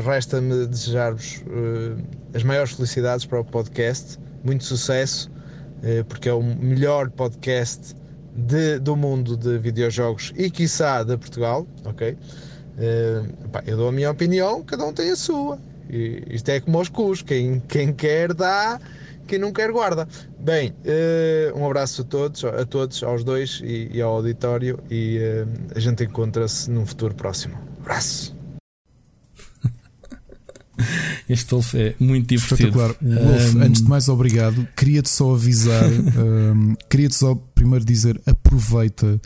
resta-me 0.04 0.66
desejar-vos 0.66 1.42
uh, 1.46 2.02
as 2.34 2.42
maiores 2.42 2.72
felicidades 2.72 3.24
para 3.24 3.40
o 3.40 3.44
podcast, 3.44 4.18
muito 4.42 4.64
sucesso 4.64 5.30
eh, 5.84 6.02
porque 6.02 6.30
é 6.30 6.32
o 6.32 6.42
melhor 6.42 7.10
podcast 7.10 7.94
de, 8.34 8.78
do 8.78 8.96
mundo 8.96 9.36
de 9.36 9.58
videojogos 9.58 10.32
e 10.34 10.50
quiçá 10.50 11.02
de 11.02 11.14
Portugal, 11.18 11.66
ok? 11.84 12.16
Eu 13.66 13.76
dou 13.76 13.88
a 13.88 13.92
minha 13.92 14.10
opinião, 14.10 14.62
cada 14.62 14.84
um 14.86 14.94
tem 14.94 15.10
a 15.10 15.16
sua. 15.16 15.58
Isto 15.90 16.48
é 16.48 16.60
como 16.60 16.78
aos 16.78 16.88
cus, 16.88 17.20
quem, 17.20 17.60
quem 17.68 17.92
quer 17.92 18.32
dá, 18.32 18.80
quem 19.26 19.38
não 19.38 19.52
quer 19.52 19.70
guarda. 19.70 20.06
Bem, 20.38 20.70
uh, 20.70 21.58
um 21.58 21.66
abraço 21.66 22.02
a 22.02 22.04
todos, 22.04 22.44
a 22.44 22.64
todos, 22.64 23.02
aos 23.02 23.24
dois 23.24 23.60
e, 23.64 23.90
e 23.92 24.02
ao 24.02 24.16
auditório 24.16 24.78
e 24.90 25.18
uh, 25.18 25.48
a 25.74 25.80
gente 25.80 26.04
encontra-se 26.04 26.70
num 26.70 26.86
futuro 26.86 27.14
próximo. 27.14 27.58
Abraço! 27.80 28.34
Este 31.28 31.50
Wolf 31.52 31.74
é 31.74 31.94
muito 31.98 32.28
divertido. 32.28 32.78
Wolf, 32.78 33.54
um... 33.54 33.62
antes 33.62 33.82
de 33.82 33.88
mais, 33.88 34.08
obrigado. 34.08 34.66
Queria-te 34.76 35.08
só 35.08 35.32
avisar, 35.32 35.88
um, 36.18 36.74
queria-te 36.90 37.14
só 37.14 37.34
primeiro 37.54 37.84
dizer: 37.84 38.20
aproveita 38.26 39.20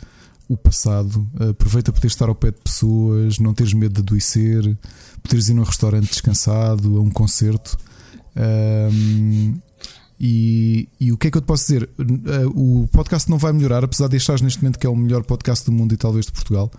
o 0.47 0.55
passado, 0.55 1.27
aproveita 1.49 1.91
poder 1.91 2.07
estar 2.07 2.29
ao 2.29 2.35
pé 2.35 2.51
de 2.51 2.59
pessoas, 2.63 3.37
não 3.39 3.53
teres 3.53 3.73
medo 3.73 3.95
de 3.95 3.99
adoecer, 3.99 4.77
poderes 5.21 5.49
ir 5.49 5.53
num 5.53 5.63
restaurante 5.63 6.07
descansado, 6.07 6.97
a 6.97 7.01
um 7.01 7.09
concerto. 7.09 7.77
Um, 8.35 9.59
e, 10.19 10.89
e, 10.99 11.11
o 11.11 11.17
que 11.17 11.27
é 11.27 11.31
que 11.31 11.37
eu 11.37 11.41
te 11.41 11.45
posso 11.45 11.65
dizer? 11.65 11.89
O 12.53 12.87
podcast 12.91 13.29
não 13.29 13.37
vai 13.37 13.53
melhorar, 13.53 13.83
apesar 13.83 14.07
de 14.07 14.17
estares 14.17 14.41
neste 14.41 14.61
momento 14.61 14.77
que 14.77 14.85
é 14.85 14.89
o 14.89 14.95
melhor 14.95 15.23
podcast 15.23 15.65
do 15.65 15.71
mundo 15.71 15.93
e 15.93 15.97
talvez 15.97 16.25
de 16.25 16.31
Portugal. 16.31 16.69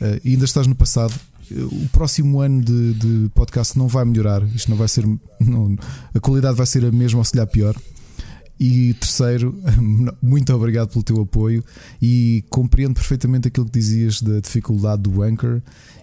Uh, 0.00 0.20
e 0.24 0.32
ainda 0.32 0.44
estás 0.44 0.66
no 0.66 0.74
passado 0.74 1.14
o 1.50 1.88
próximo 1.90 2.40
ano 2.40 2.62
de, 2.62 2.94
de, 2.94 3.28
podcast 3.34 3.76
não 3.76 3.88
vai 3.88 4.04
melhorar. 4.04 4.42
Isto 4.54 4.70
não 4.70 4.76
vai 4.76 4.88
ser. 4.88 5.04
Não, 5.40 5.76
a 6.14 6.20
qualidade 6.20 6.56
vai 6.56 6.66
ser 6.66 6.84
a 6.84 6.90
mesma 6.90 7.18
ou 7.18 7.24
se 7.24 7.36
lhe 7.36 7.46
pior. 7.46 7.76
E 8.58 8.94
terceiro, 8.94 9.60
muito 10.22 10.54
obrigado 10.54 10.88
pelo 10.90 11.02
teu 11.02 11.20
apoio 11.20 11.64
e 12.00 12.44
compreendo 12.48 12.94
perfeitamente 12.94 13.48
aquilo 13.48 13.66
que 13.66 13.72
dizias 13.72 14.22
da 14.22 14.40
dificuldade 14.40 15.02
do 15.02 15.22
Anchor. 15.22 15.60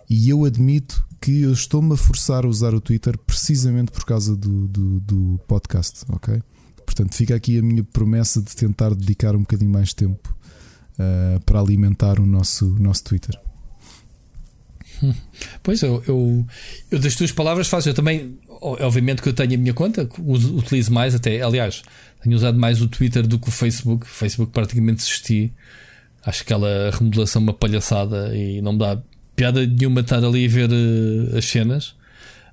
E 0.09 0.29
eu 0.29 0.43
admito 0.43 1.03
que 1.21 1.43
eu 1.43 1.53
estou-me 1.53 1.93
a 1.93 1.97
forçar 1.97 2.45
a 2.45 2.47
usar 2.47 2.73
o 2.73 2.81
Twitter 2.81 3.17
precisamente 3.17 3.91
por 3.91 4.03
causa 4.03 4.35
do, 4.35 4.67
do, 4.67 4.99
do, 4.99 5.39
podcast, 5.47 6.03
ok? 6.09 6.41
Portanto, 6.91 7.15
fica 7.15 7.33
aqui 7.33 7.57
a 7.57 7.61
minha 7.61 7.85
promessa 7.85 8.41
de 8.41 8.53
tentar 8.53 8.93
dedicar 8.93 9.33
um 9.33 9.39
bocadinho 9.39 9.71
mais 9.71 9.93
tempo 9.93 10.35
uh, 10.99 11.39
para 11.45 11.57
alimentar 11.57 12.19
o 12.19 12.25
nosso, 12.25 12.65
nosso 12.79 13.03
Twitter. 13.05 13.39
Pois, 15.63 15.81
eu, 15.81 16.03
eu, 16.07 16.45
eu, 16.91 16.99
das 16.99 17.15
tuas 17.15 17.31
palavras 17.31 17.67
faço. 17.67 17.89
Eu 17.89 17.93
também, 17.93 18.37
obviamente, 18.49 19.21
que 19.21 19.29
eu 19.29 19.33
tenho 19.33 19.55
a 19.55 19.57
minha 19.57 19.73
conta, 19.73 20.07
utilizo 20.19 20.91
mais 20.91 21.15
até. 21.15 21.41
Aliás, 21.41 21.81
tenho 22.21 22.35
usado 22.35 22.59
mais 22.59 22.81
o 22.81 22.87
Twitter 22.87 23.25
do 23.25 23.39
que 23.39 23.47
o 23.47 23.51
Facebook. 23.51 24.05
O 24.05 24.09
Facebook 24.09 24.51
praticamente 24.51 24.97
desisti. 24.97 25.51
Acho 26.23 26.45
que 26.45 26.53
aquela 26.53 26.91
remodelação 26.91 27.41
uma 27.41 27.53
palhaçada 27.53 28.35
e 28.35 28.61
não 28.61 28.73
me 28.73 28.79
dá 28.79 29.01
piada 29.35 29.65
nenhuma 29.65 30.01
estar 30.01 30.23
ali 30.23 30.45
a 30.45 30.49
ver 30.49 30.69
uh, 30.69 31.37
as 31.37 31.45
cenas. 31.45 31.95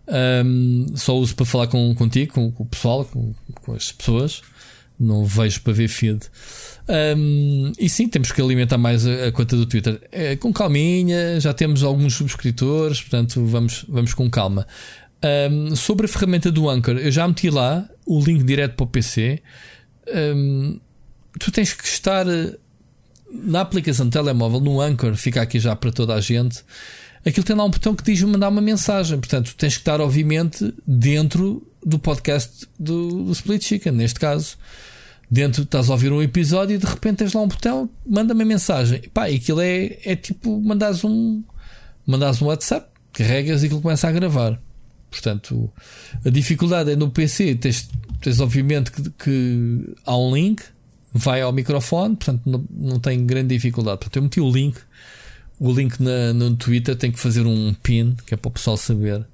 Um, 0.08 0.86
só 0.96 1.16
uso 1.16 1.34
para 1.34 1.44
falar 1.44 1.66
com, 1.66 1.94
contigo, 1.94 2.32
com, 2.32 2.50
com 2.50 2.62
o 2.62 2.66
pessoal, 2.66 3.04
com, 3.04 3.34
com 3.62 3.74
as 3.74 3.92
pessoas. 3.92 4.42
Não 4.98 5.24
vejo 5.24 5.60
para 5.62 5.72
ver 5.72 5.88
feed. 5.88 6.20
Um, 7.16 7.72
e 7.78 7.88
sim, 7.88 8.08
temos 8.08 8.32
que 8.32 8.40
alimentar 8.40 8.78
mais 8.78 9.06
a, 9.06 9.26
a 9.26 9.32
conta 9.32 9.56
do 9.56 9.66
Twitter. 9.66 10.00
É, 10.10 10.34
com 10.36 10.52
calminha, 10.52 11.38
já 11.38 11.52
temos 11.52 11.82
alguns 11.82 12.14
subscritores, 12.14 13.00
portanto 13.00 13.44
vamos, 13.44 13.84
vamos 13.88 14.14
com 14.14 14.28
calma. 14.28 14.66
Um, 15.50 15.76
sobre 15.76 16.06
a 16.06 16.08
ferramenta 16.08 16.50
do 16.50 16.68
Anchor, 16.68 16.96
eu 16.96 17.10
já 17.10 17.26
meti 17.28 17.50
lá 17.50 17.88
o 18.06 18.20
link 18.20 18.42
direto 18.42 18.74
para 18.74 18.84
o 18.84 18.86
PC. 18.86 19.42
Tu 21.38 21.52
tens 21.52 21.72
que 21.72 21.84
estar 21.84 22.26
eh, 22.26 22.56
na 23.30 23.60
aplicação 23.60 24.06
de 24.06 24.12
telemóvel, 24.12 24.60
no 24.60 24.80
Anchor, 24.80 25.14
fica 25.14 25.42
aqui 25.42 25.60
já 25.60 25.76
para 25.76 25.92
toda 25.92 26.14
a 26.14 26.20
gente. 26.20 26.64
Aquilo 27.26 27.44
tem 27.44 27.56
lá 27.56 27.64
um 27.64 27.70
botão 27.70 27.94
que 27.94 28.02
diz 28.02 28.22
mandar 28.22 28.48
uma 28.48 28.60
mensagem, 28.60 29.18
portanto 29.18 29.54
tens 29.56 29.74
que 29.74 29.80
estar, 29.80 30.00
obviamente, 30.00 30.72
dentro 30.86 31.66
do 31.84 31.98
podcast 31.98 32.68
do, 32.78 33.24
do 33.24 33.32
Split 33.32 33.62
Chicken, 33.64 33.92
neste 33.92 34.18
caso 34.18 34.56
dentro 35.30 35.62
estás 35.62 35.90
a 35.90 35.92
ouvir 35.92 36.10
um 36.10 36.22
episódio 36.22 36.74
e 36.74 36.78
de 36.78 36.86
repente 36.86 37.18
tens 37.18 37.32
lá 37.32 37.42
um 37.42 37.48
botão, 37.48 37.88
manda-me 38.06 38.44
mensagem. 38.44 39.02
Pá, 39.12 39.26
aquilo 39.26 39.60
é, 39.60 39.98
é 40.04 40.16
tipo 40.16 40.60
mandares 40.60 41.04
um, 41.04 41.42
mandares 42.06 42.40
um 42.40 42.46
WhatsApp, 42.46 42.88
carregas 43.12 43.62
e 43.62 43.66
aquilo 43.66 43.80
começa 43.80 44.08
a 44.08 44.12
gravar. 44.12 44.58
Portanto, 45.10 45.70
a 46.24 46.30
dificuldade 46.30 46.92
é 46.92 46.96
no 46.96 47.10
PC, 47.10 47.54
tens, 47.56 47.88
tens 48.20 48.40
obviamente 48.40 48.90
que, 48.90 49.10
que 49.10 49.94
há 50.04 50.16
um 50.16 50.34
link, 50.34 50.62
vai 51.12 51.40
ao 51.40 51.52
microfone, 51.52 52.16
portanto 52.16 52.42
não, 52.46 52.64
não 52.70 52.98
tem 52.98 53.24
grande 53.24 53.54
dificuldade. 53.54 53.98
Portanto, 53.98 54.16
eu 54.16 54.22
meti 54.22 54.40
o 54.40 54.50
link, 54.50 54.78
o 55.58 55.72
link 55.72 56.00
na, 56.00 56.32
no 56.32 56.54
Twitter 56.56 56.94
tem 56.96 57.10
que 57.10 57.18
fazer 57.18 57.46
um 57.46 57.74
pin, 57.74 58.16
que 58.26 58.34
é 58.34 58.36
para 58.36 58.48
o 58.48 58.52
pessoal 58.52 58.76
saber 58.76 59.26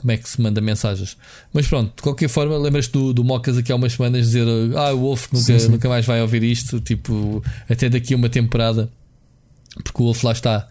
como 0.00 0.12
é 0.12 0.16
que 0.16 0.28
se 0.28 0.40
manda 0.40 0.60
mensagens. 0.62 1.16
Mas 1.52 1.66
pronto, 1.66 1.94
de 1.94 2.02
qualquer 2.02 2.28
forma, 2.28 2.56
lembras-te 2.56 2.92
do, 2.92 3.12
do 3.12 3.22
Mocas 3.22 3.58
aqui 3.58 3.70
há 3.70 3.76
umas 3.76 3.92
semanas 3.92 4.26
dizer 4.26 4.46
ah, 4.74 4.94
o 4.94 5.00
Wolf 5.00 5.30
nunca, 5.30 5.44
sim, 5.44 5.58
sim. 5.58 5.68
nunca 5.68 5.88
mais 5.88 6.06
vai 6.06 6.22
ouvir 6.22 6.42
isto, 6.42 6.80
tipo, 6.80 7.44
até 7.68 7.88
daqui 7.90 8.14
a 8.14 8.16
uma 8.16 8.30
temporada, 8.30 8.90
porque 9.84 10.02
o 10.02 10.06
Wolf 10.06 10.22
lá 10.24 10.32
está. 10.32 10.68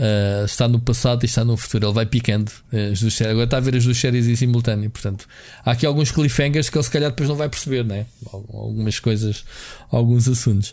Uh, 0.00 0.44
está 0.44 0.68
no 0.68 0.78
passado 0.78 1.24
e 1.24 1.26
está 1.26 1.44
no 1.44 1.56
futuro. 1.56 1.88
Ele 1.88 1.92
vai 1.92 2.06
picando 2.06 2.52
uh, 2.72 2.92
as 2.92 3.00
duas 3.00 3.14
séries. 3.14 3.32
Agora 3.32 3.46
está 3.46 3.56
a 3.56 3.60
ver 3.60 3.74
as 3.74 3.82
duas 3.82 3.98
séries 3.98 4.28
em 4.28 4.36
simultâneo. 4.36 4.88
Portanto, 4.90 5.26
há 5.64 5.72
aqui 5.72 5.84
alguns 5.84 6.12
cliffhangers 6.12 6.70
que 6.70 6.78
ele 6.78 6.84
se 6.84 6.90
calhar 6.92 7.10
depois 7.10 7.28
não 7.28 7.34
vai 7.34 7.48
perceber, 7.48 7.84
né? 7.84 8.06
Algumas 8.32 9.00
coisas, 9.00 9.44
alguns 9.90 10.28
assuntos. 10.28 10.72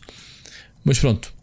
Mas 0.84 1.00
pronto, 1.00 1.34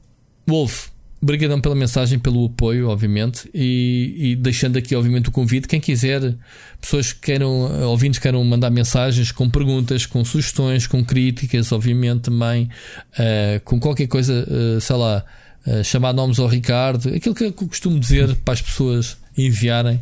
Wolf, 0.46 0.91
Obrigadão 1.22 1.60
pela 1.60 1.76
mensagem, 1.76 2.18
pelo 2.18 2.46
apoio, 2.46 2.88
obviamente, 2.88 3.48
e, 3.54 4.32
e, 4.32 4.36
deixando 4.36 4.76
aqui, 4.76 4.96
obviamente, 4.96 5.28
o 5.28 5.30
convite. 5.30 5.68
Quem 5.68 5.80
quiser, 5.80 6.34
pessoas 6.80 7.12
que 7.12 7.20
queiram, 7.20 7.84
ouvintes 7.84 8.18
queiram 8.18 8.42
mandar 8.42 8.70
mensagens 8.70 9.30
com 9.30 9.48
perguntas, 9.48 10.04
com 10.04 10.24
sugestões, 10.24 10.84
com 10.88 11.04
críticas, 11.04 11.70
obviamente, 11.70 12.22
também, 12.22 12.64
uh, 12.64 13.60
com 13.62 13.78
qualquer 13.78 14.08
coisa, 14.08 14.44
uh, 14.48 14.80
sei 14.80 14.96
lá, 14.96 15.24
uh, 15.64 15.84
chamar 15.84 16.12
nomes 16.12 16.40
ao 16.40 16.48
Ricardo, 16.48 17.14
aquilo 17.14 17.36
que 17.36 17.44
eu 17.44 17.52
costumo 17.52 18.00
dizer 18.00 18.34
para 18.44 18.54
as 18.54 18.60
pessoas 18.60 19.16
enviarem, 19.38 20.00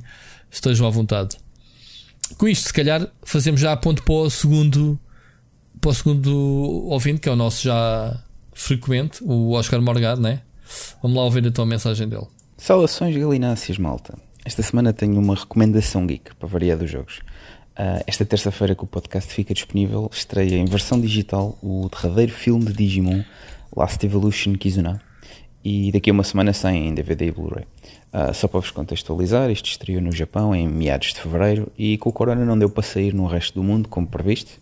estejam 0.50 0.86
à 0.86 0.90
vontade. 0.90 1.36
Com 2.38 2.48
isto, 2.48 2.68
se 2.68 2.72
calhar, 2.72 3.06
fazemos 3.24 3.60
já 3.60 3.72
a 3.72 3.76
ponto 3.76 4.02
para 4.04 4.14
o 4.14 4.30
segundo, 4.30 4.98
para 5.82 5.90
o 5.90 5.94
segundo 5.94 6.34
ouvinte, 6.88 7.20
que 7.20 7.28
é 7.28 7.32
o 7.32 7.36
nosso 7.36 7.62
já 7.62 8.18
frequente, 8.54 9.22
o 9.22 9.50
Oscar 9.50 9.82
Morgado, 9.82 10.22
né? 10.22 10.40
Vamos 11.02 11.16
lá 11.16 11.24
ouvir 11.24 11.44
então 11.44 11.64
a 11.64 11.66
mensagem 11.66 12.08
dele. 12.08 12.26
Saudações 12.56 13.16
galináceas, 13.16 13.78
malta. 13.78 14.18
Esta 14.44 14.62
semana 14.62 14.92
tenho 14.92 15.18
uma 15.18 15.34
recomendação 15.34 16.06
geek 16.06 16.34
para 16.36 16.48
variar 16.48 16.78
dos 16.78 16.90
jogos. 16.90 17.20
Uh, 17.72 18.02
esta 18.06 18.24
terça-feira 18.24 18.74
que 18.74 18.84
o 18.84 18.86
podcast 18.86 19.32
fica 19.32 19.54
disponível, 19.54 20.10
estreia 20.12 20.56
em 20.56 20.64
versão 20.64 21.00
digital 21.00 21.58
o 21.62 21.88
derradeiro 21.88 22.32
filme 22.32 22.66
de 22.66 22.72
Digimon, 22.72 23.22
Last 23.74 24.04
Evolution 24.04 24.54
Kizuna. 24.54 25.00
E 25.64 25.92
daqui 25.92 26.10
a 26.10 26.12
uma 26.12 26.24
semana 26.24 26.52
sai 26.52 26.76
em 26.76 26.94
DVD 26.94 27.26
e 27.26 27.30
Blu-ray. 27.30 27.64
Uh, 28.12 28.34
só 28.34 28.48
para 28.48 28.60
vos 28.60 28.70
contextualizar, 28.70 29.50
isto 29.50 29.66
estreou 29.66 30.00
no 30.00 30.10
Japão 30.10 30.54
em 30.54 30.68
meados 30.68 31.14
de 31.14 31.20
fevereiro 31.20 31.70
e 31.78 31.96
com 31.98 32.08
o 32.08 32.12
Corona 32.12 32.44
não 32.44 32.58
deu 32.58 32.68
para 32.68 32.82
sair 32.82 33.14
no 33.14 33.26
resto 33.26 33.54
do 33.54 33.62
mundo 33.62 33.88
como 33.88 34.06
previsto. 34.06 34.52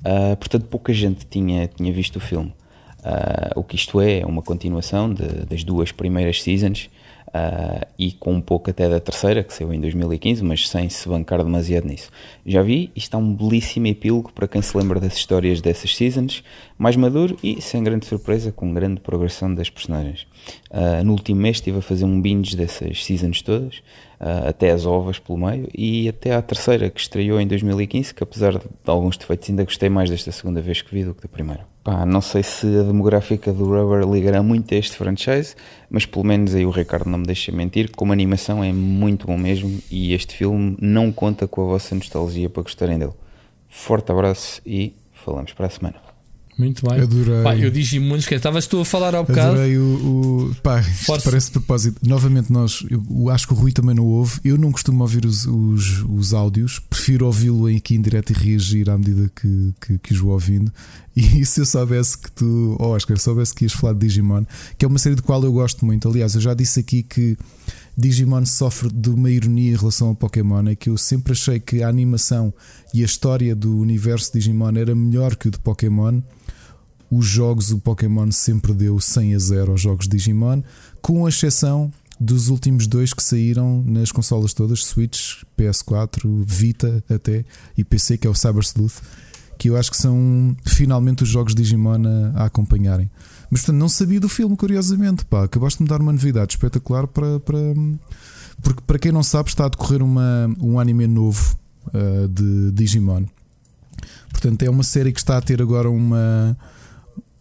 Uh, 0.00 0.36
portanto, 0.36 0.66
pouca 0.66 0.92
gente 0.92 1.26
tinha, 1.26 1.66
tinha 1.68 1.92
visto 1.92 2.16
o 2.16 2.20
filme. 2.20 2.52
O 3.54 3.62
que 3.62 3.76
isto 3.76 4.00
é, 4.00 4.20
é 4.20 4.26
uma 4.26 4.42
continuação 4.42 5.12
de, 5.12 5.26
das 5.46 5.64
duas 5.64 5.92
primeiras 5.92 6.42
seasons 6.42 6.90
Uh, 7.28 7.84
e 7.98 8.12
com 8.12 8.32
um 8.32 8.40
pouco 8.40 8.70
até 8.70 8.88
da 8.88 8.98
terceira, 8.98 9.42
que 9.42 9.52
saiu 9.52 9.74
em 9.74 9.80
2015, 9.80 10.42
mas 10.42 10.66
sem 10.68 10.88
se 10.88 11.06
bancar 11.06 11.42
demasiado 11.42 11.86
nisso. 11.86 12.10
Já 12.46 12.62
vi, 12.62 12.90
isto 12.96 13.14
é 13.14 13.18
um 13.18 13.34
belíssimo 13.34 13.88
epílogo 13.88 14.32
para 14.32 14.48
quem 14.48 14.62
se 14.62 14.74
lembra 14.74 14.98
das 14.98 15.16
histórias 15.16 15.60
dessas 15.60 15.94
seasons, 15.94 16.42
mais 16.78 16.96
maduro 16.96 17.36
e, 17.42 17.60
sem 17.60 17.82
grande 17.82 18.06
surpresa, 18.06 18.52
com 18.52 18.72
grande 18.72 19.00
progressão 19.00 19.52
das 19.52 19.70
personagens. 19.70 20.26
Uh, 20.70 21.04
no 21.04 21.12
último 21.12 21.40
mês 21.40 21.56
estive 21.56 21.78
a 21.78 21.82
fazer 21.82 22.04
um 22.04 22.20
binge 22.20 22.56
dessas 22.56 23.04
seasons 23.04 23.42
todas, 23.42 23.78
uh, 24.20 24.48
até 24.48 24.70
as 24.70 24.84
ovas 24.84 25.18
pelo 25.18 25.38
meio, 25.38 25.68
e 25.74 26.08
até 26.08 26.34
à 26.34 26.42
terceira, 26.42 26.90
que 26.90 27.00
estreou 27.00 27.40
em 27.40 27.46
2015, 27.46 28.12
que 28.12 28.22
apesar 28.22 28.58
de 28.58 28.60
alguns 28.86 29.16
defeitos 29.16 29.48
ainda 29.48 29.64
gostei 29.64 29.88
mais 29.88 30.10
desta 30.10 30.30
segunda 30.30 30.60
vez 30.60 30.82
que 30.82 30.94
vi 30.94 31.04
do 31.04 31.14
que 31.14 31.22
da 31.22 31.28
primeira. 31.28 31.66
Pá, 31.82 32.04
não 32.04 32.20
sei 32.20 32.42
se 32.42 32.66
a 32.66 32.82
demográfica 32.82 33.52
do 33.52 33.64
Rubber 33.64 34.10
ligará 34.10 34.42
muito 34.42 34.74
a 34.74 34.76
este 34.76 34.96
franchise, 34.96 35.54
mas 35.88 36.04
pelo 36.04 36.24
menos 36.24 36.52
aí 36.54 36.66
o 36.66 36.70
Ricardo 36.70 37.08
não 37.08 37.18
me 37.18 37.26
deixa 37.26 37.52
mentir, 37.52 37.92
como 37.94 38.12
animação 38.12 38.62
é 38.62 38.72
muito 38.72 39.26
bom 39.28 39.38
mesmo 39.38 39.80
e 39.88 40.12
este 40.12 40.34
filme 40.34 40.76
não 40.80 41.12
conta 41.12 41.46
com 41.46 41.62
a 41.62 41.66
vossa 41.66 41.94
nostalgia 41.94 42.50
para 42.50 42.64
gostarem 42.64 42.98
dele. 42.98 43.12
Forte 43.68 44.10
abraço 44.10 44.60
e 44.66 44.96
falamos 45.12 45.52
para 45.52 45.66
a 45.66 45.70
semana. 45.70 46.05
Muito 46.58 46.88
bem. 46.88 47.00
Adorei. 47.00 47.42
Pá, 47.42 47.54
eu 47.54 47.70
disse 47.70 47.98
muito 47.98 48.26
que 48.26 48.34
estavas 48.34 48.66
tu 48.66 48.80
a 48.80 48.84
falar 48.84 49.14
ao 49.14 49.24
bocado. 49.24 49.52
Adorei 49.52 49.76
o. 49.76 50.50
o 50.50 50.56
pá, 50.62 50.82
parece 51.22 51.50
propósito. 51.50 52.00
Novamente, 52.02 52.50
nós. 52.50 52.82
Eu 52.90 53.28
acho 53.28 53.46
que 53.46 53.52
o 53.52 53.56
Rui 53.56 53.72
também 53.72 53.94
não 53.94 54.06
ouve. 54.06 54.40
Eu 54.42 54.56
não 54.56 54.72
costumo 54.72 55.02
ouvir 55.02 55.26
os, 55.26 55.44
os, 55.46 56.02
os 56.08 56.32
áudios. 56.32 56.78
Prefiro 56.78 57.26
ouvi-lo 57.26 57.66
aqui 57.66 57.94
em 57.94 58.00
direto 58.00 58.30
e 58.30 58.32
reagir 58.32 58.88
à 58.88 58.96
medida 58.96 59.30
que, 59.38 59.74
que, 59.80 59.98
que 59.98 60.12
os 60.12 60.18
vou 60.18 60.32
ouvindo. 60.32 60.72
E 61.16 61.46
se 61.46 61.62
eu 61.62 61.66
soubesse 61.66 62.18
que 62.18 62.30
tu. 62.30 62.76
Oh, 62.78 62.88
Oscar, 62.88 63.18
soubesse 63.18 63.54
que 63.54 63.64
ias 63.64 63.72
falar 63.72 63.94
de 63.94 64.00
Digimon, 64.00 64.44
que 64.76 64.84
é 64.84 64.88
uma 64.88 64.98
série 64.98 65.14
de 65.14 65.22
qual 65.22 65.42
eu 65.42 65.50
gosto 65.50 65.86
muito. 65.86 66.06
Aliás, 66.06 66.34
eu 66.34 66.42
já 66.42 66.52
disse 66.52 66.80
aqui 66.80 67.02
que. 67.02 67.38
Digimon 67.96 68.44
sofre 68.44 68.90
de 68.92 69.08
uma 69.08 69.30
ironia 69.30 69.72
em 69.72 69.76
relação 69.76 70.08
ao 70.08 70.14
Pokémon, 70.14 70.68
é 70.68 70.74
que 70.74 70.90
eu 70.90 70.98
sempre 70.98 71.32
achei 71.32 71.58
que 71.58 71.82
a 71.82 71.88
animação 71.88 72.52
e 72.92 73.00
a 73.00 73.06
história 73.06 73.56
do 73.56 73.78
universo 73.78 74.30
Digimon 74.34 74.76
era 74.76 74.94
melhor 74.94 75.34
que 75.34 75.48
o 75.48 75.50
de 75.50 75.58
Pokémon 75.58 76.20
os 77.10 77.26
jogos 77.26 77.70
o 77.70 77.78
Pokémon 77.78 78.30
sempre 78.32 78.72
deu 78.72 78.98
100 78.98 79.34
a 79.34 79.38
0 79.38 79.72
aos 79.72 79.80
jogos 79.80 80.08
Digimon, 80.08 80.62
com 81.00 81.28
exceção 81.28 81.92
dos 82.18 82.48
últimos 82.48 82.86
dois 82.86 83.12
que 83.12 83.22
saíram 83.22 83.82
nas 83.86 84.10
consolas 84.10 84.54
todas, 84.54 84.84
Switch, 84.84 85.42
PS4, 85.56 86.42
Vita 86.44 87.04
até 87.08 87.44
e 87.76 87.84
PC, 87.84 88.18
que 88.18 88.26
é 88.26 88.30
o 88.30 88.34
Cyber 88.34 88.62
Sleuth, 88.62 89.02
que 89.58 89.68
eu 89.68 89.76
acho 89.76 89.90
que 89.90 89.96
são 89.96 90.56
finalmente 90.64 91.22
os 91.22 91.28
jogos 91.28 91.54
Digimon 91.54 92.02
a, 92.34 92.42
a 92.42 92.44
acompanharem. 92.46 93.10
Mas 93.50 93.60
portanto 93.60 93.80
não 93.80 93.88
sabia 93.88 94.18
do 94.18 94.28
filme, 94.28 94.56
curiosamente, 94.56 95.24
pá, 95.24 95.44
acabaste 95.44 95.78
de 95.78 95.84
me 95.84 95.88
dar 95.88 96.00
uma 96.00 96.12
novidade 96.12 96.54
espetacular 96.54 97.06
para, 97.06 97.38
para 97.40 97.58
porque 98.62 98.82
para 98.86 98.98
quem 98.98 99.12
não 99.12 99.22
sabe 99.22 99.50
está 99.50 99.66
a 99.66 99.68
decorrer 99.68 100.02
uma, 100.02 100.50
um 100.60 100.80
anime 100.80 101.06
novo 101.06 101.56
uh, 101.88 102.26
de 102.28 102.72
Digimon. 102.72 103.24
Portanto, 104.30 104.62
é 104.62 104.70
uma 104.70 104.82
série 104.82 105.12
que 105.12 105.18
está 105.18 105.36
a 105.36 105.42
ter 105.42 105.62
agora 105.62 105.88
uma 105.88 106.56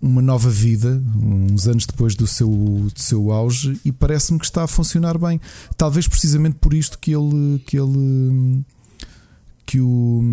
uma 0.01 0.21
nova 0.21 0.49
vida, 0.49 1.01
uns 1.15 1.67
anos 1.67 1.85
depois 1.85 2.15
do 2.15 2.27
seu, 2.27 2.49
do 2.49 2.99
seu 2.99 3.31
auge, 3.31 3.79
e 3.83 3.91
parece-me 3.91 4.39
que 4.39 4.45
está 4.45 4.63
a 4.63 4.67
funcionar 4.67 5.17
bem. 5.17 5.39
Talvez 5.77 6.07
precisamente 6.07 6.55
por 6.55 6.73
isto 6.73 6.99
que 6.99 7.11
ele 7.11 7.59
que 7.65 7.77
ele 7.77 8.63
que 9.65 9.79
o 9.79 10.23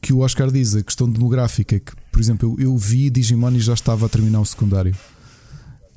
que 0.00 0.12
o 0.12 0.18
Oscar 0.18 0.50
diz, 0.50 0.74
a 0.74 0.82
questão 0.82 1.08
demográfica, 1.08 1.78
que 1.78 1.92
por 2.10 2.20
exemplo 2.20 2.56
eu, 2.58 2.70
eu 2.70 2.76
vi 2.76 3.08
Digimon 3.08 3.52
e 3.52 3.60
já 3.60 3.74
estava 3.74 4.06
a 4.06 4.08
terminar 4.08 4.40
o 4.40 4.46
secundário. 4.46 4.96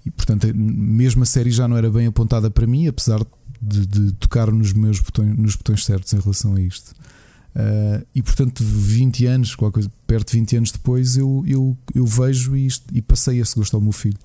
E 0.05 0.11
portanto, 0.11 0.47
mesmo 0.53 1.24
a 1.24 1.26
série 1.26 1.49
já 1.49 1.68
não 1.68 1.76
era 1.76 1.89
bem 1.89 2.05
apontada 2.05 2.51
para 2.51 2.68
mim, 2.68 2.88
apesar 2.88 3.20
de, 3.59 3.86
de 3.86 4.11
tocar 4.13 4.51
nos 4.51 4.74
meus 4.74 4.99
botões, 4.99 5.36
nos 5.36 5.55
botões 5.55 5.84
certos 5.84 6.13
em 6.13 6.20
relação 6.20 6.55
a 6.55 6.61
isto. 6.61 6.93
Uh, 7.56 8.06
e 8.14 8.22
portanto, 8.22 8.62
20 8.62 9.26
anos, 9.28 9.56
coisa, 9.56 9.89
perto 10.06 10.32
de 10.32 10.39
20 10.39 10.58
anos 10.58 10.72
depois, 10.72 11.16
eu, 11.16 11.43
eu, 11.47 11.78
eu 11.93 12.06
vejo 12.06 12.56
isto 12.56 12.86
e 12.93 13.01
passei 13.01 13.39
esse 13.39 13.56
gosto 13.56 13.76
ao 13.76 13.82
meu 13.82 13.93
filho. 13.93 14.18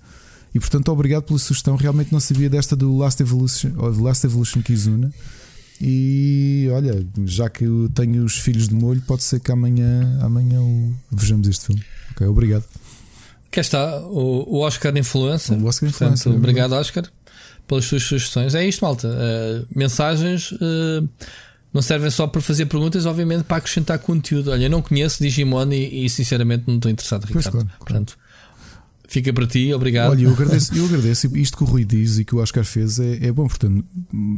E 0.52 0.58
portanto, 0.58 0.90
obrigado 0.90 1.22
pela 1.22 1.38
sugestão. 1.38 1.76
Realmente 1.76 2.12
não 2.12 2.18
sabia 2.18 2.50
desta 2.50 2.74
do 2.74 2.96
Last 2.96 3.22
Evolution, 3.22 3.72
ou 3.76 4.02
Last 4.02 4.26
Evolution 4.26 4.60
Kizuna. 4.62 5.12
E 5.80 6.68
olha, 6.72 7.06
já 7.24 7.48
que 7.48 7.64
eu 7.64 7.88
tenho 7.94 8.24
os 8.24 8.36
filhos 8.36 8.68
de 8.68 8.74
molho, 8.74 9.00
pode 9.02 9.22
ser 9.22 9.38
que 9.38 9.50
amanhã, 9.52 10.18
amanhã 10.20 10.60
vejamos 11.10 11.48
este 11.48 11.66
filme. 11.66 11.82
Ok, 12.10 12.26
obrigado. 12.26 12.64
Cá 13.50 13.60
está 13.60 14.00
o, 14.00 14.56
o 14.56 14.58
Oscar 14.58 14.94
Influencer. 14.96 15.56
O 15.56 15.66
Oscar 15.66 15.88
Influencer. 15.88 16.24
Portanto, 16.24 16.34
é 16.34 16.36
obrigado, 16.36 16.72
Oscar, 16.72 17.04
pelas 17.66 17.84
suas 17.84 18.02
sugestões. 18.02 18.54
É 18.56 18.66
isto, 18.66 18.84
malta. 18.84 19.08
Uh, 19.08 19.66
mensagens. 19.74 20.50
Uh, 20.52 21.08
não 21.72 21.80
servem 21.80 22.10
só 22.10 22.26
para 22.26 22.40
fazer 22.40 22.66
perguntas, 22.66 23.06
obviamente 23.06 23.44
para 23.44 23.58
acrescentar 23.58 23.98
conteúdo. 23.98 24.50
Olha, 24.50 24.64
eu 24.64 24.70
não 24.70 24.82
conheço 24.82 25.22
Digimon 25.22 25.70
e, 25.72 26.04
e 26.04 26.10
sinceramente 26.10 26.64
não 26.66 26.76
estou 26.76 26.90
interessado, 26.90 27.24
Ricardo. 27.24 27.50
Pois, 27.50 27.64
claro, 27.64 27.70
Portanto, 27.78 28.18
fica 29.06 29.32
para 29.32 29.46
ti, 29.46 29.72
obrigado. 29.72 30.10
Olha, 30.10 30.22
eu 30.22 30.32
agradeço, 30.32 30.74
eu 30.76 30.84
agradeço 30.84 31.36
isto 31.36 31.56
que 31.56 31.62
o 31.62 31.66
Rui 31.66 31.84
diz 31.84 32.18
e 32.18 32.24
que 32.24 32.34
o 32.34 32.38
Oscar 32.38 32.64
fez 32.64 32.98
é, 32.98 33.26
é 33.26 33.32
bom. 33.32 33.46
Portanto, 33.46 33.84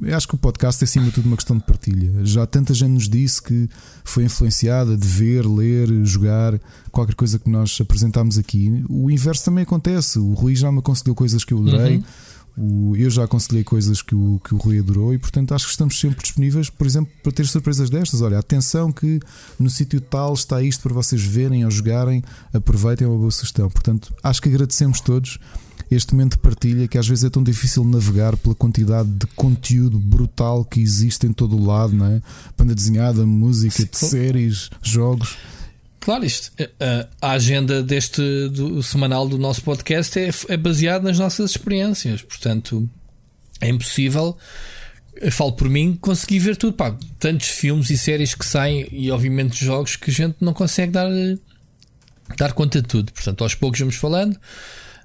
eu 0.02 0.16
acho 0.16 0.28
que 0.28 0.34
o 0.34 0.38
podcast 0.38 0.82
é 0.82 0.84
acima 0.84 1.06
de 1.06 1.12
tudo 1.12 1.26
uma 1.26 1.36
questão 1.36 1.56
de 1.56 1.64
partilha. 1.64 2.12
Já 2.24 2.46
tanta 2.46 2.74
gente 2.74 2.90
nos 2.90 3.08
disse 3.08 3.42
que 3.42 3.68
foi 4.04 4.24
influenciada 4.24 4.94
de 4.94 5.06
ver, 5.08 5.46
ler, 5.46 5.88
jogar 6.04 6.60
qualquer 6.90 7.14
coisa 7.14 7.38
que 7.38 7.48
nós 7.48 7.78
apresentámos 7.80 8.36
aqui. 8.36 8.84
O 8.90 9.10
inverso 9.10 9.44
também 9.44 9.62
acontece. 9.62 10.18
O 10.18 10.34
Rui 10.34 10.54
já 10.54 10.70
me 10.70 10.80
aconselhou 10.80 11.14
coisas 11.14 11.44
que 11.44 11.54
eu 11.54 11.58
adorei. 11.58 11.96
Uhum 11.96 12.04
o, 12.56 12.94
eu 12.96 13.10
já 13.10 13.24
aconselhei 13.24 13.64
coisas 13.64 14.02
que 14.02 14.14
o, 14.14 14.40
que 14.44 14.54
o 14.54 14.58
Rui 14.58 14.78
adorou 14.78 15.14
e, 15.14 15.18
portanto, 15.18 15.54
acho 15.54 15.64
que 15.66 15.70
estamos 15.70 15.98
sempre 15.98 16.22
disponíveis, 16.22 16.68
por 16.68 16.86
exemplo, 16.86 17.12
para 17.22 17.32
ter 17.32 17.46
surpresas 17.46 17.88
destas. 17.88 18.20
Olha, 18.20 18.38
atenção 18.38 18.92
que 18.92 19.20
no 19.58 19.70
sítio 19.70 20.00
tal 20.00 20.34
está 20.34 20.62
isto 20.62 20.82
para 20.82 20.92
vocês 20.92 21.22
verem 21.22 21.64
ou 21.64 21.70
jogarem, 21.70 22.22
aproveitem, 22.52 23.06
é 23.06 23.10
uma 23.10 23.18
boa 23.18 23.30
sugestão. 23.30 23.70
Portanto, 23.70 24.14
acho 24.22 24.42
que 24.42 24.48
agradecemos 24.48 25.00
todos 25.00 25.38
este 25.90 26.14
momento 26.14 26.32
de 26.32 26.38
partilha 26.38 26.88
que 26.88 26.96
às 26.96 27.06
vezes 27.06 27.24
é 27.24 27.30
tão 27.30 27.42
difícil 27.42 27.84
navegar 27.84 28.36
pela 28.36 28.54
quantidade 28.54 29.08
de 29.08 29.26
conteúdo 29.28 29.98
brutal 29.98 30.64
que 30.64 30.80
existe 30.80 31.26
em 31.26 31.32
todo 31.32 31.56
o 31.56 31.64
lado, 31.64 31.94
não 31.94 32.06
é? 32.06 32.22
Banda 32.56 32.74
desenhada, 32.74 33.26
música, 33.26 33.88
séries, 33.92 34.70
jogos. 34.82 35.36
Claro, 36.02 36.24
isto, 36.24 36.50
a, 36.58 36.62
eh, 36.64 36.70
eh, 36.80 37.08
a 37.20 37.30
agenda 37.30 37.80
deste 37.80 38.20
do, 38.48 38.82
semanal 38.82 39.28
do 39.28 39.38
nosso 39.38 39.62
podcast 39.62 40.18
é, 40.18 40.30
é 40.48 40.56
baseada 40.56 41.04
nas 41.04 41.16
nossas 41.16 41.52
experiências, 41.52 42.22
portanto 42.22 42.90
é 43.60 43.68
impossível. 43.68 44.36
Falo 45.30 45.52
por 45.52 45.68
mim, 45.68 45.96
conseguir 46.00 46.40
ver 46.40 46.56
tudo. 46.56 46.76
Pá, 46.76 46.96
tantos 47.20 47.46
filmes 47.48 47.88
e 47.90 47.96
séries 47.96 48.34
que 48.34 48.44
saem 48.44 48.88
e, 48.90 49.12
obviamente, 49.12 49.64
jogos 49.64 49.94
que 49.94 50.10
a 50.10 50.12
gente 50.12 50.38
não 50.40 50.52
consegue 50.52 50.90
dar, 50.90 51.08
dar 52.36 52.52
conta 52.52 52.82
de 52.82 52.88
tudo. 52.88 53.12
Portanto, 53.12 53.44
aos 53.44 53.54
poucos 53.54 53.78
vamos 53.78 53.94
falando. 53.94 54.34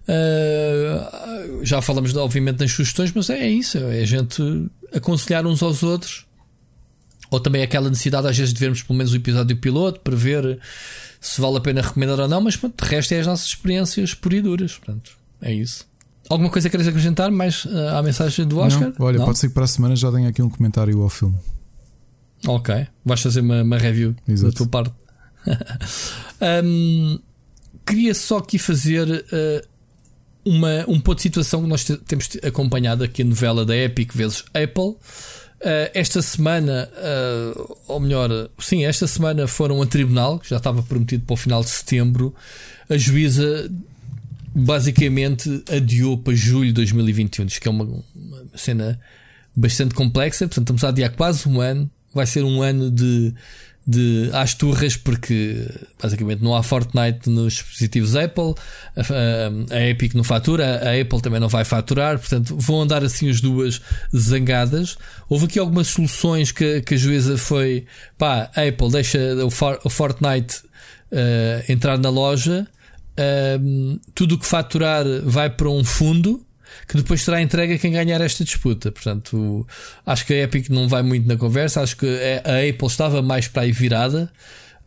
Uh, 0.07 1.63
já 1.63 1.79
falamos, 1.79 2.15
obviamente, 2.15 2.61
nas 2.61 2.71
sugestões, 2.71 3.11
mas 3.13 3.29
é 3.29 3.47
isso. 3.47 3.77
É 3.77 4.01
a 4.01 4.05
gente 4.05 4.41
aconselhar 4.91 5.45
uns 5.45 5.61
aos 5.61 5.83
outros 5.83 6.26
ou 7.29 7.39
também 7.39 7.61
aquela 7.61 7.89
necessidade, 7.89 8.27
às 8.27 8.37
vezes, 8.37 8.53
de 8.53 8.59
vermos 8.59 8.81
pelo 8.81 8.97
menos 8.97 9.13
o 9.13 9.15
episódio 9.15 9.55
piloto 9.57 9.99
para 9.99 10.15
ver 10.15 10.59
se 11.19 11.41
vale 11.41 11.57
a 11.57 11.61
pena 11.61 11.81
recomendar 11.81 12.19
ou 12.19 12.27
não, 12.27 12.41
mas 12.41 12.55
pronto, 12.55 12.83
de 12.83 12.89
resto 12.89 13.13
é 13.13 13.19
as 13.19 13.27
nossas 13.27 13.47
experiências 13.47 14.13
pura 14.13 14.35
e 14.35 14.41
duras. 14.41 14.77
Portanto, 14.77 15.17
é 15.41 15.53
isso. 15.53 15.85
Alguma 16.29 16.49
coisa 16.49 16.69
queres 16.69 16.87
acrescentar 16.87 17.31
mais 17.31 17.65
uh, 17.65 17.95
à 17.95 18.03
mensagem 18.03 18.45
do 18.45 18.59
Oscar? 18.59 18.93
Não, 18.97 19.05
olha, 19.05 19.17
não? 19.17 19.25
pode 19.25 19.39
ser 19.39 19.47
que 19.47 19.53
para 19.53 19.63
a 19.63 19.67
semana 19.67 19.95
já 19.95 20.11
tenha 20.11 20.27
aqui 20.29 20.41
um 20.41 20.49
comentário 20.49 21.01
ao 21.01 21.09
filme. 21.09 21.35
Ok, 22.45 22.87
vais 23.03 23.21
fazer 23.21 23.39
uma, 23.39 23.63
uma 23.63 23.77
review 23.77 24.15
Exato. 24.27 24.51
da 24.51 24.57
tua 24.57 24.67
parte. 24.67 24.93
um, 26.63 27.19
queria 27.85 28.13
só 28.13 28.37
aqui 28.37 28.59
fazer 28.59 29.07
uh, 29.07 29.67
uma, 30.45 30.85
um 30.87 30.99
ponto 30.99 31.17
de 31.17 31.23
situação 31.23 31.61
que 31.61 31.67
nós 31.67 31.83
temos 31.83 32.29
acompanhado 32.43 33.03
aqui 33.03 33.21
a 33.21 33.25
novela 33.25 33.65
da 33.65 33.75
Epic 33.75 34.13
vezes 34.13 34.43
Apple. 34.53 34.95
Uh, 35.59 35.89
esta 35.93 36.21
semana, 36.21 36.87
uh, 36.93 37.77
ou 37.87 37.99
melhor, 37.99 38.29
sim, 38.59 38.85
esta 38.85 39.07
semana 39.07 39.47
foram 39.47 39.81
a 39.81 39.87
tribunal, 39.87 40.37
que 40.37 40.49
já 40.49 40.57
estava 40.57 40.83
prometido 40.83 41.25
para 41.25 41.33
o 41.33 41.37
final 41.37 41.63
de 41.63 41.69
setembro. 41.69 42.33
A 42.87 42.95
juíza 42.95 43.69
basicamente 44.53 45.63
adiou 45.69 46.17
para 46.17 46.35
julho 46.35 46.67
de 46.67 46.73
2021. 46.73 47.45
Diz 47.45 47.59
que 47.59 47.67
é 47.67 47.71
uma, 47.71 47.83
uma 47.83 48.43
cena 48.55 48.99
bastante 49.55 49.95
complexa. 49.95 50.47
Portanto, 50.47 50.63
estamos 50.63 50.83
a 50.83 50.89
adiar 50.89 51.11
quase 51.11 51.49
um 51.49 51.59
ano. 51.59 51.89
Vai 52.13 52.27
ser 52.27 52.43
um 52.43 52.61
ano 52.61 52.91
de, 52.91 53.33
de 53.87 54.29
às 54.33 54.53
turras, 54.53 54.97
porque 54.97 55.65
basicamente 56.01 56.43
não 56.43 56.53
há 56.53 56.61
Fortnite 56.61 57.29
nos 57.29 57.53
dispositivos 57.53 58.17
Apple, 58.17 58.53
a, 58.97 59.75
a, 59.75 59.89
Epic 59.89 60.13
não 60.13 60.25
fatura, 60.25 60.81
a 60.83 61.01
Apple 61.01 61.21
também 61.21 61.39
não 61.39 61.47
vai 61.47 61.63
faturar, 61.63 62.19
portanto 62.19 62.57
vão 62.57 62.81
andar 62.81 63.03
assim 63.03 63.29
as 63.29 63.39
duas 63.39 63.81
zangadas. 64.13 64.97
Houve 65.29 65.45
aqui 65.45 65.57
algumas 65.57 65.87
soluções 65.87 66.51
que, 66.51 66.81
que 66.81 66.95
a 66.95 66.97
juíza 66.97 67.37
foi 67.37 67.85
pá, 68.17 68.51
Apple 68.55 68.91
deixa 68.91 69.19
o, 69.35 69.47
o 69.85 69.89
Fortnite 69.89 70.57
uh, 71.11 71.71
entrar 71.71 71.97
na 71.97 72.09
loja, 72.09 72.67
uh, 73.13 73.99
tudo 74.13 74.35
o 74.35 74.37
que 74.37 74.45
faturar 74.45 75.05
vai 75.23 75.49
para 75.49 75.69
um 75.69 75.85
fundo 75.85 76.45
que 76.87 76.97
depois 76.97 77.21
será 77.21 77.41
entregue 77.41 77.73
a 77.73 77.77
quem 77.77 77.91
ganhar 77.91 78.21
esta 78.21 78.43
disputa. 78.43 78.91
Portanto, 78.91 79.65
acho 80.05 80.25
que 80.25 80.33
a 80.33 80.43
Epic 80.43 80.69
não 80.69 80.87
vai 80.87 81.03
muito 81.03 81.27
na 81.27 81.37
conversa, 81.37 81.81
acho 81.81 81.97
que 81.97 82.07
a 82.43 82.69
Apple 82.69 82.87
estava 82.87 83.21
mais 83.21 83.47
para 83.47 83.63
aí 83.63 83.71
virada, 83.71 84.31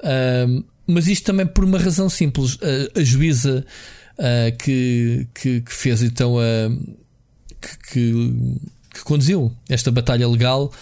uh, 0.01 0.65
mas 0.87 1.07
isto 1.07 1.25
também 1.25 1.47
por 1.47 1.65
uma 1.65 1.79
razão 1.79 2.09
simples. 2.09 2.59
A, 2.63 3.01
a 3.01 3.05
juíza 3.05 3.65
uh, 4.19 4.57
que, 4.59 5.27
que, 5.35 5.61
que, 5.61 5.73
fez 5.73 6.03
então 6.03 6.39
a. 6.39 6.43
que, 7.61 7.93
que, 7.93 8.57
que 8.95 9.05
conduziu 9.05 9.53
esta 9.69 9.91
batalha 9.91 10.29
legal 10.29 10.73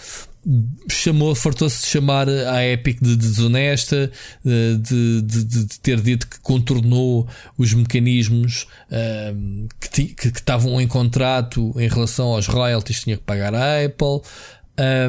chamou, 0.87 1.35
fartou-se 1.35 1.79
de 1.79 1.85
chamar 1.85 2.27
a 2.29 2.65
Epic 2.65 2.99
de 3.01 3.15
desonesta, 3.15 4.11
de, 4.43 4.77
de, 4.77 5.21
de, 5.21 5.43
de, 5.43 5.79
ter 5.79 5.99
dito 6.01 6.27
que 6.27 6.39
contornou 6.39 7.27
os 7.57 7.73
mecanismos 7.73 8.67
uh, 8.89 9.67
que, 9.79 10.15
que, 10.15 10.27
estavam 10.27 10.79
em 10.79 10.87
contrato 10.87 11.73
em 11.77 11.87
relação 11.87 12.27
aos 12.27 12.47
royalties 12.47 12.99
que 12.99 13.03
tinha 13.05 13.17
que 13.17 13.23
pagar 13.23 13.53
a 13.53 13.83
Apple. 13.83 14.21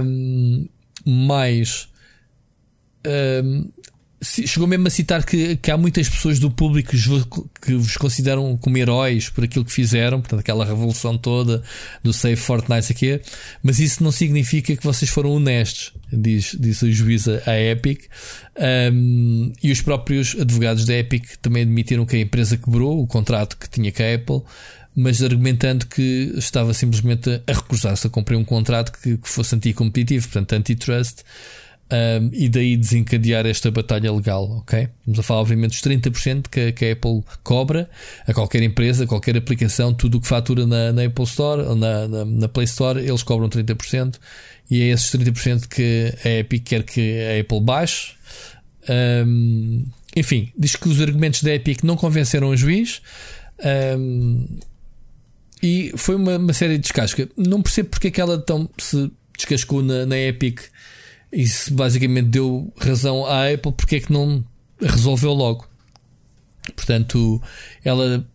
Um, 0.03 0.69
mais 1.07 1.89
um, 3.45 3.71
chegou 4.23 4.69
mesmo 4.69 4.87
a 4.87 4.91
citar 4.91 5.25
que, 5.25 5.57
que 5.57 5.71
há 5.71 5.77
muitas 5.79 6.09
pessoas 6.09 6.39
do 6.39 6.51
público 6.51 6.93
que 7.63 7.75
vos 7.75 7.97
consideram 7.97 8.57
como 8.59 8.77
heróis 8.77 9.31
por 9.31 9.45
aquilo 9.45 9.65
que 9.65 9.73
fizeram, 9.73 10.21
portanto, 10.21 10.41
aquela 10.41 10.65
revolução 10.65 11.17
toda 11.17 11.63
do 12.03 12.13
Save 12.13 12.37
Fortnite 12.37 12.93
aqui, 12.93 13.21
mas 13.63 13.79
isso 13.79 14.03
não 14.05 14.13
significa 14.13 14.77
que 14.77 14.85
vocês 14.85 15.11
foram 15.11 15.31
honestos, 15.31 15.95
diz, 16.13 16.55
diz 16.59 16.83
o 16.83 16.93
juiz 16.93 17.27
a 17.29 17.59
Epic. 17.59 18.05
Um, 18.93 19.53
e 19.63 19.73
os 19.73 19.81
próprios 19.81 20.37
advogados 20.39 20.85
da 20.85 20.95
Epic 20.95 21.37
também 21.41 21.63
admitiram 21.63 22.05
que 22.05 22.17
a 22.17 22.21
empresa 22.21 22.59
quebrou 22.59 23.03
o 23.03 23.07
contrato 23.07 23.57
que 23.57 23.71
tinha 23.71 23.91
com 23.91 24.03
a 24.03 24.15
Apple. 24.15 24.43
Mas 24.95 25.23
argumentando 25.23 25.87
que 25.87 26.33
estava 26.37 26.75
simplesmente 26.75 27.41
a 27.47 27.53
recusar-se 27.53 28.07
a 28.09 28.11
cumprir 28.11 28.37
um 28.37 28.45
contrato 28.45 28.93
que, 29.01 29.17
que 29.17 29.29
fosse 29.29 29.55
anticompetitivo, 29.55 30.27
portanto, 30.27 30.53
antitrust 30.53 31.21
um, 31.93 32.31
e 32.33 32.49
daí 32.49 32.77
desencadear 32.77 33.47
esta 33.47 33.71
batalha 33.71 34.13
legal, 34.13 34.45
ok? 34.59 34.89
Estamos 35.01 35.19
a 35.19 35.23
falar, 35.23 35.41
obviamente, 35.41 35.71
dos 35.71 35.81
30% 35.81 36.49
que, 36.49 36.73
que 36.73 36.85
a 36.85 36.93
Apple 36.93 37.23
cobra 37.43 37.91
a 38.27 38.33
qualquer 38.33 38.63
empresa, 38.63 39.05
a 39.05 39.07
qualquer 39.07 39.37
aplicação, 39.37 39.93
tudo 39.93 40.19
o 40.19 40.21
que 40.21 40.27
fatura 40.27 40.67
na, 40.67 40.93
na 40.93 41.05
Apple 41.05 41.25
Store 41.25 41.75
na, 41.75 42.07
na, 42.07 42.25
na, 42.25 42.49
Play 42.49 42.65
Store, 42.65 43.01
eles 43.01 43.23
cobram 43.23 43.49
30%, 43.49 44.17
e 44.71 44.83
é 44.83 44.89
esses 44.91 45.11
30% 45.11 45.67
que 45.67 46.15
a 46.25 46.29
Epic 46.39 46.65
quer 46.65 46.85
que 46.85 47.19
a 47.23 47.41
Apple 47.41 47.61
baixe. 47.61 48.13
Um, 48.89 49.85
enfim, 50.17 50.53
diz 50.57 50.77
que 50.77 50.89
os 50.89 51.01
argumentos 51.01 51.43
da 51.43 51.53
Epic 51.53 51.83
não 51.83 51.97
convenceram 51.97 52.51
o 52.51 52.57
juiz. 52.57 53.03
Um, 53.99 54.47
e 55.63 55.93
foi 55.97 56.15
uma, 56.15 56.37
uma 56.37 56.53
série 56.53 56.75
de 56.75 56.81
descasca. 56.81 57.29
Não 57.37 57.61
percebo 57.61 57.91
porque 57.91 58.09
é 58.09 58.11
que 58.11 58.21
ela 58.21 58.39
tão 58.39 58.69
se 58.79 59.11
descascou 59.37 59.83
na, 59.83 60.07
na 60.07 60.17
Epic 60.17 60.61
isso 61.33 61.73
basicamente 61.75 62.29
deu 62.29 62.73
razão 62.79 63.25
à 63.25 63.53
Apple 63.53 63.73
porque 63.73 63.97
é 63.97 64.01
que 64.01 64.13
não 64.13 64.45
resolveu 64.81 65.33
logo. 65.33 65.69
Portanto, 66.75 67.41
ela 67.85 68.27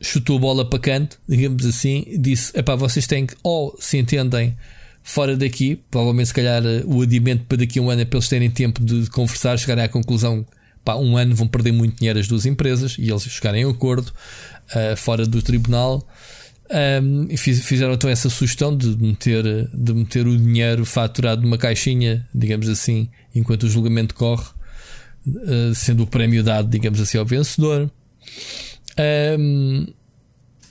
chutou 0.00 0.36
a 0.36 0.40
bola 0.40 0.68
para 0.68 0.78
canto, 0.78 1.18
digamos 1.28 1.64
assim, 1.64 2.04
disse: 2.18 2.50
epá, 2.56 2.74
vocês 2.74 3.06
têm 3.06 3.26
que, 3.26 3.34
ou 3.42 3.76
se 3.80 3.96
entendem 3.98 4.56
fora 5.02 5.36
daqui, 5.36 5.76
provavelmente 5.90 6.28
se 6.28 6.34
calhar 6.34 6.62
o 6.84 7.02
adiamento 7.02 7.44
para 7.44 7.58
daqui 7.58 7.78
a 7.78 7.82
um 7.82 7.90
ano 7.90 8.02
é 8.02 8.04
para 8.04 8.18
eles 8.18 8.28
terem 8.28 8.50
tempo 8.50 8.84
de 8.84 9.08
conversar, 9.10 9.56
chegarem 9.56 9.84
à 9.84 9.88
conclusão, 9.88 10.44
pá, 10.84 10.96
um 10.96 11.16
ano 11.16 11.34
vão 11.34 11.46
perder 11.46 11.72
muito 11.72 11.98
dinheiro 11.98 12.18
as 12.18 12.26
duas 12.26 12.44
empresas 12.44 12.96
e 12.98 13.08
eles 13.08 13.22
chegarem 13.22 13.62
a 13.62 13.68
um 13.68 13.70
acordo 13.70 14.08
uh, 14.08 14.96
fora 14.96 15.24
do 15.24 15.40
tribunal. 15.40 16.06
Um, 16.68 17.36
fizeram 17.36 17.94
então 17.94 18.10
essa 18.10 18.28
sugestão 18.28 18.76
de 18.76 18.88
meter, 18.96 19.44
de 19.72 19.92
meter 19.92 20.26
o 20.26 20.36
dinheiro 20.36 20.84
faturado 20.84 21.42
numa 21.42 21.56
caixinha, 21.56 22.26
digamos 22.34 22.68
assim, 22.68 23.08
enquanto 23.34 23.64
o 23.64 23.70
julgamento 23.70 24.14
corre, 24.14 24.48
uh, 25.26 25.74
sendo 25.74 26.02
o 26.02 26.06
prémio 26.06 26.42
dado, 26.42 26.68
digamos 26.68 27.00
assim, 27.00 27.18
ao 27.18 27.24
vencedor. 27.24 27.90
Um, 29.38 29.86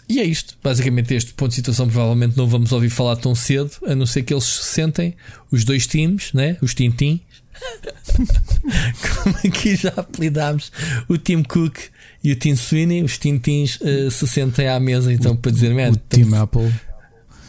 e 0.08 0.20
é 0.20 0.24
isto. 0.24 0.58
Basicamente, 0.62 1.14
este 1.14 1.34
ponto 1.34 1.50
de 1.50 1.56
situação 1.56 1.88
provavelmente 1.88 2.38
não 2.38 2.48
vamos 2.48 2.72
ouvir 2.72 2.90
falar 2.90 3.16
tão 3.16 3.34
cedo, 3.34 3.72
a 3.88 3.96
não 3.96 4.06
ser 4.06 4.24
que 4.24 4.34
eles 4.34 4.44
se 4.44 4.64
sentem, 4.64 5.16
os 5.52 5.64
dois 5.64 5.88
times, 5.88 6.34
né? 6.34 6.58
os 6.62 6.76
Tintim, 6.76 7.22
como 9.24 9.36
aqui 9.46 9.76
já 9.76 9.94
apelidámos 9.96 10.72
o 11.08 11.18
Tim 11.18 11.42
Cook 11.42 11.78
e 12.26 12.32
o 12.32 12.36
Tim 12.36 12.56
Sweeney, 12.56 13.04
os 13.04 13.20
Tintins 13.20 13.80
uh, 13.82 14.10
se 14.10 14.28
sentem 14.28 14.68
à 14.68 14.80
mesa 14.80 15.14
então 15.14 15.34
o, 15.34 15.38
para 15.38 15.52
dizer 15.52 15.72
o 15.72 15.96
Tim 15.96 16.34
Apple. 16.34 16.74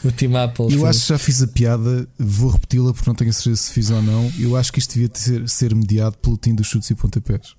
O 0.04 0.12
Tim 0.12 0.34
Apple. 0.34 0.66
Eu 0.66 0.80
sim. 0.80 0.86
acho 0.86 1.00
que 1.00 1.08
já 1.08 1.18
fiz 1.18 1.42
a 1.42 1.46
piada, 1.46 2.06
vou 2.18 2.50
repeti-la 2.50 2.92
porque 2.92 3.08
não 3.08 3.14
tenho 3.14 3.32
certeza 3.32 3.56
se 3.56 3.72
fiz 3.72 3.88
ou 3.88 4.02
não. 4.02 4.30
Eu 4.38 4.54
acho 4.54 4.70
que 4.70 4.78
isto 4.78 4.92
devia 4.92 5.08
ser, 5.14 5.48
ser 5.48 5.74
mediado 5.74 6.18
pelo 6.18 6.36
Tim 6.36 6.54
dos 6.54 6.66
chutes 6.66 6.90
e 6.90 6.94
pontapés. 6.94 7.52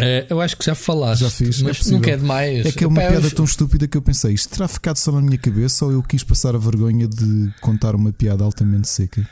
Uh, 0.00 0.22
eu 0.30 0.40
acho 0.40 0.56
que 0.56 0.64
já 0.64 0.76
falaste, 0.76 1.22
já 1.22 1.30
fiz, 1.30 1.60
mas 1.62 1.84
é 1.84 1.90
nunca 1.90 2.12
é 2.12 2.16
demais. 2.16 2.64
É 2.66 2.70
que 2.70 2.84
é 2.84 2.86
uma 2.86 3.00
Pá, 3.00 3.08
piada 3.08 3.26
eu... 3.26 3.30
tão 3.32 3.44
estúpida 3.44 3.88
que 3.88 3.96
eu 3.96 4.02
pensei, 4.02 4.32
isto 4.34 4.50
terá 4.50 4.68
ficado 4.68 4.98
só 4.98 5.10
na 5.10 5.20
minha 5.20 5.36
cabeça 5.36 5.84
ou 5.84 5.90
eu 5.90 6.02
quis 6.04 6.22
passar 6.22 6.54
a 6.54 6.58
vergonha 6.58 7.08
de 7.08 7.52
contar 7.60 7.96
uma 7.96 8.12
piada 8.12 8.44
altamente 8.44 8.88
seca? 8.88 9.28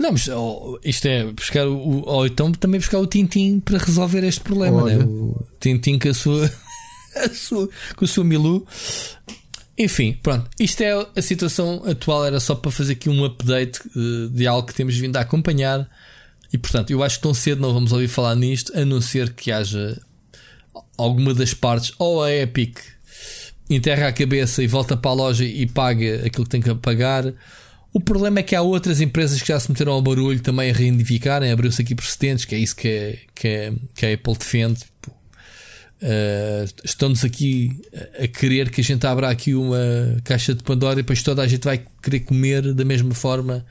Não, 0.00 0.12
mas 0.12 0.26
oh, 0.28 0.80
isto 0.82 1.04
é 1.04 1.24
buscar 1.30 1.68
o. 1.68 2.02
Ou 2.06 2.26
então 2.26 2.50
também 2.52 2.80
buscar 2.80 2.98
o 2.98 3.06
Tintim 3.06 3.60
para 3.60 3.76
resolver 3.76 4.24
este 4.24 4.40
problema, 4.40 4.82
né? 4.84 4.96
O 5.04 5.46
Tintim 5.60 5.98
com 5.98 6.08
a 6.08 6.14
sua. 6.14 6.50
a 7.16 7.28
sua 7.28 7.68
com 7.94 8.06
o 8.06 8.08
seu 8.08 8.24
Milu. 8.24 8.66
Enfim, 9.76 10.18
pronto. 10.22 10.48
Isto 10.58 10.80
é 10.80 10.92
a 11.14 11.20
situação 11.20 11.82
atual. 11.84 12.24
Era 12.24 12.40
só 12.40 12.54
para 12.54 12.70
fazer 12.70 12.94
aqui 12.94 13.10
um 13.10 13.22
update 13.26 13.78
de, 13.94 14.30
de 14.30 14.46
algo 14.46 14.66
que 14.66 14.74
temos 14.74 14.96
vindo 14.96 15.18
a 15.18 15.20
acompanhar. 15.20 15.86
E 16.50 16.56
portanto, 16.56 16.90
eu 16.90 17.02
acho 17.02 17.16
que 17.16 17.22
tão 17.22 17.34
cedo 17.34 17.60
não 17.60 17.74
vamos 17.74 17.92
ouvir 17.92 18.08
falar 18.08 18.34
nisto, 18.34 18.72
a 18.74 18.86
não 18.86 19.02
ser 19.02 19.34
que 19.34 19.52
haja 19.52 20.00
alguma 20.96 21.34
das 21.34 21.52
partes, 21.52 21.92
ou 21.98 22.22
a 22.22 22.32
Epic 22.32 22.78
enterra 23.68 24.08
a 24.08 24.12
cabeça 24.12 24.62
e 24.62 24.66
volta 24.66 24.96
para 24.96 25.10
a 25.10 25.14
loja 25.14 25.44
e 25.44 25.66
paga 25.66 26.26
aquilo 26.26 26.44
que 26.44 26.50
tem 26.50 26.60
que 26.62 26.74
pagar 26.76 27.32
o 27.92 28.00
problema 28.00 28.38
é 28.38 28.42
que 28.42 28.54
há 28.54 28.62
outras 28.62 29.00
empresas 29.00 29.42
que 29.42 29.48
já 29.48 29.58
se 29.58 29.70
meteram 29.70 29.92
ao 29.92 30.02
barulho 30.02 30.40
também 30.40 30.70
a 30.70 30.74
reivindicarem, 30.74 31.50
abriu-se 31.50 31.82
aqui 31.82 31.94
precedentes, 31.94 32.44
que 32.44 32.54
é 32.54 32.58
isso 32.58 32.76
que, 32.76 32.88
é, 32.88 33.18
que, 33.34 33.48
é, 33.48 33.72
que 33.94 34.06
a 34.06 34.14
Apple 34.14 34.36
defende. 34.36 34.80
Uh, 36.02 36.64
estão-nos 36.82 37.24
aqui 37.24 37.78
a 38.18 38.26
querer 38.26 38.70
que 38.70 38.80
a 38.80 38.84
gente 38.84 39.06
abra 39.06 39.28
aqui 39.28 39.54
uma 39.54 39.76
caixa 40.24 40.54
de 40.54 40.62
Pandora 40.62 40.94
e 40.94 41.02
depois 41.02 41.22
toda 41.22 41.42
a 41.42 41.46
gente 41.46 41.64
vai 41.64 41.84
querer 42.02 42.20
comer 42.20 42.72
da 42.72 42.84
mesma 42.86 43.12
forma 43.12 43.66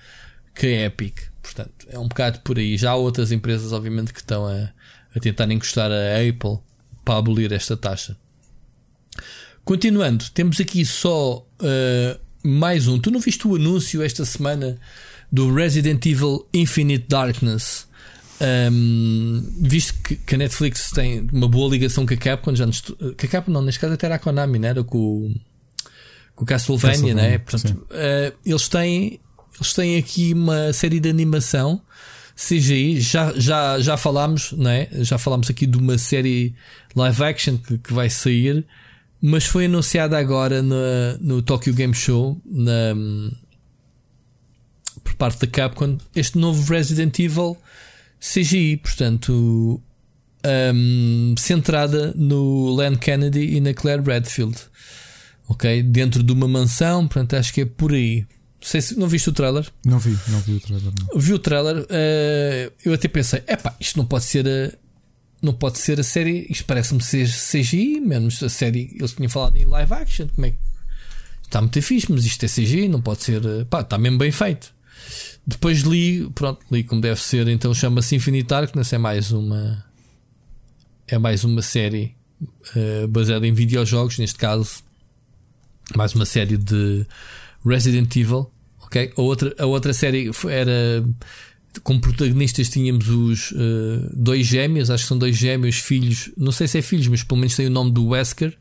que 0.54 0.68
a 0.68 0.86
Epic. 0.86 1.22
Portanto, 1.42 1.88
é 1.90 1.98
um 1.98 2.08
bocado 2.08 2.42
por 2.42 2.60
aí. 2.60 2.78
Já 2.78 2.92
há 2.92 2.96
outras 2.96 3.32
empresas, 3.32 3.72
obviamente, 3.72 4.14
que 4.14 4.20
estão 4.20 4.46
a, 4.46 4.70
a 5.16 5.20
tentar 5.20 5.50
encostar 5.50 5.90
a 5.92 6.18
Apple 6.18 6.60
para 7.04 7.18
abolir 7.18 7.52
esta 7.52 7.76
taxa. 7.76 8.16
Continuando, 9.64 10.26
temos 10.32 10.60
aqui 10.60 10.86
só 10.86 11.38
uh, 11.38 12.29
mais 12.44 12.88
um. 12.88 13.00
Tu 13.00 13.12
não 13.12 13.20
viste 13.20 13.48
o 13.48 13.56
anúncio 13.56 14.02
esta 14.02 14.26
semana 14.26 14.80
do 15.32 15.54
Resident 15.54 16.06
Evil 16.06 16.48
Infinite 16.54 17.06
Darkness? 17.08 17.88
Um, 18.72 19.44
visto 19.60 19.96
que, 20.02 20.16
que, 20.16 20.36
a 20.36 20.38
Netflix 20.38 20.92
tem 20.92 21.28
uma 21.34 21.48
boa 21.48 21.70
ligação 21.70 22.06
com 22.06 22.14
a 22.14 22.18
Capcom, 22.18 22.56
já 22.56 22.66
nos, 22.66 22.80
com 22.80 22.96
a 22.96 23.28
Capcom 23.28 23.52
não, 23.52 23.62
neste 23.62 23.82
caso 23.82 23.94
até 23.94 24.06
era 24.08 24.16
a 24.16 24.20
Konami, 24.20 24.58
não 24.58 24.70
era 24.70 24.84
com, 24.84 25.36
com 26.36 26.44
o 26.44 26.48
Castlevania, 26.48 26.94
Castlevania 26.94 27.30
né? 27.32 27.38
Portanto, 27.38 27.86
uh, 27.92 28.38
eles 28.46 28.68
têm 28.70 29.20
eles 29.56 29.74
têm 29.74 29.98
aqui 29.98 30.34
uma 30.34 30.72
série 30.72 31.02
de 31.02 31.10
animação 31.10 31.82
CGI, 32.40 33.02
já, 33.02 33.34
já, 33.36 33.78
já 33.80 33.98
falámos, 33.98 34.54
né? 34.54 34.88
já 35.00 35.18
falámos 35.18 35.50
aqui 35.50 35.66
de 35.66 35.78
uma 35.78 35.98
série 35.98 36.56
live 36.96 37.24
action 37.24 37.58
que, 37.58 37.78
que 37.78 37.94
vai 37.94 38.10
sair 38.10 38.66
mas 39.22 39.46
foi 39.46 39.66
anunciada 39.66 40.18
agora 40.18 40.62
no, 40.62 40.76
no 41.20 41.42
Tokyo 41.42 41.74
Game 41.74 41.94
Show 41.94 42.42
na, 42.46 42.96
por 45.04 45.14
parte 45.16 45.42
da 45.42 45.48
Capcom 45.48 45.98
este 46.16 46.38
novo 46.38 46.72
Resident 46.72 47.18
Evil 47.20 47.58
CGI, 48.20 48.78
portanto, 48.78 49.82
um, 50.74 51.36
centrada 51.38 52.14
no 52.16 52.76
Len 52.76 52.96
Kennedy 52.98 53.56
e 53.56 53.62
na 53.62 53.74
Claire 53.74 54.04
Redfield, 54.04 54.58
ok? 55.48 55.82
Dentro 55.84 56.22
de 56.22 56.34
uma 56.34 56.48
mansão, 56.48 57.08
portanto, 57.08 57.36
acho 57.36 57.54
que 57.54 57.62
é 57.62 57.66
por 57.66 57.94
aí. 57.94 58.26
sei 58.62 58.82
se 58.82 59.00
não 59.00 59.08
viste 59.08 59.30
o 59.30 59.34
trailer. 59.34 59.66
Não 59.86 60.00
vi, 60.00 60.18
não 60.28 60.40
vi 60.42 60.54
o 60.54 60.60
trailer. 60.60 60.94
Não. 60.94 61.20
Vi 61.20 61.34
o 61.34 61.40
trailer, 61.40 61.78
uh, 61.84 62.74
eu 62.84 62.94
até 62.94 63.08
pensei, 63.08 63.42
epá, 63.48 63.76
isto 63.80 63.98
não 63.98 64.06
pode 64.06 64.26
ser 64.26 64.46
a, 64.48 64.78
não 65.42 65.54
pode 65.54 65.80
ser 65.80 66.00
a 66.00 66.04
série, 66.04 66.46
isto 66.50 66.66
parece-me 66.66 67.02
ser 67.02 67.28
CGI, 67.28 68.02
menos 68.02 68.42
a 68.44 68.50
série, 68.50 68.96
eles 68.96 69.14
tinham 69.14 69.30
falado 69.30 69.58
em 69.58 69.66
live 69.66 69.94
action, 69.94 70.28
como 70.28 70.48
é 70.48 70.52
que 70.52 70.58
está 71.46 71.62
muito 71.62 71.82
fixe, 71.82 72.12
mas 72.12 72.26
isto 72.26 72.46
é 72.46 72.48
CGI, 72.48 72.88
não 72.88 73.02
pode 73.02 73.24
ser, 73.24 73.42
pá, 73.70 73.82
está 73.82 73.98
mesmo 73.98 74.18
bem 74.18 74.32
feito. 74.32 74.74
Depois 75.48 75.80
li, 75.80 76.30
pronto, 76.36 76.64
li 76.72 76.84
como 76.84 77.02
deve 77.02 77.20
ser, 77.20 77.48
então 77.48 77.74
chama-se 77.74 78.16
Infinite 78.16 78.48
Darkness, 78.48 78.94
é 78.94 78.98
mais 78.98 79.32
uma 79.32 79.84
é 81.08 81.18
mais 81.18 81.44
uma 81.44 81.62
série 81.62 82.16
uh, 82.76 83.08
baseada 83.08 83.48
em 83.48 83.54
videojogos, 83.54 84.20
neste 84.20 84.38
caso, 84.38 84.84
mais 85.96 86.14
uma 86.14 86.26
série 86.26 86.56
de 86.56 87.06
Resident 87.66 88.16
Evil. 88.16 88.52
ok 88.84 89.12
A, 89.18 89.22
outra, 89.22 89.56
a 89.58 89.66
outra 89.66 89.92
série 89.92 90.30
era 90.48 91.04
como 91.84 92.02
protagonistas 92.02 92.70
tínhamos 92.70 93.10
os 93.10 93.52
uh, 93.52 94.10
dois 94.14 94.46
gêmeos, 94.46 94.90
acho 94.90 95.04
que 95.04 95.08
são 95.08 95.18
dois 95.18 95.36
gêmeos, 95.36 95.78
filhos, 95.78 96.32
não 96.36 96.52
sei 96.52 96.68
se 96.68 96.80
é 96.80 96.82
filhos, 96.82 97.08
mas 97.08 97.24
pelo 97.24 97.40
menos 97.40 97.56
tem 97.56 97.68
o 97.68 97.70
nome 97.70 97.92
do 97.92 98.08
Wesker, 98.08 98.58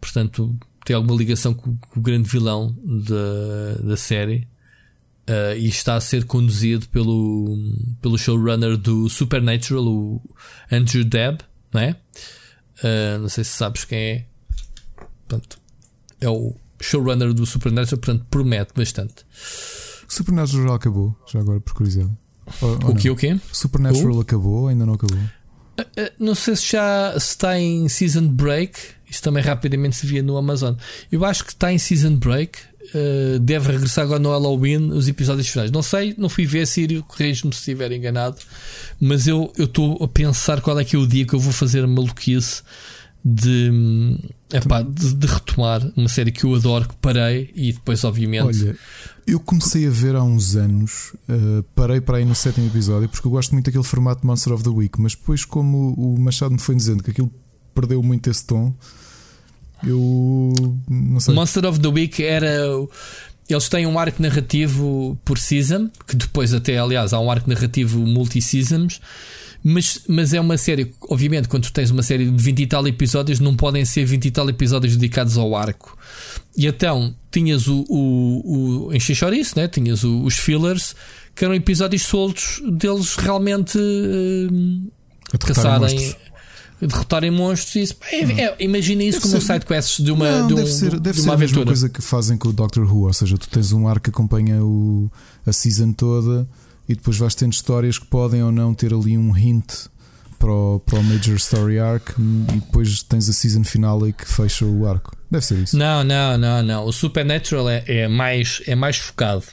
portanto 0.00 0.56
tem 0.84 0.96
alguma 0.96 1.16
ligação 1.16 1.54
com, 1.54 1.76
com 1.76 2.00
o 2.00 2.02
grande 2.02 2.28
vilão 2.28 2.74
da, 2.84 3.88
da 3.88 3.96
série. 3.96 4.48
Uh, 5.28 5.54
e 5.56 5.68
está 5.68 5.94
a 5.94 6.00
ser 6.00 6.24
conduzido 6.24 6.88
pelo, 6.88 7.56
pelo 8.02 8.18
showrunner 8.18 8.76
do 8.76 9.08
Supernatural, 9.08 9.86
o 9.86 10.20
Andrew 10.72 11.04
Deb, 11.04 11.40
não 11.72 11.80
é? 11.80 11.96
Uh, 12.82 13.20
não 13.20 13.28
sei 13.28 13.44
se 13.44 13.50
sabes 13.50 13.84
quem 13.84 13.98
é. 13.98 14.26
Portanto, 15.28 15.60
é 16.20 16.28
o 16.28 16.56
showrunner 16.80 17.32
do 17.32 17.46
Supernatural, 17.46 18.00
portanto, 18.00 18.26
promete 18.28 18.72
bastante. 18.74 19.24
Supernatural 20.10 20.74
acabou, 20.74 21.16
já 21.24 21.38
agora 21.38 21.60
por 21.60 21.72
curiosidade. 21.72 22.10
Ou, 22.60 22.90
o 22.90 22.96
que 22.96 23.08
o 23.08 23.14
quê? 23.14 23.38
Supernatural 23.52 24.16
o? 24.16 24.20
acabou, 24.20 24.66
ainda 24.66 24.84
não 24.84 24.94
acabou. 24.94 25.16
Uh, 25.16 25.82
uh, 25.82 26.12
não 26.18 26.34
sei 26.34 26.56
se 26.56 26.72
já 26.72 27.14
está 27.16 27.58
em 27.58 27.88
season 27.88 28.26
break. 28.26 28.80
Isso 29.08 29.22
também 29.22 29.42
rapidamente 29.42 29.96
se 29.96 30.06
via 30.06 30.20
no 30.20 30.36
Amazon. 30.36 30.74
Eu 31.12 31.24
acho 31.24 31.44
que 31.44 31.52
está 31.52 31.72
em 31.72 31.78
season 31.78 32.16
break. 32.16 32.58
Uh, 32.92 33.38
deve 33.38 33.70
regressar 33.70 34.04
agora 34.04 34.18
no 34.18 34.30
Halloween 34.30 34.90
os 34.90 35.06
episódios 35.06 35.46
finais. 35.46 35.70
Não 35.70 35.82
sei, 35.82 36.12
não 36.18 36.28
fui 36.28 36.44
ver, 36.44 36.66
Sírio, 36.66 37.04
corrijo-me 37.04 37.52
se 37.52 37.60
estiver 37.60 37.92
enganado. 37.92 38.38
Mas 39.00 39.28
eu 39.28 39.52
estou 39.56 40.02
a 40.02 40.08
pensar 40.08 40.60
qual 40.60 40.78
é 40.80 40.84
que 40.84 40.96
é 40.96 40.98
o 40.98 41.06
dia 41.06 41.24
que 41.24 41.34
eu 41.34 41.40
vou 41.40 41.52
fazer 41.52 41.84
a 41.84 41.86
maluquice 41.86 42.62
de, 43.24 44.18
epá, 44.52 44.82
de, 44.82 45.14
de, 45.14 45.26
retomar 45.26 45.80
uma 45.96 46.08
série 46.08 46.32
que 46.32 46.44
eu 46.44 46.54
adoro, 46.54 46.88
que 46.88 46.96
parei 46.96 47.50
e 47.54 47.72
depois, 47.72 48.02
obviamente. 48.04 48.64
Olha, 48.64 48.76
eu 49.26 49.38
comecei 49.40 49.86
a 49.86 49.90
ver 49.90 50.16
há 50.16 50.22
uns 50.22 50.56
anos, 50.56 51.12
uh, 51.28 51.62
parei 51.74 52.00
para 52.00 52.18
aí 52.18 52.24
no 52.24 52.34
sétimo 52.34 52.66
episódio, 52.66 53.08
porque 53.08 53.26
eu 53.26 53.30
gosto 53.30 53.52
muito 53.52 53.66
daquele 53.66 53.84
formato 53.84 54.26
Monster 54.26 54.52
of 54.52 54.64
the 54.64 54.70
Week, 54.70 55.00
mas 55.00 55.14
depois, 55.14 55.44
como 55.44 55.94
o 55.94 56.18
Machado 56.18 56.52
me 56.52 56.60
foi 56.60 56.74
dizendo 56.74 57.02
que 57.02 57.10
aquilo 57.10 57.30
perdeu 57.74 58.02
muito 58.02 58.28
esse 58.28 58.44
tom, 58.44 58.74
eu 59.84 60.78
não 60.88 61.20
sei. 61.20 61.34
Monster 61.34 61.64
of 61.66 61.80
the 61.80 61.88
Week 61.88 62.22
era. 62.22 62.66
Eles 63.48 63.68
têm 63.68 63.84
um 63.86 63.98
arco 63.98 64.22
narrativo 64.22 65.18
por 65.24 65.38
season, 65.38 65.88
que 66.06 66.14
depois, 66.14 66.54
até 66.54 66.78
aliás, 66.78 67.12
há 67.12 67.18
um 67.18 67.30
arco 67.30 67.48
narrativo 67.48 67.98
multi-seasons. 67.98 69.00
Mas, 69.62 70.02
mas 70.08 70.32
é 70.32 70.40
uma 70.40 70.56
série, 70.56 70.94
obviamente, 71.02 71.48
quando 71.48 71.64
tu 71.64 71.72
tens 71.72 71.90
uma 71.90 72.02
série 72.02 72.30
de 72.30 72.42
20 72.42 72.60
e 72.60 72.66
tal 72.66 72.86
episódios, 72.88 73.40
não 73.40 73.54
podem 73.54 73.84
ser 73.84 74.04
20 74.04 74.24
e 74.24 74.30
tal 74.30 74.48
episódios 74.48 74.96
dedicados 74.96 75.36
ao 75.36 75.54
arco. 75.54 75.96
E 76.56 76.66
então 76.66 77.14
tinhas 77.30 77.68
o, 77.68 77.84
o, 77.88 78.86
o 78.86 78.94
em 78.94 78.98
Xixorice, 78.98 79.56
né? 79.56 79.68
tinhas 79.68 80.02
o, 80.02 80.22
os 80.22 80.38
fillers, 80.38 80.94
que 81.34 81.44
eram 81.44 81.54
episódios 81.54 82.02
soltos 82.02 82.62
deles 82.72 83.16
realmente 83.16 83.78
uh, 83.78 85.38
caçarem 85.38 86.16
derrotarem 86.80 87.30
monstros 87.30 87.76
e 87.76 87.80
isso. 87.82 87.96
É, 88.10 88.44
é, 88.44 88.56
imagina 88.60 89.02
isso 89.02 89.18
deve 89.18 89.22
como 89.22 89.42
ser, 89.42 89.52
um 89.52 89.54
sidequest 89.54 90.00
de 90.00 90.10
uma, 90.10 90.38
não, 90.38 90.46
de 90.46 90.54
um, 90.54 90.56
deve 90.56 90.70
ser, 90.70 90.98
deve 90.98 91.20
de 91.20 91.26
uma 91.26 91.32
ser 91.32 91.36
a 91.36 91.36
mesma 91.36 91.64
coisa 91.66 91.88
que 91.90 92.00
fazem 92.00 92.38
com 92.38 92.48
o 92.48 92.52
Doctor 92.54 92.90
Who, 92.90 93.06
ou 93.06 93.12
seja, 93.12 93.36
tu 93.36 93.48
tens 93.48 93.72
um 93.72 93.86
arco 93.86 94.04
que 94.04 94.10
acompanha 94.10 94.64
o, 94.64 95.10
a 95.44 95.52
season 95.52 95.92
toda 95.92 96.48
e 96.90 96.94
depois 96.96 97.16
vais 97.16 97.36
tendo 97.36 97.52
histórias 97.52 98.00
que 98.00 98.06
podem 98.06 98.42
ou 98.42 98.50
não 98.50 98.74
ter 98.74 98.92
ali 98.92 99.16
um 99.16 99.36
hint 99.36 99.86
para 100.40 100.50
o, 100.50 100.82
para 100.84 100.98
o 100.98 101.04
Major 101.04 101.36
Story 101.36 101.78
Arc 101.78 102.18
e 102.18 102.58
depois 102.58 103.00
tens 103.04 103.28
a 103.28 103.32
season 103.32 103.62
final 103.62 104.00
que 104.12 104.26
fecha 104.26 104.64
o 104.64 104.84
arco. 104.88 105.16
Deve 105.30 105.44
ser 105.44 105.58
isso. 105.58 105.76
Não, 105.76 106.02
não, 106.02 106.36
não, 106.36 106.62
não. 106.64 106.84
O 106.84 106.92
Supernatural 106.92 107.68
é, 107.68 107.84
é 107.86 108.08
mais, 108.08 108.60
é 108.66 108.74
mais 108.74 108.98
focado. 108.98 109.44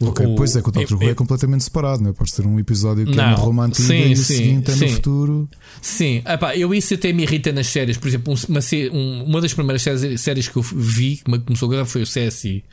Ok, 0.00 0.26
o, 0.26 0.34
pois 0.34 0.56
é 0.56 0.62
que 0.62 0.68
o 0.68 0.72
Doctor 0.72 0.98
Who 0.98 1.04
é, 1.04 1.10
é, 1.10 1.14
completamente 1.14 1.64
separado, 1.64 2.02
não 2.02 2.10
é? 2.10 2.12
Podes 2.12 2.32
ter 2.32 2.46
um 2.46 2.58
episódio 2.58 3.06
que 3.06 3.16
não, 3.16 3.24
é 3.24 3.30
no 3.30 3.36
romântico 3.36 3.86
sim, 3.86 4.08
e 4.08 4.12
o 4.12 4.16
sim, 4.16 4.34
seguinte 4.34 4.70
é 4.70 4.74
sim. 4.74 4.86
no 4.86 4.92
futuro. 4.92 5.48
Sim, 5.80 6.22
Epá, 6.26 6.56
eu 6.56 6.74
isso 6.74 6.94
até 6.94 7.12
me 7.12 7.22
irrita 7.22 7.52
nas 7.52 7.66
séries. 7.68 7.96
Por 7.96 8.08
exemplo, 8.08 8.34
uma, 8.48 8.60
uma 9.24 9.40
das 9.40 9.54
primeiras 9.54 9.82
séries, 9.82 10.48
que 10.48 10.56
eu 10.56 10.62
vi, 10.62 11.16
que 11.16 11.38
começou 11.40 11.68
agora, 11.68 11.84
foi 11.84 12.02
o 12.02 12.06
CSI. 12.06 12.64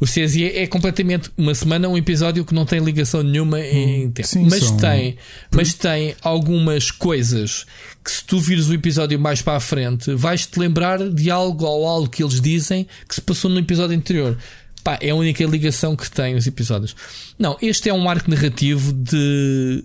O 0.00 0.04
CSI 0.04 0.44
é, 0.44 0.62
é 0.62 0.66
completamente 0.66 1.30
uma 1.36 1.54
semana, 1.54 1.88
um 1.88 1.96
episódio 1.96 2.44
que 2.44 2.54
não 2.54 2.64
tem 2.64 2.80
ligação 2.80 3.22
nenhuma 3.22 3.58
hum, 3.58 3.62
em 3.62 4.10
tempo. 4.10 4.28
Sim, 4.28 4.46
mas, 4.48 4.64
são... 4.64 4.76
tem, 4.76 5.16
mas 5.52 5.74
tem 5.74 6.14
algumas 6.22 6.90
coisas 6.90 7.66
que 8.02 8.10
se 8.10 8.24
tu 8.24 8.40
vires 8.40 8.68
o 8.68 8.74
episódio 8.74 9.18
mais 9.18 9.42
para 9.42 9.56
a 9.56 9.60
frente, 9.60 10.14
vais-te 10.14 10.58
lembrar 10.58 11.10
de 11.10 11.30
algo 11.30 11.64
ou 11.64 11.86
algo 11.86 12.08
que 12.08 12.22
eles 12.22 12.40
dizem 12.40 12.86
que 13.06 13.14
se 13.14 13.20
passou 13.20 13.50
no 13.50 13.58
episódio 13.58 13.96
anterior. 13.96 14.38
Pá, 14.82 14.98
é 15.00 15.10
a 15.10 15.14
única 15.14 15.44
ligação 15.44 15.94
que 15.94 16.10
tem 16.10 16.34
os 16.34 16.46
episódios. 16.46 16.94
Não, 17.38 17.56
este 17.60 17.88
é 17.88 17.94
um 17.94 18.08
arco 18.08 18.30
narrativo 18.30 18.92
de, 18.92 19.84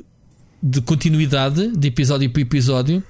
de 0.62 0.82
continuidade, 0.82 1.76
de 1.76 1.88
episódio 1.88 2.30
para 2.30 2.42
episódio. 2.42 3.04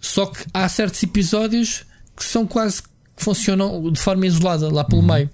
Só 0.00 0.26
que 0.26 0.44
há 0.52 0.68
certos 0.68 1.02
episódios 1.02 1.84
que 2.14 2.24
são 2.24 2.46
quase 2.46 2.82
funcionam 3.16 3.90
de 3.90 3.98
forma 3.98 4.26
isolada 4.26 4.70
lá 4.70 4.84
pelo 4.84 5.00
uhum. 5.00 5.14
meio. 5.14 5.30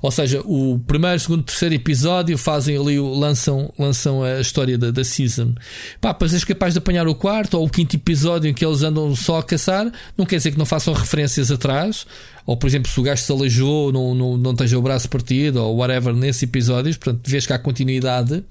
Ou 0.00 0.10
seja, 0.10 0.40
o 0.44 0.78
primeiro, 0.86 1.18
segundo, 1.18 1.42
terceiro 1.42 1.74
episódio 1.74 2.38
fazem 2.38 2.78
ali, 2.78 2.98
lançam, 2.98 3.72
lançam 3.78 4.22
a 4.22 4.40
história 4.40 4.78
da, 4.78 4.90
da 4.90 5.02
season. 5.02 5.52
Pá, 6.00 6.14
para 6.14 6.28
seres 6.28 6.44
capaz 6.44 6.74
de 6.74 6.78
apanhar 6.78 7.08
o 7.08 7.14
quarto 7.14 7.58
ou 7.58 7.66
o 7.66 7.70
quinto 7.70 7.96
episódio 7.96 8.48
em 8.48 8.54
que 8.54 8.64
eles 8.64 8.82
andam 8.82 9.14
só 9.16 9.38
a 9.38 9.42
caçar, 9.42 9.90
não 10.16 10.24
quer 10.24 10.36
dizer 10.36 10.52
que 10.52 10.58
não 10.58 10.66
façam 10.66 10.94
referências 10.94 11.50
atrás. 11.50 12.06
Ou, 12.46 12.56
por 12.56 12.66
exemplo, 12.66 12.90
se 12.90 13.00
o 13.00 13.02
gajo 13.02 13.22
se 13.22 13.32
aleijou, 13.32 13.92
não, 13.92 14.14
não, 14.14 14.36
não 14.36 14.52
esteja 14.52 14.78
o 14.78 14.82
braço 14.82 15.08
partido 15.08 15.62
ou 15.62 15.76
whatever 15.76 16.14
nesses 16.14 16.42
episódios, 16.42 16.96
portanto, 16.96 17.28
vês 17.28 17.46
que 17.46 17.52
há 17.52 17.58
continuidade 17.58 18.44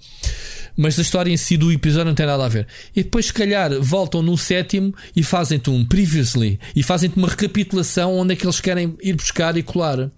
mas 0.76 0.98
a 0.98 1.02
história 1.02 1.32
em 1.32 1.38
si 1.38 1.56
do 1.56 1.72
episódio 1.72 2.06
não 2.06 2.15
tem 2.15 2.26
nada 2.26 2.45
a 2.45 2.49
ver. 2.49 2.68
E 2.95 3.03
depois, 3.03 3.28
se 3.28 3.34
calhar, 3.34 3.72
voltam 3.80 4.22
no 4.22 4.38
sétimo 4.38 4.94
e 5.15 5.24
fazem-te 5.24 5.70
um 5.70 5.86
previously 5.86 6.60
e 6.76 6.82
fazem-te 6.82 7.18
uma 7.18 7.28
recapitulação 7.28 8.15
onde 8.15 8.34
é 8.34 8.36
que 8.36 8.45
eles 8.45 8.60
querem 8.60 8.95
ir 9.02 9.15
buscar 9.15 9.56
e 9.57 9.64
colar. 9.64 9.99
Uhum. 9.99 10.10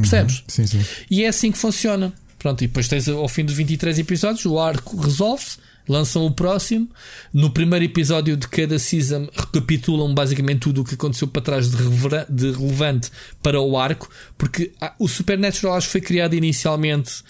Percebes? 0.00 0.44
Sim, 0.48 0.66
sim. 0.66 0.84
E 1.10 1.24
é 1.24 1.28
assim 1.28 1.50
que 1.50 1.58
funciona. 1.58 2.12
Pronto, 2.38 2.62
e 2.62 2.66
depois 2.66 2.88
tens 2.88 3.08
ao 3.08 3.28
fim 3.28 3.44
dos 3.44 3.54
23 3.54 3.98
episódios, 3.98 4.44
o 4.44 4.58
arco 4.58 5.00
resolve-se, 5.00 5.58
lançam 5.88 6.24
o 6.24 6.30
próximo. 6.30 6.88
No 7.32 7.50
primeiro 7.50 7.84
episódio 7.84 8.36
de 8.36 8.48
cada 8.48 8.78
season, 8.78 9.28
recapitulam 9.32 10.14
basicamente 10.14 10.60
tudo 10.60 10.82
o 10.82 10.84
que 10.84 10.94
aconteceu 10.94 11.28
para 11.28 11.42
trás 11.42 11.70
de, 11.70 11.76
de 12.28 12.50
relevante 12.52 13.10
para 13.42 13.60
o 13.60 13.76
arco, 13.78 14.08
porque 14.36 14.72
o 14.98 15.08
Supernatural 15.08 15.76
acho 15.76 15.86
que 15.86 15.92
foi 15.92 16.00
criado 16.00 16.34
inicialmente 16.34 17.22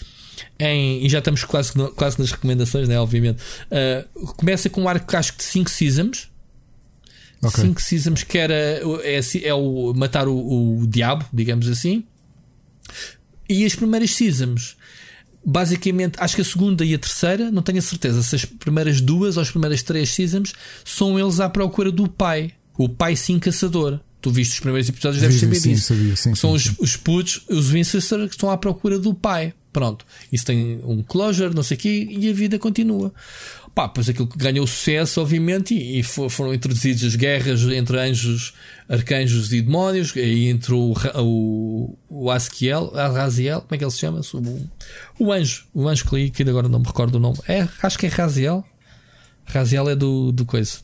em, 0.59 1.05
e 1.05 1.09
já 1.09 1.19
estamos 1.19 1.43
quase, 1.43 1.73
quase 1.95 2.19
nas 2.19 2.31
recomendações, 2.31 2.87
né? 2.87 2.99
Obviamente. 2.99 3.41
Uh, 3.71 4.25
começa 4.33 4.69
com 4.69 4.83
um 4.83 4.89
arco 4.89 5.15
acho 5.15 5.33
que 5.33 5.39
de 5.39 5.45
5 5.45 5.69
seasons. 5.69 6.31
5 7.43 7.71
okay. 7.71 7.83
seasons 7.83 8.23
que 8.23 8.37
era 8.37 8.53
é, 9.03 9.19
é 9.43 9.53
o 9.53 9.93
matar 9.93 10.27
o, 10.27 10.79
o, 10.79 10.87
diabo, 10.87 11.25
digamos 11.31 11.67
assim. 11.67 12.03
E 13.47 13.65
as 13.65 13.75
primeiras 13.75 14.15
seasons, 14.15 14.75
basicamente, 15.45 16.15
acho 16.19 16.35
que 16.35 16.41
a 16.41 16.45
segunda 16.45 16.83
e 16.83 16.93
a 16.93 16.97
terceira, 16.97 17.51
não 17.51 17.61
tenho 17.61 17.77
a 17.77 17.81
certeza 17.81 18.23
se 18.23 18.35
as 18.35 18.45
primeiras 18.45 18.99
duas 18.99 19.37
ou 19.37 19.43
as 19.43 19.51
primeiras 19.51 19.83
três 19.83 20.09
seasons 20.09 20.53
são 20.83 21.19
eles 21.19 21.39
à 21.39 21.47
procura 21.47 21.91
do 21.91 22.09
pai, 22.09 22.51
o 22.77 22.89
pai 22.89 23.15
sim 23.15 23.37
caçador. 23.37 23.99
Tu 24.21 24.31
viste 24.31 24.53
os 24.53 24.59
primeiros 24.59 24.89
episódios, 24.89 25.21
deves 25.21 25.39
saber 25.39 25.55
sim, 25.55 25.73
disso. 25.73 25.93
Sabia, 25.93 26.15
sim, 26.15 26.33
são 26.33 26.57
sim, 26.57 26.69
os, 26.71 26.79
os 26.79 26.97
putos, 26.97 27.41
os 27.47 27.69
Winchester, 27.69 28.27
que 28.27 28.33
estão 28.33 28.49
à 28.49 28.57
procura 28.57 28.97
do 28.97 29.13
pai. 29.13 29.53
Pronto, 29.71 30.05
isso 30.31 30.45
tem 30.45 30.79
um 30.83 31.03
closure, 31.03 31.53
não 31.53 31.61
sei 31.61 31.77
o 31.77 31.79
quê, 31.79 32.07
e 32.09 32.29
a 32.29 32.33
vida 32.33 32.57
continua. 32.57 33.13
Pá, 33.75 33.89
pois 33.89 34.07
aquilo 34.07 34.25
que 34.25 34.37
ganhou 34.37 34.65
sucesso, 34.65 35.19
obviamente, 35.19 35.75
e, 35.75 35.99
e 35.99 36.03
foram 36.03 36.53
introduzidas 36.53 37.03
as 37.03 37.15
guerras 37.17 37.61
entre 37.63 37.99
anjos, 37.99 38.53
arcanjos 38.87 39.51
e 39.51 39.61
demónios, 39.61 40.15
e 40.15 40.47
entre 40.47 40.73
o, 40.73 40.93
o, 41.15 41.97
o 42.09 42.31
Askiel, 42.31 42.89
Raziel, 42.93 43.59
como 43.59 43.75
é 43.75 43.77
que 43.77 43.83
ele 43.83 43.91
se 43.91 43.99
chama? 43.99 44.21
O, 45.19 45.25
o 45.25 45.33
anjo, 45.33 45.65
o 45.73 45.89
anjo 45.89 46.05
que 46.07 46.15
li, 46.15 46.31
que 46.31 46.43
agora 46.43 46.69
não 46.69 46.79
me 46.79 46.85
recordo 46.85 47.15
o 47.15 47.19
nome. 47.19 47.37
É, 47.49 47.67
acho 47.83 47.99
que 47.99 48.05
é 48.05 48.09
Raziel. 48.09 48.63
Raziel 49.45 49.89
é 49.89 49.95
do, 49.95 50.31
do 50.31 50.45
coisa. 50.45 50.77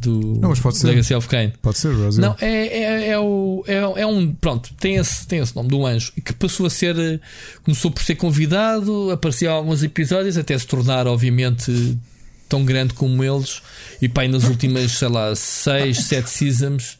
do 0.00 0.38
não, 0.40 0.48
mas 0.48 0.58
pode 0.58 0.78
ser. 0.78 0.86
Legacy 0.86 1.14
of 1.14 1.28
Kain. 1.28 1.52
Pode 1.60 1.76
ser, 1.76 1.94
Raziel. 1.94 2.30
Não, 2.30 2.36
é, 2.40 2.66
é, 2.66 3.08
é, 3.10 3.18
o, 3.18 3.62
é, 3.66 3.74
é, 4.00 4.06
um. 4.06 4.32
Pronto, 4.32 4.72
tem 4.80 4.96
esse, 4.96 5.26
tem 5.26 5.40
esse 5.40 5.54
nome, 5.54 5.68
do 5.68 5.84
anjo, 5.84 6.12
que 6.24 6.32
passou 6.32 6.64
a 6.64 6.70
ser. 6.70 7.20
Começou 7.62 7.90
por 7.90 8.02
ser 8.02 8.14
convidado, 8.14 9.10
apareceu 9.10 9.50
em 9.50 9.54
alguns 9.54 9.82
episódios, 9.82 10.38
até 10.38 10.56
se 10.56 10.66
tornar, 10.66 11.06
obviamente, 11.06 11.98
tão 12.48 12.64
grande 12.64 12.94
como 12.94 13.22
eles. 13.22 13.62
E 14.00 14.08
pá, 14.08 14.26
nas 14.26 14.44
últimas, 14.44 14.92
sei 14.92 15.08
lá, 15.08 15.34
6, 15.34 15.98
7 15.98 16.30
seasons, 16.30 16.98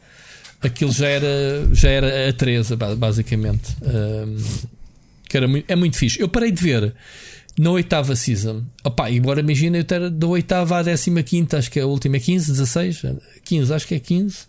aquilo 0.61 0.93
já 0.93 1.09
era, 1.09 1.69
já 1.73 1.89
era 1.89 2.29
a 2.29 2.33
Teresa, 2.33 2.77
basicamente. 2.77 3.77
Um, 3.83 4.37
que 5.29 5.37
era 5.37 5.47
muito, 5.47 5.71
é 5.71 5.77
muito 5.77 5.97
fixe. 5.97 6.21
Eu 6.21 6.29
parei 6.29 6.51
de 6.51 6.61
ver 6.61 6.95
na 7.59 7.71
oitava 7.71 8.15
season. 8.15 8.63
Opa, 8.85 9.11
embora 9.11 9.41
imagina 9.41 9.77
eu 9.77 9.85
ter 9.85 10.09
da 10.11 10.27
oitava 10.27 10.79
à 10.79 10.83
décima 10.83 11.23
quinta, 11.23 11.59
acho 11.59 11.71
que 11.71 11.79
é 11.79 11.83
a 11.83 11.87
última 11.87 12.17
é 12.17 12.21
15, 12.21 12.53
16, 12.53 13.03
15, 13.45 13.75
acho 13.75 13.87
que 13.87 13.95
é 13.95 13.99
15. 13.99 14.47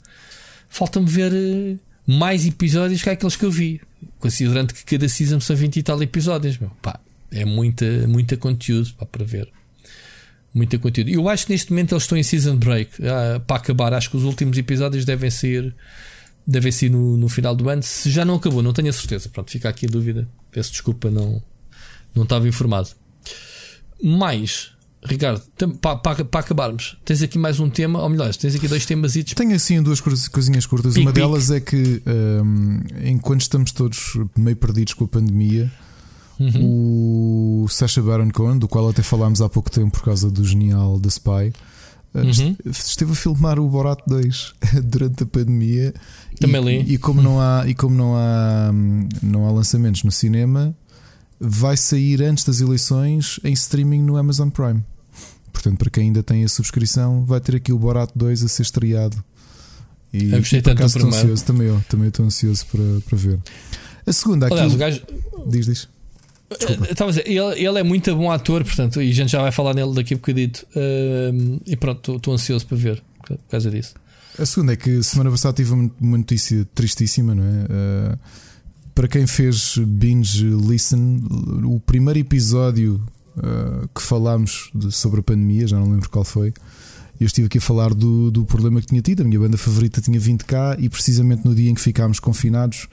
Falta-me 0.70 1.10
ver 1.10 1.34
eh, 1.34 1.76
mais 2.06 2.46
episódios 2.46 3.02
que 3.02 3.10
aqueles 3.10 3.36
que 3.36 3.44
eu 3.44 3.52
vi. 3.52 3.82
Considerando 4.20 4.74
que 4.74 4.86
cada 4.86 5.10
season 5.10 5.40
são 5.40 5.56
20 5.56 5.78
e 5.78 5.84
tal 5.84 6.02
episódios. 6.02 6.58
Meu. 6.60 6.70
Pá, 6.82 7.00
é 7.32 7.44
muita, 7.44 8.08
muita 8.08 8.38
conteúdo 8.38 8.94
pá, 8.94 9.06
para 9.06 9.26
ver. 9.26 9.50
Muita 10.54 10.80
conteúdo. 10.80 11.10
Eu 11.10 11.30
acho 11.30 11.46
que 11.46 11.52
neste 11.52 11.72
momento 11.72 11.94
eles 11.94 12.04
estão 12.04 12.18
em 12.18 12.24
season 12.24 12.56
break 12.58 12.92
ah, 13.06 13.40
para 13.40 13.58
acabar. 13.58 13.94
Acho 13.94 14.10
que 14.10 14.18
os 14.18 14.24
últimos 14.24 14.58
episódios 14.58 15.06
devem 15.06 15.30
ser 15.30 15.74
devem 16.46 16.72
ser 16.72 16.90
no, 16.90 17.16
no 17.16 17.30
final 17.30 17.56
do 17.56 17.70
ano. 17.70 17.84
Se 17.84 18.10
já 18.10 18.26
não 18.26 18.36
acabou, 18.36 18.64
não 18.64 18.74
tenho 18.74 18.90
a 18.90 18.94
certeza. 18.94 19.30
Pronto, 19.30 19.52
fica 19.52 19.70
aqui 19.70 19.86
a 19.86 19.90
dúvida. 19.90 20.28
Peço 20.52 20.72
desculpa, 20.72 21.12
não, 21.12 21.42
não 22.16 22.24
estava 22.24 22.48
informado. 22.48 22.90
Mais, 24.02 24.72
Ricardo, 25.04 25.42
para, 25.82 25.96
para, 25.98 26.26
para 26.26 26.40
acabarmos, 26.40 26.98
tens 27.06 27.22
aqui 27.22 27.38
mais 27.38 27.60
um 27.60 27.70
tema, 27.70 28.02
ou 28.02 28.10
melhor, 28.10 28.34
tens 28.36 28.56
aqui 28.56 28.68
dois 28.68 28.86
temas. 28.86 29.14
Tenho 29.14 29.56
assim 29.56 29.82
duas 29.84 30.02
coisinhas 30.02 30.66
curtas. 30.66 30.94
Pic, 30.94 31.04
Uma 31.04 31.14
pic. 31.14 31.22
delas 31.22 31.52
é 31.52 31.60
que, 31.60 32.02
um, 32.08 32.80
enquanto 33.04 33.42
estamos 33.42 33.72
todos 33.72 34.18
meio 34.36 34.56
perdidos 34.56 34.94
com 34.94 35.06
a 35.06 35.08
pandemia, 35.08 35.72
uhum. 36.40 37.64
o 37.64 37.68
Sacha 37.68 38.02
Baron 38.02 38.32
Cohen, 38.32 38.58
do 38.58 38.68
qual 38.68 38.90
até 38.90 39.04
falámos 39.04 39.42
há 39.42 39.50
pouco 39.50 39.70
tempo 39.70 39.92
por 39.92 40.04
causa 40.04 40.32
do 40.32 40.44
genial 40.44 41.00
The 41.00 41.10
Spy. 41.10 41.54
Uh, 42.12 42.20
uhum. 42.20 42.56
Esteve 42.66 43.12
a 43.12 43.16
filmar 43.16 43.60
o 43.60 43.70
Borat 43.70 44.00
2 44.08 44.54
durante 44.84 45.22
a 45.22 45.26
pandemia 45.28 45.94
Também 46.40 46.60
e, 46.62 46.84
li. 46.84 46.94
e 46.94 46.98
como 46.98 47.22
não 47.22 47.40
há 47.40 47.66
e 47.68 47.76
como 47.76 47.96
não 47.96 48.16
há 48.16 48.72
não 49.22 49.48
há 49.48 49.52
lançamentos 49.52 50.04
no 50.04 50.12
cinema, 50.12 50.76
vai 51.40 51.78
sair 51.78 52.24
antes 52.24 52.44
das 52.44 52.62
eleições 52.62 53.40
em 53.44 53.54
streaming 53.54 54.02
no 54.02 54.18
Amazon 54.18 54.50
Prime. 54.50 54.84
Portanto, 55.54 55.78
para 55.78 55.90
quem 55.90 56.06
ainda 56.06 56.24
tem 56.24 56.44
a 56.44 56.48
subscrição, 56.48 57.26
vai 57.26 57.40
ter 57.40 57.56
aqui 57.58 57.72
o 57.72 57.78
Borat 57.78 58.10
2 58.16 58.44
a 58.44 58.48
ser 58.48 58.64
estreado. 58.64 59.24
E, 60.12 60.32
eu 60.32 60.40
gostei 60.40 60.62
tanto 60.62 60.84
estou 60.84 61.08
ansioso, 61.08 61.46
também 61.46 61.68
eu, 61.68 61.84
também 61.88 62.08
estou 62.08 62.26
ansioso 62.26 62.66
para, 62.66 62.84
para 63.08 63.18
ver. 63.18 63.40
A 64.06 64.12
segunda 64.14 64.48
aqui. 64.48 64.56
Aliás, 64.56 64.74
o 64.74 64.78
gajo. 64.78 65.02
Diz, 65.48 65.66
diz. 65.66 65.88
Estava 66.52 67.12
a 67.12 67.14
dizer, 67.14 67.28
ele, 67.28 67.64
ele 67.64 67.80
é 67.80 67.84
muito 67.84 68.16
bom 68.16 68.32
ator, 68.32 68.64
portanto, 68.64 69.02
e 69.02 69.12
a 69.12 69.14
gente 69.14 69.32
já 69.32 69.42
vai 69.42 69.52
falar 69.52 69.74
nele 69.74 69.94
daqui 69.94 70.14
a 70.14 70.18
bocadito. 70.18 70.66
Uh, 70.76 71.62
e 71.66 71.76
pronto, 71.76 72.16
estou 72.16 72.34
ansioso 72.34 72.66
para 72.66 72.78
ver 72.78 73.04
por 73.28 73.38
causa 73.50 73.70
disso. 73.70 73.94
A 74.38 74.46
segunda 74.46 74.74
é 74.74 74.76
que 74.76 75.04
semana 75.04 75.30
passada 75.30 75.56
tive 75.56 75.74
uma 75.74 76.18
notícia 76.18 76.66
tristíssima, 76.74 77.36
não 77.36 77.44
é? 77.44 77.48
Uh, 77.48 78.20
para 78.96 79.08
quem 79.08 79.28
fez 79.28 79.78
binge 79.78 80.46
listen, 80.46 81.22
o 81.64 81.80
primeiro 81.80 82.20
episódio 82.20 83.02
uh, 83.38 83.88
que 83.94 84.02
falámos 84.02 84.70
de, 84.74 84.92
sobre 84.92 85.20
a 85.20 85.24
pandemia, 85.24 85.68
já 85.68 85.78
não 85.78 85.92
lembro 85.92 86.10
qual 86.10 86.26
foi. 86.26 86.54
Eu 87.20 87.28
estive 87.28 87.48
aqui 87.48 87.58
a 87.58 87.62
falar 87.62 87.94
do, 87.94 88.32
do 88.32 88.46
problema 88.46 88.80
que 88.80 88.88
tinha 88.88 89.02
tido. 89.02 89.22
A 89.22 89.26
minha 89.26 89.40
banda 89.40 89.58
favorita 89.58 90.00
tinha 90.00 90.20
vindo 90.20 90.46
cá 90.46 90.78
e 90.80 90.88
precisamente 90.88 91.44
no 91.44 91.54
dia 91.54 91.70
em 91.70 91.74
que 91.74 91.82
ficámos 91.82 92.20
confinados 92.20 92.88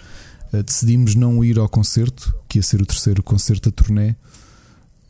decidimos 0.63 1.15
não 1.15 1.45
ir 1.45 1.59
ao 1.59 1.69
concerto, 1.69 2.35
que 2.49 2.59
ia 2.59 2.63
ser 2.63 2.81
o 2.81 2.87
terceiro 2.87 3.23
concerto 3.23 3.71
da 3.71 3.77
turnê, 3.77 4.11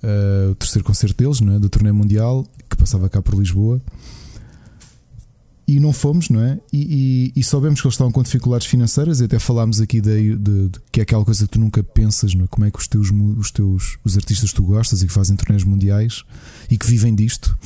uh, 0.02 0.50
o 0.50 0.54
terceiro 0.54 0.84
concerto 0.84 1.16
deles, 1.16 1.40
não 1.40 1.54
é? 1.54 1.58
da 1.58 1.68
turnê 1.68 1.92
mundial, 1.92 2.46
que 2.68 2.76
passava 2.76 3.08
cá 3.08 3.20
por 3.20 3.34
Lisboa 3.34 3.80
e 5.68 5.80
não 5.80 5.92
fomos, 5.92 6.28
não 6.28 6.40
é? 6.40 6.60
E, 6.72 7.32
e, 7.34 7.40
e, 7.40 7.42
soubemos 7.42 7.80
que 7.80 7.86
eles 7.86 7.94
estavam 7.94 8.12
com 8.12 8.22
dificuldades 8.22 8.66
financeiras, 8.68 9.20
e 9.20 9.24
até 9.24 9.38
falámos 9.38 9.80
aqui 9.80 10.00
de, 10.00 10.36
de, 10.36 10.68
de, 10.68 10.80
que 10.92 11.00
é 11.00 11.02
aquela 11.02 11.24
coisa 11.24 11.44
que 11.44 11.50
tu 11.50 11.58
nunca 11.58 11.82
pensas, 11.82 12.34
não 12.34 12.44
é? 12.44 12.48
Como 12.48 12.64
é 12.64 12.70
que 12.70 12.78
os 12.78 12.86
teus, 12.86 13.10
os 13.10 13.50
teus 13.50 13.98
os 14.04 14.16
artistas 14.16 14.50
que 14.50 14.56
tu 14.56 14.62
gostas 14.62 15.02
e 15.02 15.06
que 15.08 15.12
fazem 15.12 15.34
torneios 15.34 15.64
mundiais 15.64 16.22
e 16.70 16.78
que 16.78 16.86
vivem 16.86 17.14
disto 17.14 17.58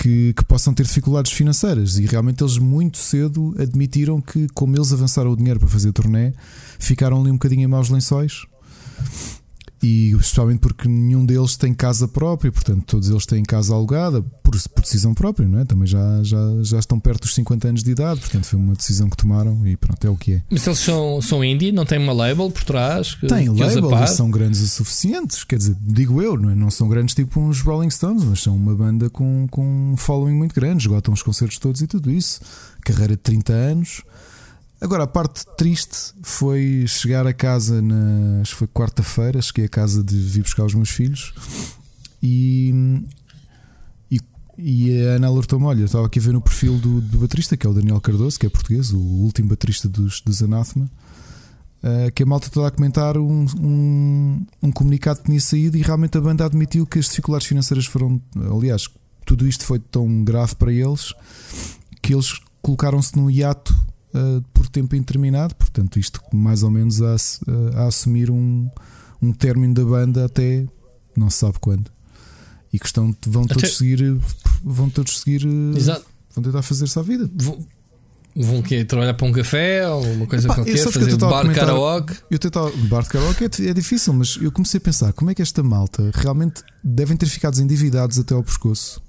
que, 0.00 0.32
que, 0.34 0.44
possam 0.44 0.72
ter 0.72 0.84
dificuldades 0.84 1.32
financeiras. 1.32 1.98
E 1.98 2.06
realmente 2.06 2.42
eles 2.42 2.56
muito 2.58 2.98
cedo 2.98 3.54
admitiram 3.58 4.20
que, 4.20 4.48
como 4.54 4.76
eles 4.76 4.92
avançaram 4.92 5.30
o 5.30 5.36
dinheiro 5.36 5.60
para 5.60 5.68
fazer 5.68 5.90
o 5.90 5.92
torneio, 5.92 6.32
ficaram 6.78 7.20
ali 7.20 7.30
um 7.30 7.34
bocadinho 7.34 7.62
em 7.62 7.66
maus 7.66 7.90
lençóis 7.90 8.46
e 9.82 10.10
especialmente 10.10 10.58
porque 10.58 10.86
nenhum 10.86 11.24
deles 11.24 11.56
tem 11.56 11.72
casa 11.72 12.06
própria, 12.06 12.52
portanto, 12.52 12.84
todos 12.84 13.08
eles 13.08 13.24
têm 13.24 13.42
casa 13.42 13.74
alugada 13.74 14.20
por, 14.20 14.54
por, 14.68 14.82
decisão 14.82 15.14
própria, 15.14 15.48
não 15.48 15.60
é? 15.60 15.64
Também 15.64 15.86
já, 15.86 16.22
já, 16.22 16.38
já 16.62 16.78
estão 16.78 17.00
perto 17.00 17.22
dos 17.22 17.34
50 17.34 17.68
anos 17.68 17.82
de 17.82 17.90
idade, 17.90 18.20
portanto, 18.20 18.44
foi 18.44 18.58
uma 18.58 18.74
decisão 18.74 19.08
que 19.08 19.16
tomaram 19.16 19.66
e 19.66 19.76
pronto, 19.76 20.06
é 20.06 20.10
o 20.10 20.16
que 20.16 20.34
é. 20.34 20.42
Mas 20.50 20.66
eles 20.66 20.78
são, 20.78 21.22
são 21.22 21.42
indie, 21.42 21.72
não 21.72 21.86
têm 21.86 21.98
uma 21.98 22.12
label 22.12 22.50
por 22.50 22.64
trás? 22.64 23.14
Que, 23.14 23.26
tem 23.26 23.52
que 23.52 23.60
label, 23.60 24.06
são 24.06 24.30
grandes 24.30 24.60
o 24.60 24.68
suficientes, 24.68 25.44
quer 25.44 25.56
dizer, 25.56 25.76
digo 25.80 26.20
eu, 26.20 26.36
não, 26.36 26.50
é? 26.50 26.54
não 26.54 26.70
são 26.70 26.88
grandes 26.88 27.14
tipo 27.14 27.40
uns 27.40 27.62
Rolling 27.62 27.90
Stones, 27.90 28.24
mas 28.24 28.40
são 28.40 28.54
uma 28.54 28.74
banda 28.74 29.08
com, 29.08 29.46
com 29.50 29.92
um 29.92 29.96
following 29.96 30.34
muito 30.34 30.54
grande, 30.54 30.82
esgotam 30.82 31.14
os 31.14 31.22
concertos 31.22 31.58
todos 31.58 31.80
e 31.80 31.86
tudo 31.86 32.10
isso, 32.10 32.40
carreira 32.82 33.14
de 33.14 33.22
30 33.22 33.52
anos. 33.52 34.02
Agora, 34.80 35.04
a 35.04 35.06
parte 35.06 35.44
triste 35.58 36.14
foi 36.22 36.86
chegar 36.88 37.26
a 37.26 37.34
casa 37.34 37.82
na. 37.82 38.42
Foi 38.46 38.66
quarta-feira, 38.66 39.40
cheguei 39.42 39.66
a 39.66 39.68
casa 39.68 40.02
de 40.02 40.16
vir 40.16 40.42
buscar 40.42 40.64
os 40.64 40.74
meus 40.74 40.88
filhos 40.88 41.34
e. 42.22 43.04
E, 44.10 44.18
e 44.56 45.06
a 45.06 45.16
Ana 45.16 45.26
alertou-me: 45.26 45.66
olha, 45.66 45.84
estava 45.84 46.06
aqui 46.06 46.18
a 46.18 46.22
ver 46.22 46.32
no 46.32 46.40
perfil 46.40 46.78
do, 46.78 47.02
do 47.02 47.18
baterista, 47.18 47.58
que 47.58 47.66
é 47.66 47.70
o 47.70 47.74
Daniel 47.74 48.00
Cardoso, 48.00 48.38
que 48.38 48.46
é 48.46 48.48
português, 48.48 48.90
o 48.90 48.98
último 48.98 49.50
baterista 49.50 49.86
dos, 49.86 50.22
dos 50.22 50.42
Anathema. 50.42 50.90
Uh, 51.82 52.12
que 52.12 52.22
a 52.22 52.26
malta 52.26 52.50
toda 52.50 52.68
a 52.68 52.70
comentar 52.70 53.16
um, 53.16 53.46
um, 53.58 54.46
um, 54.62 54.70
comunicado 54.70 55.20
que 55.20 55.26
tinha 55.26 55.40
saído 55.40 55.78
e 55.78 55.80
realmente 55.80 56.18
a 56.18 56.20
banda 56.20 56.44
admitiu 56.44 56.86
que 56.86 56.98
as 56.98 57.06
dificuldades 57.06 57.46
financeiras 57.46 57.86
foram. 57.86 58.20
Aliás, 58.54 58.86
tudo 59.24 59.46
isto 59.46 59.64
foi 59.64 59.78
tão 59.78 60.22
grave 60.22 60.54
para 60.56 60.72
eles 60.72 61.14
que 62.02 62.12
eles 62.14 62.38
colocaram-se 62.60 63.16
num 63.16 63.30
hiato 63.30 63.74
uh, 64.14 64.42
por 64.52 64.68
tempo 64.68 64.94
indeterminado, 64.94 65.54
portanto, 65.54 65.98
isto 65.98 66.20
mais 66.32 66.62
ou 66.62 66.70
menos 66.70 67.00
a, 67.02 67.16
a, 67.74 67.86
assumir 67.86 68.30
um, 68.30 68.68
um 69.20 69.32
término 69.32 69.74
da 69.74 69.84
banda 69.84 70.24
até 70.24 70.66
não 71.16 71.30
se 71.30 71.38
sabe 71.38 71.58
quando. 71.60 71.90
E 72.72 72.78
que 72.78 72.86
estão, 72.86 73.14
vão 73.26 73.46
todos 73.46 73.64
até... 73.64 73.72
seguir, 73.72 74.18
vão 74.62 74.88
todos 74.88 75.20
seguir, 75.20 75.44
eh, 75.44 75.76
Exato. 75.76 76.06
vão 76.34 76.44
tentar 76.44 76.62
fazer-se 76.62 76.96
a 76.98 77.02
vida. 77.02 77.28
Vão, 77.34 77.66
vão 78.36 78.62
quê? 78.62 78.84
trabalhar 78.84 79.14
para 79.14 79.26
um 79.26 79.32
café 79.32 79.88
ou 79.88 80.04
uma 80.12 80.26
coisa 80.26 80.46
Epá, 80.46 80.54
qualquer, 80.54 80.78
fazer 80.78 81.16
bar 81.16 81.48
de 81.48 81.54
karaoke? 81.54 82.14
Eu 82.30 82.38
tentava, 82.38 82.70
bar 82.88 83.02
de 83.02 83.08
karaoke 83.08 83.44
é, 83.44 83.70
é 83.70 83.74
difícil, 83.74 84.12
mas 84.12 84.38
eu 84.40 84.52
comecei 84.52 84.78
a 84.78 84.80
pensar 84.80 85.12
como 85.12 85.30
é 85.32 85.34
que 85.34 85.42
esta 85.42 85.64
malta 85.64 86.12
realmente 86.14 86.62
devem 86.82 87.16
ter 87.16 87.26
ficado 87.26 87.60
endividados 87.60 88.18
até 88.20 88.34
ao 88.34 88.42
pescoço 88.44 89.02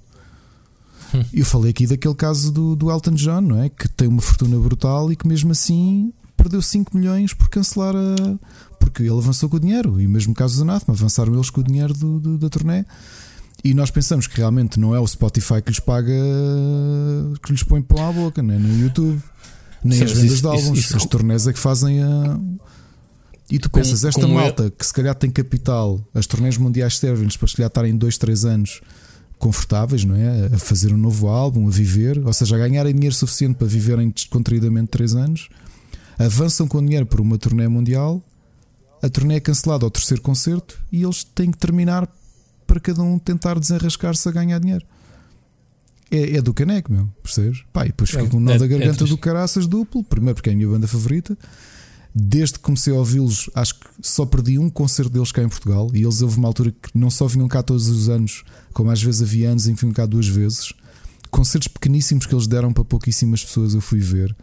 Eu 1.32 1.44
falei 1.44 1.70
aqui 1.70 1.86
daquele 1.86 2.14
caso 2.14 2.52
do, 2.52 2.76
do 2.76 2.90
Elton 2.90 3.12
John, 3.12 3.40
não 3.40 3.62
é? 3.62 3.68
Que 3.68 3.88
tem 3.88 4.08
uma 4.08 4.22
fortuna 4.22 4.58
brutal 4.58 5.12
e 5.12 5.16
que 5.16 5.26
mesmo 5.26 5.52
assim 5.52 6.12
perdeu 6.36 6.60
5 6.60 6.96
milhões 6.96 7.32
por 7.32 7.48
cancelar 7.48 7.94
a. 7.94 8.38
Porque 8.78 9.02
ele 9.02 9.16
avançou 9.16 9.48
com 9.48 9.56
o 9.56 9.60
dinheiro. 9.60 10.00
E 10.00 10.08
mesmo 10.08 10.34
caso 10.34 10.56
do 10.56 10.62
Anathema, 10.62 10.96
avançaram 10.96 11.32
eles 11.34 11.50
com 11.50 11.60
o 11.60 11.64
dinheiro 11.64 11.94
do, 11.94 12.18
do, 12.18 12.38
da 12.38 12.48
turnê. 12.48 12.84
E 13.64 13.74
nós 13.74 13.90
pensamos 13.90 14.26
que 14.26 14.36
realmente 14.36 14.80
não 14.80 14.94
é 14.94 14.98
o 14.98 15.06
Spotify 15.06 15.62
que 15.62 15.70
lhes 15.70 15.78
paga, 15.78 16.12
que 17.44 17.52
lhes 17.52 17.62
põe 17.62 17.80
pão 17.80 18.08
à 18.08 18.12
boca, 18.12 18.42
nem 18.42 18.58
no 18.58 18.76
YouTube, 18.76 19.22
nem 19.84 19.98
Sim, 19.98 20.04
as 20.04 20.12
vendas 20.12 20.32
isso, 20.32 20.42
de 20.42 20.48
álbuns. 20.48 20.78
Isso, 20.78 20.96
as 20.96 21.06
turnés 21.06 21.46
é 21.46 21.52
que 21.52 21.58
fazem 21.60 22.02
a. 22.02 22.40
E 23.48 23.58
tu 23.60 23.70
pensas, 23.70 24.04
esta 24.04 24.26
malta 24.26 24.70
que 24.70 24.84
se 24.84 24.92
calhar 24.92 25.14
tem 25.14 25.30
capital, 25.30 26.00
as 26.12 26.26
turnés 26.26 26.56
mundiais 26.56 26.98
servem-lhes 26.98 27.36
para 27.36 27.46
se 27.46 27.56
calhar 27.56 27.68
estarem 27.68 27.96
2, 27.96 28.18
3 28.18 28.44
anos 28.46 28.80
confortáveis, 29.42 30.04
não 30.04 30.14
é? 30.14 30.46
A 30.54 30.58
fazer 30.58 30.92
um 30.94 30.96
novo 30.96 31.26
álbum, 31.26 31.66
a 31.66 31.70
viver, 31.70 32.16
ou 32.24 32.32
seja, 32.32 32.54
a 32.54 32.58
ganharem 32.60 32.94
dinheiro 32.94 33.12
suficiente 33.12 33.56
para 33.56 33.66
viverem 33.66 34.08
descontraídamente 34.08 34.90
3 34.90 35.16
anos, 35.16 35.48
avançam 36.16 36.68
com 36.68 36.80
dinheiro 36.80 37.04
por 37.06 37.20
uma 37.20 37.36
turnê 37.36 37.66
mundial, 37.66 38.22
a 39.02 39.08
turnê 39.08 39.34
é 39.34 39.40
cancelada 39.40 39.84
ao 39.84 39.90
terceiro 39.90 40.22
concerto 40.22 40.78
e 40.92 41.02
eles 41.02 41.24
têm 41.24 41.50
que 41.50 41.58
terminar 41.58 42.08
para 42.68 42.78
cada 42.78 43.02
um 43.02 43.18
tentar 43.18 43.58
desenrascar-se 43.58 44.28
a 44.28 44.30
ganhar 44.30 44.60
dinheiro. 44.60 44.86
É, 46.08 46.36
é 46.36 46.40
do 46.40 46.54
caneco, 46.54 46.92
meu, 46.92 47.08
percebes? 47.20 47.64
Pá, 47.72 47.84
e 47.84 47.88
depois 47.88 48.10
fica 48.10 48.24
com 48.28 48.36
um 48.36 48.40
nó 48.40 48.52
é, 48.52 48.58
da 48.58 48.66
garganta 48.68 49.02
é 49.02 49.06
do 49.08 49.18
caraças 49.18 49.66
duplo, 49.66 50.04
primeiro 50.04 50.36
porque 50.36 50.50
é 50.50 50.52
a 50.52 50.56
minha 50.56 50.68
banda 50.68 50.86
favorita. 50.86 51.36
Desde 52.14 52.54
que 52.54 52.60
comecei 52.60 52.92
a 52.92 52.96
ouvi-los, 52.96 53.48
acho 53.54 53.74
que 53.74 53.86
só 54.02 54.26
perdi 54.26 54.58
um 54.58 54.68
concerto 54.68 55.10
deles 55.10 55.32
cá 55.32 55.42
em 55.42 55.48
Portugal. 55.48 55.90
E 55.94 56.02
eles 56.02 56.20
houve 56.20 56.36
uma 56.36 56.48
altura 56.48 56.70
que 56.70 56.90
não 56.94 57.10
só 57.10 57.26
vinham 57.26 57.48
cá 57.48 57.62
todos 57.62 57.88
os 57.88 58.08
anos, 58.08 58.44
como 58.72 58.90
às 58.90 59.02
vezes 59.02 59.22
havia 59.22 59.50
anos 59.50 59.66
em 59.66 59.74
que 59.74 59.80
vinham 59.80 59.94
cá 59.94 60.04
duas 60.04 60.26
vezes. 60.26 60.72
concertos 61.30 61.68
pequeníssimos 61.68 62.26
que 62.26 62.34
eles 62.34 62.46
deram 62.46 62.72
para 62.72 62.84
pouquíssimas 62.84 63.42
pessoas, 63.42 63.74
eu 63.74 63.80
fui 63.80 64.00
ver. 64.00 64.36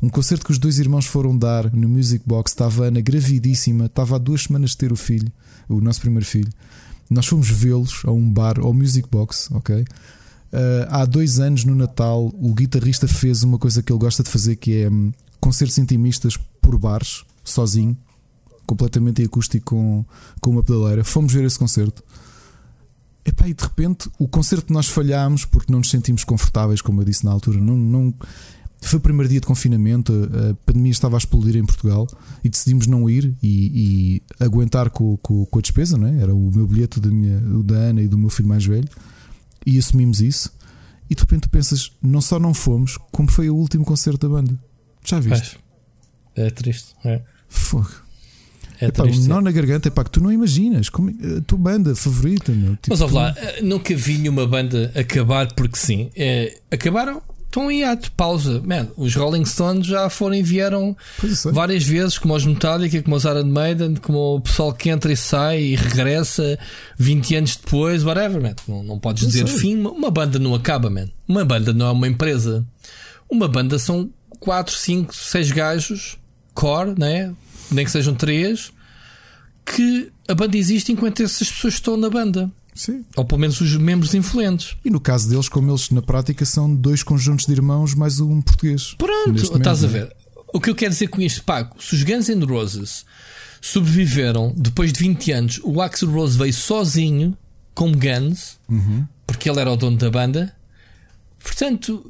Um 0.00 0.08
concerto 0.08 0.44
que 0.44 0.52
os 0.52 0.58
dois 0.58 0.78
irmãos 0.78 1.06
foram 1.06 1.36
dar 1.36 1.72
no 1.72 1.88
Music 1.88 2.22
Box. 2.24 2.52
Estava 2.52 2.84
a 2.84 2.88
Ana 2.88 3.00
gravidíssima, 3.00 3.86
estava 3.86 4.16
há 4.16 4.18
duas 4.18 4.42
semanas 4.42 4.70
de 4.70 4.76
ter 4.76 4.92
o 4.92 4.96
filho, 4.96 5.32
o 5.68 5.80
nosso 5.80 6.00
primeiro 6.00 6.24
filho. 6.24 6.52
Nós 7.10 7.26
fomos 7.26 7.48
vê-los 7.48 8.02
a 8.04 8.12
um 8.12 8.30
bar, 8.30 8.60
ao 8.60 8.72
Music 8.72 9.08
Box, 9.10 9.48
ok? 9.52 9.80
Uh, 9.80 9.84
há 10.88 11.04
dois 11.04 11.40
anos, 11.40 11.64
no 11.64 11.74
Natal, 11.74 12.32
o 12.34 12.54
guitarrista 12.54 13.08
fez 13.08 13.42
uma 13.42 13.58
coisa 13.58 13.82
que 13.82 13.92
ele 13.92 13.98
gosta 13.98 14.22
de 14.22 14.30
fazer, 14.30 14.56
que 14.56 14.82
é 14.82 14.90
um, 14.90 15.12
concertos 15.40 15.78
intimistas 15.78 16.38
por 16.66 16.76
bares, 16.80 17.24
sozinho, 17.44 17.96
completamente 18.66 19.22
acústico 19.22 19.66
com, 19.66 20.04
com 20.40 20.50
uma 20.50 20.64
pedaleira. 20.64 21.04
Fomos 21.04 21.32
ver 21.32 21.44
esse 21.44 21.56
concerto. 21.56 22.02
Epá, 23.24 23.48
e 23.48 23.54
de 23.54 23.62
repente 23.62 24.10
o 24.18 24.26
concerto 24.26 24.72
nós 24.72 24.88
falhámos 24.88 25.44
porque 25.44 25.70
não 25.70 25.78
nos 25.78 25.90
sentimos 25.90 26.24
confortáveis, 26.24 26.82
como 26.82 27.00
eu 27.00 27.04
disse 27.04 27.24
na 27.24 27.30
altura. 27.30 27.60
Não, 27.60 27.76
não, 27.76 28.12
foi 28.80 28.98
o 28.98 29.00
primeiro 29.00 29.28
dia 29.28 29.40
de 29.40 29.46
confinamento, 29.46 30.12
a 30.12 30.54
pandemia 30.66 30.90
estava 30.90 31.16
a 31.16 31.18
explodir 31.18 31.56
em 31.56 31.64
Portugal 31.64 32.08
e 32.42 32.48
decidimos 32.48 32.88
não 32.88 33.08
ir 33.08 33.36
e, 33.40 34.20
e 34.40 34.44
aguentar 34.44 34.90
com, 34.90 35.16
com, 35.18 35.46
com, 35.46 35.58
a 35.60 35.62
despesa, 35.62 35.96
não 35.96 36.08
é? 36.08 36.20
Era 36.20 36.34
o 36.34 36.50
meu 36.52 36.66
bilhete 36.66 36.98
da, 36.98 37.08
minha, 37.08 37.40
da 37.62 37.76
Ana 37.76 38.02
e 38.02 38.08
do 38.08 38.18
meu 38.18 38.28
filho 38.28 38.48
mais 38.48 38.66
velho 38.66 38.88
e 39.64 39.78
assumimos 39.78 40.20
isso. 40.20 40.52
E 41.08 41.14
de 41.14 41.20
repente 41.20 41.42
tu 41.42 41.50
pensas, 41.50 41.92
não 42.02 42.20
só 42.20 42.40
não 42.40 42.52
fomos, 42.52 42.98
como 43.12 43.30
foi 43.30 43.48
o 43.48 43.54
último 43.54 43.84
concerto 43.84 44.28
da 44.28 44.34
banda. 44.34 44.58
Já 45.04 45.20
viste? 45.20 45.58
É, 46.36 46.46
é 46.46 46.50
triste. 46.50 46.88
É. 47.04 47.20
Fogo. 47.48 47.90
É 48.80 48.86
Epá, 48.86 49.04
triste. 49.04 49.24
Um 49.24 49.28
nó 49.28 49.40
na 49.40 49.50
garganta, 49.50 49.88
epá, 49.88 50.04
que 50.04 50.10
tu 50.10 50.22
não 50.22 50.30
imaginas. 50.30 50.88
Como, 50.88 51.10
a 51.10 51.40
tua 51.40 51.58
banda 51.58 51.94
favorita, 51.94 52.52
meu. 52.52 52.76
Tipo, 52.76 52.90
Mas 52.90 53.00
olha 53.00 53.12
lá, 53.12 53.34
eh, 53.36 53.62
nunca 53.62 53.94
vi 53.96 54.18
nenhuma 54.18 54.46
banda 54.46 54.92
acabar 54.94 55.52
porque 55.54 55.76
sim. 55.76 56.10
É, 56.14 56.58
acabaram 56.70 57.22
estão 57.56 57.70
em 57.70 57.84
ato, 57.84 58.12
pausa. 58.12 58.60
Man, 58.62 58.88
os 58.96 59.14
Rolling 59.14 59.44
Stones 59.46 59.86
já 59.86 60.10
foram 60.10 60.34
e 60.34 60.42
vieram 60.42 60.94
várias 61.52 61.84
vezes, 61.84 62.18
como 62.18 62.34
os 62.34 62.44
Metallica, 62.44 63.02
como 63.02 63.16
os 63.16 63.24
Iron 63.24 63.44
Maiden, 63.44 63.96
como 63.96 64.36
o 64.36 64.40
pessoal 64.40 64.72
que 64.72 64.90
entra 64.90 65.12
e 65.12 65.16
sai 65.16 65.62
e 65.62 65.74
regressa 65.74 66.58
20 66.98 67.36
anos 67.36 67.56
depois, 67.56 68.04
whatever, 68.04 68.42
man. 68.42 68.54
Não, 68.68 68.82
não 68.82 68.98
podes 68.98 69.22
pois 69.22 69.32
dizer 69.32 69.48
é. 69.48 69.58
fim. 69.58 69.76
Uma 69.76 70.10
banda 70.10 70.38
não 70.38 70.54
acaba, 70.54 70.90
man. 70.90 71.08
Uma 71.26 71.44
banda 71.44 71.72
não 71.72 71.86
é 71.86 71.90
uma 71.90 72.06
empresa. 72.06 72.64
Uma 73.28 73.48
banda 73.48 73.78
são 73.78 74.10
4, 74.38 74.74
5, 74.74 75.14
6 75.14 75.50
gajos, 75.50 76.18
core, 76.56 76.98
né? 76.98 77.32
nem 77.70 77.84
que 77.84 77.90
sejam 77.90 78.14
3, 78.14 78.72
que 79.64 80.10
a 80.28 80.34
banda 80.34 80.56
existe 80.56 80.92
enquanto 80.92 81.22
essas 81.22 81.50
pessoas 81.50 81.74
estão 81.74 81.96
na 81.96 82.08
banda. 82.08 82.50
Sim. 82.74 83.04
Ou 83.16 83.24
pelo 83.24 83.40
menos 83.40 83.60
os 83.60 83.76
membros 83.76 84.14
influentes. 84.14 84.76
E 84.84 84.90
no 84.90 85.00
caso 85.00 85.28
deles, 85.28 85.48
como 85.48 85.70
eles 85.70 85.90
na 85.90 86.02
prática 86.02 86.44
são 86.44 86.74
dois 86.74 87.02
conjuntos 87.02 87.46
de 87.46 87.52
irmãos 87.52 87.94
mais 87.94 88.20
um 88.20 88.40
português. 88.42 88.94
Pronto, 88.98 89.42
estás 89.42 89.82
a 89.82 89.86
é? 89.86 89.90
ver. 89.90 90.16
O 90.52 90.60
que 90.60 90.70
eu 90.70 90.74
quero 90.74 90.90
dizer 90.90 91.08
com 91.08 91.20
isto, 91.20 91.42
Paco, 91.42 91.82
se 91.82 91.94
os 91.94 92.02
Guns 92.02 92.28
N' 92.28 92.44
Roses 92.44 93.04
sobreviveram 93.60 94.54
depois 94.56 94.92
de 94.92 95.00
20 95.00 95.32
anos, 95.32 95.60
o 95.64 95.80
Axel 95.80 96.10
Rose 96.10 96.38
veio 96.38 96.52
sozinho 96.52 97.36
com 97.74 97.92
Guns, 97.92 98.58
uhum. 98.68 99.06
porque 99.26 99.50
ele 99.50 99.60
era 99.60 99.70
o 99.70 99.76
dono 99.76 99.96
da 99.96 100.10
banda. 100.10 100.54
Portanto, 101.42 102.04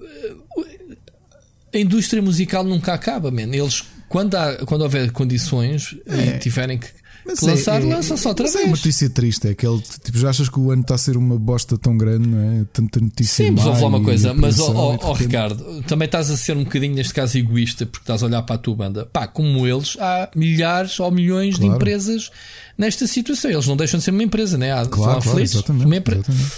a 1.73 1.79
indústria 1.79 2.23
musical 2.23 2.65
nunca 2.65 2.93
acaba, 2.93 3.31
man. 3.31 3.55
Eles, 3.55 3.85
quando, 4.09 4.35
há, 4.35 4.57
quando 4.67 4.83
houver 4.83 5.11
condições 5.13 5.97
é. 6.07 6.37
e 6.37 6.39
tiverem 6.39 6.79
que 6.79 6.89
mas 7.27 7.41
lançar, 7.41 7.83
é, 7.83 7.85
é, 7.85 7.95
lança-se 7.95 8.27
outra 8.27 8.45
mas 8.45 8.53
vez. 8.53 8.65
É 8.65 8.69
uma 8.69 8.77
notícia 8.77 9.11
triste, 9.11 9.49
é 9.49 9.51
aquele 9.51 9.81
tipo, 9.81 10.17
já 10.17 10.31
achas 10.31 10.49
que 10.49 10.61
o 10.61 10.71
ano 10.71 10.83
está 10.83 10.95
a 10.95 10.99
ser 10.99 11.17
uma 11.17 11.37
bosta 11.37 11.77
tão 11.77 11.99
grande, 11.99 12.29
não 12.29 12.41
é? 12.41 12.65
Tanta 12.73 13.01
notícia. 13.01 13.45
Sim, 13.45 13.51
mas 13.51 13.65
vou 13.65 13.75
falar 13.75 13.89
uma 13.89 14.05
coisa, 14.05 14.33
mas 14.33 14.61
ó 14.61 14.71
oh, 14.71 14.95
oh, 14.95 15.11
oh, 15.11 15.13
Ricardo, 15.13 15.83
também 15.83 16.07
estás 16.07 16.31
a 16.31 16.37
ser 16.37 16.57
um 16.57 16.63
bocadinho, 16.63 16.95
neste 16.95 17.13
caso, 17.13 17.37
egoísta, 17.37 17.85
porque 17.85 18.05
estás 18.05 18.23
a 18.23 18.27
olhar 18.27 18.43
para 18.43 18.55
a 18.55 18.59
tua 18.59 18.77
banda. 18.77 19.07
Pá, 19.07 19.27
como 19.27 19.67
eles, 19.67 19.97
há 19.99 20.31
milhares 20.37 21.01
ou 21.01 21.11
milhões 21.11 21.57
claro. 21.57 21.71
de 21.71 21.77
empresas 21.77 22.31
nesta 22.79 23.07
situação. 23.09 23.51
Eles 23.51 23.67
não 23.67 23.77
deixam 23.77 23.99
de 23.99 24.05
ser 24.05 24.13
uma 24.13 24.23
empresa, 24.23 24.57
né? 24.57 24.73
Há, 24.73 24.87
claro, 24.87 25.21
claro, 25.21 25.41
exatamente, 25.41 25.97
empre... 25.97 26.15
exatamente. 26.15 26.53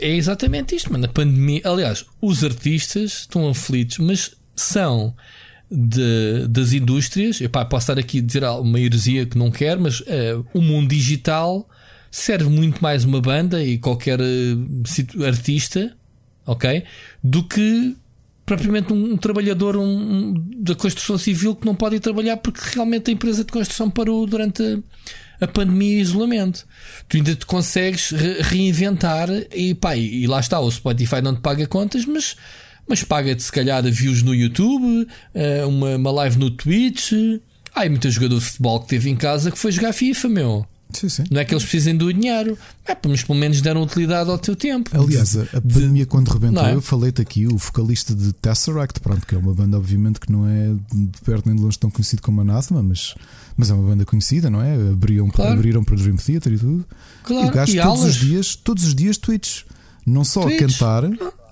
É 0.00 0.16
exatamente 0.16 0.76
isto, 0.76 0.90
mano. 0.90 1.04
A 1.04 1.08
pandemia, 1.08 1.60
aliás, 1.64 2.06
os 2.22 2.42
artistas 2.42 3.12
estão 3.20 3.46
aflitos, 3.46 3.98
mas 3.98 4.30
são 4.56 5.14
de, 5.70 6.48
das 6.48 6.72
indústrias. 6.72 7.40
Epá, 7.40 7.64
posso 7.64 7.84
estar 7.84 7.98
aqui 7.98 8.18
a 8.18 8.22
dizer 8.22 8.44
uma 8.44 8.80
heresia 8.80 9.24
que 9.24 9.38
não 9.38 9.50
quero, 9.50 9.82
mas 9.82 10.00
uh, 10.00 10.44
o 10.52 10.60
mundo 10.60 10.88
digital 10.88 11.68
serve 12.10 12.48
muito 12.48 12.82
mais 12.82 13.04
uma 13.04 13.20
banda 13.20 13.62
e 13.62 13.78
qualquer 13.78 14.20
uh, 14.20 15.24
artista, 15.24 15.96
ok? 16.44 16.82
Do 17.22 17.44
que 17.44 17.96
propriamente 18.44 18.92
um, 18.92 19.12
um 19.12 19.16
trabalhador 19.16 19.76
um, 19.76 19.84
um, 19.84 20.34
da 20.56 20.74
construção 20.74 21.16
civil 21.16 21.54
que 21.54 21.64
não 21.64 21.74
pode 21.74 21.96
ir 21.96 22.00
trabalhar 22.00 22.36
porque 22.38 22.60
realmente 22.74 23.08
a 23.08 23.12
empresa 23.12 23.44
de 23.44 23.52
construção 23.52 23.88
parou 23.88 24.26
durante 24.26 24.60
a, 25.40 25.44
a 25.44 25.46
pandemia 25.46 25.98
e 25.98 26.00
isolamento. 26.00 26.66
Tu 27.08 27.18
ainda 27.18 27.36
te 27.36 27.46
consegues 27.46 28.10
re 28.10 28.42
reinventar 28.42 29.28
e, 29.54 29.72
pá, 29.72 29.96
e, 29.96 30.24
e 30.24 30.26
lá 30.26 30.40
está, 30.40 30.58
o 30.58 30.68
Spotify 30.68 31.22
não 31.22 31.32
te 31.32 31.40
paga 31.40 31.64
contas, 31.68 32.04
mas 32.04 32.34
mas 32.90 33.04
paga-te 33.04 33.40
se 33.40 33.52
calhar 33.52 33.84
views 33.84 34.20
no 34.20 34.34
YouTube, 34.34 35.06
eh, 35.32 35.64
uma, 35.64 35.94
uma 35.94 36.10
live 36.10 36.36
no 36.40 36.50
Twitch. 36.50 37.12
Há 37.72 37.88
muitos 37.88 38.14
jogadores 38.14 38.42
de 38.42 38.50
futebol 38.50 38.80
que 38.80 38.88
teve 38.88 39.08
em 39.08 39.14
casa 39.14 39.52
que 39.52 39.56
foi 39.56 39.70
jogar 39.70 39.92
FIFA, 39.92 40.28
meu. 40.28 40.66
Sim, 40.92 41.08
sim. 41.08 41.22
Não 41.30 41.40
é 41.40 41.44
que 41.44 41.54
eles 41.54 41.62
precisem 41.62 41.96
do 41.96 42.12
dinheiro, 42.12 42.58
é, 42.84 42.96
mas 43.06 43.22
pelo 43.22 43.38
menos 43.38 43.60
deram 43.60 43.80
utilidade 43.80 44.28
ao 44.28 44.36
teu 44.36 44.56
tempo. 44.56 44.90
Aliás, 44.92 45.36
a, 45.36 45.42
a 45.42 45.60
pandemia, 45.60 46.04
quando 46.04 46.30
rebentou, 46.30 46.66
é? 46.66 46.74
eu 46.74 46.82
falei-te 46.82 47.22
aqui, 47.22 47.46
o 47.46 47.56
vocalista 47.56 48.12
de 48.12 48.32
Tesseract, 48.32 48.98
pronto, 48.98 49.24
que 49.24 49.36
é 49.36 49.38
uma 49.38 49.54
banda, 49.54 49.76
obviamente, 49.76 50.18
que 50.18 50.32
não 50.32 50.48
é 50.48 50.74
de 50.92 51.20
perto 51.24 51.46
nem 51.46 51.54
de 51.54 51.62
longe 51.62 51.78
tão 51.78 51.92
conhecido 51.92 52.22
como 52.22 52.40
Anathema, 52.40 52.82
mas, 52.82 53.14
mas 53.56 53.70
é 53.70 53.74
uma 53.74 53.88
banda 53.88 54.04
conhecida, 54.04 54.50
não 54.50 54.60
é? 54.60 54.74
Abriram, 54.74 55.30
claro. 55.30 55.52
abriram 55.52 55.84
para 55.84 55.94
o 55.94 55.96
Dream 55.96 56.16
Theater 56.16 56.54
e 56.54 56.58
tudo. 56.58 56.84
Claro, 57.22 57.46
e 57.46 57.48
o 57.48 57.52
gajo 57.52 57.80
todos 57.80 58.02
os 58.02 58.16
dias, 58.16 58.56
todos 58.56 58.84
os 58.84 58.96
dias, 58.96 59.16
Twitch. 59.16 59.62
Não 60.06 60.24
só 60.24 60.42
Twitch. 60.42 60.56
a 60.56 60.66
cantar, 60.66 61.04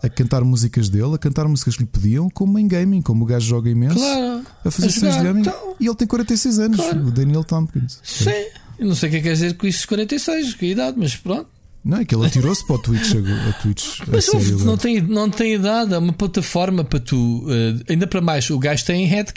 a 0.02 0.08
cantar 0.08 0.44
músicas 0.44 0.88
dele, 0.88 1.14
a 1.14 1.18
cantar 1.18 1.46
músicas 1.46 1.76
que 1.76 1.82
lhe 1.82 1.88
pediam, 1.88 2.28
como 2.30 2.58
em 2.58 2.66
gaming, 2.66 3.02
como 3.02 3.24
o 3.24 3.26
gajo 3.26 3.46
joga 3.46 3.70
imenso, 3.70 3.96
claro. 3.96 4.46
a 4.64 4.70
fazer 4.70 4.90
sessões 4.90 5.16
de 5.16 5.22
gaming. 5.22 5.40
Então, 5.40 5.76
e 5.78 5.86
ele 5.86 5.94
tem 5.94 6.06
46 6.06 6.58
anos, 6.58 6.76
claro. 6.76 7.06
o 7.06 7.10
Daniel 7.10 7.44
Tompkins. 7.44 8.00
Sim, 8.02 8.30
eu 8.78 8.86
não 8.86 8.94
sei 8.94 9.08
o 9.08 9.10
que 9.10 9.16
é 9.16 9.20
que 9.20 9.28
quer 9.28 9.34
dizer 9.34 9.56
com 9.56 9.66
isso 9.66 9.86
46, 9.86 10.54
que 10.54 10.66
idade, 10.66 10.96
mas 10.98 11.16
pronto. 11.16 11.58
Não, 11.84 11.98
é 11.98 12.04
que 12.04 12.14
ele 12.14 12.26
atirou-se 12.26 12.66
para 12.66 12.76
o 12.76 12.78
Twitch, 12.78 13.12
a 13.14 13.62
Twitch 13.62 14.00
Mas 14.08 14.28
a 14.28 14.38
não, 14.38 14.58
não, 14.64 14.76
tem, 14.76 15.00
não 15.00 15.30
tem 15.30 15.54
idade, 15.54 15.94
é 15.94 15.98
uma 15.98 16.12
plataforma 16.12 16.84
para 16.84 16.98
tu. 16.98 17.44
Uh, 17.44 17.82
ainda 17.88 18.06
para 18.06 18.20
mais, 18.20 18.50
o 18.50 18.58
gajo 18.58 18.84
tem 18.84 19.06
head, 19.06 19.32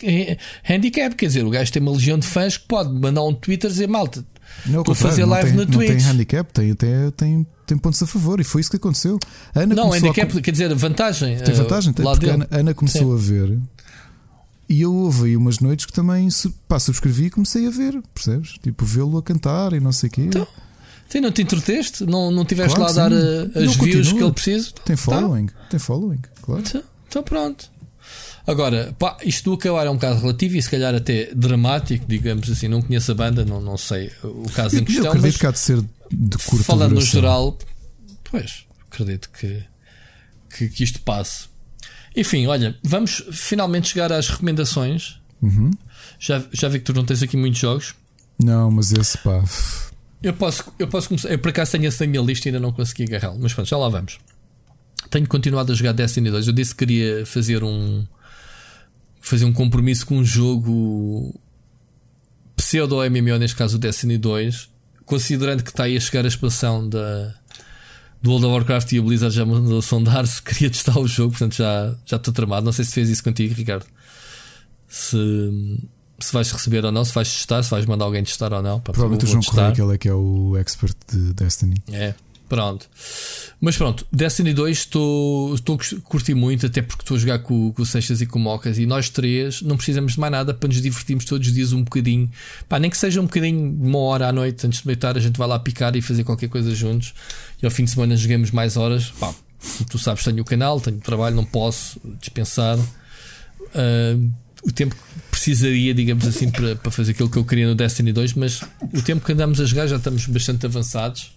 handicap, 0.68 1.16
quer 1.16 1.28
dizer, 1.28 1.46
o 1.46 1.50
gajo 1.50 1.72
tem 1.72 1.82
uma 1.82 1.92
legião 1.92 2.18
de 2.18 2.28
fãs 2.28 2.58
que 2.58 2.68
pode 2.68 2.92
mandar 2.92 3.24
um 3.24 3.34
Twitter 3.34 3.70
e 3.70 3.74
dizer 3.74 3.88
malta. 3.88 4.26
Não, 4.66 4.84
fazer 4.96 5.26
live 5.26 5.50
tem, 5.50 5.58
no 5.58 5.66
Twitch. 5.66 5.90
Não 5.90 5.98
tem 5.98 6.06
handicap, 6.06 6.54
tem, 6.54 6.74
tem, 6.76 7.12
tem 7.12 7.48
tem 7.66 7.78
pontos 7.78 8.04
a 8.04 8.08
favor 8.08 8.42
e 8.42 8.44
foi 8.44 8.60
isso 8.60 8.70
que 8.70 8.76
aconteceu. 8.76 9.18
A 9.56 9.62
Ana 9.62 9.74
não, 9.74 9.94
handicap, 9.94 10.38
a... 10.38 10.42
quer 10.42 10.52
dizer, 10.52 10.74
vantagem. 10.76 11.38
Tem 11.38 11.54
vantagem, 11.54 11.94
tem, 11.94 12.04
porque 12.04 12.30
a 12.30 12.48
Ana, 12.52 12.74
começou 12.74 13.18
Sim. 13.18 13.24
a 13.24 13.28
ver 13.28 13.60
e 14.72 14.82
eu 14.82 14.94
houve 14.94 15.26
aí 15.26 15.38
umas 15.38 15.60
noites 15.60 15.86
que 15.86 15.92
também 15.92 16.30
pá, 16.66 16.80
subscrevi 16.80 17.26
e 17.26 17.30
comecei 17.30 17.68
a 17.68 17.70
ver, 17.70 18.02
percebes? 18.14 18.54
Tipo, 18.64 18.86
vê-lo 18.86 19.18
a 19.18 19.24
cantar 19.24 19.74
e 19.74 19.82
não 19.82 19.92
sei 19.92 20.08
o 20.08 20.12
quê. 20.12 20.22
Então, 20.22 20.48
tem, 21.10 21.22
não 21.22 21.32
te 21.32 21.42
entreteste? 21.42 22.06
Não, 22.06 22.32
não 22.32 22.46
tiveste 22.46 22.76
claro, 22.76 22.96
lá 22.96 23.06
a 23.06 23.10
dar 23.10 23.16
eh, 23.16 23.50
as 23.54 23.66
não, 23.66 23.84
views 23.84 24.14
que 24.14 24.24
ele 24.24 24.32
precisa? 24.32 24.72
Tem 24.86 24.96
tá. 24.96 25.02
following, 25.02 25.48
tá. 25.48 25.54
tem 25.70 25.80
following, 25.80 26.20
claro. 26.42 26.64
Então, 26.66 26.84
então, 27.10 27.24
pronto. 27.24 27.71
Agora, 28.52 28.94
pá, 29.00 29.18
isto 29.24 29.50
do 29.50 29.54
acabar 29.56 29.88
é 29.88 29.90
um 29.90 29.98
caso 29.98 30.20
relativo 30.20 30.58
e 30.58 30.62
se 30.62 30.70
calhar 30.70 30.94
até 30.94 31.34
dramático, 31.34 32.06
digamos 32.06 32.50
assim. 32.50 32.68
Não 32.68 32.82
conheço 32.82 33.12
a 33.12 33.16
banda, 33.16 33.46
não, 33.46 33.62
não 33.62 33.78
sei 33.78 34.12
o 34.24 34.50
caso 34.50 34.76
eu, 34.76 34.82
em 34.82 34.84
questão. 34.84 35.06
Eu 35.06 35.12
acredito 35.12 35.34
mas, 35.34 35.38
que 35.38 35.48
há 35.48 35.52
de 35.52 35.60
ser 35.60 35.82
de 36.12 36.38
curta 36.38 36.66
Falando 36.66 36.90
duração. 36.90 37.08
no 37.08 37.22
geral, 37.22 37.58
pois, 38.30 38.66
acredito 38.92 39.30
que, 39.32 39.64
que, 40.54 40.68
que, 40.68 40.84
isto 40.84 41.02
passe. 41.02 41.48
Enfim, 42.16 42.46
olha, 42.48 42.78
vamos 42.84 43.24
finalmente 43.32 43.88
chegar 43.88 44.12
às 44.12 44.28
recomendações. 44.28 45.18
Uhum. 45.42 45.72
Já, 46.20 46.44
já 46.52 46.68
vi 46.68 46.80
que 46.80 46.86
tu 46.86 46.94
não 46.94 47.06
tens 47.06 47.24
aqui 47.24 47.38
muitos 47.38 47.60
jogos. 47.60 47.96
Não, 48.38 48.70
mas 48.70 48.92
esse 48.92 49.18
pá. 49.20 49.44
Eu 50.22 50.34
posso, 50.34 50.64
eu 50.78 50.88
posso 50.88 51.08
começar. 51.08 51.30
Eu 51.30 51.40
por 51.40 51.50
acaso 51.50 51.72
tenho 51.72 51.88
essa 51.88 52.06
na 52.06 52.12
minha 52.12 52.22
lista 52.22 52.48
e 52.48 52.50
ainda 52.50 52.60
não 52.60 52.72
consegui 52.72 53.04
agarrá-lo, 53.04 53.40
mas 53.40 53.54
pronto, 53.54 53.68
já 53.68 53.78
lá 53.78 53.88
vamos. 53.88 54.20
Tenho 55.10 55.28
continuado 55.28 55.72
a 55.72 55.76
jogar 55.76 55.94
Destiny 55.94 56.30
2. 56.30 56.48
Eu 56.48 56.54
disse 56.54 56.76
que 56.76 56.86
queria 56.86 57.26
fazer 57.26 57.64
um. 57.64 58.06
Fazer 59.22 59.46
um 59.46 59.54
compromisso 59.54 60.06
com 60.06 60.18
um 60.18 60.26
jogo 60.26 61.34
pseudo 62.56 62.98
MMO, 62.98 63.38
neste 63.38 63.56
caso 63.56 63.78
o 63.78 63.80
Destiny 63.80 64.18
2, 64.18 64.70
considerando 65.06 65.64
que 65.64 65.70
está 65.70 65.84
aí 65.84 65.96
a 65.96 66.00
chegar 66.00 66.26
a 66.26 66.28
expansão 66.28 66.88
da, 66.88 67.34
do 68.22 68.30
World 68.30 68.46
of 68.46 68.54
Warcraft 68.54 68.92
e 68.94 69.00
a 69.00 69.02
Blizzard 69.02 69.36
já 69.36 69.46
mandou 69.46 69.80
a 69.80 69.82
sondar 69.82 70.26
se 70.28 70.42
queria 70.42 70.70
testar 70.70 70.98
o 71.00 71.08
jogo, 71.08 71.32
portanto 71.32 71.56
já, 71.56 71.96
já 72.06 72.18
estou 72.18 72.34
tramado. 72.34 72.66
Não 72.66 72.72
sei 72.72 72.86
se 72.86 72.94
fez 72.94 73.10
isso 73.10 73.24
contigo, 73.24 73.54
Ricardo. 73.54 73.86
Se, 74.88 75.18
se 76.20 76.34
vais 76.34 76.52
receber 76.52 76.86
ou 76.86 76.92
não, 76.92 77.04
se 77.04 77.14
vais 77.14 77.32
testar, 77.32 77.64
se 77.64 77.70
vais 77.72 77.86
mandar 77.86 78.06
alguém 78.06 78.24
testar 78.24 78.54
ou 78.54 78.62
não. 78.62 78.80
Provavelmente 78.80 79.26
o 79.26 79.28
João 79.28 79.42
Correia, 79.44 79.72
que 79.72 79.82
ele 79.82 79.96
é 79.96 79.98
que 79.98 80.10
é 80.10 80.14
o 80.14 80.58
expert 80.58 80.96
de 81.12 81.34
Destiny. 81.34 81.82
É. 81.92 82.14
Pronto. 82.52 82.86
Mas 83.62 83.78
pronto, 83.78 84.06
Destiny 84.12 84.54
2 84.54 84.78
estou, 84.78 85.56
estou 85.56 85.80
a 85.80 86.02
curtir 86.02 86.34
muito, 86.34 86.66
até 86.66 86.82
porque 86.82 87.02
estou 87.02 87.16
a 87.16 87.20
jogar 87.22 87.40
com, 87.40 87.72
com 87.72 87.82
o 87.82 87.86
Seixas 87.86 88.20
e 88.20 88.26
com 88.26 88.38
o 88.38 88.42
Mocas 88.42 88.78
e 88.78 88.86
nós 88.86 89.08
três 89.08 89.62
não 89.62 89.78
precisamos 89.78 90.16
de 90.16 90.20
mais 90.20 90.34
nada 90.34 90.54
para 90.54 90.68
nos 90.68 90.82
divertirmos 90.82 91.24
todos 91.24 91.48
os 91.48 91.54
dias 91.54 91.72
um 91.72 91.82
bocadinho. 91.82 92.30
Pá, 92.68 92.78
nem 92.78 92.90
que 92.90 92.98
seja 92.98 93.22
um 93.22 93.24
bocadinho, 93.24 93.72
uma 93.82 94.00
hora 94.00 94.28
à 94.28 94.34
noite 94.34 94.68
antes 94.68 94.82
de 94.82 94.86
deitar, 94.86 95.16
a 95.16 95.22
gente 95.22 95.38
vai 95.38 95.48
lá 95.48 95.58
picar 95.60 95.96
e 95.96 96.02
fazer 96.02 96.26
qualquer 96.26 96.50
coisa 96.50 96.76
juntos. 96.76 97.14
E 97.64 97.66
ao 97.66 97.72
fim 97.72 97.86
de 97.86 97.92
semana 97.92 98.18
jogamos 98.18 98.52
mais 98.52 98.76
horas. 98.76 99.12
Pá, 99.12 99.34
tu 99.90 99.98
sabes, 99.98 100.22
tenho 100.26 100.42
o 100.42 100.46
canal, 100.46 100.82
tenho 100.82 101.00
trabalho, 101.00 101.38
não 101.38 101.46
posso 101.46 102.02
dispensar. 102.20 102.78
Uh, 102.78 104.30
o 104.62 104.74
tempo 104.74 104.94
que 104.94 105.30
precisaria, 105.32 105.94
digamos 105.94 106.28
assim, 106.28 106.52
para, 106.52 106.76
para 106.76 106.92
fazer 106.92 107.12
aquilo 107.12 107.30
que 107.30 107.38
eu 107.38 107.46
queria 107.46 107.66
no 107.66 107.76
Destiny 107.76 108.12
2, 108.12 108.34
mas 108.34 108.62
o 108.94 109.02
tempo 109.02 109.26
que 109.26 109.32
andamos 109.32 109.62
a 109.62 109.64
jogar 109.64 109.88
já 109.88 109.96
estamos 109.96 110.26
bastante 110.26 110.66
avançados 110.66 111.32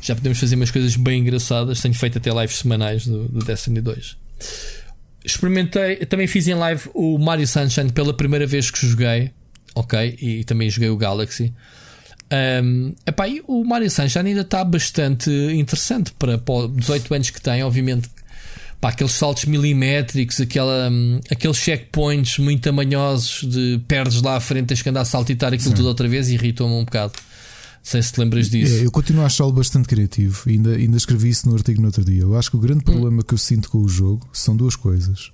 já 0.00 0.14
podemos 0.14 0.38
fazer 0.38 0.56
umas 0.56 0.70
coisas 0.70 0.96
bem 0.96 1.20
engraçadas. 1.20 1.80
Tenho 1.80 1.94
feito 1.94 2.18
até 2.18 2.30
lives 2.30 2.58
semanais 2.58 3.06
do, 3.06 3.28
do 3.28 3.44
Destiny 3.44 3.80
2. 3.80 4.16
Experimentei, 5.24 5.96
também 6.06 6.26
fiz 6.26 6.48
em 6.48 6.54
live 6.54 6.88
o 6.94 7.18
Mario 7.18 7.46
Sunshine 7.46 7.92
pela 7.92 8.14
primeira 8.14 8.46
vez 8.46 8.70
que 8.70 8.86
joguei, 8.86 9.30
ok? 9.74 10.16
E 10.20 10.44
também 10.44 10.70
joguei 10.70 10.88
o 10.88 10.96
Galaxy. 10.96 11.52
Um, 12.32 12.94
epá, 13.06 13.24
o 13.46 13.64
Mario 13.64 13.90
Sunshine 13.90 14.30
ainda 14.30 14.40
está 14.40 14.64
bastante 14.64 15.30
interessante 15.30 16.12
para, 16.18 16.38
para 16.38 16.68
18 16.68 17.14
anos 17.14 17.30
que 17.30 17.40
tem, 17.40 17.62
obviamente. 17.62 18.08
Pá, 18.80 18.88
aqueles 18.88 19.12
saltos 19.12 19.44
milimétricos, 19.44 20.40
aquela, 20.40 20.88
um, 20.88 21.20
aqueles 21.30 21.58
checkpoints 21.58 22.38
muito 22.38 22.62
tamanhosos 22.62 23.46
de 23.46 23.78
perdes 23.86 24.22
lá 24.22 24.36
à 24.36 24.40
frente, 24.40 24.68
tens 24.68 24.80
que 24.80 24.88
andar 24.88 25.02
a 25.02 25.04
saltitar 25.04 25.52
aquilo 25.52 25.68
Sim. 25.68 25.76
tudo 25.76 25.88
outra 25.88 26.08
vez, 26.08 26.30
irritou-me 26.30 26.72
um 26.72 26.84
bocado 26.86 27.12
sei 27.82 28.02
se 28.02 28.12
te 28.12 28.20
lembras 28.20 28.48
disso. 28.50 28.74
É, 28.74 28.86
eu 28.86 28.90
continuo 28.90 29.22
a 29.22 29.26
achá-lo 29.26 29.52
bastante 29.52 29.88
criativo. 29.88 30.42
Ainda, 30.46 30.76
ainda 30.76 30.96
escrevi 30.96 31.28
isso 31.28 31.48
no 31.48 31.54
artigo 31.54 31.80
no 31.80 31.88
outro 31.88 32.04
dia. 32.04 32.22
Eu 32.22 32.36
acho 32.36 32.50
que 32.50 32.56
o 32.56 32.60
grande 32.60 32.84
problema 32.84 33.20
hum. 33.20 33.24
que 33.26 33.34
eu 33.34 33.38
sinto 33.38 33.70
com 33.70 33.78
o 33.78 33.88
jogo 33.88 34.28
são 34.32 34.56
duas 34.56 34.76
coisas. 34.76 35.30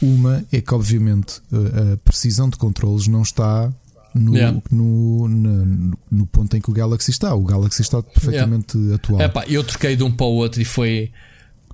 Uma 0.00 0.44
é 0.52 0.60
que, 0.60 0.74
obviamente, 0.74 1.40
a 1.52 1.96
precisão 1.98 2.50
de 2.50 2.56
controles 2.56 3.06
não 3.06 3.22
está 3.22 3.72
no, 4.14 4.34
yeah. 4.34 4.58
no, 4.70 5.28
no, 5.28 5.98
no, 6.10 6.26
ponto 6.26 6.56
em 6.56 6.60
que 6.60 6.70
o 6.70 6.72
Galaxy 6.72 7.10
está. 7.10 7.34
O 7.34 7.42
Galaxy 7.42 7.82
está 7.82 8.02
perfeitamente 8.02 8.76
yeah. 8.76 8.96
atual. 8.96 9.20
É, 9.20 9.28
pá, 9.28 9.44
eu 9.46 9.62
troquei 9.62 9.96
de 9.96 10.02
um 10.02 10.10
para 10.10 10.26
o 10.26 10.34
outro 10.34 10.60
e 10.60 10.64
foi 10.64 11.10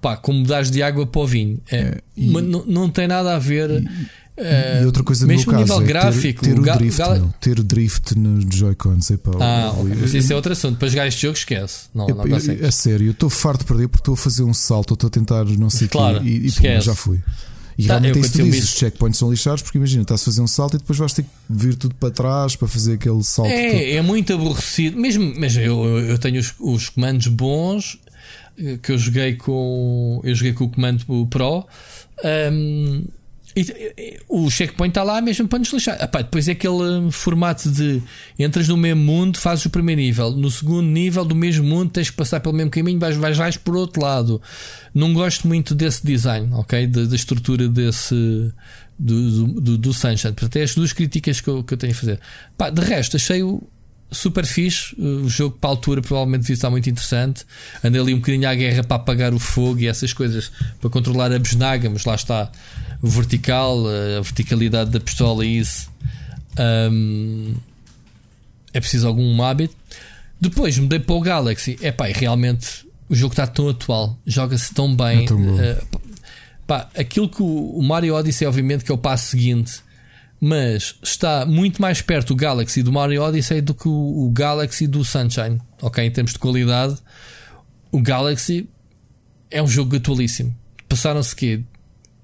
pá, 0.01 0.17
como 0.17 0.41
mudares 0.41 0.71
de 0.71 0.83
água 0.83 1.07
para 1.07 1.21
o 1.21 1.27
vinho. 1.27 1.61
É, 1.71 1.77
é, 1.77 2.03
e, 2.17 2.27
não, 2.27 2.65
não 2.67 2.91
tem 2.91 3.07
nada 3.07 3.35
a 3.35 3.39
ver. 3.39 3.71
E, 3.71 3.89
e 4.37 4.87
outra 4.87 5.03
coisa 5.03 5.27
mesmo 5.27 5.53
no 5.53 5.59
meu 5.59 5.67
caso 5.67 5.81
nível 5.81 5.85
é 5.85 6.01
gráfico, 6.01 6.43
ter, 6.43 6.55
ter, 6.55 6.61
o 6.61 6.79
drift, 6.79 6.99
Gal... 6.99 7.35
ter 7.41 7.59
o 7.59 7.65
drift 7.65 8.19
nos 8.19 8.45
Joy-Cons. 8.57 9.11
Ah, 9.41 9.75
okay. 9.77 9.97
mas 10.01 10.15
isso 10.15 10.33
é 10.33 10.37
outro 10.37 10.53
assunto. 10.53 10.79
Para 10.79 10.89
jogar 10.89 11.07
este 11.07 11.23
jogo, 11.23 11.37
esquece. 11.37 11.89
Não, 11.95 12.07
não 12.07 12.25
É 12.37 12.71
sério, 12.71 13.09
eu 13.09 13.13
estou 13.13 13.29
farto 13.29 13.61
de 13.61 13.67
perder 13.67 13.89
porque 13.89 14.01
estou 14.01 14.15
a 14.15 14.17
fazer 14.17 14.43
um 14.43 14.55
salto, 14.55 14.95
estou 14.95 15.09
a 15.09 15.11
tentar 15.11 15.45
não 15.45 15.69
sei 15.69 15.87
o 15.87 15.91
claro, 15.91 16.21
quê, 16.21 16.29
e, 16.29 16.47
e 16.49 16.53
pô, 16.53 16.81
já 16.81 16.95
fui. 16.95 17.21
E 17.79 17.87
tá, 17.87 17.95
realmente 17.95 18.19
é 18.19 18.21
isso 18.21 18.43
diz, 18.43 18.63
os 18.63 18.79
checkpoints 18.79 19.19
são 19.19 19.31
lixados 19.31 19.63
porque 19.63 19.79
imagina, 19.79 20.03
estás 20.03 20.23
a 20.23 20.25
fazer 20.25 20.41
um 20.41 20.47
salto 20.47 20.77
e 20.77 20.79
depois 20.79 20.99
vais 20.99 21.13
ter 21.13 21.23
que 21.23 21.29
vir 21.49 21.75
tudo 21.75 21.95
para 21.95 22.11
trás 22.11 22.55
para 22.55 22.69
fazer 22.69 22.95
aquele 22.95 23.23
salto. 23.23 23.51
É, 23.51 23.71
todo. 23.71 23.81
é 23.81 24.03
muito 24.03 24.33
aborrecido. 24.33 24.99
Mesmo, 24.99 25.35
mas 25.39 25.57
eu, 25.57 25.99
eu 26.01 26.19
tenho 26.19 26.39
os, 26.39 26.55
os 26.59 26.89
comandos 26.91 27.27
bons 27.29 27.99
eh, 28.59 28.79
que 28.83 28.93
eu 28.93 28.99
joguei 28.99 29.35
com. 29.35 30.21
Eu 30.23 30.35
joguei 30.35 30.53
com 30.53 30.65
o 30.65 30.69
comando 30.69 31.27
Pro. 31.27 31.67
Um, 32.25 33.05
e, 33.55 34.19
o 34.29 34.51
checkpoint 34.51 34.91
está 34.91 35.03
lá 35.03 35.21
mesmo 35.21 35.47
para 35.47 35.59
nos 35.59 35.73
lixar. 35.73 36.01
Epá, 36.03 36.23
depois 36.23 36.49
é 36.49 36.53
aquele 36.53 36.75
hum, 36.75 37.11
formato 37.11 37.71
de 37.71 38.03
entras 38.39 38.69
no 38.69 38.77
mesmo 38.77 39.03
mundo, 39.03 39.39
fazes 39.39 39.67
o 39.67 39.71
primeiro 39.71 40.01
nível, 40.01 40.31
no 40.31 40.51
segundo 40.51 40.87
nível 40.87 41.25
do 41.25 41.35
mesmo 41.35 41.65
mundo 41.65 41.91
tens 41.91 42.11
que 42.11 42.17
passar 42.17 42.41
pelo 42.41 42.55
mesmo 42.55 42.71
caminho, 42.71 42.99
vais, 42.99 43.17
vais, 43.17 43.37
vais 43.37 43.57
por 43.57 43.77
outro 43.77 44.03
lado. 44.03 44.41
Não 44.95 45.13
gosto 45.13 45.47
muito 45.47 45.75
desse 45.75 46.05
design, 46.05 46.49
ok? 46.53 46.87
Da, 46.87 47.05
da 47.05 47.17
estrutura 47.17 47.69
desse 47.69 48.15
do, 48.99 49.47
do, 49.47 49.61
do, 49.61 49.79
do 49.79 49.93
Sunshine. 49.93 50.33
Portanto, 50.33 50.57
é 50.57 50.63
as 50.63 50.75
duas 50.75 50.93
críticas 50.93 51.41
que 51.41 51.49
eu, 51.49 51.65
que 51.65 51.75
eu 51.75 51.79
tenho 51.79 51.93
a 51.93 51.97
fazer. 51.97 52.21
Pá, 52.57 52.71
de 52.71 52.81
resto, 52.81 53.17
achei 53.17 53.43
o 53.43 53.63
super 54.13 54.47
fixe. 54.47 54.95
O 55.01 55.29
jogo 55.29 55.57
para 55.61 55.71
a 55.71 55.73
altura 55.73 56.03
provavelmente 56.03 56.43
devia 56.43 56.55
estar 56.55 56.71
muito 56.71 56.89
interessante. 56.89 57.45
Andei 57.83 58.01
ali 58.01 58.15
um 58.15 58.19
bocadinho 58.19 58.49
à 58.49 58.55
guerra 58.55 58.85
para 58.85 58.97
apagar 58.97 59.35
o 59.35 59.39
fogo 59.39 59.81
e 59.81 59.89
essas 59.89 60.13
coisas 60.13 60.53
para 60.81 60.91
controlar 60.91 61.33
a 61.33 61.39
besnaga, 61.39 61.89
mas 61.91 62.05
lá 62.05 62.15
está 62.15 62.51
vertical, 63.03 63.85
a 63.87 64.21
verticalidade 64.21 64.91
da 64.91 65.01
pistola 65.01 65.45
e 65.45 65.59
isso. 65.59 65.91
Um, 66.59 67.55
é 68.73 68.81
preciso 68.81 69.07
algum 69.07 69.43
hábito. 69.43 69.75
Depois 70.41 70.79
mudei 70.79 70.99
para 70.99 71.15
o 71.15 71.21
Galaxy. 71.21 71.79
É 71.83 71.91
pá, 71.91 72.07
realmente 72.07 72.87
o 73.09 73.15
jogo 73.15 73.33
está 73.33 73.47
tão 73.47 73.69
atual, 73.69 74.19
joga-se 74.27 74.73
tão 74.75 74.95
bem. 74.95 75.25
É 75.25 75.27
tão 75.27 75.39
uh, 75.39 76.01
pá, 76.67 76.89
aquilo 76.97 77.29
que 77.29 77.43
o, 77.43 77.77
o 77.77 77.83
Mario 77.83 78.15
Odyssey, 78.15 78.47
obviamente, 78.47 78.85
que 78.85 78.91
é 78.91 78.95
o 78.95 78.99
passo 78.99 79.27
seguinte, 79.27 79.81
mas 80.45 80.97
está 81.01 81.47
muito 81.47 81.81
mais 81.81 82.01
perto 82.01 82.33
o 82.33 82.37
Galaxy 82.37 82.83
do 82.83 82.91
Mario 82.91 83.23
Odyssey 83.23 83.61
do 83.61 83.73
que 83.73 83.87
o, 83.87 84.27
o 84.27 84.31
Galaxy 84.33 84.89
do 84.89 85.05
Sunshine. 85.05 85.61
Ok, 85.81 86.05
em 86.05 86.11
termos 86.11 86.33
de 86.33 86.41
qualidade, 86.41 86.99
o 87.93 88.03
Galaxy 88.03 88.69
é 89.49 89.63
um 89.63 89.69
jogo 89.69 89.95
atualíssimo. 89.95 90.53
Passaram-se 90.89 91.37
quê? 91.37 91.63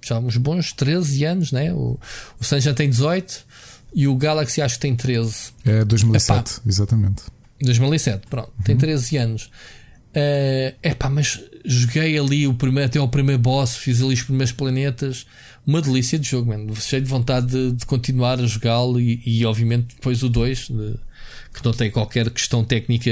já 0.05 0.19
uns 0.19 0.37
bons 0.37 0.73
13 0.73 1.25
anos, 1.25 1.53
né? 1.53 1.73
O, 1.73 1.99
o 2.41 2.45
Sunshine 2.45 2.75
tem 2.75 2.91
18 2.91 3.47
e 3.95 4.09
o 4.09 4.17
Galaxy 4.17 4.61
acho 4.61 4.75
que 4.75 4.81
tem 4.81 4.97
13. 4.97 5.53
É 5.65 5.85
2007, 5.85 6.39
Epá, 6.39 6.63
exatamente. 6.67 7.23
2007, 7.61 8.27
pronto, 8.29 8.49
uhum. 8.57 8.65
tem 8.65 8.77
13 8.77 9.17
anos. 9.17 9.51
É 10.13 10.75
uh, 10.85 10.97
pá, 10.97 11.09
mas 11.09 11.41
joguei 11.65 12.19
ali 12.19 12.47
o 12.47 12.55
primeiro, 12.55 12.89
até 12.89 12.99
ao 12.99 13.09
primeiro 13.09 13.41
boss, 13.41 13.77
fiz 13.77 14.03
ali 14.03 14.15
os 14.15 14.23
primeiros 14.23 14.53
planetas. 14.53 15.27
Uma 15.69 15.83
delícia 15.83 16.19
de 16.19 16.27
jogo, 16.27 16.49
mano. 16.49 16.75
Cheio 16.77 17.03
de 17.03 17.09
vontade 17.11 17.49
de, 17.49 17.73
de 17.73 17.85
continuar 17.85 18.41
a 18.41 18.47
jogá-lo 18.47 18.99
e, 18.99 19.21
e, 19.27 19.45
obviamente, 19.45 19.97
depois 19.97 20.23
o 20.23 20.29
2, 20.31 20.69
que 21.53 21.63
não 21.63 21.75
tem 21.75 21.91
qualquer 21.91 22.31
questão 22.31 22.65
técnica 22.65 23.11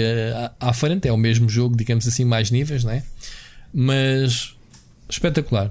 à, 0.59 0.71
à 0.71 0.73
frente, 0.73 1.07
é 1.07 1.13
o 1.13 1.19
mesmo 1.19 1.51
jogo, 1.51 1.77
digamos 1.77 2.09
assim, 2.09 2.25
mais 2.25 2.51
níveis, 2.51 2.83
né? 2.83 3.03
Mas 3.75 4.55
espetacular. 5.07 5.71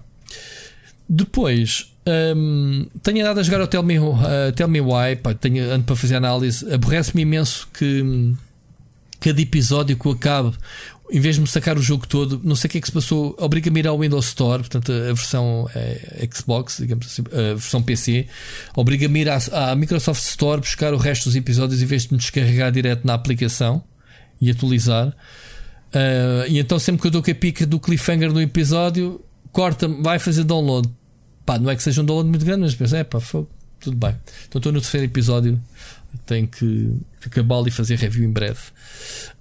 Depois, 1.10 1.92
um, 2.38 2.86
tenho 3.02 3.22
andado 3.22 3.40
a 3.40 3.44
jogar 3.44 3.62
o 3.62 3.68
Tell 3.68 3.82
Me, 3.82 3.98
uh, 3.98 4.16
Tell 4.56 4.68
Me 4.68 4.80
Why, 4.80 5.16
pá, 5.16 5.34
tenho, 5.34 5.64
ando 5.72 5.86
para 5.86 5.96
fazer 5.96 6.18
análise. 6.18 6.72
Aborrece-me 6.72 7.24
imenso 7.24 7.68
que 7.74 8.04
um, 8.04 8.38
cada 9.26 9.42
episódio 9.42 9.98
que 9.98 10.06
eu 10.06 10.12
acabe, 10.12 10.54
em 11.10 11.20
vez 11.20 11.34
de 11.34 11.42
me 11.42 11.48
sacar 11.48 11.76
o 11.80 11.82
jogo 11.82 12.08
todo, 12.08 12.40
não 12.44 12.56
sei 12.56 12.68
o 12.68 12.72
que 12.72 12.78
é 12.78 12.82
que 12.82 12.86
se 12.86 12.94
passou, 12.94 13.36
obriga-me 13.40 13.80
a 13.80 13.82
ir 13.82 13.88
ao 13.88 13.98
Windows 13.98 14.28
Store, 14.28 14.62
portanto, 14.62 14.92
a 14.92 15.14
versão 15.14 15.68
é, 15.74 16.30
Xbox, 16.32 16.78
digamos 16.78 17.08
assim, 17.08 17.24
a 17.32 17.56
versão 17.56 17.82
PC, 17.82 18.28
obriga-me 18.76 19.20
a 19.20 19.22
ir 19.24 19.30
à, 19.30 19.72
à, 19.72 19.76
Microsoft 19.76 20.22
Store 20.22 20.62
buscar 20.62 20.94
o 20.94 20.98
resto 20.98 21.26
dos 21.26 21.36
episódios 21.36 21.82
em 21.82 21.86
vez 21.88 22.04
de 22.04 22.14
me 22.14 22.20
descarregar 22.20 22.72
direto 22.72 23.04
na 23.04 23.16
aplicação 23.16 23.84
e 24.40 24.52
atualizar. 24.52 25.08
Uh, 25.08 26.48
e 26.48 26.60
então, 26.60 26.78
sempre 26.78 27.02
que 27.02 27.08
eu 27.08 27.12
dou 27.12 27.24
com 27.24 27.32
a 27.32 27.36
pica 27.36 27.66
do 27.66 27.80
cliffhanger 27.80 28.32
no 28.32 28.42
episódio, 28.42 29.26
corta, 29.52 29.88
vai 29.88 30.20
fazer 30.20 30.44
download. 30.44 30.88
Pá, 31.44 31.58
não 31.58 31.72
é 31.72 31.76
que 31.76 31.82
seja 31.82 32.04
um 32.04 32.06
download 32.06 32.30
muito 32.30 32.46
grande, 32.46 32.62
mas 32.62 32.76
pensa, 32.76 32.98
é 32.98 33.04
pá, 33.04 33.20
tudo 33.80 33.98
bem. 33.98 34.16
Então 34.48 34.60
estou 34.60 34.72
no 34.72 34.82
terceiro 34.82 35.06
episódio, 35.06 35.60
tenho 36.26 36.48
que, 36.48 36.94
que 37.22 37.28
acabá-lo 37.28 37.68
e 37.68 37.72
fazer 37.72 37.98
review 37.98 38.24
em 38.24 38.32
breve. 38.32 38.60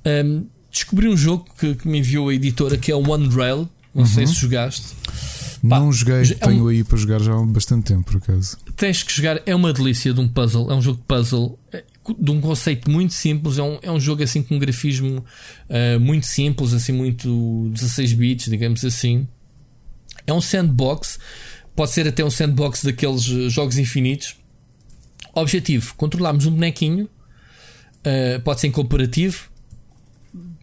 Um, 0.04 0.46
descobri 0.70 1.08
um 1.08 1.16
jogo 1.16 1.46
que, 1.58 1.74
que, 1.74 1.88
me 1.88 1.98
enviou 1.98 2.28
a 2.28 2.34
editora 2.34 2.76
que 2.76 2.90
é 2.90 2.94
o 2.94 3.08
One 3.08 3.28
Rail. 3.28 3.68
Não 3.94 4.02
uhum. 4.02 4.06
sei 4.06 4.26
se 4.26 4.34
jogaste. 4.34 4.94
Pá, 5.68 5.78
não 5.78 5.90
joguei, 5.90 6.16
é 6.16 6.34
tenho 6.34 6.64
um, 6.64 6.68
aí 6.68 6.84
para 6.84 6.98
jogar 6.98 7.20
já 7.20 7.32
há 7.32 7.42
bastante 7.42 7.86
tempo, 7.86 8.04
por 8.04 8.18
acaso. 8.18 8.58
Tens 8.76 9.02
que 9.02 9.12
jogar, 9.12 9.40
é 9.46 9.54
uma 9.54 9.72
delícia 9.72 10.12
de 10.12 10.20
um 10.20 10.28
puzzle, 10.28 10.70
é 10.70 10.74
um 10.74 10.82
jogo 10.82 10.98
de 10.98 11.04
puzzle 11.04 11.58
é, 11.72 11.82
de 12.18 12.30
um 12.30 12.40
conceito 12.40 12.90
muito 12.90 13.14
simples, 13.14 13.56
é 13.56 13.62
um, 13.62 13.78
é 13.80 13.90
um 13.90 13.98
jogo 13.98 14.22
assim 14.22 14.42
com 14.42 14.56
um 14.56 14.58
grafismo 14.58 15.24
uh, 15.70 15.98
muito 15.98 16.26
simples, 16.26 16.74
assim, 16.74 16.92
muito 16.92 17.70
16 17.72 18.12
bits, 18.12 18.50
digamos 18.50 18.84
assim. 18.84 19.26
É 20.26 20.32
um 20.34 20.40
sandbox, 20.40 21.18
pode 21.74 21.92
ser 21.92 22.06
até 22.06 22.22
um 22.22 22.30
sandbox 22.30 22.84
daqueles 22.84 23.28
eh, 23.28 23.48
jogos 23.48 23.78
infinitos. 23.78 24.36
Objetivo: 25.34 25.94
controlarmos 25.96 26.46
um 26.46 26.52
bonequinho, 26.52 27.04
uh, 27.04 28.40
pode 28.42 28.60
ser 28.60 28.68
em 28.68 28.70
cooperativo, 28.70 29.48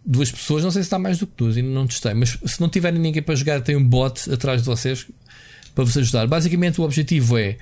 duas 0.04 0.30
pessoas, 0.30 0.64
não 0.64 0.70
sei 0.70 0.82
se 0.82 0.86
está 0.86 0.98
mais 0.98 1.18
do 1.18 1.26
que 1.26 1.34
duas, 1.36 1.56
ainda 1.56 1.70
não 1.70 1.86
testei, 1.86 2.14
mas 2.14 2.38
se 2.44 2.60
não 2.60 2.68
tiverem 2.68 3.00
ninguém 3.00 3.22
para 3.22 3.34
jogar, 3.34 3.60
tem 3.60 3.76
um 3.76 3.84
bot 3.84 4.32
atrás 4.32 4.62
de 4.62 4.66
vocês 4.66 5.06
para 5.74 5.84
vos 5.84 5.96
ajudar. 5.96 6.26
Basicamente, 6.26 6.80
o 6.80 6.84
objetivo 6.84 7.38
é 7.38 7.56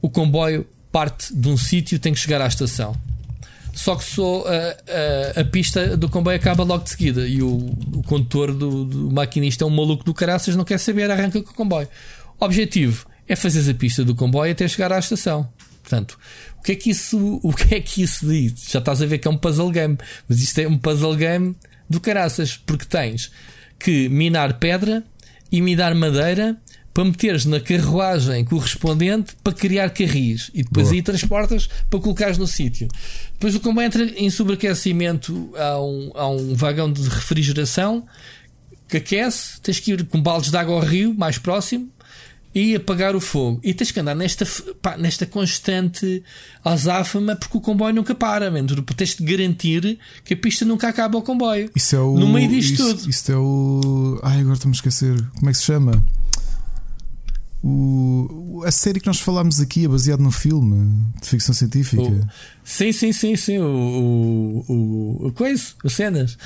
o 0.00 0.08
comboio 0.08 0.66
parte 0.92 1.34
de 1.34 1.48
um 1.48 1.56
sítio 1.56 1.98
tem 1.98 2.12
que 2.12 2.20
chegar 2.20 2.40
à 2.40 2.46
estação. 2.46 2.96
Só 3.72 3.94
que 3.94 4.04
só 4.04 4.44
a, 4.46 5.38
a, 5.38 5.40
a, 5.40 5.44
pista 5.44 5.96
do 5.96 6.08
comboio 6.08 6.36
acaba 6.36 6.64
logo 6.64 6.84
de 6.84 6.90
seguida 6.90 7.26
e 7.26 7.40
o, 7.40 7.54
o 7.94 8.02
condutor 8.04 8.52
do, 8.52 8.84
do, 8.84 9.12
maquinista 9.12 9.62
é 9.62 9.66
um 9.66 9.70
maluco 9.70 10.04
do 10.04 10.12
caraças, 10.12 10.56
não 10.56 10.64
quer 10.64 10.78
saber, 10.78 11.08
arranca 11.10 11.40
com 11.40 11.50
o 11.50 11.54
comboio. 11.54 11.88
Objetivo 12.38 13.06
é 13.28 13.36
fazer 13.36 13.70
a 13.70 13.74
pista 13.74 14.04
do 14.04 14.14
comboio 14.14 14.50
até 14.50 14.66
chegar 14.66 14.92
à 14.92 14.98
estação. 14.98 15.48
Portanto, 15.90 16.16
o 16.56 16.62
que 16.62 16.72
é 16.72 16.74
que 16.76 16.90
isso, 16.90 17.40
o 17.42 17.52
que 17.52 17.74
é 17.74 17.80
que 17.80 18.02
isso 18.02 18.28
diz? 18.28 18.70
Já 18.70 18.78
estás 18.78 19.02
a 19.02 19.06
ver 19.06 19.18
que 19.18 19.26
é 19.26 19.30
um 19.30 19.36
puzzle 19.36 19.70
game, 19.70 19.98
mas 20.28 20.40
isto 20.40 20.58
é 20.60 20.68
um 20.68 20.78
puzzle 20.78 21.16
game 21.16 21.56
do 21.88 22.00
caraças, 22.00 22.56
porque 22.56 22.84
tens 22.84 23.32
que 23.78 24.08
minar 24.08 24.58
pedra 24.60 25.02
e 25.50 25.60
minar 25.60 25.94
madeira 25.96 26.56
para 26.94 27.04
meteres 27.04 27.44
na 27.44 27.60
carruagem 27.60 28.44
correspondente 28.44 29.34
para 29.42 29.52
criar 29.52 29.90
carris 29.90 30.50
e 30.54 30.62
depois 30.62 30.88
Boa. 30.88 30.96
aí 30.96 31.02
transportas 31.02 31.68
para 31.88 31.98
colocares 31.98 32.38
no 32.38 32.46
sítio. 32.46 32.86
Depois 33.32 33.54
o 33.54 33.60
comboio 33.60 33.86
entra 33.86 34.04
em 34.04 34.30
sobreaquecimento 34.30 35.52
a 35.56 35.80
um, 35.80 36.10
a 36.14 36.28
um 36.28 36.54
vagão 36.54 36.92
de 36.92 37.02
refrigeração 37.08 38.06
que 38.88 38.96
aquece, 38.96 39.60
tens 39.60 39.78
que 39.78 39.92
ir 39.92 40.04
com 40.04 40.20
baldes 40.20 40.50
de 40.50 40.56
água 40.56 40.74
ao 40.74 40.80
rio 40.80 41.14
mais 41.14 41.38
próximo 41.38 41.90
e 42.54 42.74
apagar 42.74 43.14
o 43.14 43.20
fogo. 43.20 43.60
E 43.62 43.72
tens 43.72 43.90
que 43.90 44.00
andar 44.00 44.14
nesta, 44.14 44.44
pá, 44.82 44.96
nesta 44.96 45.24
constante 45.24 46.22
azáfama 46.64 47.36
porque 47.36 47.56
o 47.56 47.60
comboio 47.60 47.94
nunca 47.94 48.14
para, 48.14 48.50
man. 48.50 48.66
tens 48.96 49.16
de 49.16 49.24
garantir 49.24 49.98
que 50.24 50.34
a 50.34 50.36
pista 50.36 50.64
nunca 50.64 50.88
acaba 50.88 51.16
o 51.18 51.22
comboio. 51.22 51.70
Isso 51.74 51.96
é 51.96 52.00
o, 52.00 52.18
no 52.18 52.28
meio 52.28 52.48
disto 52.48 52.74
isso, 52.74 52.96
tudo. 52.96 53.10
Isso 53.10 53.32
é 53.32 53.36
o. 53.36 54.20
Ai, 54.22 54.40
agora 54.40 54.54
estamos 54.54 54.76
a 54.76 54.78
esquecer. 54.78 55.24
Como 55.38 55.48
é 55.48 55.52
que 55.52 55.58
se 55.58 55.64
chama? 55.64 56.02
O, 57.62 58.62
a 58.66 58.70
série 58.70 59.00
que 59.00 59.06
nós 59.06 59.20
falámos 59.20 59.60
aqui 59.60 59.84
é 59.84 59.88
baseada 59.88 60.22
no 60.22 60.30
filme 60.30 61.04
de 61.20 61.28
ficção 61.28 61.54
científica. 61.54 62.02
O, 62.02 62.26
sim, 62.64 62.90
sim, 62.90 63.12
sim, 63.12 63.36
sim. 63.36 63.58
O, 63.58 64.64
o, 64.66 65.26
o 65.26 65.32
coisa, 65.32 65.74
o 65.84 65.90
cenas. 65.90 66.38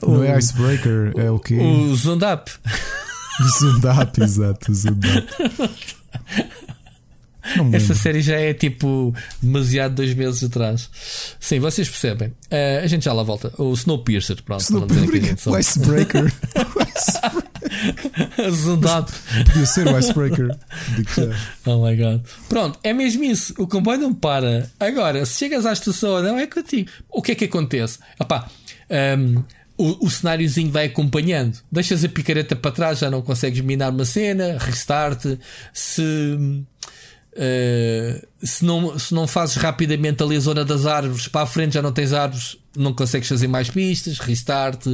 Não 0.00 0.24
é 0.24 0.36
Icebreaker, 0.38 1.12
é 1.16 1.30
o 1.30 1.38
quê? 1.38 1.58
O 1.58 1.94
Zoned 1.94 2.24
Up. 2.24 2.50
Zundap, 3.46 4.18
exato, 4.22 4.74
Zundap. 4.74 5.28
Essa 7.72 7.94
série 7.94 8.20
já 8.20 8.36
é 8.36 8.52
tipo 8.52 9.14
demasiado 9.40 9.94
dois 9.94 10.12
meses 10.14 10.42
atrás. 10.44 10.90
Sim, 11.40 11.60
vocês 11.60 11.88
percebem. 11.88 12.28
Uh, 12.28 12.84
a 12.84 12.86
gente 12.86 13.04
já 13.04 13.12
lá 13.12 13.22
volta. 13.22 13.52
O 13.56 13.72
Snowpiercer, 13.72 14.42
pronto. 14.42 14.60
Snowpiercer, 14.60 15.52
o 15.52 15.58
Icebreaker. 15.58 16.32
Zundap. 18.50 19.10
Podia 19.46 19.66
ser 19.66 19.86
o 19.86 19.98
Icebreaker. 19.98 20.56
Oh 21.64 21.86
my 21.86 21.96
god. 21.96 22.20
Pronto, 22.48 22.78
é 22.82 22.92
mesmo 22.92 23.24
isso. 23.24 23.54
O 23.58 23.66
comboio 23.66 23.98
não 23.98 24.12
para. 24.12 24.70
Agora, 24.78 25.24
se 25.24 25.38
chegas 25.38 25.64
à 25.64 25.72
estação 25.72 26.22
não 26.22 26.38
é 26.38 26.46
contigo. 26.46 26.90
O 27.08 27.22
que 27.22 27.32
é 27.32 27.34
que 27.34 27.44
acontece? 27.44 27.98
Epá, 28.20 28.48
um, 29.18 29.42
o, 29.78 30.06
o 30.06 30.10
cenáriozinho 30.10 30.72
vai 30.72 30.86
acompanhando. 30.86 31.58
Deixas 31.70 32.04
a 32.04 32.08
picareta 32.08 32.56
para 32.56 32.72
trás, 32.72 32.98
já 32.98 33.10
não 33.10 33.22
consegues 33.22 33.60
minar 33.60 33.92
uma 33.92 34.04
cena, 34.04 34.58
restart. 34.58 35.24
Se, 35.72 36.02
uh, 36.02 36.66
se, 38.42 38.64
não, 38.64 38.98
se 38.98 39.14
não 39.14 39.28
fazes 39.28 39.54
rapidamente 39.54 40.20
ali 40.20 40.36
a 40.36 40.40
zona 40.40 40.64
das 40.64 40.84
árvores, 40.84 41.28
para 41.28 41.42
a 41.42 41.46
frente 41.46 41.74
já 41.74 41.82
não 41.82 41.92
tens 41.92 42.12
árvores, 42.12 42.56
não 42.76 42.92
consegues 42.92 43.28
fazer 43.28 43.46
mais 43.46 43.70
pistas, 43.70 44.18
restart. 44.18 44.84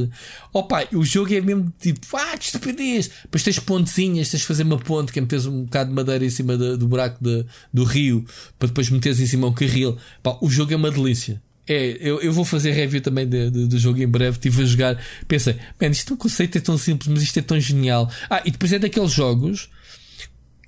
Opa, 0.53 0.87
o 0.93 1.03
jogo 1.03 1.33
é 1.33 1.41
mesmo 1.41 1.73
tipo, 1.79 2.05
ah, 2.15 2.37
que 2.37 2.45
estupidez! 2.45 3.09
Depois 3.23 3.41
tens 3.41 3.57
pontezinhas, 3.57 4.29
tens 4.29 4.41
de 4.41 4.45
fazer 4.45 4.63
uma 4.63 4.77
ponte 4.77 5.11
que 5.11 5.17
é 5.17 5.21
meteres 5.21 5.47
um 5.47 5.63
bocado 5.63 5.89
de 5.89 5.95
madeira 5.95 6.23
em 6.23 6.29
cima 6.29 6.55
do, 6.55 6.77
do 6.77 6.87
buraco 6.87 7.17
de, 7.19 7.43
do 7.73 7.83
rio 7.83 8.23
para 8.59 8.67
depois 8.67 8.89
meteres 8.89 9.19
em 9.19 9.25
cima 9.25 9.47
um 9.47 9.53
carril. 9.53 9.97
O 10.41 10.49
jogo 10.49 10.73
é 10.73 10.75
uma 10.75 10.91
delícia. 10.91 11.41
É, 11.67 11.97
eu, 11.99 12.21
eu 12.21 12.31
vou 12.31 12.45
fazer 12.45 12.71
review 12.71 13.01
também 13.01 13.27
de, 13.27 13.49
de, 13.49 13.67
do 13.67 13.77
jogo 13.79 14.01
em 14.01 14.07
breve. 14.07 14.37
Estive 14.37 14.61
a 14.61 14.65
jogar, 14.65 15.03
pensei, 15.27 15.55
man, 15.81 15.87
isto 15.87 16.11
é 16.11 16.13
um 16.13 16.17
conceito 16.17 16.57
é 16.57 16.61
tão 16.61 16.77
simples, 16.77 17.07
mas 17.07 17.23
isto 17.23 17.37
é 17.39 17.41
tão 17.41 17.59
genial. 17.59 18.09
Ah, 18.29 18.41
e 18.45 18.51
depois 18.51 18.71
é 18.71 18.79
daqueles 18.79 19.11
jogos 19.11 19.69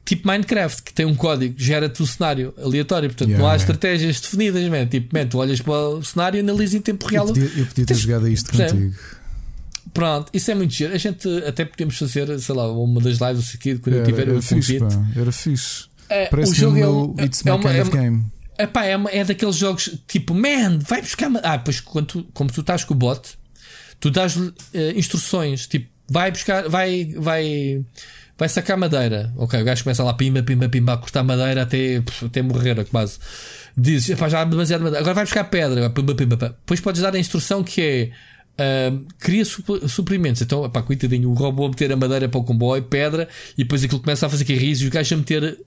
tipo 0.07 0.25
Minecraft, 0.25 0.83
que 0.83 0.93
tem 0.93 1.05
um 1.05 1.13
código, 1.13 1.53
gera-te 1.57 2.01
o 2.01 2.07
cenário 2.07 2.53
aleatório, 2.57 3.09
portanto 3.09 3.27
yeah, 3.27 3.43
não 3.43 3.45
há 3.45 3.55
yeah. 3.55 3.61
estratégias 3.61 4.21
definidas, 4.21 4.67
man. 4.69 4.85
Tipo, 4.85 5.13
man, 5.13 5.27
tu 5.27 5.37
olhas 5.37 5.59
para 5.59 5.73
o 5.73 6.03
cenário 6.03 6.37
e 6.37 6.39
analisas 6.39 6.75
em 6.75 6.81
tempo 6.81 7.05
real. 7.07 7.27
Eu 7.27 7.33
podia, 7.33 7.49
eu 7.49 7.65
podia 7.65 7.85
ter 7.85 7.85
Tens, 7.85 7.99
jogado 7.99 8.27
isto 8.29 8.49
contigo. 8.49 8.95
Pronto, 9.93 10.31
isso 10.33 10.49
é 10.49 10.55
muito 10.55 10.73
giro. 10.73 10.93
A 10.93 10.97
gente 10.97 11.27
até 11.45 11.65
podemos 11.65 11.97
fazer, 11.97 12.39
sei 12.39 12.55
lá, 12.55 12.71
uma 12.71 13.01
das 13.01 13.17
lives 13.17 13.53
aqui 13.53 13.77
quando 13.79 13.95
era, 13.95 14.03
eu 14.03 14.05
tiver 14.05 14.27
era 14.29 14.37
o 14.37 14.41
fixe, 14.41 14.79
Era 15.15 15.31
fixe. 15.31 15.85
É, 16.09 16.27
Parece 16.27 16.53
o 16.53 16.55
jogo 16.55 16.77
é 16.77 16.87
um, 16.87 17.15
It's 17.19 17.45
é, 17.45 17.51
uma, 17.51 17.69
kind 17.69 17.81
of 17.81 17.91
game. 17.91 18.25
Epá, 18.57 18.85
é, 18.85 18.95
é 19.11 19.23
daqueles 19.23 19.55
jogos 19.55 19.91
tipo, 20.07 20.33
man, 20.33 20.79
vai 20.79 21.01
buscar. 21.01 21.29
Ah, 21.43 21.59
pois 21.59 21.79
quando 21.79 22.05
tu, 22.07 22.23
como 22.33 22.51
tu 22.51 22.61
estás 22.61 22.83
com 22.83 22.93
o 22.93 22.97
bot, 22.97 23.37
tu 23.99 24.09
dás 24.09 24.35
uh, 24.35 24.53
instruções, 24.95 25.67
tipo, 25.67 25.87
vai 26.09 26.31
buscar, 26.31 26.67
vai, 26.67 27.13
vai, 27.17 27.85
vai 28.37 28.49
sacar 28.49 28.77
madeira. 28.77 29.31
Ok, 29.37 29.61
o 29.61 29.63
gajo 29.63 29.83
começa 29.83 30.03
lá, 30.03 30.13
pimba, 30.13 30.41
pimba, 30.41 30.69
pimba, 30.69 30.93
a 30.93 30.97
cortar 30.97 31.23
madeira 31.23 31.63
até, 31.63 32.01
até 32.25 32.41
morrer, 32.41 32.83
quase. 32.85 33.19
Dizes, 33.77 34.09
epá, 34.09 34.27
já 34.27 34.41
há 34.41 34.45
demasiado 34.45 34.81
madeira. 34.81 35.01
Agora 35.01 35.13
vai 35.13 35.25
buscar 35.25 35.43
pedra, 35.43 35.89
pimba. 35.89 36.35
Depois 36.35 36.81
podes 36.81 37.01
dar 37.01 37.13
a 37.13 37.19
instrução 37.19 37.63
que 37.63 37.81
é 37.81 38.11
Uh, 38.59 39.05
cria 39.19 39.45
suprimentos. 39.45 40.41
Então, 40.41 40.67
pá, 40.67 40.81
coitadinho, 40.81 41.29
o 41.29 41.33
robô 41.33 41.65
a 41.65 41.69
meter 41.69 41.91
a 41.91 41.95
madeira 41.95 42.27
para 42.27 42.39
o 42.39 42.43
comboio, 42.43 42.81
pedra, 42.81 43.29
e 43.55 43.63
depois 43.63 43.83
aquilo 43.83 43.99
começa 43.99 44.25
a 44.25 44.29
fazer 44.29 44.45
carris 44.45 44.81
e 44.81 44.87
o 44.87 44.89
gajo 44.89 45.13
a 45.13 45.17
meter 45.17 45.43
uh, 45.43 45.57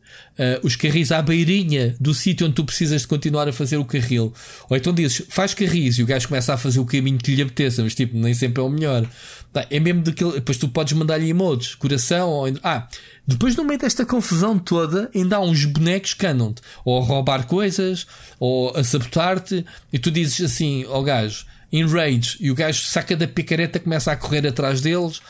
os 0.64 0.74
carris 0.74 1.12
à 1.12 1.22
beirinha 1.22 1.94
do 2.00 2.12
sítio 2.12 2.48
onde 2.48 2.56
tu 2.56 2.64
precisas 2.64 3.02
de 3.02 3.06
continuar 3.06 3.48
a 3.48 3.52
fazer 3.52 3.76
o 3.76 3.84
carril. 3.84 4.34
Ou 4.68 4.76
então 4.76 4.92
dizes, 4.92 5.22
faz 5.28 5.54
carris 5.54 5.98
e 5.98 6.02
o 6.02 6.06
gajo 6.06 6.26
começa 6.26 6.52
a 6.52 6.56
fazer 6.56 6.80
o 6.80 6.84
caminho 6.84 7.18
que 7.18 7.32
lhe 7.32 7.42
apeteça, 7.42 7.80
mas 7.84 7.94
tipo, 7.94 8.16
nem 8.16 8.34
sempre 8.34 8.60
é 8.60 8.64
o 8.64 8.68
melhor. 8.68 9.08
Tá, 9.52 9.64
é 9.70 9.78
mesmo 9.78 10.02
daquele. 10.02 10.32
Depois 10.32 10.58
tu 10.58 10.68
podes 10.68 10.92
mandar-lhe 10.92 11.28
emotes, 11.28 11.76
coração, 11.76 12.28
ou. 12.28 12.46
Ah, 12.62 12.88
depois 13.26 13.54
no 13.56 13.64
meio 13.64 13.78
desta 13.78 14.04
confusão 14.04 14.58
toda, 14.58 15.08
ainda 15.14 15.36
há 15.36 15.40
uns 15.40 15.64
bonecos 15.64 16.14
que 16.14 16.26
andam-te, 16.26 16.60
ou 16.84 17.00
a 17.00 17.04
roubar 17.04 17.46
coisas, 17.46 18.06
ou 18.38 18.76
a 18.76 18.82
sabotar-te, 18.82 19.64
e 19.92 19.98
tu 19.98 20.10
dizes 20.10 20.40
assim 20.40 20.84
ao 20.88 21.02
gajo 21.02 21.46
em 21.72 21.86
rage 21.86 22.36
e 22.40 22.50
o 22.50 22.54
gajo 22.54 22.82
saca 22.84 23.16
da 23.16 23.28
picareta 23.28 23.78
começa 23.78 24.10
a 24.10 24.16
correr 24.16 24.46
atrás 24.46 24.80
deles. 24.80 25.20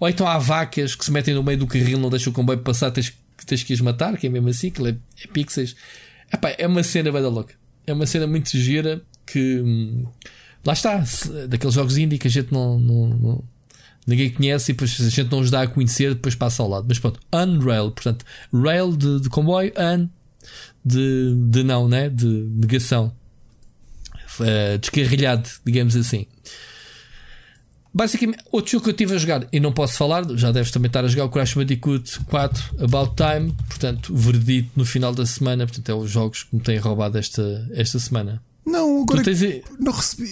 Ou 0.00 0.08
então 0.08 0.26
há 0.26 0.38
vacas 0.38 0.94
que 0.94 1.04
se 1.04 1.12
metem 1.12 1.34
no 1.34 1.42
meio 1.42 1.58
do 1.58 1.66
carril, 1.66 1.98
não 1.98 2.10
deixam 2.10 2.32
o 2.32 2.34
comboio 2.34 2.58
passar, 2.58 2.90
tens, 2.90 3.12
tens 3.46 3.62
que 3.62 3.72
as 3.72 3.80
matar, 3.80 4.16
que 4.16 4.26
é 4.26 4.30
mesmo 4.30 4.48
assim, 4.48 4.70
que 4.70 4.82
é, 4.86 4.90
é 4.90 5.26
pixels. 5.32 5.76
Epá, 6.32 6.54
é 6.58 6.66
uma 6.66 6.82
cena 6.82 7.12
bem 7.12 7.22
da 7.22 7.28
louca. 7.28 7.54
É 7.86 7.92
uma 7.92 8.06
cena 8.06 8.26
muito 8.26 8.56
gira 8.56 9.02
que 9.26 9.60
hum, 9.60 10.06
lá 10.64 10.72
está, 10.72 11.04
daqueles 11.48 11.74
jogos 11.74 11.96
indie 11.96 12.18
que 12.18 12.28
a 12.28 12.30
gente 12.30 12.52
não, 12.52 12.78
não, 12.78 13.08
não, 13.08 13.44
ninguém 14.06 14.30
conhece 14.30 14.72
e 14.72 14.74
depois 14.74 14.98
a 15.00 15.08
gente 15.08 15.30
não 15.30 15.40
os 15.40 15.50
dá 15.50 15.62
a 15.62 15.66
conhecer, 15.66 16.14
depois 16.14 16.34
passa 16.34 16.62
ao 16.62 16.68
lado. 16.68 16.86
Mas 16.88 16.98
pronto, 16.98 17.20
Unrail, 17.32 17.90
portanto, 17.90 18.24
rail 18.52 18.96
de, 18.96 19.20
de 19.20 19.28
comboio, 19.28 19.72
un 19.76 20.08
de, 20.84 21.34
de 21.50 21.62
não, 21.62 21.88
né? 21.88 22.08
De 22.08 22.26
negação 22.26 23.12
uh, 24.40 24.78
descarrilhado, 24.78 25.48
digamos 25.64 25.96
assim. 25.96 26.26
Basicamente, 27.92 28.42
outro 28.50 28.72
jogo 28.72 28.84
que 28.84 28.90
eu 28.90 28.92
estive 28.92 29.14
a 29.14 29.18
jogar 29.18 29.46
e 29.52 29.60
não 29.60 29.72
posso 29.72 29.96
falar, 29.96 30.24
já 30.36 30.50
deves 30.50 30.72
também 30.72 30.88
estar 30.88 31.04
a 31.04 31.08
jogar 31.08 31.26
o 31.26 31.28
Crash 31.28 31.54
Bandicoot 31.54 32.24
4 32.24 32.82
About 32.82 33.12
Time, 33.14 33.52
portanto, 33.68 34.12
verdito 34.12 34.70
no 34.74 34.84
final 34.84 35.14
da 35.14 35.24
semana. 35.24 35.64
Portanto, 35.64 35.88
é 35.88 35.94
os 35.94 36.10
jogos 36.10 36.42
que 36.42 36.56
me 36.56 36.60
têm 36.60 36.76
roubado 36.78 37.16
esta, 37.16 37.70
esta 37.72 38.00
semana. 38.00 38.42
Não, 38.66 39.02
agora 39.02 39.22
tens... 39.22 39.40
não 39.78 39.92
recebi. 39.92 40.28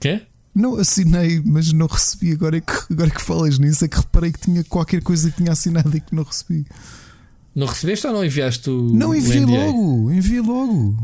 Quê? 0.00 0.22
Não 0.52 0.76
assinei, 0.76 1.40
mas 1.44 1.72
não 1.72 1.86
recebi. 1.86 2.32
Agora 2.32 2.56
é, 2.56 2.60
que, 2.60 2.92
agora 2.92 3.10
que 3.10 3.22
falas 3.22 3.58
nisso, 3.58 3.84
é 3.84 3.88
que 3.88 3.96
reparei 3.96 4.32
que 4.32 4.40
tinha 4.40 4.64
qualquer 4.64 5.00
coisa 5.00 5.30
que 5.30 5.36
tinha 5.36 5.52
assinado 5.52 5.96
e 5.96 6.00
que 6.00 6.12
não 6.12 6.24
recebi. 6.24 6.66
Não 7.54 7.68
recebeste 7.68 8.06
ou 8.08 8.12
não 8.12 8.24
enviaste 8.24 8.68
o. 8.68 8.92
Não, 8.92 9.14
enviei 9.14 9.44
logo, 9.44 10.12
enviei 10.12 10.40
logo. 10.40 10.96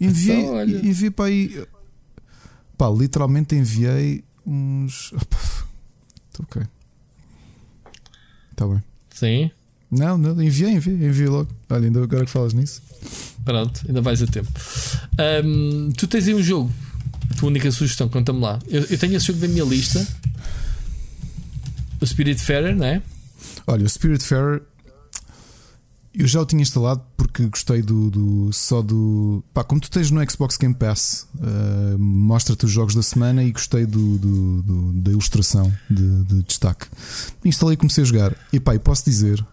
Enviei, 0.00 0.40
então, 0.40 0.62
enviei 0.62 1.10
para 1.10 1.26
aí. 1.26 1.66
Pá, 2.76 2.88
literalmente 2.90 3.54
enviei 3.54 4.24
uns. 4.46 5.12
ok. 6.38 6.62
Está 8.50 8.66
bem. 8.66 8.82
Sim. 9.10 9.50
Não, 9.90 10.18
não, 10.18 10.42
enviei, 10.42 10.72
enviei, 10.72 10.96
enviei 10.96 11.28
logo. 11.28 11.48
Olha, 11.70 11.86
ainda 11.86 12.02
agora 12.02 12.24
que 12.24 12.30
falas 12.30 12.52
nisso. 12.52 12.82
Pronto, 13.44 13.82
ainda 13.86 14.00
vais 14.00 14.22
a 14.22 14.26
tempo. 14.26 14.50
Um, 15.44 15.92
tu 15.96 16.06
tens 16.08 16.26
aí 16.26 16.34
um 16.34 16.42
jogo. 16.42 16.72
A 17.30 17.34
tua 17.34 17.48
única 17.48 17.70
sugestão, 17.70 18.08
conta-me 18.08 18.40
lá. 18.40 18.58
Eu, 18.68 18.82
eu, 18.84 18.98
tenho 18.98 19.16
esse 19.16 19.26
jogo 19.26 19.40
na 19.40 19.48
minha 19.48 19.64
lista. 19.64 20.06
O 22.00 22.06
Spirit 22.06 22.40
Fairer, 22.40 22.74
não 22.74 22.86
é? 22.86 23.02
Olha, 23.66 23.84
o 23.84 23.88
Spirit 23.88 24.22
Fairer 24.24 24.62
eu 26.14 26.28
já 26.28 26.40
o 26.40 26.46
tinha 26.46 26.62
instalado 26.62 27.02
porque 27.16 27.44
gostei 27.46 27.82
do, 27.82 28.08
do 28.08 28.52
só 28.52 28.80
do. 28.80 29.42
Pá, 29.52 29.64
como 29.64 29.80
tu 29.80 29.90
tens 29.90 30.10
no 30.10 30.30
Xbox 30.30 30.56
Game 30.56 30.74
Pass, 30.74 31.26
uh, 31.34 31.98
mostra-te 31.98 32.64
os 32.64 32.70
jogos 32.70 32.94
da 32.94 33.02
semana 33.02 33.42
e 33.42 33.50
gostei 33.50 33.84
do, 33.84 34.18
do, 34.18 34.62
do 34.62 34.92
da 34.92 35.10
ilustração 35.10 35.72
de, 35.90 36.22
de, 36.24 36.42
destaque. 36.44 36.86
Instalei 37.44 37.74
e 37.74 37.76
comecei 37.76 38.02
a 38.02 38.06
jogar. 38.06 38.36
E 38.52 38.60
pá, 38.60 38.78
posso 38.78 39.04
dizer, 39.04 39.44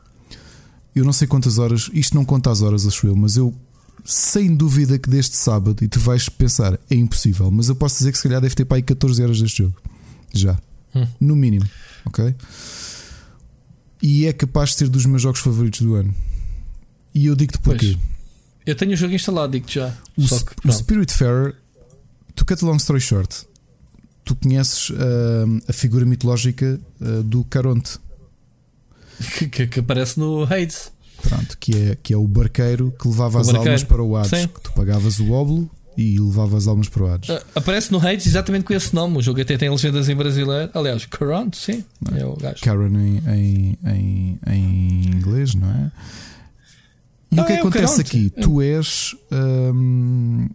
eu 0.96 1.04
não 1.04 1.12
sei 1.12 1.28
quantas 1.28 1.58
horas, 1.58 1.90
isto 1.94 2.16
não 2.16 2.24
conta 2.24 2.52
as 2.52 2.62
horas, 2.62 2.86
acho 2.86 3.08
eu, 3.08 3.16
mas 3.16 3.38
eu 3.38 3.54
sem 4.06 4.56
dúvida 4.56 5.00
que 5.00 5.10
deste 5.10 5.36
sábado, 5.36 5.84
e 5.84 5.88
tu 5.88 6.00
vais 6.00 6.28
pensar, 6.30 6.80
é 6.90 6.96
impossível, 6.96 7.50
mas 7.52 7.70
eu 7.70 7.76
posso 7.76 7.98
dizer 7.98 8.12
que 8.12 8.18
se 8.18 8.24
calhar 8.24 8.42
deve 8.42 8.56
ter 8.56 8.66
para 8.66 8.78
aí 8.78 8.84
14 8.84 9.24
horas 9.24 9.42
deste 9.42 9.64
jogo. 9.64 9.76
Já. 10.34 10.58
Hum. 10.96 11.08
No 11.20 11.36
mínimo. 11.36 11.66
Ok? 12.06 12.36
E 14.02 14.26
é 14.26 14.34
capaz 14.34 14.72
de 14.72 14.78
ser 14.78 14.90
dos 14.90 15.06
meus 15.06 15.22
jogos 15.22 15.40
favoritos 15.40 15.82
do 15.82 15.96
ano. 15.96 16.14
E 17.14 17.26
eu 17.26 17.36
digo-te 17.36 17.60
porquê. 17.60 17.98
Eu 18.66 18.76
tenho 18.76 18.94
o 18.94 18.96
jogo 18.96 19.14
instalado, 19.14 19.54
digo-te 19.54 19.76
já. 19.76 19.96
O, 20.18 20.24
Sp 20.24 20.54
o 20.66 20.72
Spirit 20.72 21.14
Fair, 21.14 21.56
to 22.36 22.46
cut 22.46 22.64
a 22.64 22.68
long 22.68 22.78
story 22.78 23.02
short, 23.02 23.46
tu 24.24 24.36
conheces 24.36 24.90
uh, 24.92 24.96
a 25.68 25.74
figura 25.74 26.06
mitológica 26.06 26.80
uh, 27.02 27.24
do 27.24 27.44
Caronte 27.46 28.00
que, 29.38 29.48
que, 29.48 29.68
que, 29.68 29.80
aparece 29.80 30.20
no 30.20 30.44
Hades. 30.44 30.92
Pronto, 31.22 31.58
que 31.60 31.76
é, 31.76 31.98
que 32.02 32.14
é 32.14 32.18
o 32.18 32.28
barqueiro 32.28 32.94
que 33.00 33.08
levava 33.08 33.38
o 33.38 33.42
as 33.42 33.48
barqueiro. 33.48 33.70
almas 33.70 33.84
para 33.84 34.04
o 34.04 34.18
Hades. 34.18 34.40
Sim. 34.40 34.48
Que 34.48 34.62
tu 34.62 34.72
pagavas 34.74 35.20
o 35.20 35.32
óbolo 35.32 35.70
e 35.98 36.20
levava 36.20 36.58
as 36.58 36.68
almas 36.68 36.90
para 36.90 37.04
o 37.04 37.08
Hades. 37.12 37.30
Uh, 37.30 37.42
aparece 37.56 37.92
no 37.92 38.00
Hades 38.00 38.26
exatamente 38.26 38.66
com 38.66 38.74
esse 38.74 38.94
nome. 38.94 39.18
O 39.18 39.22
jogo 39.22 39.42
até 39.42 39.58
tem 39.58 39.70
legendas 39.70 40.10
em 40.10 40.16
brasileiro. 40.16 40.72
Aliás, 40.74 41.06
Caronte, 41.06 41.58
sim. 41.58 41.84
É, 42.14 42.22
é 42.22 42.26
o 42.26 42.36
gajo. 42.36 42.62
Karen 42.62 42.98
em, 42.98 43.18
em, 43.28 43.78
em, 43.86 44.40
em 44.48 45.06
inglês, 45.08 45.54
não 45.54 45.70
é? 45.70 45.92
E 47.32 47.40
o 47.40 47.46
que 47.46 47.54
é 47.54 47.60
acontece 47.60 48.02
aqui? 48.02 48.30
Tu 48.30 48.62
és. 48.62 49.16
Um, 49.32 50.50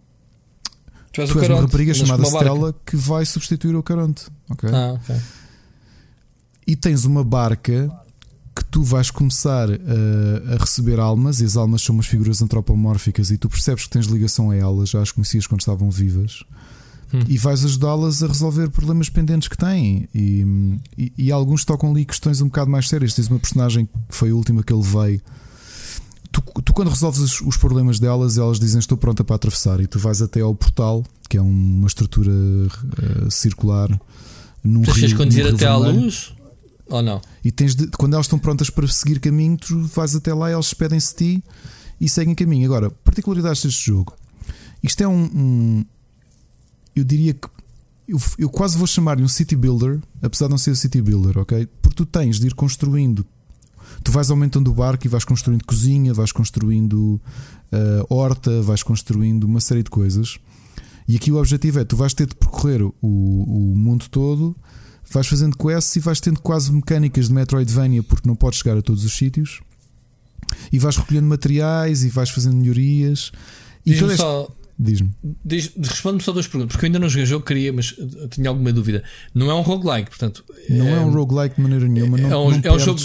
tu 1.11 1.21
és, 1.21 1.29
tu 1.29 1.39
és 1.39 1.49
uma 1.49 1.61
rapariga 1.61 1.93
chamada 1.93 2.23
Stella 2.23 2.75
que 2.85 2.95
vai 2.95 3.25
substituir 3.25 3.75
o 3.75 3.81
Caronte. 3.81 4.27
Okay? 4.49 4.69
Ah, 4.71 4.93
ok. 4.93 5.15
E 6.67 6.75
tens 6.75 7.05
uma 7.05 7.23
barca 7.23 7.89
que 8.55 8.65
tu 8.65 8.83
vais 8.83 9.09
começar 9.09 9.69
a, 9.69 10.53
a, 10.53 10.57
receber 10.57 10.99
almas, 10.99 11.39
e 11.39 11.45
as 11.45 11.55
almas 11.55 11.81
são 11.81 11.95
umas 11.95 12.07
figuras 12.07 12.41
antropomórficas, 12.41 13.31
e 13.31 13.37
tu 13.37 13.47
percebes 13.47 13.85
que 13.85 13.89
tens 13.89 14.07
ligação 14.07 14.49
a 14.49 14.55
elas, 14.55 14.89
já 14.89 15.01
as 15.01 15.11
conhecias 15.11 15.45
quando 15.45 15.61
estavam 15.61 15.89
vivas, 15.91 16.43
hum. 17.13 17.21
e 17.27 17.37
vais 17.37 17.63
ajudá-las 17.63 18.23
a 18.23 18.27
resolver 18.27 18.69
problemas 18.69 19.09
pendentes 19.09 19.47
que 19.47 19.57
têm. 19.57 20.09
E, 20.13 20.45
e, 20.97 21.13
e, 21.17 21.31
alguns 21.31 21.63
tocam 21.63 21.91
ali 21.91 22.03
questões 22.03 22.41
um 22.41 22.45
bocado 22.45 22.69
mais 22.69 22.87
sérias. 22.87 23.13
Tens 23.13 23.27
uma 23.27 23.39
personagem 23.39 23.85
que 23.85 24.15
foi 24.15 24.31
a 24.31 24.35
última 24.35 24.63
que 24.63 24.73
ele 24.73 24.83
veio 24.83 25.21
tu, 26.41 26.61
tu, 26.61 26.73
quando 26.73 26.89
resolves 26.89 27.41
os, 27.41 27.57
problemas 27.57 27.99
delas, 27.99 28.37
elas 28.37 28.59
dizem 28.59 28.79
estou 28.79 28.97
pronta 28.97 29.23
para 29.23 29.35
atravessar 29.35 29.79
e 29.79 29.87
tu 29.87 29.99
vais 29.99 30.21
até 30.21 30.41
ao 30.41 30.53
portal, 30.53 31.03
que 31.29 31.37
é 31.37 31.41
uma 31.41 31.87
estrutura 31.87 32.31
uh, 32.31 33.31
circular 33.31 33.89
num 34.63 34.81
tu 34.81 34.91
rio. 34.91 35.17
Conduzir 35.17 35.47
até 35.47 35.65
à 35.65 35.75
luz? 35.75 36.33
Ou 36.87 37.01
não? 37.01 37.21
E 37.43 37.51
tens 37.51 37.75
de, 37.75 37.87
quando 37.87 38.13
elas 38.13 38.25
estão 38.25 38.39
prontas 38.39 38.69
para 38.69 38.87
seguir 38.87 39.19
caminho, 39.19 39.57
tu 39.57 39.81
vais 39.87 40.15
até 40.15 40.33
lá, 40.33 40.49
elas 40.49 40.65
despedem-se 40.65 41.11
de 41.11 41.17
ti 41.17 41.43
e 41.99 42.07
seguem 42.07 42.35
caminho. 42.35 42.65
Agora, 42.65 42.89
particularidades 42.89 43.63
deste 43.63 43.85
jogo. 43.85 44.13
Isto 44.81 45.03
é 45.03 45.07
um, 45.07 45.23
um 45.23 45.85
eu 46.95 47.03
diria 47.03 47.33
que 47.33 47.47
eu, 48.07 48.19
eu 48.37 48.49
quase 48.49 48.77
vou 48.77 48.87
chamar-lhe 48.87 49.23
um 49.23 49.27
city 49.27 49.55
builder, 49.55 49.99
apesar 50.21 50.45
de 50.45 50.51
não 50.51 50.57
ser 50.57 50.75
city 50.77 51.01
builder, 51.01 51.37
ok? 51.37 51.67
Porque 51.81 51.95
tu 51.95 52.05
tens 52.05 52.39
de 52.39 52.47
ir 52.47 52.53
construindo 52.53 53.25
tu 54.07 54.11
vais 54.11 54.31
aumentando 54.31 54.71
o 54.71 54.73
barco 54.73 55.05
e 55.05 55.09
vais 55.09 55.25
construindo 55.25 55.65
cozinha, 55.65 56.13
vais 56.13 56.31
construindo 56.31 57.21
uh, 57.73 58.05
horta, 58.09 58.61
vais 58.61 58.81
construindo 58.81 59.43
uma 59.43 59.59
série 59.59 59.83
de 59.83 59.89
coisas. 59.89 60.37
E 61.05 61.17
aqui 61.17 61.29
o 61.29 61.35
objetivo 61.35 61.81
é: 61.81 61.83
tu 61.83 61.97
vais 61.97 62.13
ter 62.13 62.25
de 62.25 62.33
percorrer 62.33 62.81
o, 62.81 62.93
o 63.01 63.73
mundo 63.75 64.05
todo, 64.09 64.55
vais 65.11 65.27
fazendo 65.27 65.57
quests 65.57 65.97
e 65.97 65.99
vais 65.99 66.21
tendo 66.21 66.39
quase 66.39 66.71
mecânicas 66.71 67.27
de 67.27 67.33
Metroidvania 67.33 68.01
porque 68.01 68.25
não 68.25 68.33
podes 68.33 68.59
chegar 68.59 68.77
a 68.77 68.81
todos 68.81 69.03
os 69.03 69.11
sítios. 69.11 69.59
E 70.71 70.79
vais 70.79 70.95
recolhendo 70.95 71.27
materiais 71.27 72.05
e 72.05 72.09
vais 72.09 72.29
fazendo 72.29 72.55
melhorias. 72.55 73.33
E 73.85 73.91
Diz-me 73.91 74.07
este... 74.07 74.19
só. 74.19 74.47
Diz-me. 74.79 75.11
Diz, 75.43 75.73
Responde-me 75.75 76.23
só 76.23 76.31
duas 76.31 76.47
perguntas, 76.47 76.73
porque 76.73 76.85
eu 76.85 76.87
ainda 76.87 76.99
não 76.99 77.09
joguei 77.09 77.23
o 77.23 77.27
jogo, 77.27 77.43
queria, 77.43 77.73
mas 77.73 77.93
tinha 78.29 78.47
alguma 78.47 78.71
dúvida. 78.71 79.03
Não 79.33 79.51
é 79.51 79.53
um 79.53 79.61
roguelike, 79.61 80.11
portanto. 80.11 80.45
Não 80.69 80.87
é, 80.87 80.91
é 80.93 80.99
um 81.01 81.11
roguelike 81.11 81.55
de 81.57 81.61
maneira 81.61 81.87
nenhuma. 81.89 82.17
Não, 82.17 82.29
é 82.29 82.37
um, 82.37 82.51
não 82.51 82.61
é 82.63 82.71
um 82.71 82.79
jogo. 82.79 83.01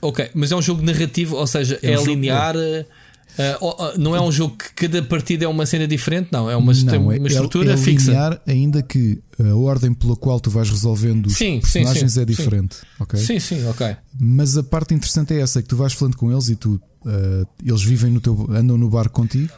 Ok, 0.00 0.30
mas 0.34 0.52
é 0.52 0.56
um 0.56 0.62
jogo 0.62 0.82
narrativo, 0.82 1.36
ou 1.36 1.46
seja, 1.46 1.78
é, 1.82 1.92
é 1.92 1.98
um 1.98 2.04
linear. 2.04 2.56
Uh, 2.56 3.98
não 3.98 4.16
é 4.16 4.20
um 4.20 4.32
jogo 4.32 4.56
que 4.56 4.88
cada 4.88 5.02
partida 5.02 5.44
é 5.44 5.48
uma 5.48 5.64
cena 5.64 5.86
diferente, 5.86 6.28
não, 6.32 6.50
é 6.50 6.56
uma, 6.56 6.72
não, 6.72 7.02
uma 7.02 7.14
é, 7.14 7.26
estrutura 7.26 7.70
é, 7.70 7.74
é 7.74 7.76
fixa. 7.76 8.10
Linear, 8.10 8.40
ainda 8.46 8.82
que 8.82 9.20
a 9.38 9.54
ordem 9.54 9.92
pela 9.92 10.16
qual 10.16 10.40
tu 10.40 10.50
vais 10.50 10.68
resolvendo 10.68 11.26
os 11.26 11.36
sim, 11.36 11.60
personagens 11.60 12.00
sim, 12.00 12.08
sim, 12.08 12.20
é 12.20 12.24
diferente. 12.24 12.76
Sim. 12.76 12.86
Okay? 13.00 13.20
sim, 13.20 13.38
sim, 13.38 13.66
ok. 13.68 13.96
Mas 14.18 14.56
a 14.56 14.62
parte 14.62 14.94
interessante 14.94 15.34
é 15.34 15.40
essa: 15.40 15.60
é 15.60 15.62
que 15.62 15.68
tu 15.68 15.76
vais 15.76 15.92
falando 15.92 16.16
com 16.16 16.32
eles 16.32 16.48
e 16.48 16.56
tu, 16.56 16.80
uh, 17.04 17.46
eles 17.64 17.82
vivem 17.82 18.10
no 18.10 18.20
teu, 18.20 18.46
andam 18.50 18.76
no 18.76 18.88
barco 18.88 19.14
contigo 19.14 19.52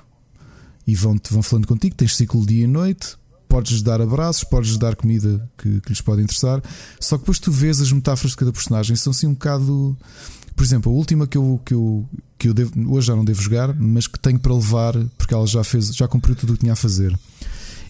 e 0.86 0.94
vão, 0.94 1.18
vão 1.30 1.42
falando 1.42 1.66
contigo. 1.66 1.94
Tens 1.94 2.16
ciclo 2.16 2.44
dia 2.44 2.64
e 2.64 2.66
noite, 2.66 3.16
podes 3.51 3.82
dar 3.82 4.01
abraços, 4.01 4.44
podes 4.44 4.78
dar 4.78 4.94
comida 4.94 5.44
que, 5.59 5.81
que, 5.81 5.89
lhes 5.89 6.01
pode 6.01 6.22
interessar. 6.22 6.62
Só 7.01 7.16
que 7.16 7.22
depois 7.22 7.40
tu 7.40 7.51
vês 7.51 7.81
as 7.81 7.90
metáforas 7.90 8.31
de 8.31 8.36
cada 8.36 8.52
personagem, 8.52 8.94
são 8.94 9.10
assim 9.10 9.27
um 9.27 9.32
bocado. 9.32 9.97
Por 10.55 10.62
exemplo, 10.62 10.93
a 10.93 10.94
última 10.94 11.27
que 11.27 11.36
eu, 11.36 11.60
que 11.64 11.74
eu, 11.74 12.09
que 12.39 12.48
eu 12.48 12.55
devo, 12.55 12.72
hoje 12.93 13.09
já 13.09 13.16
não 13.16 13.24
devo 13.24 13.43
jogar, 13.43 13.74
mas 13.74 14.06
que 14.06 14.18
tenho 14.20 14.39
para 14.39 14.55
levar, 14.55 14.94
porque 15.18 15.35
ela 15.35 15.47
já 15.47 15.64
fez, 15.64 15.89
já 15.94 16.06
cumpriu 16.06 16.36
tudo 16.36 16.51
o 16.51 16.52
que 16.55 16.60
tinha 16.60 16.74
a 16.74 16.77
fazer. 16.77 17.18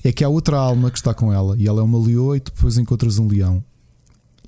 É 0.03 0.11
que 0.11 0.24
há 0.24 0.28
outra 0.28 0.57
alma 0.57 0.91
que 0.91 0.97
está 0.97 1.12
com 1.12 1.31
ela 1.31 1.55
e 1.59 1.69
ela 1.69 1.81
é 1.81 1.85
uma 1.85 2.03
leoa 2.03 2.39
e 2.39 2.41
depois 2.41 2.78
encontras 2.78 3.19
um 3.19 3.28
leão. 3.28 3.62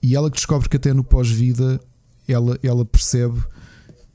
E 0.03 0.17
ela 0.17 0.31
que 0.31 0.37
descobre 0.37 0.69
que 0.69 0.77
até 0.77 0.95
no 0.95 1.05
pós-vida 1.05 1.79
ela, 2.27 2.59
ela 2.63 2.85
percebe 2.87 3.39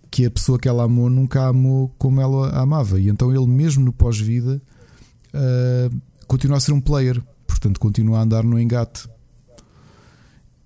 que 0.10 0.26
a 0.26 0.32
pessoa 0.32 0.57
que 0.57 0.68
ela 0.68 0.84
amou 0.84 1.10
nunca 1.11 1.41
a 1.41 1.49
amou 1.49 1.94
como 1.98 2.19
ela 2.19 2.49
a 2.49 2.61
amava. 2.61 2.99
E 2.99 3.07
então 3.07 3.32
ele, 3.32 3.45
mesmo 3.45 3.86
no 3.86 3.94
pós-vida, 3.94 4.60
uh, 5.34 6.02
continua 6.28 6.58
a 6.58 6.60
ser 6.60 6.74
um 6.74 6.82
player, 6.82 7.24
portanto, 7.48 7.80
continua 7.80 8.20
a 8.20 8.22
andar 8.22 8.44
no 8.44 8.60
engate. 8.60 9.08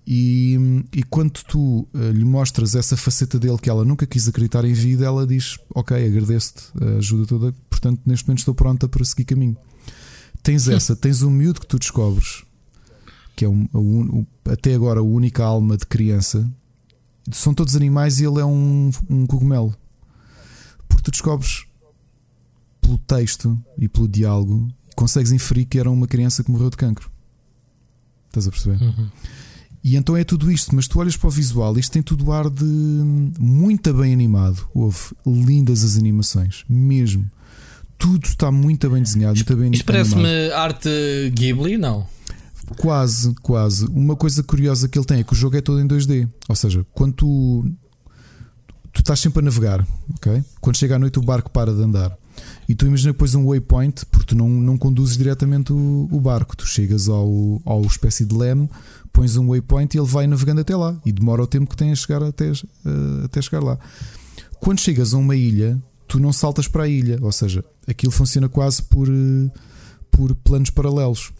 E, 0.04 0.56
e 0.92 1.02
quando 1.04 1.32
tu 1.44 1.88
uh, 1.94 2.10
lhe 2.10 2.24
mostras 2.24 2.74
essa 2.74 2.96
faceta 2.96 3.38
dele 3.38 3.56
que 3.56 3.70
ela 3.70 3.84
nunca 3.84 4.04
quis 4.04 4.26
acreditar 4.26 4.64
em 4.64 4.72
vida, 4.72 5.04
ela 5.04 5.26
diz: 5.26 5.56
Ok, 5.72 5.96
agradeço-te 5.96 6.84
a 6.84 6.98
ajuda 6.98 7.26
toda, 7.26 7.54
portanto, 7.70 8.00
neste 8.04 8.26
momento 8.26 8.40
estou 8.40 8.54
pronta 8.54 8.88
para 8.88 9.04
seguir 9.04 9.24
caminho. 9.24 9.56
Tens 10.42 10.66
essa, 10.66 10.96
tens 10.96 11.22
um 11.22 11.30
miúdo 11.30 11.60
que 11.60 11.68
tu 11.68 11.78
descobres, 11.78 12.42
que 13.36 13.44
é 13.44 13.48
um, 13.48 13.68
um, 13.72 14.26
até 14.44 14.74
agora 14.74 14.98
a 14.98 15.04
única 15.04 15.44
alma 15.44 15.76
de 15.76 15.86
criança. 15.86 16.50
São 17.30 17.54
todos 17.54 17.76
animais 17.76 18.18
e 18.18 18.24
ele 18.24 18.40
é 18.40 18.44
um, 18.44 18.90
um 19.08 19.24
cogumelo. 19.24 19.72
Porque 20.88 21.04
tu 21.04 21.12
descobres 21.12 21.64
pelo 22.80 22.98
texto 22.98 23.56
e 23.78 23.88
pelo 23.88 24.08
diálogo 24.08 24.68
consegues 24.94 25.32
inferir 25.32 25.66
que 25.66 25.78
era 25.78 25.90
uma 25.90 26.06
criança 26.06 26.42
que 26.42 26.50
morreu 26.50 26.70
de 26.70 26.76
cancro. 26.76 27.10
Estás 28.28 28.48
a 28.48 28.50
perceber? 28.50 28.82
Uhum. 28.82 29.08
E 29.84 29.96
então 29.96 30.16
é 30.16 30.22
tudo 30.22 30.50
isto, 30.50 30.74
mas 30.74 30.86
tu 30.86 31.00
olhas 31.00 31.16
para 31.16 31.26
o 31.26 31.30
visual, 31.30 31.76
isto 31.76 31.92
tem 31.92 32.02
tudo 32.02 32.30
ar 32.30 32.48
de 32.48 32.64
muito 32.64 33.92
bem 33.92 34.12
animado. 34.12 34.68
Houve 34.72 34.98
lindas 35.26 35.82
as 35.82 35.96
animações, 35.96 36.64
mesmo. 36.68 37.28
Tudo 37.98 38.26
está 38.26 38.50
muito 38.50 38.88
bem 38.88 39.02
desenhado, 39.02 39.34
muito 39.34 39.56
bem 39.56 39.72
Isto 39.72 39.84
parece-me 39.84 40.50
arte 40.52 40.88
Ghibli, 41.34 41.76
não? 41.76 42.06
Quase, 42.78 43.34
quase. 43.42 43.86
Uma 43.86 44.14
coisa 44.14 44.42
curiosa 44.42 44.88
que 44.88 44.96
ele 44.98 45.04
tem 45.04 45.20
é 45.20 45.24
que 45.24 45.32
o 45.32 45.36
jogo 45.36 45.56
é 45.56 45.60
todo 45.60 45.80
em 45.80 45.86
2D. 45.86 46.28
Ou 46.48 46.54
seja, 46.54 46.86
quando 46.92 47.14
tu, 47.14 47.64
tu 48.92 49.00
estás 49.00 49.18
sempre 49.18 49.40
a 49.40 49.42
navegar, 49.42 49.86
ok? 50.14 50.44
Quando 50.60 50.76
chega 50.76 50.94
à 50.94 50.98
noite 50.98 51.18
o 51.18 51.22
barco 51.22 51.50
para 51.50 51.74
de 51.74 51.82
andar. 51.82 52.16
E 52.72 52.74
tu 52.74 52.86
imagina 52.86 53.12
depois 53.12 53.34
um 53.34 53.44
waypoint, 53.44 54.06
porque 54.06 54.28
tu 54.28 54.34
não, 54.34 54.48
não 54.48 54.78
conduzes 54.78 55.18
diretamente 55.18 55.74
o, 55.74 56.08
o 56.10 56.18
barco, 56.18 56.56
tu 56.56 56.66
chegas 56.66 57.06
ao, 57.06 57.60
ao 57.66 57.82
espécie 57.82 58.24
de 58.24 58.34
leme, 58.34 58.66
pões 59.12 59.36
um 59.36 59.50
waypoint 59.50 59.94
e 59.94 60.00
ele 60.00 60.08
vai 60.08 60.26
navegando 60.26 60.62
até 60.62 60.74
lá 60.74 60.98
e 61.04 61.12
demora 61.12 61.42
o 61.42 61.46
tempo 61.46 61.68
que 61.68 61.76
tem 61.76 61.92
a 61.92 61.94
chegar 61.94 62.22
até, 62.22 62.50
uh, 62.50 63.24
até 63.26 63.42
chegar 63.42 63.62
lá. 63.62 63.78
Quando 64.58 64.80
chegas 64.80 65.12
a 65.12 65.18
uma 65.18 65.36
ilha, 65.36 65.78
tu 66.08 66.18
não 66.18 66.32
saltas 66.32 66.66
para 66.66 66.84
a 66.84 66.88
ilha, 66.88 67.18
ou 67.20 67.30
seja, 67.30 67.62
aquilo 67.86 68.10
funciona 68.10 68.48
quase 68.48 68.82
por, 68.82 69.06
uh, 69.06 69.50
por 70.10 70.34
planos 70.36 70.70
paralelos. 70.70 71.30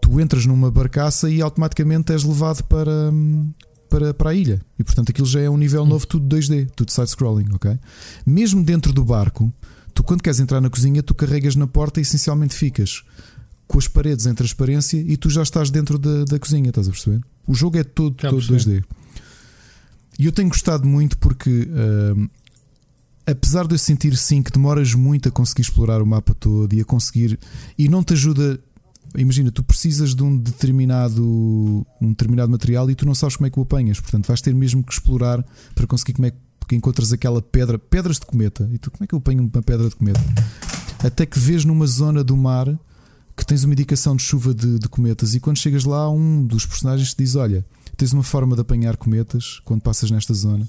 Tu 0.00 0.20
entras 0.20 0.44
numa 0.44 0.72
barcaça 0.72 1.30
e 1.30 1.40
automaticamente 1.40 2.10
és 2.12 2.24
levado 2.24 2.64
para, 2.64 3.12
um, 3.12 3.48
para, 3.88 4.12
para 4.12 4.30
a 4.30 4.34
ilha. 4.34 4.60
E 4.76 4.82
portanto 4.82 5.10
aquilo 5.10 5.28
já 5.28 5.40
é 5.40 5.48
um 5.48 5.56
nível 5.56 5.86
novo, 5.86 6.04
tudo 6.04 6.34
2D, 6.34 6.68
tudo 6.74 6.90
side-scrolling, 6.90 7.46
ok? 7.54 7.78
Mesmo 8.26 8.64
dentro 8.64 8.92
do 8.92 9.04
barco, 9.04 9.52
tu 9.94 10.02
quando 10.02 10.22
queres 10.22 10.40
entrar 10.40 10.60
na 10.60 10.68
cozinha, 10.68 11.02
tu 11.02 11.14
carregas 11.14 11.54
na 11.54 11.66
porta 11.66 12.00
e 12.00 12.02
essencialmente 12.02 12.54
ficas 12.54 13.04
com 13.66 13.78
as 13.78 13.88
paredes 13.88 14.26
em 14.26 14.34
transparência 14.34 14.98
e 14.98 15.16
tu 15.16 15.30
já 15.30 15.42
estás 15.42 15.70
dentro 15.70 15.98
da, 15.98 16.24
da 16.24 16.38
cozinha, 16.38 16.68
estás 16.68 16.88
a 16.88 16.90
perceber? 16.90 17.22
O 17.46 17.54
jogo 17.54 17.78
é 17.78 17.84
todo, 17.84 18.14
todo 18.14 18.36
2D. 18.36 18.84
E 20.18 20.26
eu 20.26 20.32
tenho 20.32 20.48
gostado 20.48 20.86
muito 20.86 21.16
porque, 21.18 21.68
uh, 21.70 22.30
apesar 23.26 23.66
de 23.66 23.74
eu 23.74 23.78
sentir 23.78 24.16
sim 24.16 24.42
que 24.42 24.52
demoras 24.52 24.94
muito 24.94 25.28
a 25.28 25.32
conseguir 25.32 25.62
explorar 25.62 26.02
o 26.02 26.06
mapa 26.06 26.34
todo 26.34 26.72
e 26.72 26.80
a 26.80 26.84
conseguir, 26.84 27.38
e 27.78 27.88
não 27.88 28.02
te 28.02 28.12
ajuda. 28.12 28.60
Imagina, 29.16 29.50
tu 29.52 29.62
precisas 29.62 30.12
de 30.12 30.24
um 30.24 30.36
determinado, 30.36 31.86
um 32.00 32.08
determinado 32.08 32.50
material 32.50 32.90
e 32.90 32.96
tu 32.96 33.06
não 33.06 33.14
sabes 33.14 33.36
como 33.36 33.46
é 33.46 33.50
que 33.50 33.58
o 33.58 33.62
apanhas, 33.62 34.00
portanto 34.00 34.26
vais 34.26 34.40
ter 34.40 34.52
mesmo 34.52 34.82
que 34.82 34.92
explorar 34.92 35.44
para 35.72 35.86
conseguir 35.86 36.14
como 36.14 36.26
é 36.26 36.32
que 36.66 36.74
encontras 36.74 37.12
aquela 37.12 37.40
pedra, 37.42 37.78
pedras 37.78 38.18
de 38.18 38.26
cometa. 38.26 38.68
E 38.72 38.78
tu, 38.78 38.90
como 38.90 39.04
é 39.04 39.06
que 39.06 39.14
eu 39.14 39.18
apanho 39.18 39.42
uma 39.42 39.62
pedra 39.62 39.88
de 39.88 39.96
cometa? 39.96 40.20
Até 41.04 41.26
que 41.26 41.38
vês 41.38 41.64
numa 41.64 41.86
zona 41.86 42.24
do 42.24 42.36
mar 42.36 42.66
que 43.36 43.44
tens 43.44 43.64
uma 43.64 43.72
indicação 43.72 44.14
de 44.16 44.22
chuva 44.22 44.54
de, 44.54 44.78
de, 44.78 44.88
cometas, 44.88 45.34
e 45.34 45.40
quando 45.40 45.58
chegas 45.58 45.84
lá, 45.84 46.08
um 46.08 46.44
dos 46.44 46.64
personagens 46.64 47.12
te 47.14 47.18
diz: 47.18 47.34
Olha, 47.34 47.64
tens 47.96 48.12
uma 48.12 48.22
forma 48.22 48.54
de 48.54 48.62
apanhar 48.62 48.96
cometas 48.96 49.60
quando 49.64 49.82
passas 49.82 50.10
nesta 50.10 50.32
zona. 50.32 50.68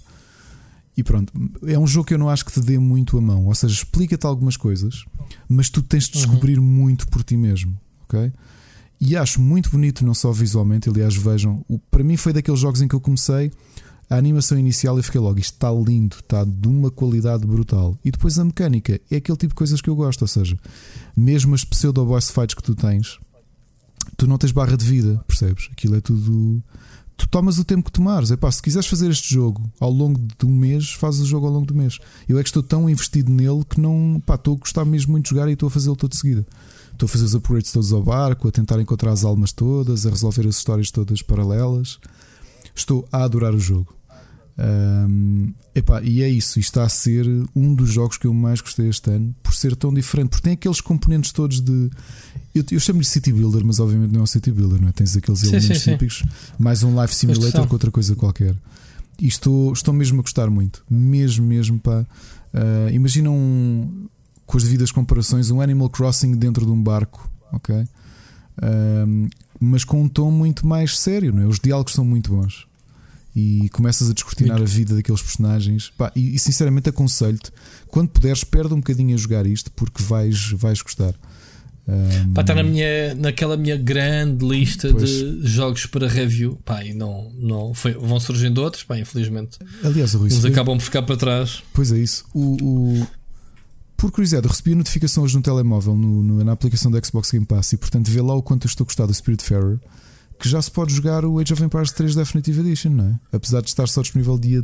E 0.98 1.04
pronto, 1.04 1.32
é 1.66 1.78
um 1.78 1.86
jogo 1.86 2.08
que 2.08 2.14
eu 2.14 2.18
não 2.18 2.30
acho 2.30 2.46
que 2.46 2.54
te 2.54 2.62
dê 2.62 2.80
muito 2.80 3.18
a 3.18 3.22
mão, 3.22 3.46
ou 3.46 3.54
seja, 3.54 3.74
explica-te 3.74 4.26
algumas 4.26 4.56
coisas, 4.56 5.04
mas 5.48 5.70
tu 5.70 5.82
tens 5.82 6.06
de 6.06 6.18
uhum. 6.18 6.24
descobrir 6.24 6.58
uhum. 6.58 6.66
muito 6.66 7.08
por 7.10 7.22
ti 7.22 7.36
mesmo. 7.36 7.78
ok? 8.04 8.32
E 9.00 9.16
acho 9.16 9.42
muito 9.42 9.70
bonito, 9.70 10.06
não 10.06 10.14
só 10.14 10.32
visualmente, 10.32 10.90
aliás, 10.90 11.16
vejam, 11.16 11.64
o, 11.68 11.78
para 11.78 12.04
mim 12.04 12.16
foi 12.16 12.32
daqueles 12.32 12.62
jogos 12.62 12.82
em 12.82 12.88
que 12.88 12.96
eu 12.96 13.02
comecei 13.02 13.52
a 14.10 14.18
animação 14.18 14.58
inicial 14.58 15.00
e 15.00 15.04
fiquei 15.04 15.20
logo, 15.20 15.40
isto 15.40 15.54
está 15.54 15.72
lindo, 15.72 16.18
está 16.18 16.44
de 16.44 16.68
uma 16.68 16.92
qualidade 16.92 17.46
brutal. 17.46 17.98
E 18.04 18.12
depois 18.12 18.38
a 18.38 18.46
mecânica 18.46 19.00
é 19.10 19.16
aquele 19.16 19.38
tipo 19.38 19.54
de 19.54 19.56
coisas 19.56 19.82
que 19.82 19.90
eu 19.90 19.96
gosto, 19.96 20.22
ou 20.22 20.28
seja, 20.28 20.58
mesmo 21.16 21.56
as 21.56 21.64
pseudo 21.64 22.06
boss 22.06 22.30
fights 22.30 22.54
que 22.54 22.64
tu 22.64 22.76
tens, 22.76 23.20
tu 24.18 24.28
não 24.28 24.38
tens 24.38 24.52
barra 24.52 24.78
de 24.78 24.86
vida, 24.86 25.24
percebes? 25.28 25.70
Aquilo 25.72 25.96
é 25.96 26.02
tudo. 26.02 26.62
Tu 27.18 27.30
tomas 27.30 27.58
o 27.58 27.64
tempo 27.64 27.86
que 27.86 27.92
tomares. 27.92 28.30
É 28.30 28.36
pá, 28.36 28.52
se 28.52 28.62
quiseres 28.62 28.88
fazer 28.88 29.10
este 29.10 29.34
jogo 29.34 29.72
ao 29.80 29.90
longo 29.90 30.20
de 30.20 30.46
um 30.46 30.54
mês, 30.54 30.92
fazes 30.92 31.22
o 31.22 31.26
jogo 31.26 31.48
ao 31.48 31.54
longo 31.54 31.66
do 31.66 31.74
mês. 31.74 31.98
Eu 32.28 32.38
é 32.38 32.44
que 32.44 32.50
estou 32.50 32.62
tão 32.62 32.90
investido 32.90 33.32
nele 33.32 33.64
que 33.64 33.80
não. 33.80 34.22
Pá, 34.26 34.36
estou 34.36 34.56
a 34.56 34.60
gostar 34.60 34.86
mesmo 34.86 35.14
muito 35.14 35.26
de 35.26 35.30
jogar 35.32 35.48
e 35.48 35.54
estou 35.54 35.68
a 35.68 35.70
fazê-lo 35.70 35.96
todo 35.96 36.12
de 36.12 36.18
seguida. 36.18 36.46
Estou 36.92 37.08
a 37.08 37.10
fazer 37.10 37.26
os 37.26 37.34
upgrades 37.34 37.72
todos 37.72 37.92
ao 37.92 38.04
barco, 38.04 38.48
a 38.48 38.52
tentar 38.52 38.80
encontrar 38.80 39.12
as 39.12 39.24
almas 39.24 39.52
todas, 39.52 40.06
a 40.06 40.10
resolver 40.10 40.48
as 40.48 40.58
histórias 40.58 40.92
todas 40.92 41.22
paralelas. 41.22 42.00
Estou 42.76 43.08
a 43.12 43.24
adorar 43.24 43.54
o 43.54 43.60
jogo. 43.60 43.96
Um, 44.58 45.54
epá, 45.74 46.02
e 46.02 46.24
é 46.24 46.30
isso, 46.30 46.60
isto 46.60 46.70
está 46.70 46.84
a 46.84 46.90
ser 46.90 47.26
um 47.54 47.76
dos 47.76 47.92
jogos 47.92 48.18
que 48.18 48.26
eu 48.26 48.34
mais 48.34 48.62
gostei 48.62 48.88
este 48.88 49.12
ano 49.12 49.36
por 49.44 49.54
ser 49.54 49.76
tão 49.76 49.94
diferente, 49.94 50.30
porque 50.30 50.44
tem 50.44 50.54
aqueles 50.54 50.80
componentes 50.80 51.32
todos 51.32 51.60
de. 51.60 51.90
Eu, 52.54 52.64
eu 52.72 52.80
chamo-lhe 52.80 53.06
City 53.06 53.34
Builder, 53.34 53.66
mas 53.66 53.80
obviamente 53.80 54.12
não 54.12 54.22
é 54.22 54.24
um 54.24 54.28
City 54.28 54.52
Builder, 54.52 54.82
não 54.82 54.88
é? 54.88 54.92
Tens 54.92 55.16
aqueles 55.16 55.42
sim, 55.42 55.48
elementos 55.48 55.82
sim, 55.82 55.92
típicos, 55.92 56.20
sim. 56.20 56.54
mais 56.58 56.84
um 56.84 57.02
Life 57.02 57.14
Simulator 57.14 57.68
que 57.68 57.74
outra 57.74 57.92
coisa 57.92 58.16
qualquer. 58.16 58.56
E 59.20 59.28
estou, 59.28 59.72
estou 59.74 59.94
mesmo 59.94 60.20
a 60.20 60.22
gostar 60.22 60.50
muito, 60.50 60.84
mesmo, 60.90 61.46
mesmo. 61.46 61.80
Pá. 61.80 62.06
Uh, 62.54 62.90
imagina 62.92 63.30
um, 63.30 64.08
com 64.46 64.58
as 64.58 64.64
devidas 64.64 64.92
comparações, 64.92 65.50
um 65.52 65.60
Animal 65.60 65.90
Crossing 65.90 66.34
dentro 66.38 66.66
de 66.66 66.72
um 66.72 66.82
barco, 66.82 67.30
ok? 67.52 67.76
Uh, 67.76 69.28
mas 69.60 69.84
com 69.84 70.02
um 70.02 70.08
tom 70.08 70.32
muito 70.32 70.66
mais 70.66 70.98
sério, 70.98 71.34
não 71.34 71.44
é? 71.44 71.46
Os 71.46 71.60
diálogos 71.60 71.94
são 71.94 72.06
muito 72.06 72.32
bons 72.32 72.68
e 73.36 73.68
começas 73.70 74.10
a 74.10 74.14
descortinar 74.14 74.62
a 74.62 74.66
vida 74.66 74.96
daqueles 74.96 75.22
personagens. 75.22 75.92
Pá, 75.98 76.12
e, 76.16 76.36
e, 76.36 76.40
sinceramente 76.40 76.88
aconselho-te, 76.88 77.52
quando 77.88 78.10
puderes, 78.10 78.44
perde 78.46 78.74
um 78.74 78.78
bocadinho 78.78 79.14
a 79.14 79.18
jogar 79.18 79.46
isto 79.46 79.70
porque 79.72 80.02
vais, 80.02 80.52
vais 80.52 80.82
gostar. 80.82 81.14
Um... 81.88 82.34
Pá, 82.34 82.42
está 82.42 82.56
na 82.56 82.64
minha, 82.64 83.14
naquela 83.14 83.58
minha 83.58 83.76
grande 83.76 84.48
lista 84.48 84.90
pois. 84.90 85.10
de 85.10 85.42
jogos 85.44 85.86
para 85.86 86.08
review. 86.08 86.58
Pá, 86.64 86.84
e 86.86 86.94
não, 86.94 87.30
não 87.38 87.74
foi, 87.74 87.92
vão 87.94 88.20
surgindo 88.22 88.62
outros, 88.62 88.84
pá, 88.84 88.98
infelizmente. 88.98 89.60
Aliás, 89.84 90.14
Rui, 90.14 90.30
Uns 90.30 90.46
acabam 90.46 90.78
por 90.78 90.84
ficar 90.86 91.02
para 91.02 91.18
trás. 91.18 91.62
Pois 91.74 91.92
é, 91.92 91.98
isso. 91.98 92.24
O, 92.34 92.56
o... 92.64 93.08
Por 93.98 94.12
curiosidade, 94.12 94.48
recebi 94.48 94.74
a 94.74 94.76
notificação 94.76 95.24
hoje 95.24 95.36
no 95.36 95.42
telemóvel, 95.42 95.96
no, 95.96 96.22
no, 96.22 96.44
na 96.44 96.52
aplicação 96.52 96.92
da 96.92 97.02
Xbox 97.02 97.32
Game 97.32 97.46
Pass, 97.46 97.74
e 97.74 97.78
portanto 97.78 98.10
vê 98.10 98.22
lá 98.22 98.34
o 98.34 98.44
quanto 98.44 98.66
eu 98.66 98.70
estou 98.70 98.86
gostado 98.86 99.08
do 99.08 99.16
Spirit 99.16 99.42
Spiritfarer 99.42 99.80
que 100.40 100.50
já 100.50 100.62
se 100.62 100.70
pode 100.70 100.94
jogar 100.94 101.26
o 101.26 101.40
Age 101.40 101.54
of 101.54 101.64
Empires 101.64 101.92
3 101.92 102.16
Definitive 102.16 102.60
Edition, 102.60 102.90
não 102.92 103.06
é? 103.06 103.36
Apesar 103.36 103.62
de 103.62 103.70
estar 103.70 103.88
só 103.88 104.02
disponível 104.02 104.38
dia 104.38 104.62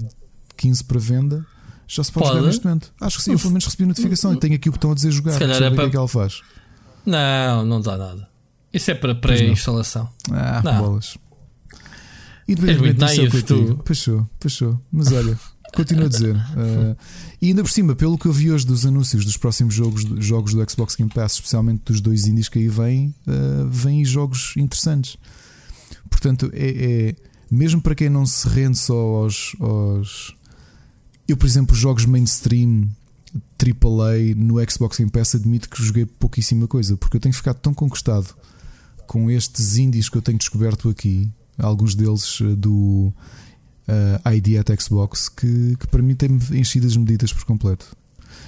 15 0.57 0.83
para 0.83 0.99
venda, 0.99 1.45
já 1.87 2.03
se 2.03 2.11
pode, 2.11 2.25
pode? 2.25 2.37
jogar 2.37 2.47
neste 2.47 2.65
momento. 2.65 2.93
Acho 2.99 3.17
que 3.17 3.23
sim, 3.23 3.31
eu 3.31 3.39
pelo 3.39 3.51
menos 3.51 3.65
recebi 3.65 3.85
notificação 3.85 4.33
e 4.33 4.37
tenho 4.37 4.55
aqui 4.55 4.69
o 4.69 4.71
botão 4.71 4.91
a 4.91 4.95
dizer 4.95 5.11
jogar. 5.11 5.33
Se 5.33 5.39
calhar 5.39 5.61
é 5.61 5.69
para... 5.69 5.73
o 5.73 5.75
que 5.75 5.81
é 5.81 5.89
que 5.89 5.97
ela 5.97 6.07
faz. 6.07 6.41
Não, 7.05 7.65
não 7.65 7.81
dá 7.81 7.97
nada. 7.97 8.27
Isso 8.73 8.91
é 8.91 8.95
para 8.95 9.15
pré-instalação. 9.15 10.09
Ah, 10.31 10.61
não. 10.63 10.81
bolas. 10.81 11.17
Independentemente 12.47 13.05
disso, 13.05 13.21
é 13.21 13.23
o 13.25 13.31
que 13.31 13.41
tu. 13.41 13.83
Puxou, 13.83 14.29
puxou. 14.39 14.81
Mas 14.91 15.11
olha, 15.11 15.37
continuo 15.73 16.05
a 16.05 16.09
dizer. 16.09 16.35
Uh, 16.35 16.95
e 17.41 17.47
ainda 17.47 17.63
por 17.63 17.71
cima, 17.71 17.95
pelo 17.95 18.17
que 18.17 18.27
eu 18.27 18.33
vi 18.33 18.51
hoje 18.51 18.65
dos 18.67 18.85
anúncios 18.85 19.25
dos 19.25 19.35
próximos 19.35 19.73
jogos, 19.73 20.03
jogos 20.23 20.53
do 20.53 20.69
Xbox 20.69 20.95
Game 20.95 21.11
Pass, 21.11 21.33
especialmente 21.33 21.81
dos 21.85 21.99
dois 21.99 22.27
indies 22.27 22.47
que 22.47 22.59
aí 22.59 22.67
vêm, 22.67 23.15
uh, 23.27 23.67
vêm 23.67 24.05
jogos 24.05 24.53
interessantes. 24.55 25.17
Portanto, 26.07 26.51
é, 26.53 26.69
é, 27.09 27.15
mesmo 27.49 27.81
para 27.81 27.95
quem 27.95 28.09
não 28.09 28.27
se 28.27 28.47
rende 28.47 28.77
só 28.77 28.93
aos, 28.93 29.55
aos. 29.59 30.35
Eu, 31.27 31.35
por 31.35 31.47
exemplo, 31.47 31.75
jogos 31.75 32.05
mainstream 32.05 32.87
AAA 33.57 34.35
no 34.35 34.57
Xbox 34.69 34.97
Game 34.97 35.09
Pass, 35.09 35.33
admito 35.33 35.67
que 35.69 35.83
joguei 35.83 36.05
pouquíssima 36.05 36.67
coisa, 36.67 36.95
porque 36.95 37.17
eu 37.17 37.21
tenho 37.21 37.33
ficado 37.33 37.57
tão 37.57 37.73
conquistado 37.73 38.35
com 39.07 39.31
estes 39.31 39.77
indies 39.77 40.09
que 40.09 40.17
eu 40.17 40.21
tenho 40.21 40.37
descoberto 40.37 40.89
aqui, 40.89 41.29
alguns 41.57 41.95
deles 41.95 42.39
eh, 42.41 42.55
do 42.55 43.11
uh, 43.91 44.21
eh, 44.25 44.35
ID 44.37 44.57
at 44.57 44.81
Xbox, 44.81 45.29
que, 45.29 45.75
que 45.77 45.87
para 45.87 46.01
mim 46.01 46.15
tem 46.15 46.39
enchido 46.51 46.87
as 46.87 46.95
medidas 46.95 47.33
por 47.33 47.43
completo. 47.45 47.85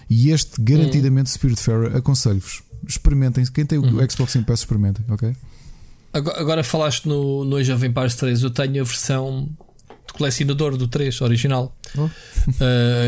E 0.10 0.32
este, 0.32 0.62
garantidamente, 0.62 1.30
uhum. 1.30 1.34
Spiritfarer, 1.34 1.96
aconselho-vos. 1.96 2.62
Experimentem. 2.88 3.46
Quem 3.46 3.66
tem 3.66 3.78
o 3.78 3.84
uhum. 3.84 4.10
Xbox 4.10 4.34
Game 4.34 4.46
Pass, 4.46 4.60
experimentem, 4.60 5.06
ok? 5.10 5.36
Agora, 6.12 6.40
agora 6.40 6.64
falaste 6.64 7.08
no, 7.08 7.44
no 7.44 7.58
Age 7.58 7.72
of 7.72 7.86
Empires 7.86 8.16
3, 8.16 8.44
eu 8.44 8.50
tenho 8.52 8.82
a 8.82 8.86
versão 8.86 9.50
de 10.08 10.14
colecionador 10.14 10.78
do 10.78 10.88
3 10.88 11.22
original. 11.22 11.76
Oh. 11.98 12.04
Uh, 12.04 12.12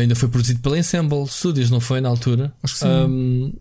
ainda 0.00 0.16
foi 0.16 0.28
produzido 0.28 0.60
pela 0.60 0.78
Ensemble 0.78 1.26
Studios, 1.28 1.70
não 1.70 1.78
foi 1.78 2.00
na 2.00 2.08
altura? 2.08 2.52
Acho 2.62 2.74
que 2.74 2.80
sim. 2.80 2.88
Um, 2.88 3.52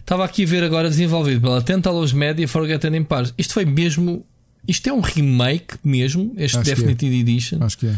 estava 0.00 0.24
aqui 0.24 0.42
a 0.42 0.46
ver 0.46 0.64
agora 0.64 0.88
desenvolvido 0.88 1.40
pela 1.40 1.62
Tantalus 1.62 2.12
Media 2.12 2.48
Forgotten 2.48 2.96
Empires. 2.96 3.32
Isto 3.38 3.54
foi 3.54 3.64
mesmo. 3.64 4.26
Isto 4.66 4.88
é 4.88 4.92
um 4.92 5.00
remake 5.00 5.76
mesmo, 5.84 6.34
este 6.36 6.58
Acho 6.58 6.70
é. 6.70 6.74
Definitive 6.74 7.16
é. 7.16 7.20
Edition. 7.20 7.58
Acho 7.62 7.78
que 7.78 7.86
é. 7.86 7.96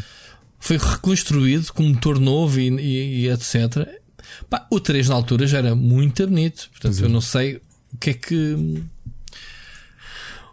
Foi 0.61 0.77
reconstruído 0.77 1.73
com 1.73 1.83
motor 1.83 2.21
novo 2.21 2.61
e, 2.61 2.69
e, 2.69 3.21
e 3.23 3.31
etc. 3.31 3.89
Pá, 4.49 4.67
o 4.71 4.79
3 4.79 5.09
na 5.09 5.15
altura 5.15 5.47
já 5.47 5.59
era 5.59 5.75
muito 5.75 6.27
bonito. 6.27 6.69
Portanto, 6.71 7.01
eu 7.01 7.09
não 7.09 7.21
sei 7.21 7.57
o 7.93 7.97
que 7.99 8.11
é 8.11 8.15
que 8.15 8.85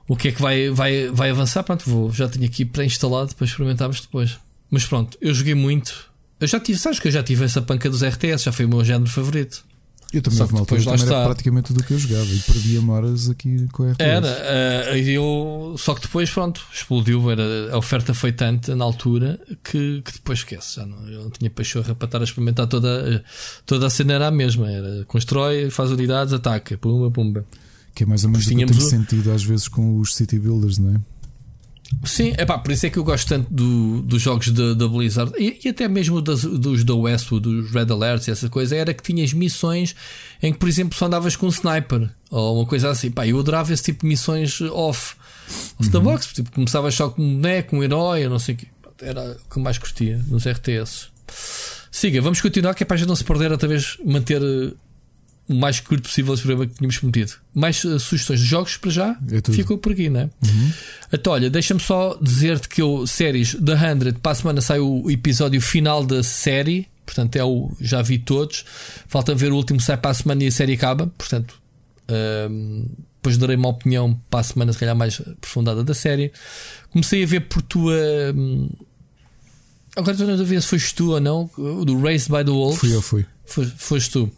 o 0.08 0.16
que 0.16 0.30
é 0.30 0.32
que 0.32 0.42
vai, 0.42 0.70
vai, 0.70 1.10
vai 1.10 1.30
avançar. 1.30 1.64
Pronto, 1.64 1.88
vou, 1.90 2.12
já 2.12 2.28
tenho 2.30 2.46
aqui 2.46 2.64
pré-instalado 2.64 3.36
para 3.36 3.46
experimentarmos 3.46 4.02
depois. 4.02 4.40
Mas 4.72 4.86
pronto, 4.86 5.18
eu 5.22 5.34
joguei 5.34 5.54
muito. 5.54 6.10
Eu 6.40 6.48
já 6.48 6.60
tive, 6.60 6.80
sabes 6.80 7.00
que 7.00 7.08
eu 7.08 7.12
já 7.12 7.22
tive 7.22 7.44
essa 7.44 7.62
panca 7.62 7.90
dos 7.90 8.04
RTS, 8.04 8.46
já 8.46 8.52
foi 8.52 8.66
o 8.66 8.70
meu 8.70 8.86
género 8.86 9.10
favorito. 9.10 9.66
Eu 10.14 10.22
também 10.22 10.40
houve 10.40 10.54
uma 10.54 10.60
altura 10.62 10.84
também 10.84 11.06
era 11.06 11.26
praticamente 11.26 11.68
tudo 11.68 11.82
o 11.82 11.84
que 11.84 11.94
eu 11.94 12.00
jogava 12.00 12.26
e 12.26 12.40
perdia-me 12.40 12.90
horas 12.92 13.30
aqui 13.30 13.68
com 13.74 13.84
a 13.84 13.92
RTS. 13.92 14.02
Era, 14.02 14.28
uh, 14.28 14.98
eu, 14.98 15.76
só 15.78 15.94
que 15.94 16.02
depois, 16.02 16.30
pronto, 16.30 16.66
explodiu. 16.74 17.30
Era, 17.30 17.74
a 17.74 17.78
oferta 17.78 18.14
foi 18.14 18.32
tanta 18.32 18.76
na 18.76 18.86
altura 18.86 19.40
que, 19.64 20.02
que 20.02 20.14
depois 20.14 20.40
esquece. 20.40 20.78
Já 20.78 20.86
não, 20.86 21.08
eu 21.10 21.24
não 21.24 21.30
tinha 21.30 21.50
pachorra 21.50 21.94
para 21.94 22.06
estar 22.06 22.22
a 22.22 22.24
experimentar 22.24 22.68
toda, 22.68 23.24
toda 23.66 23.88
a 23.88 23.90
cena, 23.90 24.14
era 24.14 24.28
a 24.28 24.32
mesma. 24.32 24.72
Era 24.72 25.04
constrói, 25.06 25.70
faz 25.70 25.92
unidades, 25.92 26.34
ataca, 26.34 26.78
pumba, 26.78 27.12
pumba. 27.12 27.46
Que 27.94 28.04
é 28.04 28.06
mais 28.06 28.24
ou 28.24 28.30
menos 28.30 28.46
o 28.46 28.50
que 28.50 28.56
tem 28.56 28.66
o... 28.66 28.82
sentido 28.82 29.32
às 29.32 29.44
vezes 29.44 29.68
com 29.68 30.00
os 30.00 30.16
city 30.16 30.40
builders, 30.40 30.78
não 30.78 30.96
é? 30.96 31.02
Sim, 32.04 32.34
é 32.38 32.46
pá, 32.46 32.58
por 32.58 32.72
isso 32.72 32.86
é 32.86 32.90
que 32.90 32.98
eu 32.98 33.04
gosto 33.04 33.28
tanto 33.28 33.52
do, 33.54 34.02
dos 34.02 34.22
jogos 34.22 34.50
da 34.50 34.88
Blizzard 34.88 35.32
e, 35.38 35.60
e, 35.64 35.70
até 35.70 35.88
mesmo 35.88 36.22
das, 36.22 36.42
dos 36.44 36.84
da 36.84 36.94
Westwood, 36.94 37.44
dos 37.44 37.72
Red 37.72 37.92
Alerts 37.92 38.28
e 38.28 38.32
essa 38.32 38.50
coisa, 38.50 38.76
era 38.76 38.94
que 38.94 39.02
tinhas 39.02 39.34
missões 39.34 39.96
em 40.42 40.52
que, 40.52 40.60
por 40.60 40.68
exemplo, 40.68 40.98
só 40.98 41.06
andavas 41.06 41.36
com 41.36 41.46
um 41.46 41.50
sniper 41.50 42.10
ou 42.30 42.60
uma 42.60 42.66
coisa 42.66 42.90
assim. 42.90 43.10
Pá, 43.10 43.26
eu 43.26 43.40
adorava 43.40 43.74
esse 43.74 43.84
tipo 43.84 44.02
de 44.02 44.08
missões 44.08 44.62
off, 44.62 45.16
off 45.16 45.16
uhum. 45.80 45.90
the 45.92 46.00
box, 46.00 46.34
tipo, 46.34 46.52
começavas 46.52 46.94
só 46.94 47.10
com 47.10 47.22
um 47.22 47.36
boneco, 47.36 47.76
um 47.76 47.84
herói, 47.84 48.28
não 48.28 48.40
sei 48.40 48.56
o 48.56 48.58
que. 48.58 48.68
Era 49.02 49.32
o 49.32 49.54
que 49.54 49.60
mais 49.60 49.78
curtia 49.78 50.24
nos 50.28 50.46
RTS. 50.46 51.10
Siga, 51.92 52.22
vamos 52.22 52.42
continuar, 52.42 52.74
que 52.74 52.84
é 52.84 52.86
para 52.86 52.96
a 52.96 52.98
gente 52.98 53.08
não 53.08 53.16
se 53.16 53.24
perder, 53.24 53.52
outra 53.52 53.68
vez 53.68 53.98
manter 54.04 54.42
o 55.48 55.54
mais 55.54 55.80
curto 55.80 56.04
possível 56.04 56.34
esse 56.34 56.44
programa 56.44 56.68
que 56.68 56.78
tínhamos 56.78 56.98
prometido. 56.98 57.34
Mais 57.54 57.84
uh, 57.84 58.00
sugestões 58.00 58.40
de 58.40 58.46
jogos 58.46 58.78
para 58.78 58.92
já 58.92 59.18
é 59.32 59.52
ficou 59.52 59.78
por 59.78 59.94
aqui, 59.94 60.10
não 60.10 60.22
é? 60.22 60.24
Uhum. 60.24 60.72
Então, 61.14 61.34
olha, 61.34 61.50
deixa-me 61.50 61.80
só 61.80 62.18
dizer-te 62.22 62.68
que 62.68 62.82
eu, 62.82 63.08
séries 63.08 63.56
The 63.56 63.78
100, 63.78 64.14
para 64.14 64.32
a 64.32 64.36
semana 64.36 64.62
sai 64.62 64.80
o 64.80 65.10
episódio 65.10 65.62
final 65.62 66.04
da 66.04 66.22
série, 66.22 66.88
portanto, 67.06 67.36
é 67.38 67.44
o 67.44 67.72
já 67.80 68.02
vi 68.02 68.20
todos. 68.20 68.66
Falta 69.08 69.34
ver 69.34 69.52
o 69.52 69.56
último, 69.56 69.80
sai 69.80 69.98
para 69.98 70.12
a 70.12 70.14
semana 70.14 70.44
e 70.44 70.48
a 70.48 70.52
série 70.52 70.74
acaba, 70.74 71.08
portanto, 71.18 71.60
uh, 72.10 72.86
depois 73.28 73.38
darei 73.38 73.56
uma 73.56 73.70
opinião 73.70 74.20
para 74.30 74.40
a 74.40 74.44
semana, 74.44 74.74
se 74.74 74.80
calhar 74.80 74.96
mais 74.96 75.22
aprofundada 75.22 75.84
da 75.84 75.94
série. 75.94 76.32
Comecei 76.92 77.24
a 77.24 77.28
ver 77.28 77.42
por 77.42 77.62
tua. 77.62 77.94
Um, 78.36 78.70
agora 79.96 80.12
estou 80.12 80.28
na 80.28 80.36
dúvida 80.36 80.62
se 80.62 80.68
foste 80.68 80.96
tu 80.96 81.12
ou 81.12 81.20
não, 81.20 81.50
do 81.86 82.00
Race 82.02 82.30
by 82.30 82.44
the 82.44 82.52
Wolves. 82.52 82.80
Fui 82.80 82.94
eu, 82.94 83.02
fui. 83.02 83.26
Foste 83.78 84.12
tu. 84.12 84.32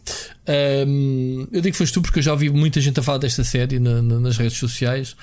Um, 0.50 1.48
eu 1.52 1.62
digo 1.62 1.74
que 1.74 1.78
foste 1.78 1.94
tu 1.94 2.02
porque 2.02 2.20
eu 2.20 2.24
já 2.24 2.32
ouvi 2.32 2.50
muita 2.50 2.82
gente 2.82 3.00
a 3.00 3.04
falar 3.04 3.20
desta 3.20 3.44
série 3.44 3.80
na, 3.80 4.02
na, 4.02 4.20
nas 4.20 4.38
redes 4.38 4.58
sociais. 4.58 5.16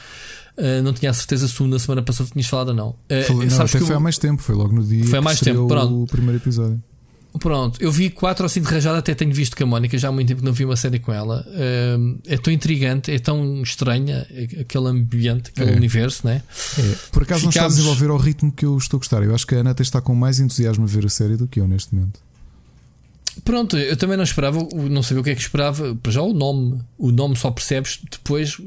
Uh, 0.56 0.82
não 0.82 0.92
tinha 0.92 1.10
a 1.10 1.14
certeza 1.14 1.48
se 1.48 1.62
na 1.64 1.78
semana 1.78 2.02
passada 2.02 2.30
tinhas 2.32 2.46
falado 2.46 2.68
ou 2.68 2.74
não. 2.74 2.88
Uh, 2.88 3.26
Falei, 3.26 3.48
não 3.48 3.56
até 3.56 3.78
foi 3.78 3.90
eu... 3.90 3.96
há 3.96 4.00
mais 4.00 4.18
tempo, 4.18 4.40
foi 4.40 4.54
logo 4.54 4.74
no 4.74 4.84
dia 4.84 5.04
foi 5.04 5.18
há 5.18 5.22
mais 5.22 5.40
tempo, 5.40 5.66
pronto. 5.66 6.02
o 6.04 6.06
primeiro 6.06 6.38
episódio. 6.38 6.80
Pronto, 7.38 7.82
eu 7.82 7.92
vi 7.92 8.08
4 8.08 8.44
ou 8.44 8.48
5 8.48 8.66
de 8.66 8.72
rajada, 8.72 8.98
até 8.98 9.14
tenho 9.14 9.34
visto 9.34 9.54
com 9.54 9.64
a 9.64 9.66
Mónica, 9.66 9.98
já 9.98 10.08
há 10.08 10.12
muito 10.12 10.28
tempo 10.28 10.40
que 10.40 10.46
não 10.46 10.54
vi 10.54 10.64
uma 10.64 10.76
série 10.76 10.98
com 10.98 11.12
ela. 11.12 11.46
Uh, 11.48 12.18
é 12.26 12.38
tão 12.38 12.50
intrigante, 12.50 13.10
é 13.12 13.18
tão 13.18 13.62
estranha 13.62 14.26
aquele 14.58 14.86
ambiente, 14.86 15.50
aquele 15.50 15.72
é. 15.72 15.76
universo, 15.76 16.26
né? 16.26 16.42
É. 16.78 16.82
Por 17.12 17.24
acaso 17.24 17.40
Ficamos... 17.40 17.42
não 17.42 17.50
está 17.50 17.64
a 17.66 17.68
desenvolver 17.68 18.08
ao 18.08 18.16
ritmo 18.16 18.50
que 18.50 18.64
eu 18.64 18.78
estou 18.78 18.96
a 18.96 19.00
gostar. 19.00 19.22
Eu 19.22 19.34
acho 19.34 19.46
que 19.46 19.54
a 19.54 19.58
Ana 19.58 19.72
até 19.72 19.82
está 19.82 20.00
com 20.00 20.14
mais 20.14 20.40
entusiasmo 20.40 20.84
a 20.84 20.86
ver 20.86 21.04
a 21.04 21.10
série 21.10 21.36
do 21.36 21.46
que 21.46 21.60
eu 21.60 21.68
neste 21.68 21.94
momento. 21.94 22.25
Pronto, 23.46 23.78
eu 23.78 23.96
também 23.96 24.16
não 24.16 24.24
esperava, 24.24 24.58
não 24.90 25.04
sabia 25.04 25.20
o 25.20 25.24
que 25.24 25.30
é 25.30 25.34
que 25.36 25.40
esperava. 25.40 25.94
Para 25.94 26.10
já 26.10 26.20
o 26.20 26.32
nome, 26.32 26.82
o 26.98 27.12
nome 27.12 27.36
só 27.36 27.48
percebes 27.48 28.00
depois. 28.10 28.60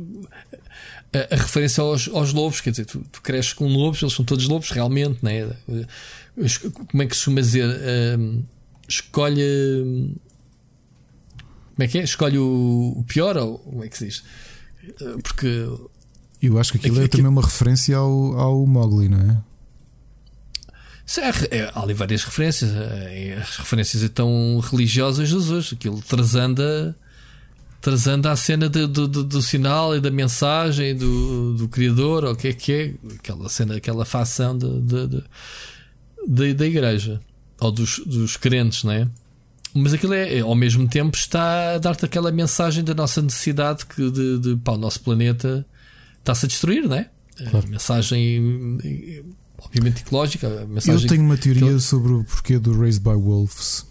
a, 1.13 1.35
a 1.35 1.37
referência 1.37 1.81
aos, 1.83 2.07
aos, 2.07 2.31
lobos, 2.31 2.61
quer 2.61 2.69
dizer, 2.69 2.85
tu, 2.85 3.03
tu, 3.11 3.21
cresces 3.21 3.51
com 3.51 3.67
lobos, 3.67 4.01
eles 4.01 4.13
são 4.13 4.23
todos 4.23 4.47
lobos 4.47 4.71
realmente, 4.71 5.19
né? 5.21 5.49
Como 6.87 7.03
é 7.03 7.05
que 7.07 7.13
se 7.13 7.23
chama 7.23 7.41
dizer? 7.41 7.67
Uh, 7.67 8.45
escolhe. 8.87 10.15
Como 11.75 11.83
é 11.83 11.87
que 11.89 11.99
é? 11.99 12.03
Escolhe 12.03 12.37
o, 12.37 12.93
o 12.95 13.03
pior 13.03 13.35
ou 13.35 13.59
como 13.59 13.83
é 13.83 13.89
que 13.89 13.97
se 13.97 14.05
diz? 14.05 14.23
Uh, 15.01 15.21
porque. 15.21 15.67
Eu 16.41 16.57
acho 16.57 16.71
que 16.71 16.77
aquilo 16.77 17.01
é, 17.01 17.03
é 17.03 17.07
também 17.09 17.27
uma 17.27 17.41
referência 17.41 17.97
ao, 17.97 18.39
ao 18.39 18.65
Mowgli, 18.65 19.09
não 19.09 19.19
é? 19.19 19.48
É, 21.17 21.57
é, 21.57 21.71
há 21.73 21.81
ali 21.81 21.93
várias 21.93 22.23
referências. 22.23 22.71
É, 22.71 23.37
as 23.41 23.57
referências 23.57 24.03
então 24.03 24.59
religiosas 24.59 25.27
de 25.27 25.35
Jesus. 25.35 25.71
Aquilo 25.73 26.01
trazendo 26.01 26.63
trazendo 27.81 28.27
a 28.27 28.35
cena 28.35 28.67
de, 28.67 28.85
do, 28.85 29.07
do, 29.07 29.23
do, 29.23 29.41
sinal 29.41 29.95
e 29.95 30.01
da 30.01 30.11
mensagem 30.11 30.93
do, 30.95 31.53
do 31.53 31.69
Criador, 31.69 32.25
ou 32.25 32.33
o 32.33 32.35
que 32.35 32.49
é 32.49 32.53
que 32.53 32.73
é, 32.73 32.93
aquela 33.15 33.47
cena, 33.47 33.77
aquela 33.77 34.03
facção 34.03 34.57
de, 34.57 34.81
de, 34.81 35.23
de 36.27 36.53
da 36.53 36.67
igreja 36.67 37.21
ou 37.59 37.71
dos, 37.71 37.99
dos 37.99 38.37
crentes, 38.37 38.83
não 38.83 38.91
é? 38.91 39.07
Mas 39.73 39.93
aquilo 39.93 40.13
é, 40.13 40.39
ao 40.39 40.55
mesmo 40.55 40.87
tempo, 40.87 41.15
está 41.15 41.75
a 41.75 41.77
dar-te 41.77 42.03
aquela 42.03 42.31
mensagem 42.31 42.83
da 42.83 42.93
nossa 42.93 43.21
necessidade 43.21 43.85
que 43.85 44.09
de, 44.09 44.39
de 44.39 44.55
pá, 44.57 44.73
o 44.73 44.77
nosso 44.77 45.01
planeta 45.01 45.65
está-se 46.17 46.45
a 46.45 46.47
destruir, 46.49 46.87
não 46.87 46.95
é? 46.95 47.09
Claro. 47.49 47.67
A 47.67 47.69
mensagem, 47.69 48.77
obviamente, 49.63 50.01
ecológica. 50.01 50.47
Eu 50.87 51.07
tenho 51.07 51.23
uma 51.23 51.37
teoria 51.37 51.79
sobre 51.79 52.11
o 52.13 52.23
porquê 52.23 52.57
do 52.57 52.77
Raised 52.79 53.03
by 53.03 53.15
Wolves. 53.15 53.85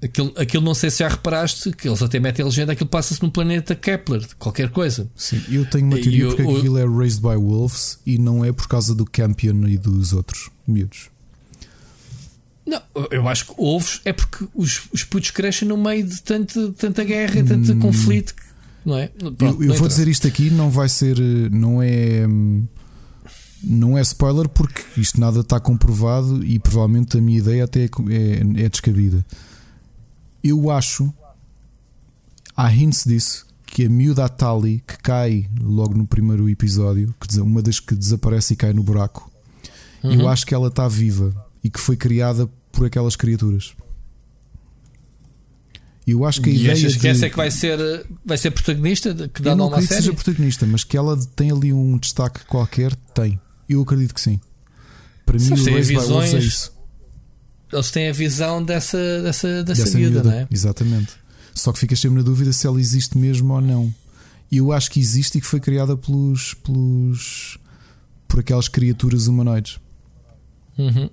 Aquilo, 0.00 0.32
aquilo 0.36 0.64
não 0.64 0.74
sei 0.74 0.90
se 0.90 1.00
já 1.00 1.08
reparaste 1.08 1.72
que 1.72 1.88
eles 1.88 2.00
até 2.00 2.20
metem 2.20 2.44
a 2.44 2.46
legenda, 2.46 2.72
aquilo 2.72 2.88
passa-se 2.88 3.20
no 3.20 3.32
planeta 3.32 3.74
Kepler, 3.74 4.24
qualquer 4.38 4.70
coisa. 4.70 5.10
Sim, 5.16 5.42
eu 5.48 5.68
tenho 5.68 5.86
uma 5.86 5.96
teoria 5.96 6.22
eu, 6.22 6.28
porque 6.28 6.42
eu, 6.42 6.56
aquilo 6.56 6.78
é 6.78 6.86
Raised 6.86 7.20
by 7.20 7.34
Wolves 7.34 7.98
e 8.06 8.16
não 8.16 8.44
é 8.44 8.52
por 8.52 8.68
causa 8.68 8.94
do 8.94 9.04
Campion 9.04 9.66
e 9.66 9.76
dos 9.76 10.12
outros 10.12 10.50
miúdos. 10.66 11.10
Não, 12.64 12.80
eu 13.10 13.26
acho 13.26 13.46
que 13.46 13.54
ovos 13.56 14.00
é 14.04 14.12
porque 14.12 14.46
os, 14.54 14.82
os 14.92 15.02
putos 15.02 15.30
crescem 15.30 15.66
no 15.66 15.76
meio 15.76 16.06
de 16.06 16.22
tanta, 16.22 16.70
tanta 16.72 17.02
guerra, 17.02 17.42
tanto 17.42 17.72
hum, 17.72 17.78
conflito, 17.80 18.34
não 18.84 18.98
é? 18.98 19.08
Pronto, 19.08 19.62
eu, 19.64 19.70
eu 19.70 19.74
vou 19.74 19.88
dizer 19.88 20.06
isto 20.06 20.28
aqui, 20.28 20.50
não 20.50 20.70
vai 20.70 20.88
ser, 20.88 21.18
não 21.50 21.82
é. 21.82 22.24
Não 23.62 23.98
é 23.98 24.02
spoiler 24.02 24.48
porque 24.48 25.00
isto 25.00 25.20
nada 25.20 25.40
está 25.40 25.58
comprovado 25.58 26.44
e 26.44 26.58
provavelmente 26.58 27.18
a 27.18 27.20
minha 27.20 27.38
ideia 27.38 27.64
até 27.64 27.84
é, 27.84 27.86
é, 27.86 28.64
é 28.64 28.68
descabida 28.68 29.24
eu 30.42 30.70
acho, 30.70 31.12
há 32.56 32.72
hints 32.72 33.04
disso, 33.04 33.46
que 33.66 33.84
a 33.84 33.88
miúda 33.88 34.28
Tali 34.28 34.82
que 34.86 34.98
cai 34.98 35.48
logo 35.60 35.94
no 35.94 36.06
primeiro 36.06 36.48
episódio, 36.48 37.14
que 37.20 37.40
uma 37.40 37.62
das 37.62 37.80
que 37.80 37.94
desaparece 37.94 38.54
e 38.54 38.56
cai 38.56 38.72
no 38.72 38.82
buraco, 38.82 39.30
uhum. 40.02 40.12
eu 40.12 40.28
acho 40.28 40.46
que 40.46 40.54
ela 40.54 40.68
está 40.68 40.88
viva 40.88 41.34
e 41.62 41.68
que 41.68 41.80
foi 41.80 41.96
criada 41.96 42.48
por 42.72 42.86
aquelas 42.86 43.16
criaturas. 43.16 43.74
Eu 46.06 46.24
acho 46.24 46.40
que 46.40 46.48
a 46.48 46.52
e 46.52 46.56
ideia 46.56 46.72
achas 46.72 46.94
de... 46.94 47.00
que 47.00 47.08
essa 47.08 47.26
é 47.26 47.30
que 47.30 47.36
vai 47.36 47.50
ser, 47.50 47.78
vai 48.24 48.38
ser 48.38 48.50
protagonista? 48.50 49.28
Que 49.28 49.42
dá 49.42 49.50
eu 49.50 49.56
não 49.56 49.66
acredito 49.66 49.88
que 49.90 49.94
seja 49.94 50.12
protagonista, 50.14 50.66
mas 50.66 50.82
que 50.82 50.96
ela 50.96 51.18
tem 51.36 51.50
ali 51.50 51.70
um 51.70 51.98
destaque 51.98 52.46
qualquer, 52.46 52.94
tem. 53.12 53.38
Eu 53.68 53.82
acredito 53.82 54.14
que 54.14 54.20
sim. 54.20 54.40
Para 55.26 55.38
mim, 55.38 55.52
o 55.52 55.74
Race 55.74 55.88
by 55.88 55.94
Wolves 55.94 56.34
é 56.34 56.38
isso 56.38 56.78
eles 57.72 57.90
têm 57.90 58.08
a 58.08 58.12
visão 58.12 58.62
dessa, 58.62 58.96
dessa, 59.22 59.62
dessa, 59.62 59.84
dessa 59.84 59.98
miúda, 59.98 60.22
não 60.22 60.32
é? 60.32 60.46
Exatamente. 60.50 61.12
Só 61.54 61.72
que 61.72 61.78
ficas 61.78 62.00
sempre 62.00 62.18
na 62.18 62.24
dúvida 62.24 62.52
se 62.52 62.66
ela 62.66 62.80
existe 62.80 63.18
mesmo 63.18 63.52
ou 63.52 63.60
não. 63.60 63.92
Eu 64.50 64.72
acho 64.72 64.90
que 64.90 64.98
existe 64.98 65.38
e 65.38 65.40
que 65.40 65.46
foi 65.46 65.60
criada 65.60 65.96
pelos. 65.96 66.54
pelos 66.54 67.58
por 68.26 68.40
aquelas 68.40 68.68
criaturas 68.68 69.26
humanoides. 69.26 69.78
Uhum. 70.76 71.10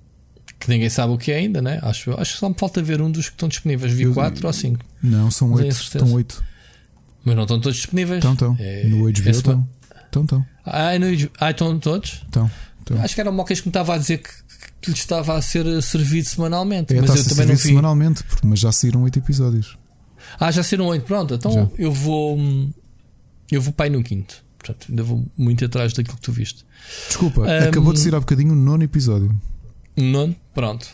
Que 0.60 0.69
ninguém 0.69 0.90
sabe 0.90 1.14
o 1.14 1.18
que 1.18 1.32
é 1.32 1.38
ainda, 1.38 1.61
né? 1.61 1.80
Acho, 1.82 2.11
acho 2.19 2.34
que 2.34 2.40
só 2.40 2.49
me 2.49 2.56
falta 2.57 2.82
ver 2.82 3.02
um 3.02 3.11
dos 3.11 3.27
que 3.27 3.36
estão 3.36 3.49
disponíveis. 3.49 3.94
Vi 3.94 4.06
4 4.14 4.45
ou 4.45 4.53
5. 4.53 4.86
Não, 5.02 5.32
são 5.32 5.52
8. 5.52 5.72
Estão 5.72 6.14
8. 6.14 6.44
Mas 7.23 7.36
não 7.36 7.44
estão 7.44 7.60
todos 7.60 7.77
disponíveis. 7.77 8.19
Estão, 8.19 8.34
estão. 8.34 8.56
É, 8.60 8.88
no 8.88 9.03
HBO 9.03 9.10
estão. 9.10 9.68
Estão, 10.06 10.23
estão. 10.23 10.45
Ah, 10.66 10.98
no, 10.98 11.06
ah, 11.40 11.52
estão 11.52 11.78
todos? 11.80 12.24
Estão. 12.26 12.50
Acho 13.02 13.16
que 13.16 13.22
era 13.22 13.30
o 13.30 13.34
Mocas 13.34 13.60
que 13.60 13.68
me 13.68 13.72
estava 13.72 13.96
a 13.96 13.98
dizer 13.98 14.20
que 14.20 14.30
que 14.86 14.92
lhe 14.92 14.98
estava 14.98 15.36
a 15.36 15.42
ser 15.42 15.66
servido 15.82 16.28
semanalmente. 16.28 16.96
É, 16.96 17.02
mas 17.02 17.16
eu 17.16 17.30
também 17.30 17.48
não 17.48 17.56
vi. 17.56 17.62
semanalmente, 17.62 18.24
mas 18.44 18.60
já 18.60 18.72
saíram 18.72 19.02
8 19.02 19.18
episódios. 19.18 19.78
Ah, 20.40 20.52
já 20.52 20.64
saíram 20.64 20.86
8, 20.86 21.04
pronto. 21.06 21.34
Então 21.34 21.52
já. 21.52 21.68
eu 21.78 21.92
vou. 21.92 22.38
Eu 23.52 23.62
vou 23.62 23.74
pai 23.74 23.90
no 23.90 24.04
quinto. 24.04 24.44
Portanto, 24.60 24.88
ainda 24.90 25.04
vou 25.04 25.26
muito 25.38 25.66
atrás 25.66 25.94
daquilo 25.94 26.16
que 26.16 26.22
tu 26.22 26.32
viste. 26.32 26.66
Desculpa, 27.08 27.42
um, 27.42 27.70
acabou 27.70 27.94
de 27.94 28.00
sair 28.00 28.16
há 28.16 28.20
bocadinho 28.20 28.54
o 28.54 28.56
nono 28.56 28.84
episódio. 28.84 29.34
Nono? 29.98 30.36
Pronto. 30.54 30.88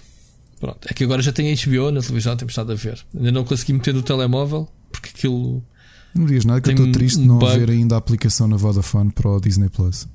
Pronto. 0.59 0.87
É 0.89 0.93
que 0.93 1.03
agora 1.03 1.21
já 1.21 1.31
tenho 1.31 1.55
HBO 1.55 1.91
na 1.91 2.01
televisão, 2.01 2.35
temos 2.37 2.55
nada 2.55 2.73
a 2.73 2.75
ver. 2.75 3.03
Ainda 3.15 3.31
não 3.31 3.43
consegui 3.43 3.73
meter 3.73 3.93
no 3.93 4.01
telemóvel 4.01 4.69
porque 4.91 5.09
aquilo. 5.09 5.63
Não 6.13 6.23
me 6.23 6.27
digas 6.27 6.45
nada 6.45 6.61
que 6.61 6.69
eu 6.69 6.73
estou 6.73 6.91
triste 6.91 7.19
de 7.19 7.27
não 7.27 7.39
bug. 7.39 7.51
haver 7.51 7.69
ainda 7.69 7.95
a 7.95 7.97
aplicação 7.97 8.47
na 8.47 8.57
Vodafone 8.57 9.11
para 9.11 9.29
o 9.29 9.39
Disney 9.39 9.69
Plus. 9.69 10.07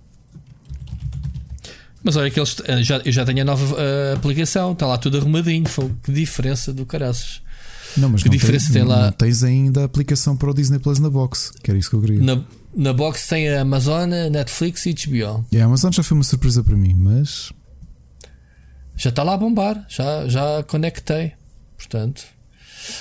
Mas 2.06 2.14
olha 2.14 2.30
que 2.30 2.38
eles 2.38 2.56
eh, 2.66 2.82
já, 2.84 2.98
eu 2.98 3.10
já 3.10 3.24
tenho 3.24 3.42
a 3.42 3.44
nova 3.44 3.74
uh, 3.74 4.14
aplicação, 4.16 4.72
está 4.72 4.86
lá 4.86 4.96
tudo 4.96 5.18
arrumadinho. 5.18 5.66
Foi, 5.68 5.90
que 6.04 6.12
diferença 6.12 6.72
do 6.72 6.86
caraças. 6.86 7.40
Não, 7.96 8.10
mas 8.10 8.22
que 8.22 8.28
não 8.28 8.36
diferença 8.36 8.72
tem, 8.72 8.82
tem 8.82 8.88
lá? 8.88 9.06
Não 9.06 9.12
tens 9.12 9.42
ainda 9.42 9.82
a 9.82 9.84
aplicação 9.86 10.36
para 10.36 10.50
o 10.50 10.54
Disney 10.54 10.78
Plus 10.78 11.00
na 11.00 11.10
box, 11.10 11.50
que 11.62 11.70
era 11.70 11.76
isso 11.78 11.90
que 11.90 11.96
eu 11.96 12.00
queria. 12.00 12.22
Na, 12.22 12.44
na 12.76 12.92
box 12.92 13.26
tem 13.26 13.48
a 13.48 13.62
Amazon, 13.62 14.08
Netflix 14.30 14.86
e 14.86 14.92
HBO. 14.92 15.44
E 15.50 15.58
a 15.58 15.64
Amazon 15.64 15.90
já 15.90 16.02
foi 16.02 16.16
uma 16.16 16.22
surpresa 16.22 16.62
para 16.62 16.76
mim, 16.76 16.94
mas. 16.94 17.52
Já 18.96 19.10
está 19.10 19.22
lá 19.22 19.34
a 19.34 19.36
bombar, 19.36 19.84
já, 19.88 20.28
já 20.28 20.62
conectei. 20.62 21.32
Portanto, 21.76 22.24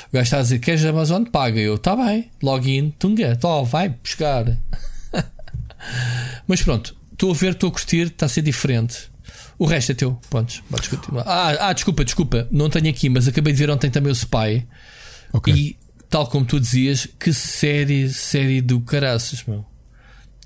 o 0.10 0.14
gajo 0.14 0.24
está 0.24 0.40
a 0.40 0.42
dizer: 0.42 0.60
queres 0.60 0.86
Amazon? 0.86 1.24
Paga. 1.24 1.60
Eu, 1.60 1.76
está 1.76 1.96
bem, 1.96 2.30
login, 2.42 2.94
tunga, 2.98 3.36
tó, 3.36 3.64
vai 3.64 3.90
buscar. 3.90 4.58
mas 6.48 6.62
pronto, 6.62 6.96
estou 7.12 7.32
a 7.32 7.34
ver, 7.34 7.52
estou 7.54 7.70
a 7.70 7.72
curtir, 7.72 8.08
está 8.08 8.26
a 8.26 8.30
ser 8.30 8.42
diferente. 8.42 9.10
O 9.58 9.66
resto 9.66 9.92
é 9.92 9.96
teu. 9.96 10.20
Prontos, 10.30 10.62
podes 10.70 10.90
continuar. 10.90 11.24
Ah, 11.26 11.70
ah, 11.70 11.74
desculpa, 11.74 12.04
desculpa, 12.04 12.48
não 12.52 12.70
tenho 12.70 12.90
aqui, 12.90 13.10
mas 13.10 13.28
acabei 13.28 13.54
de 13.54 13.60
ver 13.60 13.70
ontem 13.70 13.90
também 13.90 14.12
o 14.12 14.16
Spy. 14.16 14.68
Okay. 15.32 15.54
E 15.54 15.78
tal 16.10 16.28
como 16.28 16.46
tu 16.46 16.60
dizias, 16.60 17.08
que 17.20 17.34
série, 17.34 18.10
série 18.12 18.62
do 18.62 18.82
caraças, 18.82 19.44
meu. 19.48 19.66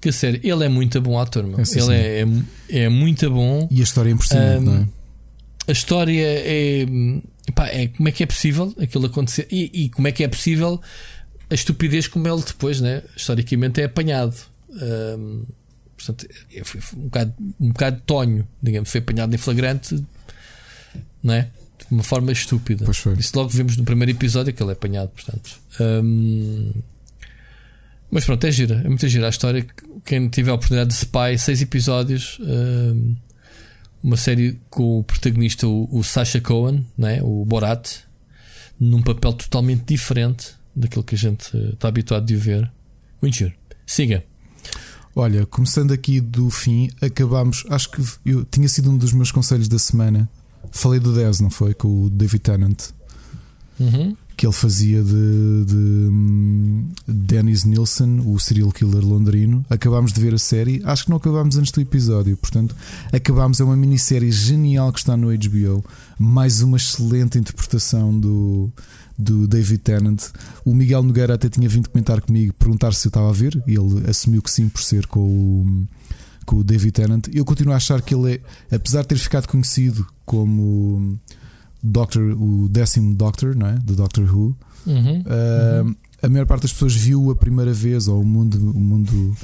Que 0.01 0.11
série. 0.11 0.39
Ele 0.43 0.65
é 0.65 0.69
muito 0.69 1.01
bom 1.01 1.19
ator, 1.19 1.43
meu. 1.43 1.59
É, 1.59 1.65
sim, 1.65 1.79
Ele. 1.81 1.93
É, 1.93 2.25
é, 2.69 2.83
é, 2.83 2.89
muito 2.89 3.29
bom. 3.29 3.67
E 3.69 3.81
a 3.81 3.83
história 3.83 4.09
é 4.09 4.13
impressionante, 4.13 4.61
um, 4.61 4.65
não 4.65 4.75
é? 4.77 4.87
A 5.67 5.71
história 5.71 6.25
é, 6.25 6.85
pá, 7.51 7.67
é. 7.67 7.87
Como 7.87 8.07
é 8.07 8.11
que 8.11 8.23
é 8.23 8.25
possível 8.25 8.73
aquilo 8.79 9.05
acontecer? 9.05 9.47
E, 9.51 9.85
e, 9.85 9.89
como 9.89 10.07
é 10.07 10.11
que 10.11 10.23
é 10.23 10.27
possível 10.27 10.81
a 11.49 11.53
estupidez 11.53 12.07
como 12.07 12.27
ele 12.27 12.43
depois, 12.43 12.79
né? 12.81 13.01
Historicamente 13.15 13.81
é 13.81 13.85
apanhado. 13.85 14.35
Um, 14.69 15.43
Portanto, 15.99 16.27
foi 16.63 16.81
um 16.97 17.03
bocado, 17.03 17.33
um 17.59 17.67
bocado 17.69 18.01
tonho, 18.05 18.47
digamos, 18.61 18.89
foi 18.89 19.01
apanhado 19.01 19.35
em 19.35 19.37
flagrante, 19.37 20.01
não 21.21 21.33
é? 21.33 21.49
De 21.77 21.93
uma 21.93 22.03
forma 22.03 22.31
estúpida. 22.31 22.85
Pois 22.85 22.97
foi. 22.97 23.15
Isso 23.15 23.33
logo 23.35 23.49
vimos 23.49 23.75
no 23.75 23.83
primeiro 23.83 24.11
episódio 24.11 24.53
que 24.53 24.63
ele 24.63 24.69
é 24.69 24.73
apanhado, 24.73 25.09
portanto. 25.09 25.59
Hum, 25.79 26.71
mas 28.09 28.23
pronto, 28.23 28.43
é 28.45 28.51
gira, 28.51 28.81
é 28.83 28.87
muito 28.87 29.07
gira 29.07 29.27
a 29.27 29.29
história. 29.29 29.65
Quem 30.05 30.29
tiver 30.29 30.51
a 30.51 30.53
oportunidade 30.53 30.89
de 30.89 30.95
Spy, 30.95 31.37
seis 31.37 31.61
episódios, 31.61 32.39
hum, 32.41 33.15
uma 34.03 34.17
série 34.17 34.59
com 34.69 34.99
o 34.99 35.03
protagonista, 35.03 35.67
o, 35.67 35.87
o 35.91 36.03
Sacha 36.03 36.39
Cohen, 36.39 36.85
é? 36.99 37.21
o 37.21 37.43
Borat, 37.45 37.87
num 38.79 39.01
papel 39.01 39.33
totalmente 39.33 39.83
diferente 39.85 40.53
daquilo 40.75 41.03
que 41.03 41.15
a 41.15 41.17
gente 41.17 41.55
está 41.73 41.87
habituado 41.87 42.25
de 42.25 42.35
ver. 42.35 42.71
Muito 43.21 43.37
giro. 43.37 43.53
Siga. 43.85 44.23
Olha, 45.15 45.45
começando 45.45 45.91
aqui 45.91 46.21
do 46.21 46.49
fim, 46.49 46.89
acabámos. 47.01 47.65
Acho 47.69 47.91
que 47.91 48.01
eu 48.25 48.45
tinha 48.45 48.69
sido 48.69 48.89
um 48.89 48.97
dos 48.97 49.11
meus 49.11 49.31
conselhos 49.31 49.67
da 49.67 49.77
semana. 49.77 50.29
Falei 50.71 50.99
do 50.99 51.13
10, 51.13 51.41
não 51.41 51.49
foi? 51.49 51.73
Com 51.73 52.05
o 52.05 52.09
David 52.09 52.39
Tennant. 52.39 52.89
Uhum. 53.79 54.15
Que 54.39 54.45
ele 54.45 54.53
fazia 54.53 55.03
de, 55.03 55.65
de 55.65 55.75
um, 55.75 56.87
Dennis 57.05 57.65
Nielsen, 57.65 58.21
o 58.25 58.39
serial 58.39 58.71
killer 58.71 59.03
londrino. 59.03 59.65
Acabámos 59.69 60.13
de 60.13 60.21
ver 60.21 60.33
a 60.33 60.37
série. 60.37 60.81
Acho 60.85 61.03
que 61.03 61.09
não 61.09 61.17
acabámos 61.17 61.57
antes 61.57 61.73
do 61.73 61.81
episódio. 61.81 62.37
Portanto, 62.37 62.73
acabámos. 63.11 63.59
É 63.59 63.65
uma 63.65 63.75
minissérie 63.75 64.31
genial 64.31 64.93
que 64.93 64.99
está 64.99 65.17
no 65.17 65.27
HBO. 65.27 65.83
Mais 66.17 66.61
uma 66.61 66.77
excelente 66.77 67.37
interpretação 67.37 68.17
do, 68.17 68.71
do 69.17 69.45
David 69.45 69.79
Tennant. 69.79 70.27
O 70.63 70.73
Miguel 70.73 71.03
Nogueira 71.03 71.33
até 71.33 71.49
tinha 71.49 71.67
vindo 71.67 71.89
comentar 71.89 72.21
comigo, 72.21 72.53
perguntar 72.53 72.93
se 72.93 73.07
eu 73.07 73.09
estava 73.09 73.27
a 73.27 73.33
ver, 73.33 73.61
e 73.67 73.75
ele 73.75 74.09
assumiu 74.09 74.41
que 74.41 74.49
sim, 74.49 74.69
por 74.69 74.81
ser 74.81 75.05
com 75.05 75.19
o, 75.19 75.87
com 76.45 76.55
o 76.59 76.63
David 76.63 76.93
Tennant. 76.93 77.27
Eu 77.33 77.43
continuo 77.43 77.73
a 77.73 77.75
achar 77.75 78.01
que 78.01 78.15
ele 78.15 78.35
é, 78.71 78.75
apesar 78.75 79.01
de 79.01 79.09
ter 79.09 79.17
ficado 79.17 79.49
conhecido 79.49 80.07
como 80.25 81.19
Doctor, 81.81 82.21
o 82.39 82.67
décimo 82.69 83.13
Doctor, 83.13 83.55
não 83.55 83.67
é? 83.67 83.75
Do 83.75 83.95
Doctor 83.95 84.23
Who, 84.25 84.55
uhum, 84.85 85.21
uh, 85.21 85.85
uhum. 85.85 85.95
a 86.21 86.29
maior 86.29 86.45
parte 86.45 86.63
das 86.63 86.73
pessoas 86.73 86.93
viu 86.93 87.31
a 87.31 87.35
primeira 87.35 87.73
vez, 87.73 88.07
ou 88.07 88.21
o 88.21 88.25
mundo, 88.25 88.55
o 88.55 88.79
mundo 88.79 89.35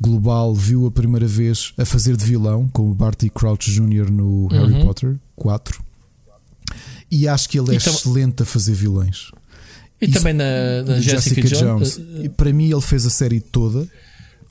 global 0.00 0.54
viu 0.54 0.86
a 0.86 0.90
primeira 0.90 1.26
vez 1.26 1.72
a 1.76 1.84
fazer 1.84 2.16
de 2.16 2.24
vilão, 2.24 2.68
com 2.68 2.90
o 2.90 2.94
Barty 2.94 3.28
Crouch 3.28 3.70
Jr. 3.70 4.10
no 4.10 4.44
uhum. 4.44 4.48
Harry 4.48 4.84
Potter 4.84 5.16
4. 5.36 5.82
E 7.10 7.26
acho 7.26 7.48
que 7.48 7.58
ele 7.58 7.74
é 7.74 7.76
excelente 7.76 8.42
a 8.42 8.46
fazer 8.46 8.74
vilões. 8.74 9.30
E 10.00 10.06
Isso, 10.06 10.18
também 10.18 10.34
na, 10.34 10.82
na 10.86 11.00
Jessica, 11.00 11.42
Jessica, 11.42 11.66
Jones. 11.66 11.96
Jones. 11.96 12.24
E 12.24 12.28
para 12.28 12.52
mim, 12.52 12.70
ele 12.70 12.80
fez 12.80 13.04
a 13.04 13.10
série 13.10 13.40
toda, 13.40 13.88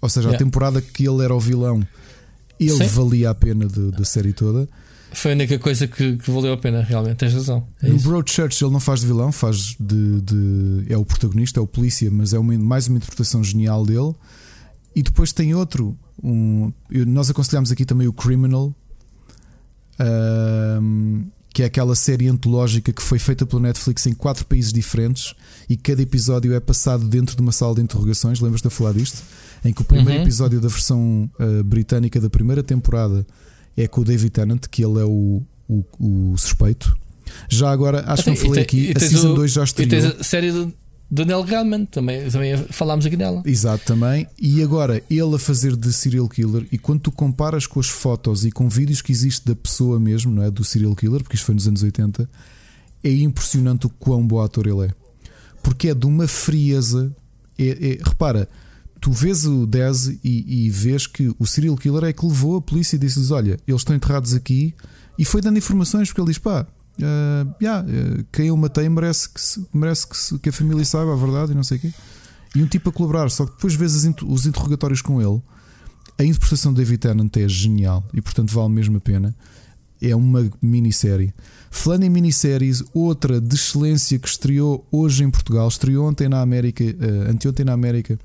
ou 0.02 0.10
seja, 0.10 0.28
yeah. 0.28 0.36
a 0.36 0.38
temporada 0.38 0.82
que 0.82 1.08
ele 1.08 1.24
era 1.24 1.34
o 1.34 1.40
vilão, 1.40 1.82
ele 2.60 2.70
Sim. 2.70 2.88
valia 2.88 3.30
a 3.30 3.36
pena 3.36 3.68
da 3.68 4.04
série 4.04 4.34
toda. 4.34 4.68
Foi 5.12 5.32
a 5.32 5.34
única 5.34 5.58
coisa 5.58 5.88
que, 5.88 6.18
que 6.18 6.30
valeu 6.30 6.54
a 6.54 6.58
pena, 6.58 6.82
realmente, 6.82 7.18
tens 7.18 7.34
razão. 7.34 7.66
É 7.82 7.88
no 7.88 7.98
Broadchurch 8.00 8.64
ele 8.64 8.74
não 8.74 8.80
faz 8.80 9.02
de 9.02 9.08
vilão, 9.08 9.32
faz 9.32 9.76
de, 9.80 10.22
de, 10.22 10.86
É 10.90 10.98
o 10.98 11.06
protagonista, 11.06 11.60
é 11.60 11.64
o 11.64 11.68
polícia, 11.68 12.10
mas 12.12 12.34
é 12.34 12.40
uma, 12.40 12.58
mais 12.58 12.88
uma 12.88 12.98
interpretação 12.98 13.44
genial 13.44 13.86
dele. 13.86 14.14
E 14.96 15.02
depois 15.02 15.32
tem 15.32 15.54
outro. 15.56 15.98
Um, 16.22 16.72
nós 16.90 17.30
aconselhamos 17.30 17.72
aqui 17.72 17.86
também 17.86 18.08
o 18.08 18.14
Criminal, 18.14 18.74
um, 20.82 21.26
que 21.54 21.64
é 21.64 21.66
aquela 21.66 21.96
série 21.96 22.28
antológica 22.28 22.92
que 22.92 23.02
foi 23.02 23.18
feita 23.18 23.46
pelo 23.46 23.62
Netflix 23.62 24.06
em 24.06 24.14
quatro 24.14 24.46
países 24.46 24.72
diferentes 24.72 25.34
e 25.68 25.76
cada 25.76 26.02
episódio 26.02 26.54
é 26.54 26.60
passado 26.60 27.08
dentro 27.08 27.36
de 27.36 27.42
uma 27.42 27.52
sala 27.52 27.76
de 27.76 27.82
interrogações. 27.82 28.40
Lembras-te 28.40 28.68
de 28.68 28.74
falar 28.74 28.94
disto? 28.94 29.24
Em 29.66 29.74
que 29.74 29.82
o 29.82 29.86
primeiro 29.86 30.20
uhum. 30.20 30.22
episódio 30.22 30.62
da 30.62 30.68
versão 30.68 31.30
uh, 31.40 31.64
britânica 31.64 32.22
da 32.22 32.30
primeira 32.30 32.62
temporada 32.62 33.26
é 33.78 33.88
com 33.88 34.02
o 34.02 34.04
David 34.04 34.32
Tennant, 34.32 34.66
que 34.70 34.84
ele 34.84 35.00
é 35.00 35.06
o, 35.06 35.44
o, 35.70 35.86
o 36.00 36.38
suspeito. 36.38 36.98
Já 37.48 37.70
agora, 37.70 38.04
acho 38.08 38.24
que 38.24 38.30
não 38.32 38.38
falei 38.38 38.64
aqui, 38.64 38.94
a 38.96 39.00
Season 39.00 39.36
2 39.36 39.52
já 39.52 39.64
estreou. 39.64 39.88
E 39.88 39.90
tens 39.90 40.06
a 40.06 40.24
série 40.24 40.52
do, 40.52 40.74
do 41.12 41.26
Neil 41.26 41.44
Gaiman, 41.44 41.86
também, 41.86 42.30
também 42.30 42.58
falámos 42.70 43.06
aqui 43.06 43.16
dela. 43.16 43.44
Exato, 43.46 43.86
também. 43.86 44.28
E 44.40 44.64
agora, 44.64 45.04
ele 45.10 45.36
a 45.36 45.40
fazer 45.40 45.76
de 45.76 45.94
serial 45.94 46.28
killer, 46.28 46.66
e 46.72 46.78
quando 46.78 47.02
tu 47.02 47.12
comparas 47.12 47.68
com 47.68 47.80
as 47.80 47.88
fotos 47.88 48.46
e 48.46 48.52
com 48.52 48.68
vídeos 48.68 49.02
que 49.02 49.12
existe 49.12 49.46
da 49.46 49.56
pessoa 49.56 50.00
mesmo, 50.00 50.32
não 50.32 50.44
é? 50.44 50.50
Do 50.50 50.64
serial 50.64 50.96
killer, 50.96 51.22
porque 51.22 51.36
isto 51.36 51.46
foi 51.46 51.56
nos 51.56 51.68
anos 51.68 51.84
80, 51.84 52.28
é 53.04 53.12
impressionante 53.12 53.86
o 53.86 53.90
quão 53.90 54.26
bom 54.26 54.42
ator 54.42 54.66
ele 54.68 54.88
é. 54.88 54.90
Porque 55.62 55.90
é 55.90 55.94
de 55.94 56.06
uma 56.06 56.28
frieza. 56.28 57.14
É, 57.60 57.68
é, 57.68 58.04
repara, 58.04 58.48
tu 59.00 59.12
vês 59.12 59.46
o 59.46 59.66
Dez 59.66 60.08
e, 60.24 60.66
e, 60.66 60.70
vês 60.70 61.08
que 61.08 61.34
o 61.38 61.46
serial 61.46 61.76
killer 61.76 62.04
é 62.06 62.14
que 62.14 62.26
levou 62.26 62.58
a 62.58 62.62
polícia 62.62 62.96
e 62.96 63.00
disse-lhes: 63.00 63.32
Olha, 63.32 63.60
eles 63.68 63.82
estão 63.82 63.96
enterrados 63.96 64.34
aqui. 64.34 64.74
E 65.18 65.26
foi 65.26 65.42
dando 65.42 65.58
informações, 65.58 66.10
porque 66.10 66.22
ele 66.22 66.30
diz: 66.30 66.38
Pá, 66.38 66.66
uh, 67.00 67.56
yeah, 67.62 67.86
uh, 67.86 68.26
quem 68.32 68.48
eu 68.48 68.58
matei 68.58 68.88
merece, 68.90 69.30
que, 69.30 69.42
merece 69.74 70.08
que, 70.08 70.18
se, 70.18 70.38
que, 70.40 70.50
a 70.50 70.54
família 70.54 70.84
saiba 70.86 71.14
a 71.14 71.16
verdade 71.16 71.52
e 71.52 71.56
não 71.56 71.64
sei 71.64 71.78
o 71.78 71.82
quê. 71.82 71.94
E 72.56 72.64
um 72.64 72.68
tipo 72.68 72.90
a 72.90 72.94
colaborar, 72.94 73.30
só 73.30 73.46
que 73.46 73.52
depois 73.52 73.76
vês 73.76 73.94
os 74.26 74.46
interrogatórios 74.46 75.02
com 75.02 75.22
ele. 75.22 75.42
A 76.18 76.24
interpretação 76.24 76.74
de 76.74 76.78
David 76.82 77.00
Tennant 77.00 77.38
é 77.38 77.48
genial 77.48 78.04
e, 78.14 78.22
portanto, 78.22 78.52
vale 78.52 78.70
mesmo 78.70 78.98
a 78.98 79.00
pena. 79.00 79.36
É 80.02 80.16
uma 80.16 80.50
minissérie. 80.62 81.34
Falando 81.70 82.04
em 82.04 82.10
minisséries, 82.10 82.84
outra 82.94 83.40
de 83.40 83.56
excelência 83.56 84.18
que 84.18 84.28
estreou 84.28 84.88
hoje 84.92 85.24
em 85.24 85.30
Portugal, 85.30 85.68
estreou 85.68 86.08
ontem 86.08 86.28
na 86.28 86.42
América, 86.42 86.84
uh, 86.84 87.32
anteontem 87.32 87.66
na 87.66 87.74
América 87.74 88.18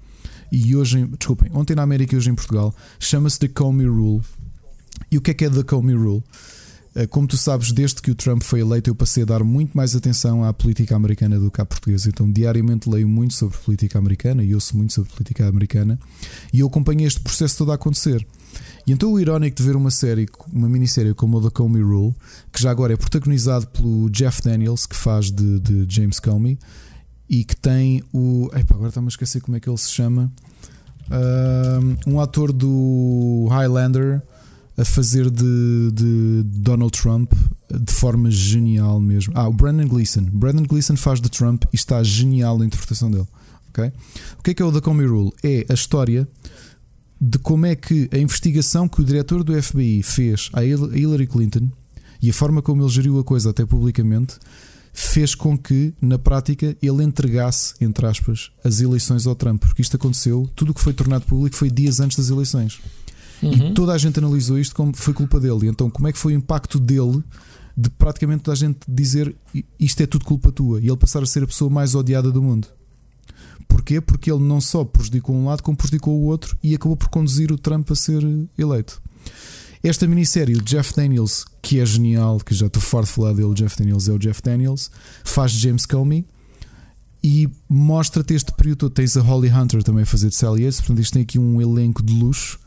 e 0.53 0.77
hoje, 0.77 1.07
desculpem, 1.19 1.51
ontem 1.55 1.75
na 1.75 1.83
América 1.83 2.15
e 2.15 2.19
hoje 2.19 2.29
em 2.29 2.35
Portugal, 2.35 2.75
chama-se 3.01 3.39
The 3.39 3.49
Comey 3.49 3.87
Rule. 3.87 4.21
E 5.11 5.17
o 5.17 5.21
que 5.23 5.31
é 5.31 5.35
que 5.35 5.47
é 5.47 5.51
The 5.51 5.63
Comey 5.63 5.97
Rule? 5.97 6.23
Eh, 6.95 7.07
como 7.07 7.27
tu 7.27 7.39
sabes, 7.39 7.73
desde 7.73 8.03
que 8.03 8.11
o 8.11 8.15
Trump 8.15 8.43
foi 8.43 8.61
eleito, 8.61 8.91
eu 8.91 8.95
passei 8.95 9.23
a 9.23 9.27
dar 9.27 9.43
muito 9.43 9.75
mais 9.75 9.97
atenção 9.97 10.45
à 10.45 10.53
política 10.53 10.95
americana 10.95 11.39
do 11.41 11.51
que 11.51 11.59
à 11.61 11.65
portuguesa. 11.65 12.11
Então, 12.11 12.31
diariamente 12.31 12.89
leio 12.89 13.09
muito 13.09 13.33
sobre 13.33 13.57
política 13.57 13.99
americana 13.99 14.45
e 14.45 14.55
ouço 14.55 14.77
muito 14.77 14.93
sobre 14.93 15.11
política 15.11 15.49
americana. 15.49 15.99
E 16.53 16.61
eu 16.61 16.67
acompanhei 16.67 17.07
este 17.07 17.21
processo 17.21 17.57
todo 17.57 17.73
a 17.73 17.77
acontecer. 17.77 18.27
E 18.87 18.93
então, 18.93 19.11
o 19.11 19.19
irónico 19.19 19.57
de 19.57 19.63
ver 19.63 19.75
uma 19.75 19.91
série, 19.91 20.29
uma 20.53 20.69
minissérie 20.69 21.15
como 21.15 21.41
The 21.41 21.49
Comey 21.49 21.83
Rule, 21.83 22.15
que 22.53 22.63
já 22.63 22.71
agora 22.71 22.93
é 22.93 22.97
protagonizado 22.97 23.67
pelo 23.69 24.11
Jeff 24.11 24.43
Daniels, 24.43 24.85
que 24.85 24.97
faz 24.97 25.31
de, 25.31 25.61
de 25.61 25.87
James 25.89 26.21
Comey, 26.21 26.59
e 27.33 27.45
que 27.45 27.57
tem 27.57 28.05
o. 28.13 28.51
Epa, 28.53 28.75
agora 28.75 28.91
está-me 28.91 29.07
a 29.07 29.09
esquecer 29.09 29.41
como 29.41 29.57
é 29.57 29.61
que 29.61 29.69
ele 29.69 29.79
se 29.79 29.91
chama. 29.91 30.31
Um 32.07 32.21
ator 32.21 32.53
do 32.53 33.49
Highlander 33.51 34.23
a 34.77 34.85
fazer 34.85 35.31
de, 35.31 35.91
de, 35.93 36.43
Donald 36.45 36.93
Trump 36.93 37.33
de 37.71 37.93
forma 37.93 38.31
genial 38.31 39.01
mesmo. 39.01 39.33
Ah, 39.35 39.49
o 39.49 39.53
Brandon 39.53 39.89
Gleeson. 39.89 40.25
Brandon 40.33 40.65
Gleeson 40.65 40.97
faz 40.97 41.21
de 41.21 41.31
Trump 41.31 41.65
e 41.73 41.77
está 41.77 42.03
genial 42.03 42.61
a 42.61 42.67
interpretação 42.67 43.11
dele. 43.11 43.27
Okay? 43.71 43.93
O 44.39 44.43
que 44.43 44.51
é 44.51 44.55
que 44.55 44.63
é 44.63 44.65
o 44.65 44.73
The 44.73 44.81
Comey 44.81 45.07
Rule? 45.07 45.33
É 45.43 45.67
a 45.69 45.75
história 45.75 46.29
de 47.21 47.39
como 47.39 47.65
é 47.67 47.75
que 47.75 48.09
a 48.13 48.19
investigação 48.19 48.89
que 48.89 49.01
o 49.01 49.05
diretor 49.05 49.43
do 49.43 49.61
FBI 49.61 50.03
fez 50.03 50.51
a 50.53 50.65
Hillary 50.65 51.27
Clinton 51.27 51.69
e 52.21 52.31
a 52.31 52.33
forma 52.33 52.61
como 52.61 52.83
ele 52.83 52.91
geriu 52.91 53.19
a 53.19 53.25
coisa 53.25 53.51
até 53.51 53.65
publicamente 53.65 54.39
fez 54.93 55.35
com 55.35 55.57
que, 55.57 55.95
na 56.01 56.19
prática, 56.19 56.77
ele 56.83 57.03
entregasse, 57.03 57.75
entre 57.81 58.07
aspas, 58.07 58.51
as 58.63 58.81
eleições 58.81 59.27
ao 59.27 59.35
Trump, 59.35 59.61
porque 59.61 59.83
isto 59.83 59.97
aconteceu, 59.97 60.49
tudo 60.55 60.73
o 60.73 60.75
que 60.75 60.81
foi 60.81 60.93
tornado 60.93 61.25
público 61.25 61.57
foi 61.57 61.71
dias 61.71 61.99
antes 61.99 62.17
das 62.17 62.29
eleições. 62.29 62.81
Uhum. 63.43 63.53
E 63.53 63.75
toda 63.75 63.93
a 63.93 63.99
gente 63.99 64.19
analisou 64.19 64.59
isto 64.59 64.75
como 64.75 64.95
foi 64.95 65.15
culpa 65.15 65.41
dele. 65.41 65.67
Então, 65.67 65.91
como 65.91 66.07
é 66.09 66.13
que 66.13 66.19
foi 66.19 66.35
o 66.35 66.37
impacto 66.37 66.79
dele 66.79 67.23
de 67.77 67.89
praticamente 67.91 68.43
toda 68.43 68.53
a 68.53 68.57
gente 68.57 68.81
dizer 68.87 69.35
isto 69.81 70.03
é 70.03 70.07
tudo 70.07 70.27
culpa 70.27 70.53
tua 70.53 70.79
e 70.79 70.89
ele 70.89 70.97
passar 70.97 71.23
a 71.23 71.27
ser 71.27 71.43
a 71.43 71.47
pessoa 71.47 71.71
mais 71.71 71.95
odiada 71.95 72.31
do 72.31 72.43
mundo? 72.43 72.69
Porquê? 73.67 74.01
Porque 74.01 74.31
ele 74.31 74.45
não 74.45 74.61
só 74.61 74.85
prejudicou 74.85 75.35
um 75.35 75.47
lado, 75.47 75.63
como 75.63 75.77
prejudicou 75.77 76.15
o 76.21 76.25
outro 76.25 76.57
e 76.63 76.75
acabou 76.75 76.97
por 76.97 77.09
conduzir 77.09 77.51
o 77.51 77.59
Trump 77.59 77.91
a 77.91 77.95
ser 77.95 78.23
eleito. 78.57 79.03
Esta 79.83 80.07
minissérie, 80.07 80.55
o 80.55 80.63
Jeff 80.63 80.95
Daniels, 80.95 81.45
que 81.61 81.81
é 81.81 81.87
genial, 81.87 82.39
que 82.39 82.55
já 82.55 82.67
estou 82.67 82.81
forte 82.81 83.11
falar 83.11 83.33
dele, 83.33 83.49
o 83.49 83.55
Jeff 83.55 83.77
Daniels 83.77 84.09
é 84.09 84.13
o 84.13 84.19
Jeff 84.19 84.41
Daniels, 84.41 84.91
faz 85.25 85.51
James 85.51 85.87
Comey 85.87 86.25
e 87.23 87.49
mostra-te 87.69 88.35
este 88.35 88.53
período. 88.53 88.89
Tens 88.89 89.17
a 89.17 89.21
Holly 89.21 89.51
Hunter 89.51 89.83
também 89.83 90.05
a 90.05 90.07
fazer 90.07 90.29
de 90.29 90.37
Sally 90.37 90.63
Yates, 90.63 90.81
portanto, 90.81 91.01
isto 91.01 91.13
tem 91.15 91.23
aqui 91.23 91.39
um 91.39 91.61
elenco 91.61 92.03
de 92.03 92.13
luxo. 92.13 92.61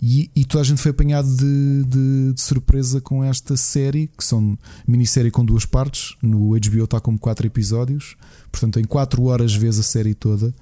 E, 0.00 0.30
e 0.34 0.44
toda 0.44 0.62
a 0.62 0.64
gente 0.64 0.80
foi 0.80 0.92
apanhado 0.92 1.28
de, 1.28 1.84
de, 1.84 2.32
de, 2.32 2.40
surpresa 2.40 3.00
com 3.00 3.24
esta 3.24 3.56
série, 3.56 4.08
que 4.16 4.22
são 4.22 4.56
minissérie 4.86 5.30
com 5.30 5.44
duas 5.44 5.64
partes. 5.64 6.14
No 6.22 6.50
HBO 6.50 6.84
está 6.84 7.00
como 7.00 7.18
quatro 7.18 7.46
episódios, 7.46 8.14
portanto, 8.52 8.78
em 8.78 8.84
quatro 8.84 9.24
horas 9.24 9.54
vês 9.54 9.78
a 9.78 9.82
série 9.82 10.14
toda. 10.14 10.54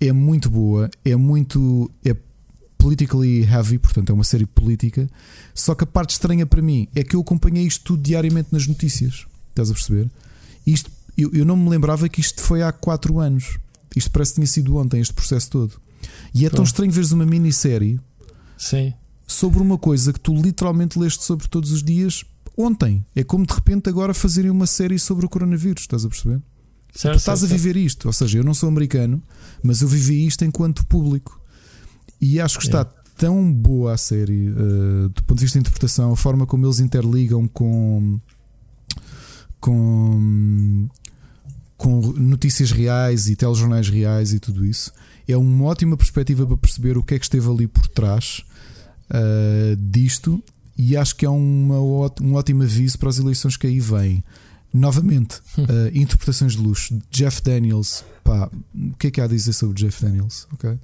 É 0.00 0.12
muito 0.12 0.50
boa, 0.50 0.90
é 1.04 1.14
muito. 1.14 1.90
É 2.04 2.16
politically 2.78 3.42
heavy, 3.42 3.78
portanto 3.78 4.10
é 4.10 4.12
uma 4.14 4.24
série 4.24 4.46
política. 4.46 5.10
Só 5.54 5.74
que 5.74 5.84
a 5.84 5.86
parte 5.86 6.10
estranha 6.10 6.46
para 6.46 6.62
mim 6.62 6.88
é 6.94 7.02
que 7.02 7.16
eu 7.16 7.20
acompanhei 7.20 7.66
isto 7.66 7.84
tudo 7.84 8.02
diariamente 8.02 8.48
nas 8.52 8.66
notícias. 8.66 9.26
Estás 9.50 9.70
a 9.70 9.74
perceber? 9.74 10.08
Isto, 10.66 10.90
eu, 11.16 11.30
eu 11.34 11.44
não 11.44 11.56
me 11.56 11.68
lembrava 11.68 12.08
que 12.08 12.20
isto 12.20 12.40
foi 12.40 12.62
há 12.62 12.70
4 12.72 13.18
anos. 13.18 13.58
Isto 13.94 14.10
parece 14.10 14.32
que 14.32 14.34
tinha 14.36 14.46
sido 14.46 14.76
ontem, 14.76 15.00
este 15.00 15.12
processo 15.12 15.50
todo. 15.50 15.80
E 16.32 16.46
é 16.46 16.50
tão 16.50 16.62
estranho 16.64 16.92
veres 16.92 17.10
uma 17.10 17.26
minissérie 17.26 17.98
Sim. 18.56 18.94
sobre 19.26 19.60
uma 19.60 19.76
coisa 19.76 20.12
que 20.12 20.20
tu 20.20 20.34
literalmente 20.34 20.98
leste 20.98 21.24
sobre 21.24 21.48
todos 21.48 21.72
os 21.72 21.82
dias 21.82 22.24
ontem. 22.56 23.04
É 23.14 23.24
como 23.24 23.46
de 23.46 23.54
repente 23.54 23.88
agora 23.88 24.14
fazerem 24.14 24.50
uma 24.50 24.66
série 24.66 24.98
sobre 24.98 25.26
o 25.26 25.28
coronavírus. 25.28 25.82
Estás 25.82 26.04
a 26.04 26.08
perceber? 26.08 26.40
Certo, 26.92 27.14
tu 27.14 27.18
estás 27.18 27.40
certo, 27.40 27.52
a 27.52 27.56
viver 27.56 27.74
certo. 27.74 27.86
isto. 27.86 28.06
Ou 28.06 28.12
seja, 28.12 28.38
eu 28.38 28.44
não 28.44 28.54
sou 28.54 28.68
americano, 28.68 29.22
mas 29.62 29.82
eu 29.82 29.88
vivi 29.88 30.26
isto 30.26 30.44
enquanto 30.44 30.86
público. 30.86 31.40
E 32.20 32.40
acho 32.40 32.58
que 32.58 32.64
está 32.64 32.84
tão 32.84 33.52
boa 33.52 33.94
a 33.94 33.96
série, 33.96 34.48
uh, 34.50 35.08
do 35.08 35.22
ponto 35.24 35.38
de 35.38 35.44
vista 35.44 35.58
de 35.58 35.62
interpretação, 35.62 36.12
a 36.12 36.16
forma 36.16 36.46
como 36.46 36.66
eles 36.66 36.80
interligam 36.80 37.46
com. 37.48 38.18
com. 39.60 40.88
com 41.76 42.00
notícias 42.12 42.70
reais 42.70 43.28
e 43.28 43.36
telejornais 43.36 43.88
reais 43.88 44.32
e 44.32 44.38
tudo 44.38 44.64
isso. 44.64 44.92
É 45.26 45.36
uma 45.36 45.64
ótima 45.64 45.96
perspectiva 45.96 46.46
para 46.46 46.56
perceber 46.56 46.96
o 46.96 47.02
que 47.02 47.14
é 47.14 47.18
que 47.18 47.24
esteve 47.24 47.48
ali 47.50 47.66
por 47.66 47.86
trás 47.88 48.42
uh, 49.10 49.76
disto. 49.76 50.42
E 50.76 50.96
acho 50.96 51.16
que 51.16 51.26
é 51.26 51.28
uma, 51.28 51.80
um 52.22 52.34
ótimo 52.34 52.62
aviso 52.62 52.96
para 53.00 53.08
as 53.08 53.18
eleições 53.18 53.56
que 53.56 53.66
aí 53.66 53.80
vêm. 53.80 54.22
Novamente, 54.72 55.40
uh, 55.58 55.88
interpretações 55.92 56.52
de 56.52 56.58
luxo. 56.62 56.96
Jeff 57.10 57.42
Daniels, 57.42 58.04
pá, 58.22 58.48
o 58.72 58.94
que 58.96 59.08
é 59.08 59.10
que 59.10 59.20
há 59.20 59.24
a 59.24 59.26
dizer 59.26 59.54
sobre 59.54 59.74
Jeff 59.74 60.00
Daniels? 60.00 60.46
Okay? 60.52 60.78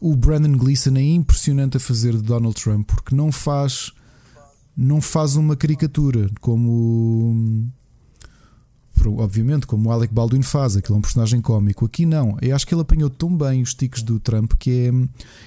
O 0.00 0.14
Brandon 0.14 0.56
Gleeson 0.56 0.96
é 0.96 1.02
impressionante 1.02 1.76
a 1.76 1.80
fazer 1.80 2.12
de 2.12 2.22
Donald 2.22 2.60
Trump 2.60 2.86
porque 2.86 3.14
não 3.14 3.32
faz 3.32 3.92
não 4.76 5.00
faz 5.00 5.36
uma 5.36 5.56
caricatura 5.56 6.30
como 6.40 7.70
obviamente 9.18 9.66
como 9.66 9.88
o 9.88 9.92
Alec 9.92 10.12
Baldwin 10.12 10.42
faz 10.42 10.76
aquilo 10.76 10.96
é 10.96 10.98
um 10.98 11.02
personagem 11.02 11.40
cómico. 11.40 11.84
Aqui 11.84 12.04
não. 12.04 12.36
Eu 12.42 12.56
acho 12.56 12.66
que 12.66 12.74
ele 12.74 12.82
apanhou 12.82 13.08
tão 13.08 13.36
bem 13.36 13.62
os 13.62 13.72
tiques 13.72 14.02
do 14.02 14.18
Trump 14.18 14.54
que 14.58 14.70
é 14.70 14.90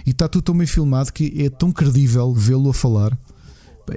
e 0.05 0.11
está 0.11 0.29
tudo 0.29 0.43
tão 0.43 0.57
bem 0.57 0.65
filmado 0.65 1.11
que 1.11 1.43
é 1.43 1.49
tão 1.49 1.71
credível 1.71 2.33
vê-lo 2.33 2.69
a 2.69 2.73
falar. 2.73 3.17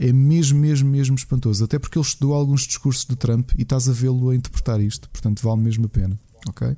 É 0.01 0.13
mesmo 0.13 0.59
mesmo 0.59 0.91
mesmo 0.91 1.15
espantoso. 1.15 1.65
Até 1.65 1.79
porque 1.79 1.97
ele 1.97 2.05
estudou 2.05 2.35
alguns 2.35 2.63
discursos 2.63 3.05
do 3.05 3.15
Trump 3.15 3.53
e 3.57 3.63
estás 3.63 3.89
a 3.89 3.93
vê-lo 3.93 4.31
a 4.31 4.35
interpretar 4.35 4.81
isto. 4.81 5.09
Portanto 5.11 5.41
vale 5.43 5.61
mesmo 5.61 5.87
a 5.87 5.89
pena. 5.89 6.19
Ok 6.49 6.77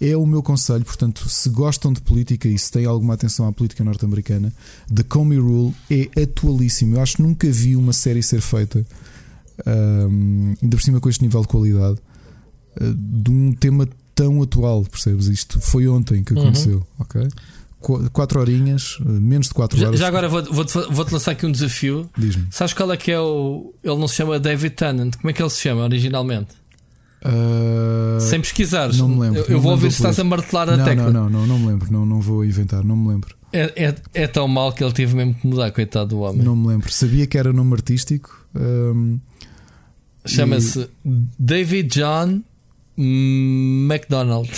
é 0.00 0.16
o 0.16 0.26
meu 0.26 0.42
conselho. 0.42 0.84
Portanto, 0.84 1.28
se 1.28 1.48
gostam 1.48 1.92
de 1.92 2.00
política 2.00 2.48
e 2.48 2.58
se 2.58 2.70
têm 2.70 2.86
alguma 2.86 3.14
atenção 3.14 3.46
à 3.46 3.52
política 3.52 3.82
norte-americana, 3.82 4.52
The 4.94 5.02
Comey 5.02 5.38
Rule 5.38 5.74
é 5.90 6.22
atualíssimo. 6.22 6.96
Eu 6.96 7.02
acho 7.02 7.16
que 7.16 7.22
nunca 7.22 7.50
vi 7.50 7.76
uma 7.76 7.92
série 7.92 8.22
ser 8.22 8.40
feita, 8.40 8.84
um, 9.66 10.54
ainda 10.62 10.76
por 10.76 10.82
cima 10.82 11.00
com 11.00 11.08
este 11.08 11.22
nível 11.22 11.40
de 11.40 11.48
qualidade, 11.48 11.98
uh, 12.80 12.94
de 12.94 13.30
um 13.30 13.52
tema 13.52 13.88
tão 14.14 14.42
atual. 14.42 14.84
Percebes? 14.84 15.26
Isto 15.26 15.60
foi 15.60 15.88
ontem 15.88 16.22
que 16.22 16.34
uhum. 16.34 16.42
aconteceu, 16.42 16.76
uhum. 16.76 16.84
ok? 16.98 17.28
4 18.12 18.40
horinhas, 18.40 18.98
menos 19.00 19.46
de 19.48 19.54
4 19.54 19.86
horas. 19.86 20.00
Já 20.00 20.08
agora 20.08 20.28
vou-te 20.28 20.50
vou 20.50 20.90
vou 20.90 21.06
lançar 21.12 21.32
aqui 21.32 21.46
um 21.46 21.52
desafio. 21.52 22.10
Diz-me. 22.18 22.46
Sabes 22.50 22.74
qual 22.74 22.92
é 22.92 22.96
que 22.96 23.12
é 23.12 23.20
o. 23.20 23.72
Ele 23.84 23.96
não 23.96 24.08
se 24.08 24.16
chama 24.16 24.40
David 24.40 24.74
Tennant. 24.74 25.14
Como 25.16 25.30
é 25.30 25.32
que 25.32 25.40
ele 25.40 25.50
se 25.50 25.60
chama 25.60 25.82
originalmente? 25.82 26.48
Uh, 27.26 28.20
Sem 28.20 28.40
pesquisares. 28.40 28.98
Não 28.98 29.08
me 29.08 29.20
lembro. 29.20 29.40
Eu, 29.40 29.56
eu 29.56 29.60
vou 29.60 29.72
ouvir 29.72 29.90
se 29.90 29.98
estás 29.98 30.18
a 30.18 30.24
martelar 30.24 30.68
a 30.68 30.76
não, 30.76 30.84
tecla. 30.84 31.10
Não, 31.10 31.28
não, 31.28 31.30
não, 31.30 31.46
não 31.46 31.58
me 31.58 31.66
lembro. 31.66 31.92
Não, 31.92 32.06
não 32.06 32.20
vou 32.20 32.44
inventar, 32.44 32.84
não 32.84 32.96
me 32.96 33.08
lembro. 33.08 33.34
É, 33.52 33.72
é, 33.84 33.94
é, 34.12 34.26
tão 34.26 34.46
mal 34.46 34.72
que 34.72 34.82
ele 34.82 34.92
teve 34.92 35.14
mesmo 35.14 35.34
que 35.34 35.46
mudar, 35.46 35.70
coitado 35.70 36.10
do 36.10 36.20
homem. 36.20 36.42
Não 36.42 36.54
me 36.54 36.68
lembro. 36.68 36.92
Sabia 36.92 37.26
que 37.26 37.38
era 37.38 37.52
nome 37.52 37.74
artístico. 37.74 38.46
Um, 38.54 39.18
Chama-se 40.24 40.88
e... 41.04 41.10
David 41.38 41.88
John 41.88 42.42
McDonald. 42.98 44.50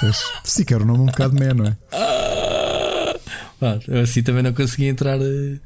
Pois, 0.00 0.22
sim, 0.44 0.64
que 0.64 0.74
era 0.74 0.82
um 0.82 0.86
nome 0.86 1.00
um 1.00 1.06
bocado 1.06 1.34
man, 1.34 1.54
não 1.54 1.66
é? 1.66 1.76
Ah, 3.62 3.78
eu 3.88 4.00
assim 4.00 4.22
também 4.22 4.42
não 4.42 4.52
consegui 4.52 4.86
entrar. 4.86 5.18
Uh, 5.18 5.58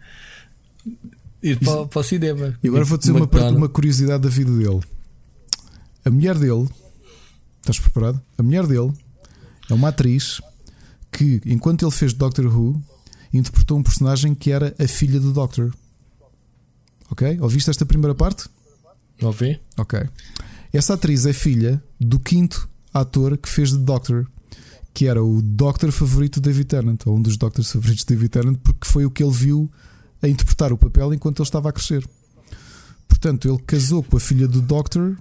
ir 1.43 1.59
para, 1.59 1.87
para 1.87 2.01
o 2.01 2.03
cinema. 2.05 2.55
E 2.63 2.69
agora 2.69 2.85
vou 2.85 2.99
dizer 2.99 3.13
uma, 3.13 3.27
uma 3.51 3.69
curiosidade 3.69 4.23
da 4.23 4.29
vida 4.29 4.53
dele. 4.53 4.81
A 6.09 6.11
mulher 6.11 6.39
dele, 6.39 6.67
estás 7.61 7.79
preparado? 7.79 8.19
A 8.39 8.43
mulher 8.43 8.67
dele 8.67 8.91
é 9.69 9.75
uma 9.75 9.89
atriz 9.89 10.41
que, 11.13 11.39
enquanto 11.45 11.85
ele 11.85 11.91
fez 11.91 12.15
Doctor 12.15 12.47
Who, 12.47 12.83
interpretou 13.31 13.77
um 13.77 13.83
personagem 13.83 14.35
que 14.35 14.51
era 14.51 14.75
a 14.79 14.89
filha 14.89 15.21
do 15.21 15.35
Doctor. 15.35 15.71
Ok? 17.11 17.39
Ouviste 17.43 17.69
esta 17.69 17.85
primeira 17.85 18.15
parte? 18.15 18.49
Ouvi. 19.21 19.61
Ok. 19.77 20.01
Essa 20.73 20.95
atriz 20.95 21.27
é 21.27 21.35
filha 21.35 21.83
do 22.01 22.19
quinto 22.19 22.67
ator 22.95 23.37
que 23.37 23.47
fez 23.51 23.73
de 23.73 23.79
Doctor, 23.79 24.27
que 24.95 25.09
era 25.09 25.23
o 25.23 25.43
Doctor 25.43 25.93
favorito 25.93 26.41
de 26.41 26.49
David 26.49 26.69
Tennant, 26.69 27.01
ou 27.05 27.19
um 27.19 27.21
dos 27.21 27.37
Doctors 27.37 27.71
favoritos 27.71 28.07
de 28.07 28.15
David 28.15 28.31
Tennant, 28.31 28.59
porque 28.63 28.89
foi 28.89 29.05
o 29.05 29.11
que 29.11 29.23
ele 29.23 29.33
viu 29.33 29.71
a 30.23 30.27
interpretar 30.29 30.73
o 30.73 30.79
papel 30.79 31.13
enquanto 31.13 31.41
ele 31.41 31.47
estava 31.47 31.69
a 31.69 31.73
crescer. 31.73 32.03
Portanto, 33.07 33.47
ele 33.47 33.59
casou 33.67 34.03
com 34.03 34.17
a 34.17 34.21
filha 34.21 34.49
do 34.49 34.63
Doctor. 34.63 35.19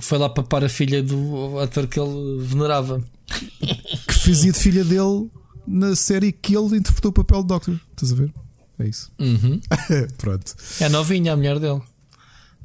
Foi 0.00 0.18
lá 0.18 0.28
papar 0.28 0.64
a 0.64 0.68
filha 0.68 1.02
do 1.02 1.58
ator 1.58 1.86
que 1.86 1.98
ele 1.98 2.42
venerava. 2.42 3.02
Que 4.06 4.14
fazia 4.14 4.52
de 4.52 4.58
filha 4.58 4.84
dele 4.84 5.30
na 5.66 5.94
série 5.94 6.32
que 6.32 6.56
ele 6.56 6.76
interpretou 6.76 7.10
o 7.10 7.14
papel 7.14 7.42
do 7.42 7.48
Doctor. 7.48 7.80
Estás 7.92 8.12
a 8.12 8.16
ver? 8.16 8.32
É 8.78 8.88
isso. 8.88 9.10
Uhum. 9.18 9.60
Pronto. 10.18 10.54
É 10.80 10.88
novinha 10.88 11.32
a 11.32 11.36
mulher 11.36 11.58
dele. 11.58 11.80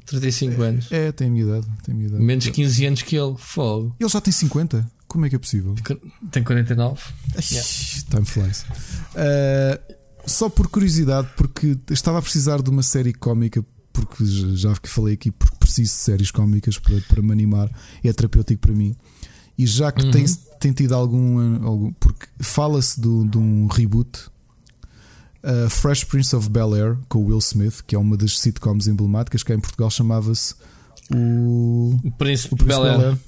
35 0.06 0.62
é, 0.62 0.66
anos. 0.66 0.92
É, 0.92 1.12
tem 1.12 1.28
a 1.28 1.30
minha 1.30 1.44
idade. 1.44 1.66
Tem 1.84 1.94
minha 1.94 2.08
idade. 2.08 2.22
Menos 2.22 2.46
15 2.48 2.86
anos 2.86 3.02
que 3.02 3.16
ele. 3.16 3.34
Fogo. 3.38 3.94
Ele 3.98 4.08
já 4.08 4.20
tem 4.20 4.32
50. 4.32 4.90
Como 5.06 5.26
é 5.26 5.28
que 5.28 5.36
é 5.36 5.38
possível? 5.38 5.74
Tem 6.30 6.42
49. 6.42 7.00
yeah. 7.50 7.68
Time 8.10 8.24
flies. 8.24 8.62
Uh, 9.14 9.94
só 10.26 10.48
por 10.48 10.68
curiosidade, 10.68 11.28
porque 11.36 11.78
estava 11.90 12.18
a 12.18 12.22
precisar 12.22 12.60
de 12.60 12.70
uma 12.70 12.82
série 12.82 13.12
cómica, 13.12 13.64
porque 13.92 14.24
já 14.56 14.74
que 14.74 14.88
falei 14.88 15.14
aqui, 15.14 15.30
porque 15.30 15.56
preciso 15.76 15.96
de 15.96 16.02
séries 16.02 16.30
cómicas 16.30 16.78
para, 16.78 17.00
para 17.02 17.22
me 17.22 17.32
animar, 17.32 17.70
é 18.02 18.12
terapêutico 18.12 18.60
para 18.60 18.72
mim. 18.72 18.96
E 19.58 19.66
já 19.66 19.90
que 19.90 20.02
uhum. 20.02 20.10
tem, 20.10 20.24
tem 20.60 20.72
tido 20.72 20.94
algum, 20.94 21.64
algum 21.64 21.92
porque 21.94 22.26
fala-se 22.40 23.00
de 23.00 23.38
um 23.38 23.66
reboot 23.66 24.18
uh, 25.42 25.70
Fresh 25.70 26.04
Prince 26.04 26.34
of 26.36 26.50
Bel 26.50 26.74
Air 26.74 26.98
com 27.08 27.24
Will 27.24 27.38
Smith, 27.38 27.82
que 27.86 27.94
é 27.94 27.98
uma 27.98 28.16
das 28.16 28.38
sitcoms 28.38 28.86
emblemáticas 28.86 29.42
que 29.42 29.52
em 29.52 29.60
Portugal 29.60 29.90
chamava-se 29.90 30.54
o, 31.10 31.98
o 32.04 32.10
Príncipe, 32.12 32.54
o 32.54 32.56
Príncipe 32.56 32.64
Bel 32.66 32.84
Air. 32.84 32.98
Bel 32.98 33.08
Air. 33.10 33.18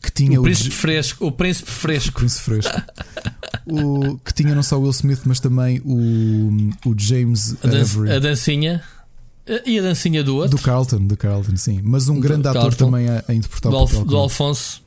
Que 0.00 0.12
tinha 0.12 0.40
o 0.40 0.44
príncipe 0.44 0.70
o... 0.70 0.78
fresco, 0.78 1.26
o 1.26 1.32
príncipe 1.32 1.70
fresco, 1.70 2.10
o 2.10 2.20
príncipe 2.20 2.44
fresco. 2.44 2.82
o 3.66 4.16
que 4.18 4.32
tinha 4.32 4.54
não 4.54 4.62
só 4.62 4.78
o 4.78 4.82
Will 4.82 4.92
Smith, 4.92 5.22
mas 5.24 5.40
também 5.40 5.82
o, 5.84 6.70
o 6.86 6.94
James 6.96 7.56
a, 7.64 7.66
dan 7.66 7.80
Avery. 7.80 8.12
a 8.12 8.18
dancinha 8.20 8.82
e 9.64 9.78
a 9.78 9.82
dancinha 9.82 10.22
do 10.22 10.36
outro 10.36 10.56
do 10.56 10.62
Carlton, 10.62 11.06
do 11.06 11.16
Carlton, 11.16 11.56
sim. 11.56 11.80
Mas 11.82 12.08
um 12.08 12.14
do 12.14 12.20
grande 12.20 12.46
ator 12.48 12.74
também 12.74 13.08
a, 13.08 13.24
a 13.28 13.34
interpretar 13.34 13.72
do, 13.72 13.86
papel 13.86 14.04
do 14.04 14.16
Alfonso. 14.16 14.82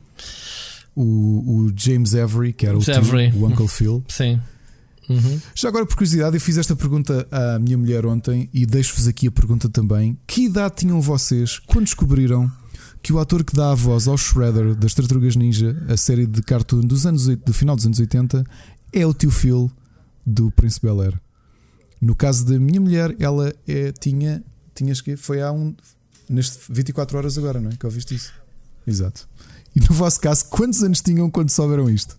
O, 0.96 1.04
o 1.04 1.74
James 1.76 2.14
Avery, 2.14 2.54
que 2.54 2.66
era 2.66 2.78
o, 2.78 2.82
tio, 2.82 2.94
o 3.36 3.48
Uncle 3.48 3.68
Phil. 3.68 4.04
Sim. 4.08 4.40
Uhum. 5.10 5.40
Já 5.56 5.70
agora, 5.70 5.86
por 5.86 5.96
curiosidade, 5.96 6.36
eu 6.36 6.42
fiz 6.42 6.58
esta 6.58 6.76
pergunta 6.76 7.28
à 7.32 7.60
minha 7.60 7.78
mulher 7.78 8.06
ontem 8.06 8.50
e 8.54 8.66
deixo-vos 8.66 9.08
aqui 9.08 9.28
a 9.28 9.32
pergunta 9.32 9.70
também. 9.70 10.18
Que 10.28 10.46
idade 10.46 10.76
tinham 10.78 11.02
vocês 11.02 11.60
quando 11.60 11.86
descobriram 11.86 12.52
que 13.02 13.12
o 13.12 13.20
ator 13.20 13.44
que 13.44 13.56
dá 13.56 13.72
a 13.72 13.76
voz 13.76 14.08
ao 14.08 14.18
Shredder 14.18 14.76
das 14.76 14.94
Tartarugas 14.94 15.36
Ninja, 15.36 15.76
a 15.90 15.98
série 15.98 16.26
de 16.26 16.42
cartoon 16.42 16.82
dos 16.82 17.06
anos, 17.06 17.26
do 17.28 17.54
final 17.54 17.76
dos 17.76 17.86
anos 17.86 18.00
80, 18.00 18.44
é 18.94 19.06
o 19.06 19.14
tio 19.14 19.32
Phil 19.32 19.72
do 20.26 20.52
Príncipe 20.52 20.88
Bel 20.88 21.02
Air? 21.02 21.20
No 22.00 22.16
caso 22.16 22.46
da 22.46 22.60
minha 22.60 22.80
mulher, 22.80 23.16
ela 23.20 23.54
é, 23.68 23.92
tinha, 23.92 24.44
tinhas 24.74 25.02
que 25.02 25.16
foi 25.16 25.42
há 25.42 25.52
um 25.52 25.76
neste 26.30 26.60
24 26.70 27.18
horas 27.18 27.38
agora, 27.38 27.60
não 27.60 27.72
é? 27.72 27.76
Que 27.76 27.86
ouviste 27.86 28.16
isso? 28.16 28.34
Exato. 28.88 29.28
E 29.76 29.80
no 29.80 29.94
vosso 29.96 30.20
caso, 30.20 30.46
quantos 30.50 30.84
anos 30.84 31.02
tinham 31.02 31.30
quando 31.30 31.50
souberam 31.50 31.90
isto? 31.90 32.18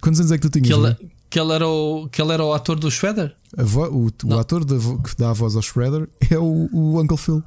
Quantos 0.00 0.20
anos 0.20 0.32
é 0.32 0.38
que 0.38 0.48
tu 0.48 0.50
tinhas? 0.50 0.68
Que 0.68 0.74
ele, 0.74 1.10
que 1.30 1.40
ele, 1.40 1.52
era, 1.52 1.68
o, 1.68 2.08
que 2.08 2.20
ele 2.20 2.32
era 2.32 2.44
o 2.44 2.52
ator 2.52 2.78
do 2.78 2.90
Shredder? 2.90 3.34
Vo, 3.56 3.86
o, 3.86 4.10
o 4.24 4.38
ator 4.38 4.64
da, 4.64 4.76
que 4.76 5.16
dá 5.16 5.30
a 5.30 5.32
voz 5.32 5.56
ao 5.56 5.62
Shredder 5.62 6.08
é 6.30 6.38
o, 6.38 6.68
o 6.72 7.00
Uncle 7.00 7.16
Phil. 7.16 7.42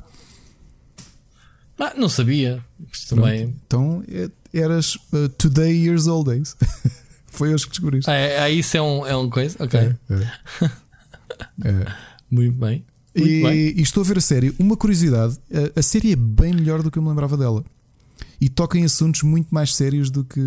Ah, 1.79 1.93
não 1.95 2.09
sabia. 2.09 2.63
Também. 3.07 3.55
Então 3.67 4.03
é, 4.07 4.29
eras 4.53 4.95
uh, 5.13 5.29
Today 5.37 5.85
Years 5.85 6.07
Old 6.07 6.29
Days. 6.29 6.55
Foi 7.27 7.53
hoje 7.53 7.65
que 7.65 7.71
descobriste. 7.71 8.09
Ah, 8.09 8.15
é, 8.15 8.39
é, 8.39 8.51
isso 8.51 8.75
é 8.75 8.81
um, 8.81 9.05
é 9.05 9.15
um 9.15 9.29
coisa? 9.29 9.55
Ok. 9.63 9.79
É, 9.79 9.95
é. 10.09 11.69
é. 11.69 11.85
Muito 12.31 12.57
bem. 12.57 12.83
E, 13.17 13.73
e, 13.77 13.81
estou 13.81 14.01
a 14.01 14.05
ver 14.05 14.17
a 14.17 14.21
série. 14.21 14.53
Uma 14.59 14.77
curiosidade: 14.77 15.37
a, 15.51 15.79
a, 15.79 15.81
série 15.81 16.11
é 16.11 16.15
bem 16.15 16.53
melhor 16.53 16.83
do 16.83 16.91
que 16.91 16.99
eu 16.99 17.03
me 17.03 17.09
lembrava 17.09 17.35
dela. 17.35 17.63
E 18.39 18.49
toca 18.49 18.77
em 18.77 18.85
assuntos 18.85 19.23
muito 19.23 19.47
mais 19.51 19.75
sérios 19.75 20.09
do 20.11 20.23
que 20.23 20.39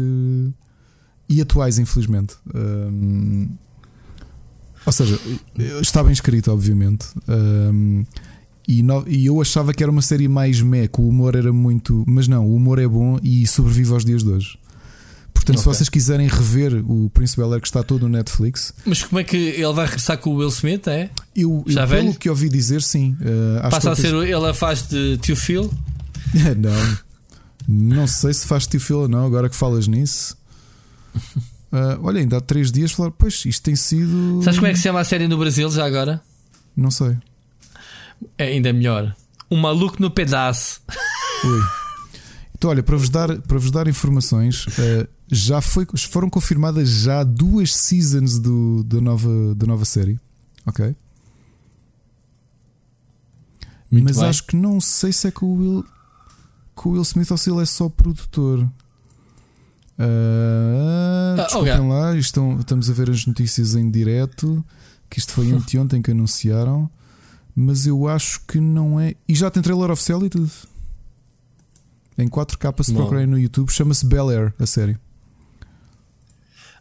e 1.29 1.41
atuais, 1.41 1.79
infelizmente. 1.79 2.35
Um, 2.53 3.49
ou 4.85 4.93
seja, 4.93 5.19
está 5.81 6.03
bem 6.03 6.13
escrito, 6.13 6.51
obviamente. 6.51 7.07
Um, 7.29 8.05
e, 8.67 8.83
no, 8.83 9.05
e, 9.07 9.27
eu 9.27 9.41
achava 9.41 9.73
que 9.73 9.83
era 9.83 9.91
uma 9.91 10.03
série 10.03 10.27
mais 10.27 10.61
meh, 10.61 10.89
o 10.99 11.09
humor 11.09 11.37
era 11.37 11.53
muito. 11.53 12.05
Mas 12.07 12.27
não, 12.27 12.47
o 12.47 12.57
humor 12.57 12.81
é 12.81 12.89
bom 12.89 13.19
e 13.23 13.47
sobrevive 13.47 13.93
aos 13.93 14.05
dias 14.05 14.25
de 14.25 14.31
hoje. 14.31 14.59
Portanto, 15.33 15.57
okay. 15.57 15.59
se 15.59 15.65
vocês 15.65 15.89
quiserem 15.89 16.29
rever 16.29 16.75
o 16.85 17.09
Príncipe 17.11 17.43
Bel 17.43 17.61
que 17.61 17.67
está 17.67 17.83
todo 17.83 18.03
no 18.03 18.09
Netflix. 18.09 18.75
Mas 18.85 19.03
como 19.03 19.21
é 19.21 19.25
que 19.25 19.37
ele 19.37 19.73
vai 19.73 19.87
regressar 19.87 20.19
com 20.19 20.31
o 20.31 20.37
Will 20.37 20.49
Smith? 20.49 20.87
É? 20.89 21.11
Eu, 21.35 21.65
Já 21.67 21.83
eu, 21.83 21.89
pelo 21.89 22.15
que 22.15 22.29
ouvi 22.29 22.49
dizer, 22.49 22.83
sim. 22.83 23.17
Uh, 23.21 23.71
Passa 23.71 23.93
a 23.93 23.97
ser. 23.97 24.15
Ele 24.15 24.35
a 24.35 24.55
faz 24.55 24.87
de 24.87 25.19
tio 25.19 25.37
Phil? 25.37 25.71
não. 26.59 26.99
Não 27.67 28.07
sei 28.07 28.35
se 28.35 28.47
faz 28.47 28.67
tio 28.67 28.81
Phil 28.81 29.01
ou 29.01 29.09
não, 29.09 29.25
agora 29.25 29.49
que 29.49 29.57
falas 29.57 29.87
nisso. 29.87 30.37
Uh, 31.73 31.99
olha, 32.03 32.21
ainda 32.21 32.39
há 32.39 32.41
três 32.41 32.71
dias 32.71 32.93
falaram, 32.93 33.15
pois 33.17 33.45
isto 33.45 33.63
tem 33.63 33.77
sido. 33.77 34.41
Sabes 34.43 34.59
como 34.59 34.67
é 34.67 34.73
que 34.73 34.77
se 34.77 34.83
chama 34.83 35.01
a 35.01 35.05
série 35.05 35.29
no 35.29 35.39
Brasil 35.39 35.71
já 35.71 35.87
agora? 35.87 36.21
Não 36.77 36.91
sei. 36.91 37.17
É 38.37 38.45
ainda 38.49 38.73
melhor. 38.73 39.15
Um 39.51 39.57
maluco 39.57 39.97
no 40.01 40.11
pedaço. 40.11 40.81
Ui. 41.45 41.61
Então, 42.61 42.71
olha, 42.71 42.83
para 42.83 42.97
vos 42.97 43.09
dar, 43.09 43.39
para 43.39 43.59
vos 43.59 43.71
dar 43.71 43.89
informações, 43.89 44.67
uh, 44.67 45.09
já 45.31 45.61
foi, 45.61 45.87
foram 46.09 46.29
confirmadas 46.29 46.89
já 46.89 47.23
duas 47.23 47.75
seasons 47.75 48.39
do, 48.39 48.83
da, 48.83 49.01
nova, 49.01 49.55
da 49.55 49.67
nova 49.67 49.85
série. 49.85 50.19
Ok? 50.67 50.95
Muito 53.91 54.05
Mas 54.05 54.17
bem. 54.17 54.27
acho 54.27 54.47
que 54.47 54.57
não 54.57 54.81
sei 54.81 55.13
se 55.13 55.29
é 55.29 55.31
com 55.31 55.47
o 55.47 55.57
Will, 55.57 55.85
com 56.75 56.91
o 56.91 56.93
Will 56.93 57.03
Smith 57.03 57.31
ou 57.31 57.37
se 57.37 57.51
ele 57.51 57.63
é 57.63 57.67
só 57.67 57.89
produtor. 57.89 58.61
Uh, 59.99 61.37
desculpem 61.37 61.75
okay. 61.75 61.89
lá, 61.89 62.17
estão, 62.17 62.59
estamos 62.59 62.91
a 62.91 62.93
ver 62.93 63.11
as 63.11 63.25
notícias 63.27 63.75
em 63.75 63.91
direto. 63.91 64.65
Que 65.09 65.19
isto 65.19 65.33
foi 65.33 65.51
anteontem 65.53 66.03
que 66.03 66.11
anunciaram. 66.11 66.91
Mas 67.55 67.87
eu 67.87 68.09
acho 68.09 68.41
que 68.47 68.61
não 68.61 68.99
é. 68.99 69.15
E 69.29 69.35
já 69.35 69.51
tem 69.51 69.63
trailer 69.63 69.91
oficial 69.91 70.25
e 70.25 70.29
tudo. 70.29 70.51
Em 72.17 72.29
4K 72.29 72.85
se 72.85 72.93
procurarem 72.93 73.27
no 73.27 73.39
YouTube, 73.39 73.71
chama-se 73.71 74.05
Bel 74.07 74.29
Air, 74.29 74.55
a 74.59 74.67
série. 74.67 74.99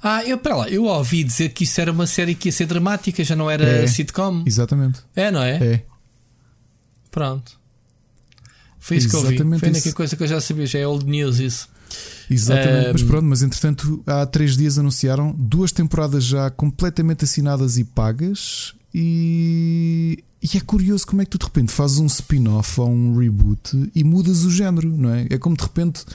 Ah, 0.01 0.23
eu 0.23 0.37
para 0.37 0.55
lá, 0.55 0.69
eu 0.69 0.85
ouvi 0.85 1.23
dizer 1.23 1.49
que 1.49 1.63
isso 1.65 1.79
era 1.79 1.91
uma 1.91 2.07
série 2.07 2.33
que 2.33 2.47
ia 2.47 2.51
ser 2.53 2.65
dramática, 2.65 3.23
já 3.23 3.35
não 3.35 3.49
era 3.49 3.65
é, 3.65 3.87
sitcom. 3.87 4.43
Exatamente. 4.45 5.01
É, 5.15 5.29
não 5.29 5.43
é? 5.43 5.55
É. 5.55 5.83
Pronto. 7.11 7.59
Foi 8.79 8.97
isso 8.97 9.07
Exatamente 9.07 9.35
que 9.35 9.41
eu 9.41 9.51
vi. 9.51 9.59
Foi 9.59 9.67
a 9.67 9.71
única 9.71 9.93
coisa 9.93 10.15
que 10.15 10.23
eu 10.23 10.27
já 10.27 10.39
sabia, 10.39 10.65
já 10.65 10.79
é 10.79 10.87
old 10.87 11.05
news 11.05 11.39
isso. 11.39 11.67
Exatamente, 12.29 12.89
um... 12.89 12.91
mas 12.93 13.03
pronto, 13.03 13.25
mas 13.25 13.41
entretanto 13.41 14.03
há 14.05 14.25
três 14.25 14.55
dias 14.55 14.77
anunciaram 14.77 15.35
duas 15.37 15.71
temporadas 15.71 16.23
já 16.23 16.49
completamente 16.51 17.25
assinadas 17.25 17.77
e 17.77 17.83
pagas 17.83 18.75
e, 18.93 20.23
e 20.41 20.57
é 20.57 20.59
curioso 20.61 21.07
como 21.07 21.21
é 21.21 21.25
que 21.25 21.31
tu 21.31 21.39
de 21.39 21.45
repente 21.45 21.71
fazes 21.71 21.97
um 21.97 22.05
spin-off 22.05 22.79
ou 22.79 22.89
um 22.89 23.17
reboot 23.17 23.91
e 23.95 24.03
mudas 24.03 24.43
o 24.43 24.51
género, 24.51 24.95
não 24.95 25.09
é? 25.09 25.27
É 25.29 25.37
como 25.37 25.57
de 25.57 25.63
repente, 25.63 26.05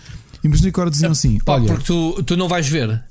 imagina 0.43 0.71
que 0.71 0.81
agora 0.81 0.91
diziam 0.91 1.13
assim: 1.13 1.39
Pá, 1.41 1.55
olha, 1.55 1.67
porque 1.67 1.85
tu, 1.85 2.23
tu 2.23 2.37
não 2.37 2.49
vais 2.49 2.69
ver. 2.69 3.03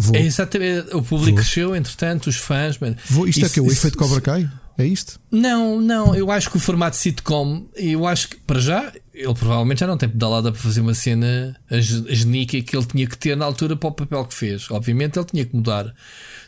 Vou. 0.00 0.16
É 0.16 0.22
exatamente, 0.22 0.94
o 0.94 1.02
público 1.02 1.32
Vou. 1.32 1.34
cresceu, 1.36 1.76
entretanto, 1.76 2.28
os 2.28 2.36
fãs. 2.36 2.78
Vou. 3.08 3.26
Isto 3.26 3.40
é 3.40 3.44
isso, 3.44 3.46
é 3.46 3.48
que 3.48 3.58
é 3.58 3.62
o 3.62 3.66
efeito 3.66 3.98
Cobra 3.98 4.20
Kai? 4.20 4.50
É 4.78 4.86
isto? 4.86 5.18
Não, 5.28 5.80
não. 5.80 6.14
Eu 6.14 6.30
acho 6.30 6.48
que 6.48 6.56
o 6.56 6.60
formato 6.60 6.96
sitcom, 6.96 7.66
eu 7.74 8.06
acho 8.06 8.28
que 8.28 8.36
para 8.36 8.60
já, 8.60 8.92
ele 9.12 9.34
provavelmente 9.34 9.80
já 9.80 9.88
não 9.88 9.98
tem 9.98 10.08
pedalada 10.08 10.52
para 10.52 10.60
fazer 10.60 10.80
uma 10.80 10.94
cena 10.94 11.56
genica 11.68 12.62
que 12.62 12.76
ele 12.76 12.86
tinha 12.86 13.04
que 13.08 13.18
ter 13.18 13.36
na 13.36 13.44
altura 13.44 13.76
para 13.76 13.88
o 13.88 13.92
papel 13.92 14.24
que 14.24 14.34
fez. 14.34 14.70
Obviamente 14.70 15.18
ele 15.18 15.26
tinha 15.26 15.44
que 15.44 15.56
mudar. 15.56 15.92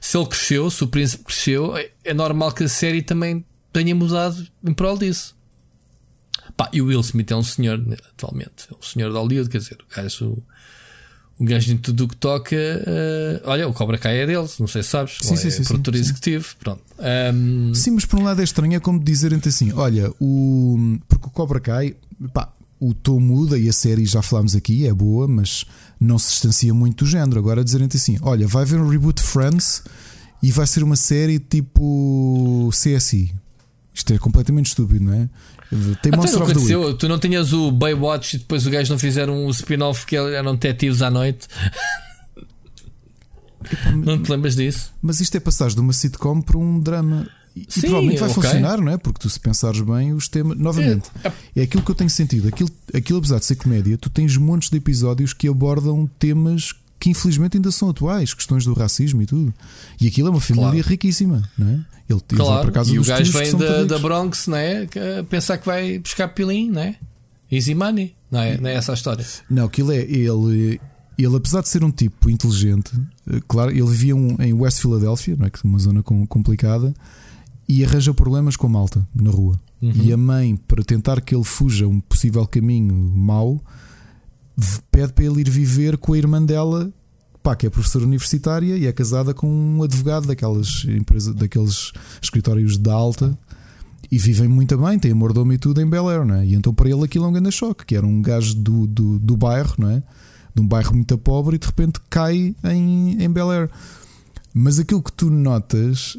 Se 0.01 0.17
ele 0.17 0.27
cresceu, 0.27 0.71
se 0.71 0.85
o 0.85 0.87
príncipe 0.87 1.25
cresceu, 1.25 1.77
é, 1.77 1.91
é 2.05 2.15
normal 2.15 2.53
que 2.53 2.63
a 2.63 2.69
série 2.69 3.03
também 3.03 3.45
tenha 3.73 3.97
mudado 3.97 4.47
em 4.65 4.73
prol 4.73 4.97
disso. 4.97 5.37
Pá, 6.57 6.71
e 6.73 6.81
o 6.81 6.87
Will 6.87 7.01
Smith 7.01 7.33
é 7.33 7.37
um 7.37 7.43
senhor, 7.43 7.83
atualmente. 8.13 8.69
É 8.71 8.75
um 8.79 8.83
senhor 8.83 9.11
de 9.11 9.17
Hollywood, 9.17 9.51
quer 9.51 9.59
dizer, 9.59 9.79
o 9.83 9.93
gajo 9.93 10.41
o 11.41 11.45
gajo 11.45 11.73
em 11.73 11.79
tudo 11.79 12.05
o 12.05 12.09
que 12.09 12.17
toca. 12.17 12.55
Uh, 12.55 13.49
olha, 13.49 13.67
o 13.67 13.73
Cobra 13.73 13.97
Kai 13.97 14.19
é 14.19 14.27
deles, 14.27 14.59
não 14.59 14.67
sei 14.67 14.83
se 14.83 14.91
sabes. 14.91 15.19
Sim, 15.23 15.37
sim, 15.37 15.49
é 15.49 15.51
sim, 15.51 15.65
produtor 15.65 15.95
sim, 15.95 16.01
executivo. 16.01 16.55
Pronto. 16.59 16.83
Um... 17.33 17.75
Sim, 17.75 17.93
mas 17.93 18.05
por 18.05 18.19
um 18.19 18.25
lado 18.25 18.43
é 18.43 18.45
estranho, 18.45 18.75
é 18.75 18.81
como 18.81 19.03
dizerem 19.03 19.41
assim: 19.45 19.73
olha, 19.73 20.13
o. 20.21 20.99
Porque 21.09 21.29
o 21.29 21.31
Cobra 21.31 21.59
Kai, 21.59 21.97
pá, 22.35 22.53
o 22.79 22.93
tom 22.93 23.19
muda 23.19 23.59
e 23.59 23.71
a 23.71 23.73
série 23.73 24.05
já 24.05 24.21
falámos 24.21 24.55
aqui, 24.55 24.87
é 24.87 24.93
boa, 24.93 25.27
mas 25.27 25.65
não 25.99 26.19
se 26.19 26.29
distancia 26.29 26.75
muito 26.75 27.07
do 27.07 27.11
género. 27.11 27.39
Agora 27.39 27.65
dizerem 27.65 27.89
assim: 27.91 28.19
olha, 28.21 28.47
vai 28.47 28.65
haver 28.65 28.79
um 28.79 28.89
reboot 28.89 29.23
Friends 29.23 29.83
e 30.43 30.53
vai 30.53 30.67
ser 30.67 30.83
uma 30.83 30.97
série 30.97 31.39
tipo 31.39 32.69
CSI. 32.71 33.35
Isto 33.95 34.13
é 34.13 34.19
completamente 34.19 34.67
estúpido, 34.67 35.07
não 35.07 35.15
é? 35.15 35.29
Tem 36.03 36.13
Até 36.13 36.33
não 36.33 36.43
aconteceu, 36.43 36.95
tu 36.95 37.09
não 37.09 37.19
tinhas 37.19 37.53
o 37.53 37.71
Baywatch 37.71 38.37
e 38.37 38.39
depois 38.41 38.67
o 38.67 38.71
gajo 38.71 38.91
não 38.91 38.99
fizeram 38.99 39.47
um 39.47 39.51
spin-off 39.51 40.05
que 40.05 40.17
eram 40.17 40.55
detetives 40.55 41.01
à 41.01 41.11
noite. 41.11 41.47
não 43.95 44.21
te 44.21 44.31
lembras 44.31 44.57
disso? 44.57 44.93
Mas 45.01 45.21
isto 45.21 45.37
é 45.37 45.41
passagem 45.41 45.77
de 45.77 45.81
uma 45.81 45.93
sitcom 45.93 46.41
para 46.41 46.59
um 46.59 46.81
drama. 46.81 47.29
Sim, 47.69 47.83
provavelmente 47.83 48.21
vai 48.21 48.31
okay. 48.31 48.43
funcionar, 48.43 48.81
não 48.81 48.93
é? 48.93 48.97
Porque 48.97 49.21
tu, 49.21 49.31
se 49.31 49.39
pensares 49.39 49.81
bem, 49.81 50.13
os 50.13 50.29
temas. 50.29 50.59
Novamente, 50.59 51.09
é, 51.23 51.29
é. 51.29 51.33
é 51.57 51.63
aquilo 51.63 51.83
que 51.83 51.91
eu 51.91 51.95
tenho 51.95 52.11
sentido. 52.11 52.49
Aquilo, 52.49 52.71
aquilo, 52.93 53.19
apesar 53.19 53.39
de 53.39 53.45
ser 53.45 53.57
comédia, 53.57 53.97
tu 53.97 54.11
tens 54.11 54.37
montes 54.37 54.71
de 54.71 54.77
episódios 54.77 55.33
que 55.33 55.49
abordam 55.49 56.09
temas 56.19 56.75
que 57.01 57.09
infelizmente 57.09 57.57
ainda 57.57 57.71
são 57.71 57.89
atuais, 57.89 58.35
questões 58.35 58.65
do 58.65 58.75
racismo 58.75 59.23
e 59.23 59.27
tudo. 59.27 59.53
E 59.99 60.07
aquilo 60.07 60.29
é 60.29 60.31
uma 60.31 60.41
família 60.41 60.71
claro. 60.71 60.87
riquíssima, 60.87 61.51
não 61.57 61.69
é? 61.69 61.81
Ele, 62.09 62.21
claro. 62.29 62.63
para 62.63 62.73
casa 62.73 62.93
e 62.93 62.99
o 62.99 63.05
gajo 63.05 63.33
vem 63.33 63.57
da, 63.57 63.85
da, 63.85 63.99
Bronx, 63.99 64.47
não 64.47 64.57
é? 64.57 64.87
Pensar 65.29 65.59
que 65.59 65.65
vai 65.65 65.99
buscar 65.99 66.29
pilim, 66.29 66.71
não 66.71 66.83
é? 66.83 66.97
Easy 67.51 67.75
money, 67.75 68.15
não 68.31 68.41
é? 68.41 68.59
Não 68.59 68.69
é 68.69 68.75
essa 68.75 68.93
a 68.93 68.95
história. 68.95 69.25
Não, 69.49 69.65
aquilo 69.65 69.93
é 69.93 70.01
ele. 70.01 70.81
Ele, 71.17 71.37
apesar 71.37 71.61
de 71.63 71.69
ser 71.69 71.85
um 71.85 71.91
tipo 71.91 72.31
inteligente, 72.31 72.93
eh, 73.31 73.41
claro, 73.47 73.71
ele 73.71 73.87
vivia 73.87 74.17
um, 74.17 74.37
em 74.41 74.55
West 74.55 74.81
Philadelphia, 74.81 75.37
não 75.39 75.47
é? 75.47 75.51
Que 75.51 75.59
é 75.59 75.69
uma 75.69 75.79
zona 75.79 76.03
com, 76.03 76.27
complicada, 76.27 76.95
e 77.69 77.85
arranja 77.85 78.15
problemas 78.15 78.57
com 78.57 78.67
a 78.67 78.71
malta 78.71 79.07
na 79.15 79.31
rua. 79.31 79.61
Uhum. 79.83 79.93
E 79.95 80.13
a 80.13 80.17
mãe, 80.17 80.57
para 80.57 80.83
tentar 80.83 81.21
que 81.21 81.35
ele 81.35 81.45
fuja 81.45 81.87
um 81.87 82.01
possível 82.01 82.47
caminho 82.47 82.95
mau, 82.95 83.63
pede 84.91 85.13
para 85.13 85.25
ele 85.25 85.41
ir 85.41 85.51
viver 85.51 85.97
com 85.97 86.13
a 86.13 86.19
irmã 86.19 86.43
dela, 86.43 86.93
pá, 87.43 87.57
que 87.57 87.67
é 87.67 87.71
professora 87.71 88.05
universitária 88.05 88.77
e 88.77 88.87
é 88.87 88.93
casada 88.93 89.33
com 89.33 89.47
um 89.49 89.83
advogado 89.83 90.27
daquelas 90.27 90.85
empresas, 90.85 91.35
daqueles 91.35 91.93
escritórios 92.21 92.77
de 92.77 92.91
alta 92.91 93.37
e 94.11 94.19
vivem 94.19 94.49
muito 94.49 94.77
bem, 94.77 94.99
têm 94.99 95.15
mordomo 95.15 95.53
e 95.53 95.59
tudo 95.59 95.81
em 95.81 95.89
Bel 95.89 96.09
Air, 96.09 96.25
não 96.25 96.37
é? 96.37 96.47
E 96.47 96.55
então 96.55 96.75
para 96.75 96.91
ele 96.91 97.05
aquilo 97.05 97.27
é 97.27 97.29
um 97.29 97.33
grande 97.33 97.53
choque, 97.53 97.87
que 97.87 97.95
era 97.95 98.05
um 98.05 98.21
gajo 98.21 98.55
do, 98.57 98.87
do, 98.87 99.19
do 99.19 99.37
bairro, 99.37 99.75
não 99.79 99.91
é? 99.91 100.03
De 100.55 100.61
um 100.61 100.67
bairro 100.67 100.95
muito 100.95 101.17
pobre 101.17 101.57
e 101.57 101.59
de 101.59 101.67
repente 101.67 102.01
cai 102.11 102.55
em, 102.65 103.23
em 103.23 103.31
Bel 103.31 103.51
Air. 103.51 103.71
Mas 104.53 104.81
aquilo 104.81 105.01
que 105.01 105.13
tu 105.13 105.31
notas 105.31 106.17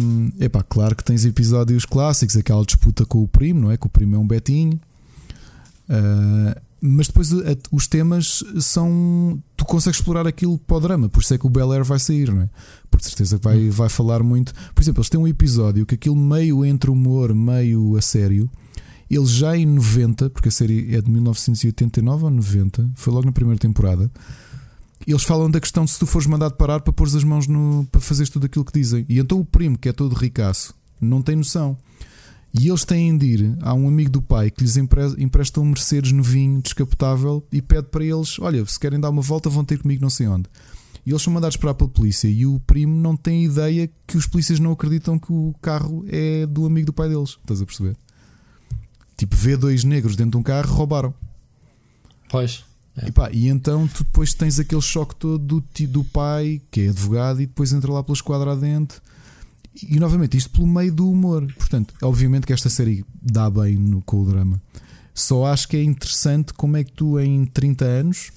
hum, 0.00 0.30
é 0.40 0.48
pá, 0.48 0.62
claro 0.62 0.96
que 0.96 1.04
tens 1.04 1.26
episódios 1.26 1.84
clássicos, 1.84 2.34
aquela 2.34 2.64
disputa 2.64 3.04
com 3.04 3.22
o 3.22 3.28
primo, 3.28 3.60
não 3.60 3.70
é? 3.70 3.76
Que 3.76 3.86
o 3.86 3.90
primo 3.90 4.16
é 4.16 4.18
um 4.18 4.26
Betinho. 4.26 4.80
Uh, 5.88 6.58
mas 6.80 7.06
depois 7.06 7.32
a, 7.32 7.56
os 7.72 7.86
temas 7.86 8.44
são. 8.60 9.42
Tu 9.56 9.64
consegues 9.64 9.98
explorar 9.98 10.26
aquilo 10.26 10.58
para 10.58 10.76
o 10.76 10.80
drama, 10.80 11.08
por 11.08 11.22
isso 11.22 11.34
é 11.34 11.38
que 11.38 11.46
o 11.46 11.50
Bel 11.50 11.72
Air 11.72 11.84
vai 11.84 11.98
sair, 11.98 12.32
não 12.32 12.42
é? 12.42 12.50
Por 12.90 13.00
certeza 13.00 13.38
que 13.38 13.44
vai, 13.44 13.58
hum. 13.58 13.70
vai 13.70 13.88
falar 13.88 14.22
muito. 14.22 14.52
Por 14.74 14.82
exemplo, 14.82 15.00
eles 15.00 15.08
têm 15.08 15.20
um 15.20 15.28
episódio 15.28 15.86
que 15.86 15.94
aquilo 15.94 16.16
meio 16.16 16.64
entre 16.64 16.90
humor, 16.90 17.34
meio 17.34 17.96
a 17.96 18.02
sério. 18.02 18.50
Eles 19.08 19.30
já 19.30 19.56
em 19.56 19.64
90, 19.64 20.30
porque 20.30 20.48
a 20.48 20.52
série 20.52 20.94
é 20.94 21.00
de 21.00 21.08
1989 21.10 22.24
ou 22.24 22.30
90, 22.30 22.90
foi 22.96 23.12
logo 23.12 23.26
na 23.26 23.32
primeira 23.32 23.58
temporada. 23.58 24.10
Eles 25.06 25.22
falam 25.22 25.48
da 25.48 25.60
questão 25.60 25.84
de 25.84 25.92
se 25.92 25.98
tu 25.98 26.06
fores 26.06 26.26
mandado 26.26 26.54
parar 26.54 26.80
para 26.80 26.92
pôr 26.92 27.06
as 27.06 27.22
mãos 27.22 27.46
no. 27.46 27.86
para 27.90 28.00
fazeres 28.00 28.28
tudo 28.28 28.46
aquilo 28.46 28.64
que 28.64 28.72
dizem. 28.72 29.06
E 29.08 29.18
então 29.18 29.38
o 29.38 29.44
primo, 29.44 29.78
que 29.78 29.88
é 29.88 29.92
todo 29.92 30.14
ricaço, 30.14 30.74
não 31.00 31.22
tem 31.22 31.36
noção. 31.36 31.76
E 32.58 32.68
eles 32.68 32.84
têm 32.84 33.16
de 33.16 33.26
ir 33.26 33.58
a 33.60 33.74
um 33.74 33.86
amigo 33.86 34.10
do 34.10 34.22
pai 34.22 34.50
que 34.50 34.62
lhes 34.62 34.76
empresta 34.76 35.60
um 35.60 35.66
Mercedes 35.66 36.12
novinho, 36.12 36.62
descapotável, 36.62 37.46
e 37.52 37.60
pede 37.60 37.88
para 37.88 38.04
eles: 38.04 38.38
Olha, 38.38 38.64
se 38.64 38.80
querem 38.80 38.98
dar 38.98 39.10
uma 39.10 39.20
volta, 39.20 39.50
vão 39.50 39.64
ter 39.64 39.78
comigo 39.78 40.02
não 40.02 40.10
sei 40.10 40.26
onde. 40.26 40.48
E 41.04 41.10
eles 41.10 41.22
são 41.22 41.32
mandados 41.32 41.56
para 41.56 41.74
pela 41.74 41.90
polícia. 41.90 42.28
E 42.28 42.46
o 42.46 42.58
primo 42.60 42.96
não 42.96 43.16
tem 43.16 43.44
ideia 43.44 43.88
que 44.06 44.16
os 44.16 44.26
polícias 44.26 44.58
não 44.58 44.72
acreditam 44.72 45.18
que 45.18 45.32
o 45.32 45.54
carro 45.60 46.04
é 46.08 46.46
do 46.46 46.66
amigo 46.66 46.86
do 46.86 46.92
pai 46.92 47.08
deles. 47.08 47.38
Estás 47.40 47.62
a 47.62 47.66
perceber? 47.66 47.96
Tipo, 49.16 49.36
vê 49.36 49.56
dois 49.56 49.84
negros 49.84 50.16
dentro 50.16 50.32
de 50.32 50.36
um 50.38 50.42
carro, 50.42 50.74
roubaram. 50.74 51.14
Pois. 52.28 52.64
É. 52.96 53.08
E, 53.08 53.12
pá, 53.12 53.30
e 53.30 53.48
então 53.48 53.86
tu 53.86 54.02
depois 54.02 54.34
tens 54.34 54.58
aquele 54.58 54.80
choque 54.80 55.14
todo 55.14 55.38
do, 55.38 55.86
do 55.86 56.04
pai, 56.04 56.60
que 56.70 56.80
é 56.82 56.88
advogado, 56.88 57.40
e 57.40 57.46
depois 57.46 57.72
entra 57.72 57.92
lá 57.92 58.02
pela 58.02 58.16
esquadra 58.16 58.52
adentro 58.52 59.00
e 59.82 59.98
novamente, 59.98 60.36
isto 60.36 60.50
pelo 60.50 60.66
meio 60.66 60.92
do 60.92 61.10
humor. 61.10 61.46
Portanto, 61.54 61.94
obviamente 62.02 62.46
que 62.46 62.52
esta 62.52 62.68
série 62.70 63.04
dá 63.22 63.50
bem 63.50 63.76
no, 63.76 64.00
com 64.02 64.22
o 64.22 64.26
drama. 64.26 64.60
Só 65.14 65.46
acho 65.46 65.68
que 65.68 65.76
é 65.76 65.82
interessante 65.82 66.52
como 66.52 66.76
é 66.76 66.84
que 66.84 66.92
tu, 66.92 67.18
em 67.18 67.44
30 67.46 67.84
anos, 67.84 68.30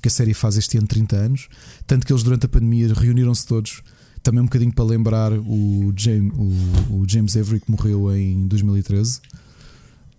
que 0.00 0.08
a 0.08 0.10
série 0.10 0.34
faz 0.34 0.56
este 0.56 0.76
ano 0.78 0.86
30 0.86 1.16
anos, 1.16 1.48
tanto 1.86 2.06
que 2.06 2.12
eles 2.12 2.22
durante 2.22 2.46
a 2.46 2.48
pandemia 2.48 2.92
reuniram-se 2.92 3.46
todos, 3.46 3.82
também 4.22 4.40
um 4.40 4.44
bocadinho 4.44 4.72
para 4.72 4.84
lembrar 4.84 5.32
o 5.32 5.92
James, 5.96 6.32
o, 6.36 6.96
o 6.96 7.08
James 7.08 7.36
Avery 7.36 7.60
que 7.60 7.70
morreu 7.70 8.14
em 8.14 8.46
2013. 8.46 9.20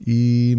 E, 0.05 0.57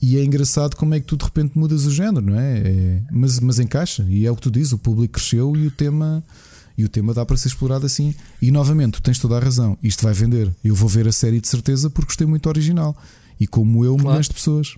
e 0.00 0.16
é 0.18 0.24
engraçado 0.24 0.76
como 0.76 0.94
é 0.94 1.00
que 1.00 1.06
tu 1.06 1.16
de 1.16 1.24
repente 1.24 1.56
mudas 1.56 1.86
o 1.86 1.90
género, 1.90 2.24
não 2.24 2.38
é? 2.38 2.58
é 2.58 3.02
mas, 3.10 3.38
mas 3.40 3.58
encaixa, 3.58 4.04
e 4.08 4.26
é 4.26 4.30
o 4.30 4.36
que 4.36 4.42
tu 4.42 4.50
dizes: 4.50 4.72
o 4.72 4.78
público 4.78 5.14
cresceu 5.14 5.56
e 5.56 5.66
o 5.66 5.70
tema 5.70 6.24
e 6.76 6.84
o 6.84 6.88
tema 6.88 7.14
dá 7.14 7.24
para 7.24 7.36
ser 7.36 7.48
explorado 7.48 7.86
assim. 7.86 8.14
E 8.40 8.50
novamente, 8.50 8.94
tu 8.94 9.02
tens 9.02 9.18
toda 9.18 9.36
a 9.36 9.40
razão. 9.40 9.78
Isto 9.82 10.02
vai 10.02 10.12
vender. 10.12 10.54
Eu 10.62 10.74
vou 10.74 10.88
ver 10.88 11.08
a 11.08 11.12
série 11.12 11.40
de 11.40 11.48
certeza 11.48 11.88
porque 11.88 12.08
gostei 12.08 12.26
muito 12.26 12.48
original. 12.48 12.96
E 13.40 13.46
como 13.46 13.84
eu, 13.84 13.94
claro. 13.94 14.08
milhões 14.08 14.26
de 14.26 14.34
pessoas. 14.34 14.74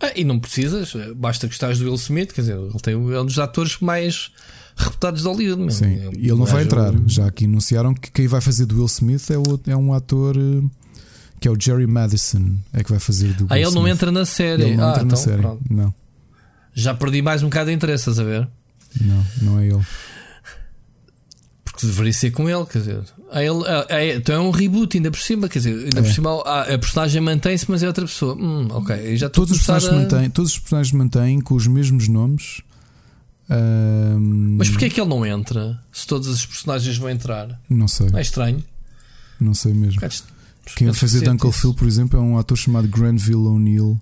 Ah, 0.00 0.12
e 0.14 0.24
não 0.24 0.38
precisas, 0.38 0.92
basta 1.16 1.46
gostares 1.46 1.78
do 1.78 1.86
Will 1.86 1.96
Smith, 1.96 2.32
quer 2.32 2.42
dizer, 2.42 2.56
ele 2.56 2.70
tem, 2.80 2.94
é 2.94 3.20
um 3.20 3.26
dos 3.26 3.36
atores 3.38 3.78
mais 3.80 4.30
reputados 4.76 5.22
de 5.22 5.28
Hollywood. 5.28 5.74
Sim, 5.74 6.10
e 6.16 6.28
ele 6.28 6.36
não 6.36 6.44
vai 6.44 6.62
entrar. 6.62 6.94
Já 7.06 7.26
aqui 7.26 7.46
anunciaram 7.46 7.92
que 7.94 8.12
quem 8.12 8.28
vai 8.28 8.40
fazer 8.40 8.64
do 8.64 8.76
Will 8.76 8.86
Smith 8.86 9.28
é, 9.30 9.36
o, 9.36 9.60
é 9.66 9.76
um 9.76 9.92
ator 9.92 10.36
eh, 10.36 10.64
que 11.40 11.48
é 11.48 11.50
o 11.50 11.60
Jerry 11.60 11.88
Madison, 11.88 12.58
é 12.72 12.84
que 12.84 12.90
vai 12.90 13.00
fazer 13.00 13.32
do. 13.32 13.46
Ah, 13.48 13.54
Will 13.54 13.62
ele 13.62 13.68
Smith. 13.68 13.82
não 13.82 13.88
entra 13.88 14.12
na 14.12 14.24
série. 14.24 14.62
Ele 14.62 14.76
não 14.76 14.84
ah, 14.84 14.90
entra 14.90 15.02
então, 15.02 15.10
na 15.10 15.16
série. 15.16 15.42
Pronto. 15.42 15.64
Não. 15.68 15.94
Já 16.74 16.94
perdi 16.94 17.20
mais 17.20 17.42
um 17.42 17.46
bocado 17.46 17.70
de 17.70 17.74
interesse, 17.74 18.02
estás 18.08 18.20
a 18.20 18.24
ver? 18.24 18.48
Não, 19.00 19.26
não 19.42 19.58
é 19.58 19.66
ele 19.66 19.84
que 21.78 21.86
deveria 21.86 22.12
ser 22.12 22.32
com 22.32 22.50
ele, 22.50 22.66
quer 22.66 22.80
dizer. 22.80 23.04
A 23.30 23.40
ele, 23.40 23.64
a, 23.68 23.94
a, 23.94 24.06
então 24.06 24.34
é 24.34 24.40
um 24.40 24.50
reboot, 24.50 24.96
ainda 24.96 25.12
por 25.12 25.20
cima, 25.20 25.48
quer 25.48 25.60
dizer, 25.60 25.84
ainda 25.84 26.00
é. 26.00 26.02
por 26.02 26.12
cima 26.12 26.42
a, 26.42 26.62
a 26.74 26.78
personagem 26.78 27.20
mantém-se, 27.20 27.70
mas 27.70 27.84
é 27.84 27.86
outra 27.86 28.04
pessoa. 28.04 28.34
Hum, 28.34 28.66
ok, 28.70 29.16
já 29.16 29.30
todos 29.30 29.52
os 29.52 29.58
personagens 29.58 29.92
a... 29.92 29.96
mantêm, 29.96 30.30
todos 30.30 30.52
os 30.52 30.58
personagens 30.58 30.92
mantêm 30.92 31.40
com 31.40 31.54
os 31.54 31.68
mesmos 31.68 32.08
nomes. 32.08 32.62
Um... 33.48 34.56
Mas 34.58 34.68
porquê 34.70 34.86
é 34.86 34.90
que 34.90 35.00
ele 35.00 35.08
não 35.08 35.24
entra? 35.24 35.80
Se 35.92 36.04
todos 36.04 36.26
os 36.26 36.44
personagens 36.44 36.96
vão 36.96 37.10
entrar, 37.10 37.60
não 37.70 37.86
sei. 37.86 38.10
Não 38.10 38.18
é 38.18 38.22
estranho. 38.22 38.64
Não 39.40 39.54
sei 39.54 39.72
mesmo. 39.72 40.00
Quem 40.74 40.88
vai 40.88 40.96
fazer 40.96 41.20
de 41.20 41.30
Uncle 41.30 41.52
Phil, 41.52 41.72
por 41.74 41.86
exemplo, 41.86 42.18
é 42.18 42.22
um 42.22 42.36
ator 42.36 42.58
chamado 42.58 42.88
Granville 42.88 43.46
O'Neill. 43.46 44.00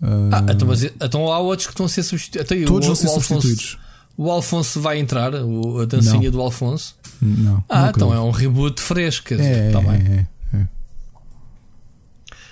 Uh... 0.00 0.30
Ah, 0.30 0.46
então, 0.52 0.68
mas, 0.68 0.84
então 0.84 1.32
há 1.32 1.40
outros 1.40 1.66
que 1.66 1.72
estão 1.72 1.86
a 1.86 1.88
ser 1.88 2.04
substituídos. 2.04 2.68
Todos 2.68 2.86
vão 2.86 2.94
ser 2.94 3.08
substituídos. 3.08 3.78
O 4.20 4.32
Alfonso 4.32 4.80
vai 4.80 4.98
entrar, 4.98 5.32
a 5.32 5.84
dancinha 5.84 6.24
não. 6.24 6.30
do 6.32 6.40
Alfonso? 6.40 6.96
Não. 7.22 7.62
Ah, 7.68 7.92
então 7.94 8.12
é 8.12 8.20
um 8.20 8.32
reboot 8.32 8.82
fresco. 8.82 9.32
É, 9.34 9.70
tá 9.70 9.80
bem. 9.80 9.90
É, 9.92 10.26
é. 10.56 10.66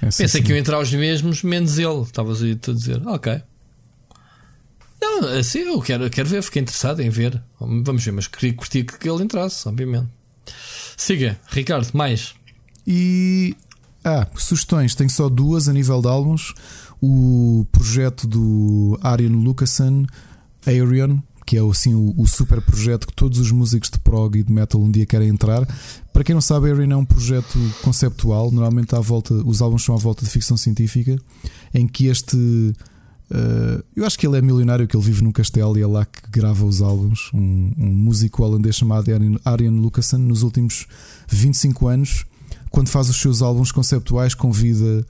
É 0.00 0.10
Pensei 0.16 0.40
que 0.40 0.52
iam 0.52 0.58
entrar 0.58 0.78
os 0.78 0.94
mesmos, 0.94 1.42
menos 1.42 1.76
ele. 1.76 2.02
Estavas 2.02 2.40
aí 2.40 2.52
a 2.52 2.72
dizer, 2.72 3.04
ok. 3.04 3.42
Não, 5.02 5.26
assim 5.36 5.58
eu 5.58 5.82
quero, 5.82 6.08
quero 6.08 6.28
ver, 6.28 6.40
fiquei 6.40 6.62
interessado 6.62 7.00
em 7.00 7.10
ver. 7.10 7.42
Vamos 7.58 8.04
ver, 8.04 8.12
mas 8.12 8.28
queria 8.28 8.54
curtir 8.54 8.84
que 8.84 9.10
ele 9.10 9.24
entrasse, 9.24 9.68
obviamente. 9.68 10.06
Siga, 10.96 11.36
Ricardo, 11.48 11.90
mais. 11.92 12.36
E. 12.86 13.56
Ah, 14.04 14.24
sugestões, 14.36 14.94
tenho 14.94 15.10
só 15.10 15.28
duas 15.28 15.68
a 15.68 15.72
nível 15.72 16.00
de 16.00 16.06
álbuns. 16.06 16.54
O 17.02 17.66
projeto 17.72 18.24
do 18.24 18.96
Arian 19.02 19.32
Lucassen, 19.32 20.06
Arion, 20.64 21.18
que 21.46 21.56
é 21.56 21.60
assim 21.60 21.94
o, 21.94 22.12
o, 22.18 22.26
super 22.26 22.60
projeto 22.60 23.06
que 23.06 23.14
todos 23.14 23.38
os 23.38 23.52
músicos 23.52 23.88
de 23.88 24.00
prog 24.00 24.36
e 24.36 24.42
de 24.42 24.52
metal 24.52 24.82
um 24.82 24.90
dia 24.90 25.06
querem 25.06 25.28
entrar. 25.28 25.66
Para 26.12 26.24
quem 26.24 26.34
não 26.34 26.42
sabe, 26.42 26.70
Arion 26.70 26.90
é 26.90 26.96
um 26.96 27.04
projeto 27.04 27.56
conceptual. 27.82 28.50
Normalmente 28.50 28.96
à 28.96 29.00
volta, 29.00 29.32
os 29.32 29.62
álbuns 29.62 29.84
são 29.84 29.94
à 29.94 29.98
volta 29.98 30.24
de 30.24 30.30
ficção 30.30 30.56
científica, 30.56 31.16
em 31.72 31.86
que 31.86 32.06
este 32.06 32.74
Uh, 33.28 33.82
eu 33.96 34.06
acho 34.06 34.16
que 34.16 34.24
ele 34.24 34.38
é 34.38 34.40
milionário, 34.40 34.86
que 34.86 34.96
ele 34.96 35.04
vive 35.04 35.24
num 35.24 35.32
castelo 35.32 35.76
e 35.76 35.82
é 35.82 35.86
lá 35.86 36.04
que 36.04 36.30
grava 36.30 36.64
os 36.64 36.80
álbuns. 36.80 37.30
Um, 37.34 37.72
um 37.76 37.86
músico 37.86 38.44
holandês 38.44 38.76
chamado 38.76 39.10
Arjen 39.44 39.70
Lucassen, 39.70 40.20
nos 40.20 40.42
últimos 40.42 40.86
25 41.28 41.88
anos, 41.88 42.24
quando 42.70 42.88
faz 42.88 43.08
os 43.08 43.16
seus 43.16 43.42
álbuns 43.42 43.72
conceptuais, 43.72 44.32
convida 44.32 45.04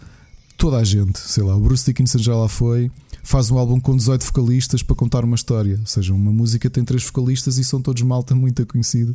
toda 0.56 0.78
a 0.78 0.84
gente. 0.84 1.18
Sei 1.18 1.42
lá, 1.42 1.54
o 1.54 1.60
Bruce 1.60 1.84
Dickinson 1.84 2.18
já 2.18 2.34
lá 2.34 2.48
foi. 2.48 2.90
Faz 3.26 3.50
um 3.50 3.58
álbum 3.58 3.80
com 3.80 3.96
18 3.96 4.24
vocalistas 4.24 4.84
para 4.84 4.94
contar 4.94 5.24
uma 5.24 5.34
história. 5.34 5.76
Ou 5.80 5.86
seja, 5.86 6.14
uma 6.14 6.30
música 6.30 6.70
tem 6.70 6.84
três 6.84 7.02
vocalistas 7.02 7.58
e 7.58 7.64
são 7.64 7.82
todos 7.82 8.00
malta 8.02 8.36
muito 8.36 8.64
conhecida. 8.64 9.12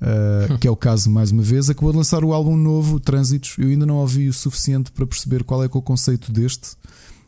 Uh, 0.00 0.56
que 0.60 0.68
é 0.68 0.70
o 0.70 0.76
caso, 0.76 1.10
mais 1.10 1.32
uma 1.32 1.42
vez. 1.42 1.68
Acabou 1.68 1.90
de 1.90 1.98
lançar 1.98 2.22
o 2.22 2.32
álbum 2.32 2.56
novo, 2.56 3.00
Trânsitos. 3.00 3.56
Eu 3.58 3.70
ainda 3.70 3.84
não 3.84 3.96
ouvi 3.96 4.28
o 4.28 4.32
suficiente 4.32 4.92
para 4.92 5.04
perceber 5.04 5.42
qual 5.42 5.64
é, 5.64 5.66
é 5.66 5.68
o 5.68 5.82
conceito 5.82 6.30
deste 6.30 6.76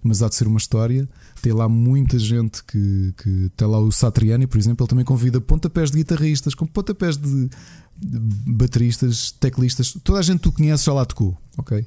mas 0.01 0.23
há 0.23 0.29
de 0.29 0.37
ser 0.37 0.47
uma 0.47 0.59
história. 0.59 1.09
Tem 1.43 1.53
lá 1.53 1.69
muita 1.69 2.21
gente 2.21 2.63
que, 2.63 3.13
que 3.17 3.51
tem 3.57 3.67
lá 3.67 3.81
o 3.81 3.91
Satriani, 3.91 4.47
por 4.47 4.59
exemplo, 4.59 4.85
ele 4.85 4.89
também 4.89 5.05
convida 5.05 5.41
pontapés 5.41 5.91
de 5.91 5.99
guitarristas, 5.99 6.55
com 6.55 6.67
pontapés 6.67 7.17
de, 7.17 7.51
de 7.99 8.19
bateristas, 8.47 9.33
teclistas, 9.33 9.97
toda 10.05 10.21
a 10.21 10.23
gente 10.23 10.37
que 10.39 10.45
tu 10.45 10.53
conheces 10.53 10.85
já 10.85 10.93
lá 10.93 11.05
tocou, 11.05 11.37
ok? 11.59 11.85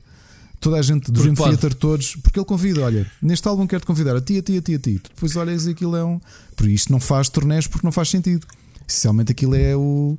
Toda 0.60 0.78
a 0.78 0.82
gente 0.82 1.10
do 1.10 1.22
Dream 1.22 1.36
Theater, 1.36 1.74
todos, 1.74 2.18
porque 2.18 2.38
ele 2.38 2.46
convida, 2.46 2.82
olha, 2.82 3.10
neste 3.22 3.48
álbum 3.48 3.66
quero-te 3.66 3.86
convidar 3.86 4.16
a 4.16 4.22
ti, 4.22 4.40
a 4.40 4.42
ti, 4.42 4.58
a 4.58 4.62
ti, 4.62 4.76
a 4.76 4.80
ti. 4.80 5.00
Tu 5.00 5.10
depois 5.16 5.36
olhas 5.38 5.66
e 5.66 5.70
aquilo 5.70 5.96
é 5.96 6.04
um. 6.04 6.20
Por 6.56 6.68
isto 6.68 6.92
não 6.92 7.00
faz 7.00 7.30
torneios 7.30 7.66
porque 7.66 7.88
não 7.88 7.92
faz 7.94 8.10
sentido. 8.10 8.46
Essencialmente 8.88 9.32
aquilo 9.32 9.56
é 9.56 9.76
o. 9.76 10.18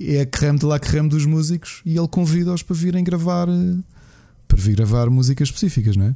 É 0.00 0.20
a 0.20 0.26
creme 0.26 0.58
de 0.58 0.64
lá 0.64 0.78
creme 0.78 1.08
dos 1.08 1.26
músicos 1.26 1.82
e 1.84 1.96
ele 1.96 2.08
convida-os 2.08 2.62
para 2.62 2.76
virem 2.76 3.02
gravar. 3.02 3.48
Eh, 3.48 3.78
para 4.46 4.58
vir 4.60 4.76
gravar 4.76 5.10
músicas 5.10 5.48
específicas, 5.48 5.96
não 5.96 6.06
é? 6.06 6.14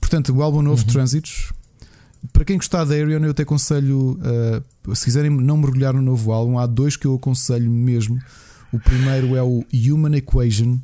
Portanto, 0.00 0.34
o 0.34 0.42
álbum 0.42 0.62
novo, 0.62 0.82
uhum. 0.82 0.88
Trânsitos. 0.88 1.52
Para 2.32 2.44
quem 2.44 2.56
gostar 2.56 2.84
da 2.84 2.94
Arion, 2.94 3.22
eu 3.24 3.32
te 3.32 3.42
aconselho, 3.42 4.18
uh, 4.86 4.96
se 4.96 5.04
quiserem 5.04 5.30
não 5.30 5.56
mergulhar 5.56 5.94
no 5.94 6.02
novo 6.02 6.32
álbum, 6.32 6.58
há 6.58 6.66
dois 6.66 6.96
que 6.96 7.06
eu 7.06 7.14
aconselho 7.14 7.70
mesmo. 7.70 8.18
O 8.72 8.80
primeiro 8.80 9.36
é 9.36 9.42
o 9.42 9.64
Human 9.72 10.16
Equation, 10.16 10.80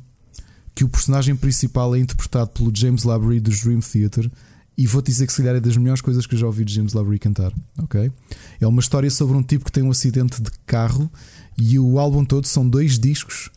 que 0.75 0.83
o 0.83 0.89
personagem 0.89 1.35
principal 1.35 1.95
é 1.95 1.99
interpretado 1.99 2.49
pelo 2.49 2.71
James 2.75 3.03
Labrie 3.03 3.39
dos 3.39 3.61
Dream 3.61 3.79
Theater. 3.79 4.29
E 4.75 4.87
vou-te 4.87 5.05
dizer 5.05 5.27
que 5.27 5.33
se 5.33 5.37
calhar 5.39 5.55
é 5.55 5.59
das 5.59 5.77
melhores 5.77 6.01
coisas 6.01 6.25
que 6.25 6.33
eu 6.33 6.39
já 6.39 6.47
ouvi 6.47 6.65
de 6.65 6.73
James 6.73 6.93
Labrie 6.93 7.19
cantar. 7.19 7.53
ok? 7.77 8.11
É 8.59 8.65
uma 8.65 8.79
história 8.79 9.09
sobre 9.11 9.37
um 9.37 9.43
tipo 9.43 9.65
que 9.65 9.71
tem 9.71 9.83
um 9.83 9.91
acidente 9.91 10.41
de 10.41 10.49
carro 10.65 11.11
e 11.55 11.77
o 11.77 11.99
álbum 11.99 12.25
todo 12.25 12.47
são 12.47 12.67
dois 12.67 12.97
discos 12.97 13.51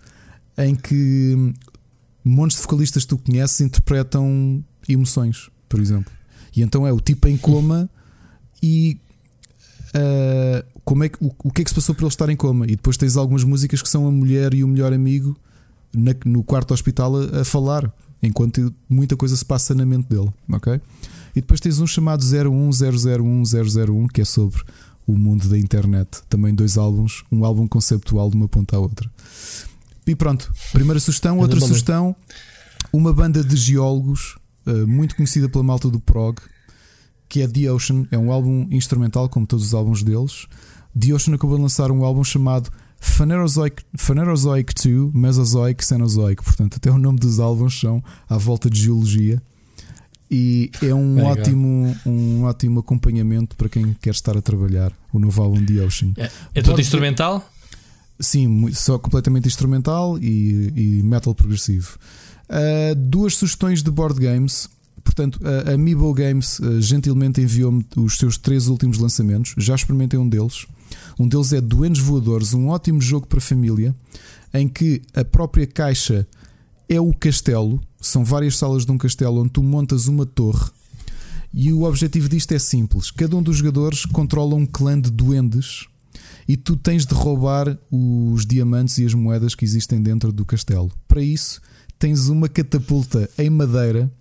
em 0.58 0.74
que 0.74 1.54
montes 2.22 2.58
de 2.58 2.62
vocalistas 2.64 3.04
que 3.04 3.08
tu 3.08 3.18
conheces 3.18 3.62
interpretam 3.62 4.62
emoções 4.86 5.50
por 5.68 5.80
exemplo. 5.80 6.12
E 6.54 6.62
então 6.62 6.86
é 6.86 6.92
o 6.92 7.00
tipo 7.00 7.28
em 7.28 7.36
coma 7.36 7.88
e 8.62 8.98
uh, 9.88 10.66
como 10.84 11.04
é 11.04 11.08
que, 11.08 11.22
o, 11.22 11.34
o, 11.44 11.50
que 11.50 11.62
é 11.62 11.64
que 11.64 11.70
se 11.70 11.74
passou 11.74 11.94
para 11.94 12.04
ele 12.04 12.12
estar 12.12 12.28
em 12.30 12.36
coma? 12.36 12.64
E 12.66 12.70
depois 12.70 12.96
tens 12.96 13.16
algumas 13.16 13.44
músicas 13.44 13.82
que 13.82 13.88
são 13.88 14.06
a 14.06 14.10
mulher 14.10 14.54
e 14.54 14.64
o 14.64 14.68
melhor 14.68 14.92
amigo 14.92 15.36
na, 15.96 16.14
no 16.24 16.42
quarto 16.42 16.74
hospital 16.74 17.16
a, 17.16 17.40
a, 17.40 17.44
falar, 17.44 17.92
enquanto 18.22 18.72
muita 18.88 19.16
coisa 19.16 19.36
se 19.36 19.44
passa 19.44 19.74
na 19.74 19.86
mente 19.86 20.08
dele, 20.08 20.30
ok? 20.52 20.80
E 21.34 21.40
depois 21.40 21.60
tens 21.60 21.80
um 21.80 21.86
chamado 21.86 22.24
01001 22.24 24.06
que 24.08 24.20
é 24.20 24.24
sobre 24.24 24.62
o 25.06 25.16
mundo 25.16 25.48
da 25.48 25.58
internet. 25.58 26.22
Também 26.28 26.54
dois 26.54 26.76
álbuns, 26.76 27.24
um 27.30 27.44
álbum 27.44 27.68
conceptual 27.68 28.30
de 28.30 28.36
uma 28.36 28.48
ponta 28.48 28.76
à 28.76 28.78
outra. 28.80 29.10
E 30.06 30.14
pronto, 30.14 30.52
primeira 30.72 31.00
sugestão, 31.00 31.38
outra 31.38 31.60
sugestão, 31.60 32.14
uma 32.92 33.12
banda 33.12 33.42
de 33.42 33.56
geólogos 33.56 34.36
eh, 34.66 34.84
muito 34.84 35.14
conhecida 35.14 35.48
pela 35.48 35.64
malta 35.64 35.88
do 35.88 36.00
prog, 36.00 36.38
que 37.28 37.42
é 37.42 37.48
The 37.48 37.72
Ocean. 37.72 38.06
É 38.10 38.18
um 38.18 38.32
álbum 38.32 38.66
instrumental, 38.70 39.28
como 39.28 39.46
todos 39.46 39.66
os 39.66 39.74
álbuns 39.74 40.02
deles. 40.02 40.46
The 40.98 41.12
Ocean 41.12 41.34
acabou 41.34 41.56
de 41.56 41.62
lançar 41.62 41.90
um 41.90 42.04
álbum 42.04 42.24
chamado 42.24 42.70
Phanerozoic, 43.00 43.82
Phanerozoic 43.96 44.74
2, 44.74 45.12
Mesozoic, 45.14 45.84
Cenozoic. 45.84 46.42
Portanto, 46.42 46.76
até 46.76 46.90
o 46.90 46.98
nome 46.98 47.18
dos 47.18 47.38
álbuns 47.38 47.78
são 47.78 48.02
à 48.28 48.36
volta 48.36 48.68
de 48.68 48.80
geologia. 48.80 49.40
E 50.30 50.70
é 50.82 50.92
um, 50.92 51.24
ótimo, 51.24 51.96
um 52.04 52.42
ótimo 52.44 52.80
acompanhamento 52.80 53.54
para 53.54 53.68
quem 53.68 53.94
quer 54.00 54.10
estar 54.10 54.36
a 54.36 54.42
trabalhar 54.42 54.92
o 55.12 55.18
novo 55.18 55.40
álbum 55.40 55.64
The 55.64 55.84
Ocean. 55.84 56.12
É, 56.16 56.30
é 56.56 56.62
tudo 56.62 56.80
instrumental? 56.80 57.48
Sim, 58.18 58.72
só 58.72 58.98
completamente 58.98 59.46
instrumental 59.46 60.18
e, 60.18 60.72
e 60.74 61.02
metal 61.02 61.34
progressivo. 61.34 61.96
Uh, 62.48 62.94
duas 62.96 63.36
sugestões 63.36 63.82
de 63.82 63.90
board 63.90 64.18
games. 64.18 64.68
Portanto, 65.04 65.38
a 65.66 65.72
Amiibo 65.72 66.12
Games 66.12 66.58
uh, 66.58 66.80
gentilmente 66.80 67.40
enviou-me 67.40 67.86
os 67.96 68.18
seus 68.18 68.36
três 68.36 68.66
últimos 68.66 68.98
lançamentos. 68.98 69.54
Já 69.56 69.76
experimentei 69.76 70.18
um 70.18 70.28
deles. 70.28 70.66
Um 71.18 71.26
deles 71.26 71.52
é 71.52 71.60
Duendes 71.60 72.02
Voadores, 72.02 72.52
um 72.52 72.68
ótimo 72.68 73.00
jogo 73.00 73.26
para 73.26 73.40
família, 73.40 73.94
em 74.52 74.68
que 74.68 75.02
a 75.14 75.24
própria 75.24 75.66
caixa 75.66 76.26
é 76.88 77.00
o 77.00 77.12
castelo. 77.12 77.80
São 78.00 78.24
várias 78.24 78.56
salas 78.56 78.84
de 78.84 78.92
um 78.92 78.98
castelo 78.98 79.40
onde 79.40 79.50
tu 79.50 79.62
montas 79.62 80.08
uma 80.08 80.26
torre. 80.26 80.70
E 81.52 81.72
o 81.72 81.82
objetivo 81.84 82.28
disto 82.28 82.52
é 82.52 82.58
simples: 82.58 83.10
cada 83.10 83.34
um 83.34 83.42
dos 83.42 83.56
jogadores 83.56 84.04
controla 84.04 84.54
um 84.54 84.66
clã 84.66 85.00
de 85.00 85.10
duendes 85.10 85.86
e 86.46 86.56
tu 86.56 86.76
tens 86.76 87.06
de 87.06 87.14
roubar 87.14 87.78
os 87.90 88.44
diamantes 88.44 88.98
e 88.98 89.06
as 89.06 89.14
moedas 89.14 89.54
que 89.54 89.64
existem 89.64 90.02
dentro 90.02 90.30
do 90.30 90.44
castelo. 90.44 90.90
Para 91.08 91.22
isso, 91.22 91.60
tens 91.98 92.28
uma 92.28 92.48
catapulta 92.48 93.28
em 93.38 93.48
madeira 93.48 94.12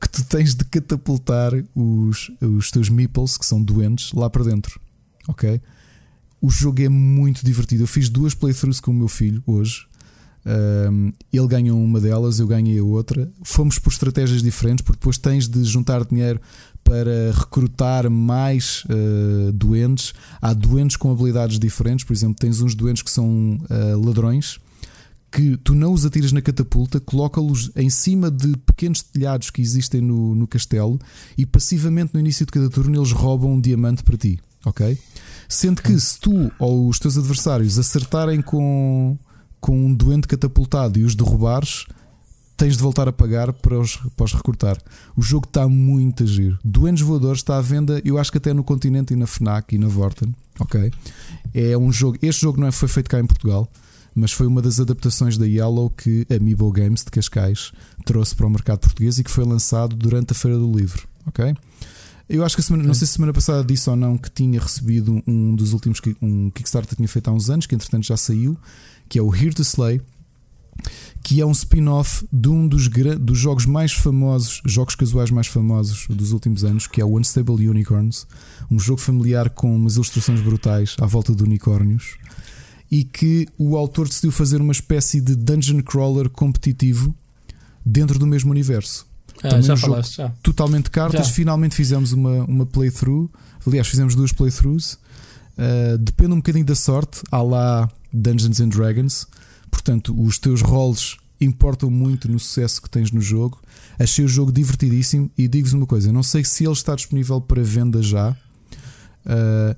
que 0.00 0.08
tu 0.08 0.24
tens 0.24 0.54
de 0.54 0.64
catapultar 0.64 1.52
os, 1.74 2.30
os 2.40 2.70
teus 2.70 2.88
meeples, 2.88 3.36
que 3.36 3.46
são 3.46 3.62
doentes, 3.62 4.12
lá 4.12 4.30
para 4.30 4.44
dentro. 4.44 4.80
Ok? 5.26 5.60
O 6.46 6.50
jogo 6.50 6.80
é 6.80 6.88
muito 6.88 7.44
divertido. 7.44 7.82
Eu 7.82 7.88
fiz 7.88 8.08
duas 8.08 8.32
playthroughs 8.32 8.78
com 8.78 8.92
o 8.92 8.94
meu 8.94 9.08
filho 9.08 9.42
hoje. 9.44 9.84
Um, 10.46 11.12
ele 11.32 11.48
ganhou 11.48 11.76
uma 11.76 12.00
delas, 12.00 12.38
eu 12.38 12.46
ganhei 12.46 12.78
a 12.78 12.84
outra. 12.84 13.28
Fomos 13.42 13.80
por 13.80 13.92
estratégias 13.92 14.44
diferentes, 14.44 14.84
porque 14.84 15.00
depois 15.00 15.18
tens 15.18 15.48
de 15.48 15.64
juntar 15.64 16.04
dinheiro 16.04 16.40
para 16.84 17.32
recrutar 17.36 18.08
mais 18.08 18.84
uh, 18.84 19.50
doentes. 19.50 20.12
Há 20.40 20.52
doentes 20.52 20.96
com 20.96 21.10
habilidades 21.10 21.58
diferentes, 21.58 22.04
por 22.04 22.12
exemplo, 22.12 22.36
tens 22.38 22.60
uns 22.60 22.76
doentes 22.76 23.02
que 23.02 23.10
são 23.10 23.58
uh, 23.58 24.06
ladrões 24.06 24.60
que 25.32 25.56
tu 25.56 25.74
não 25.74 25.92
os 25.92 26.06
atiras 26.06 26.30
na 26.30 26.40
catapulta, 26.40 27.00
coloca-los 27.00 27.72
em 27.74 27.90
cima 27.90 28.30
de 28.30 28.56
pequenos 28.58 29.02
telhados 29.02 29.50
que 29.50 29.60
existem 29.60 30.00
no, 30.00 30.36
no 30.36 30.46
castelo 30.46 30.96
e 31.36 31.44
passivamente 31.44 32.14
no 32.14 32.20
início 32.20 32.46
de 32.46 32.52
cada 32.52 32.70
turno 32.70 32.96
eles 32.96 33.10
roubam 33.10 33.52
um 33.52 33.60
diamante 33.60 34.04
para 34.04 34.16
ti, 34.16 34.38
ok? 34.64 34.96
Sendo 35.48 35.82
que 35.82 35.98
se 35.98 36.18
tu 36.18 36.50
ou 36.58 36.88
os 36.88 36.98
teus 36.98 37.16
adversários 37.16 37.78
acertarem 37.78 38.40
com, 38.40 39.16
com 39.60 39.86
um 39.86 39.94
doente 39.94 40.26
catapultado 40.28 40.98
e 40.98 41.04
os 41.04 41.14
derrubares, 41.14 41.86
tens 42.56 42.76
de 42.76 42.82
voltar 42.82 43.08
a 43.08 43.12
pagar 43.12 43.52
para 43.52 43.78
os, 43.78 43.96
para 44.16 44.24
os 44.24 44.32
recrutar. 44.32 44.78
O 45.16 45.22
jogo 45.22 45.46
está 45.46 45.68
muito 45.68 46.22
a 46.22 46.26
giro. 46.26 46.58
Doentes 46.64 47.02
Voadores 47.02 47.40
está 47.40 47.58
à 47.58 47.60
venda, 47.60 48.00
eu 48.04 48.18
acho 48.18 48.32
que 48.32 48.38
até 48.38 48.52
no 48.52 48.64
continente 48.64 49.12
e 49.12 49.16
na 49.16 49.26
FNAC 49.26 49.74
e 49.74 49.78
na 49.78 49.88
Vorten. 49.88 50.34
Ok? 50.58 50.90
É 51.54 51.76
um 51.76 51.92
jogo. 51.92 52.18
Este 52.22 52.42
jogo 52.42 52.60
não 52.60 52.66
é, 52.66 52.72
foi 52.72 52.88
feito 52.88 53.10
cá 53.10 53.20
em 53.20 53.26
Portugal 53.26 53.68
mas 54.16 54.32
foi 54.32 54.46
uma 54.46 54.62
das 54.62 54.80
adaptações 54.80 55.36
da 55.36 55.44
Yellow 55.44 55.90
que 55.90 56.26
a 56.30 56.36
Amiibo 56.36 56.72
Games 56.72 57.04
de 57.04 57.10
Cascais 57.10 57.70
trouxe 58.06 58.34
para 58.34 58.46
o 58.46 58.50
mercado 58.50 58.78
português 58.78 59.18
e 59.18 59.24
que 59.24 59.30
foi 59.30 59.44
lançado 59.44 59.94
durante 59.94 60.32
a 60.32 60.34
Feira 60.34 60.56
do 60.56 60.72
Livro. 60.72 61.06
Ok? 61.26 61.54
Eu 62.28 62.44
acho 62.44 62.56
que 62.56 62.60
a 62.60 62.64
semana, 62.64 62.82
não 62.82 62.94
sei 62.94 63.06
se 63.06 63.14
semana 63.14 63.32
passada 63.32 63.64
disse 63.64 63.88
ou 63.88 63.94
não 63.94 64.18
que 64.18 64.28
tinha 64.30 64.60
recebido 64.60 65.22
um 65.26 65.54
dos 65.54 65.72
últimos 65.72 66.00
um 66.20 66.50
Kickstarter 66.50 66.90
que 66.90 66.96
tinha 66.96 67.08
feito 67.08 67.28
há 67.28 67.32
uns 67.32 67.48
anos, 67.48 67.66
que 67.66 67.74
entretanto 67.74 68.04
já 68.04 68.16
saiu, 68.16 68.56
que 69.08 69.18
é 69.18 69.22
o 69.22 69.32
Here 69.32 69.54
to 69.54 69.62
Slay, 69.62 70.00
que 71.22 71.40
é 71.40 71.46
um 71.46 71.52
spin-off 71.52 72.26
de 72.32 72.48
um 72.48 72.66
dos, 72.66 72.88
dos 73.20 73.38
jogos 73.38 73.64
mais 73.64 73.92
famosos, 73.92 74.60
jogos 74.64 74.96
casuais 74.96 75.30
mais 75.30 75.46
famosos 75.46 76.06
dos 76.08 76.32
últimos 76.32 76.64
anos, 76.64 76.86
que 76.86 77.00
é 77.00 77.04
o 77.04 77.16
Unstable 77.16 77.68
Unicorns, 77.68 78.26
um 78.70 78.78
jogo 78.78 79.00
familiar 79.00 79.50
com 79.50 79.74
umas 79.74 79.94
ilustrações 79.94 80.40
brutais 80.40 80.96
à 81.00 81.06
volta 81.06 81.34
de 81.34 81.42
unicórnios 81.44 82.16
e 82.90 83.04
que 83.04 83.46
o 83.56 83.76
autor 83.76 84.08
decidiu 84.08 84.32
fazer 84.32 84.60
uma 84.60 84.72
espécie 84.72 85.20
de 85.20 85.34
dungeon 85.34 85.80
crawler 85.80 86.28
competitivo 86.28 87.14
dentro 87.84 88.18
do 88.18 88.26
mesmo 88.26 88.50
universo. 88.50 89.05
Ah, 89.46 89.50
Também 89.50 89.64
já 89.64 89.74
um 89.74 89.76
falaste, 89.76 90.16
já. 90.16 90.28
totalmente 90.42 90.90
cartas. 90.90 91.26
Já. 91.28 91.32
Finalmente 91.32 91.74
fizemos 91.74 92.12
uma, 92.12 92.44
uma 92.44 92.66
playthrough. 92.66 93.30
Aliás, 93.66 93.88
fizemos 93.88 94.14
duas 94.14 94.32
playthroughs. 94.32 94.94
Uh, 95.56 95.96
depende 95.98 96.32
um 96.32 96.36
bocadinho 96.36 96.64
da 96.64 96.74
sorte, 96.74 97.22
à 97.30 97.42
lá 97.42 97.90
Dungeons 98.12 98.60
and 98.60 98.68
Dragons. 98.68 99.26
Portanto, 99.70 100.14
os 100.20 100.38
teus 100.38 100.62
roles 100.62 101.16
importam 101.40 101.90
muito 101.90 102.30
no 102.30 102.38
sucesso 102.38 102.80
que 102.80 102.88
tens 102.90 103.10
no 103.10 103.20
jogo. 103.20 103.60
Achei 103.98 104.24
o 104.24 104.28
jogo 104.28 104.52
divertidíssimo 104.52 105.30
e 105.36 105.48
digo-vos 105.48 105.72
uma 105.72 105.86
coisa: 105.86 106.12
não 106.12 106.22
sei 106.22 106.44
se 106.44 106.64
ele 106.64 106.72
está 106.72 106.94
disponível 106.94 107.40
para 107.40 107.62
venda 107.62 108.02
já. 108.02 108.30
Uh, 109.24 109.76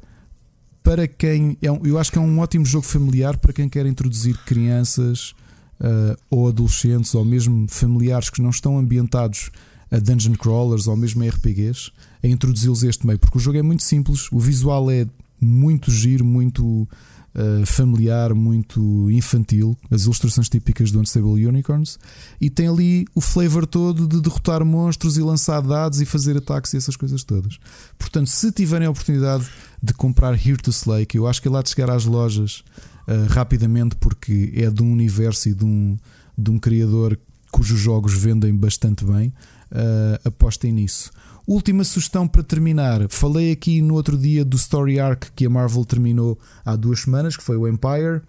para 0.82 1.06
quem. 1.06 1.56
É 1.60 1.70
um, 1.70 1.84
eu 1.84 1.98
acho 1.98 2.10
que 2.10 2.18
é 2.18 2.20
um 2.20 2.38
ótimo 2.38 2.64
jogo 2.64 2.84
familiar 2.84 3.36
para 3.36 3.52
quem 3.52 3.68
quer 3.68 3.86
introduzir 3.86 4.36
crianças 4.44 5.34
uh, 5.80 6.16
ou 6.30 6.48
adolescentes 6.48 7.14
ou 7.14 7.24
mesmo 7.24 7.66
familiares 7.68 8.30
que 8.30 8.42
não 8.42 8.50
estão 8.50 8.78
ambientados 8.78 9.50
a 9.90 9.98
dungeon 9.98 10.34
crawlers 10.34 10.86
ou 10.86 10.96
mesmo 10.96 11.22
a 11.22 11.28
RPGs, 11.28 11.90
a 12.22 12.26
introduzi-los 12.26 12.84
a 12.84 12.88
este 12.88 13.06
meio, 13.06 13.18
porque 13.18 13.38
o 13.38 13.40
jogo 13.40 13.58
é 13.58 13.62
muito 13.62 13.82
simples, 13.82 14.30
o 14.30 14.38
visual 14.38 14.90
é 14.90 15.06
muito 15.40 15.90
giro, 15.90 16.24
muito 16.24 16.86
uh, 17.34 17.64
familiar, 17.64 18.34
muito 18.34 19.10
infantil, 19.10 19.76
as 19.90 20.02
ilustrações 20.02 20.48
típicas 20.48 20.90
do 20.90 21.00
Unstable 21.00 21.46
Unicorns, 21.46 21.98
e 22.40 22.50
tem 22.50 22.68
ali 22.68 23.06
o 23.14 23.20
flavor 23.20 23.66
todo 23.66 24.06
de 24.06 24.20
derrotar 24.20 24.64
monstros 24.64 25.16
e 25.16 25.22
lançar 25.22 25.60
dados 25.62 26.00
e 26.00 26.04
fazer 26.04 26.36
ataques 26.36 26.74
e 26.74 26.76
essas 26.76 26.96
coisas 26.96 27.24
todas. 27.24 27.58
Portanto, 27.98 28.28
se 28.28 28.50
tiverem 28.52 28.86
a 28.86 28.90
oportunidade 28.90 29.48
de 29.82 29.94
comprar 29.94 30.34
Here 30.34 30.58
to 30.58 30.70
Slay, 30.70 31.06
que 31.06 31.18
eu 31.18 31.26
acho 31.26 31.40
que 31.40 31.48
é 31.48 31.50
lá 31.50 31.62
de 31.62 31.70
chegar 31.70 31.90
às 31.90 32.04
lojas 32.04 32.64
uh, 33.08 33.32
rapidamente, 33.32 33.96
porque 33.96 34.52
é 34.54 34.70
de 34.70 34.82
um 34.82 34.92
universo 34.92 35.48
e 35.48 35.54
de 35.54 35.64
um, 35.64 35.96
de 36.36 36.50
um 36.50 36.58
criador 36.58 37.18
cujos 37.50 37.80
jogos 37.80 38.12
vendem 38.14 38.54
bastante 38.54 39.04
bem, 39.04 39.32
uh, 39.72 40.28
apostem 40.28 40.72
nisso. 40.72 41.10
Última 41.46 41.82
sugestão 41.82 42.28
para 42.28 42.42
terminar. 42.42 43.08
Falei 43.08 43.50
aqui 43.50 43.80
no 43.80 43.94
outro 43.94 44.18
dia 44.18 44.44
do 44.44 44.56
story 44.56 45.00
arc 45.00 45.30
que 45.34 45.46
a 45.46 45.50
Marvel 45.50 45.82
terminou 45.84 46.38
há 46.62 46.76
duas 46.76 47.00
semanas, 47.00 47.38
que 47.38 47.42
foi 47.42 47.56
o 47.56 47.66
Empire. 47.66 48.20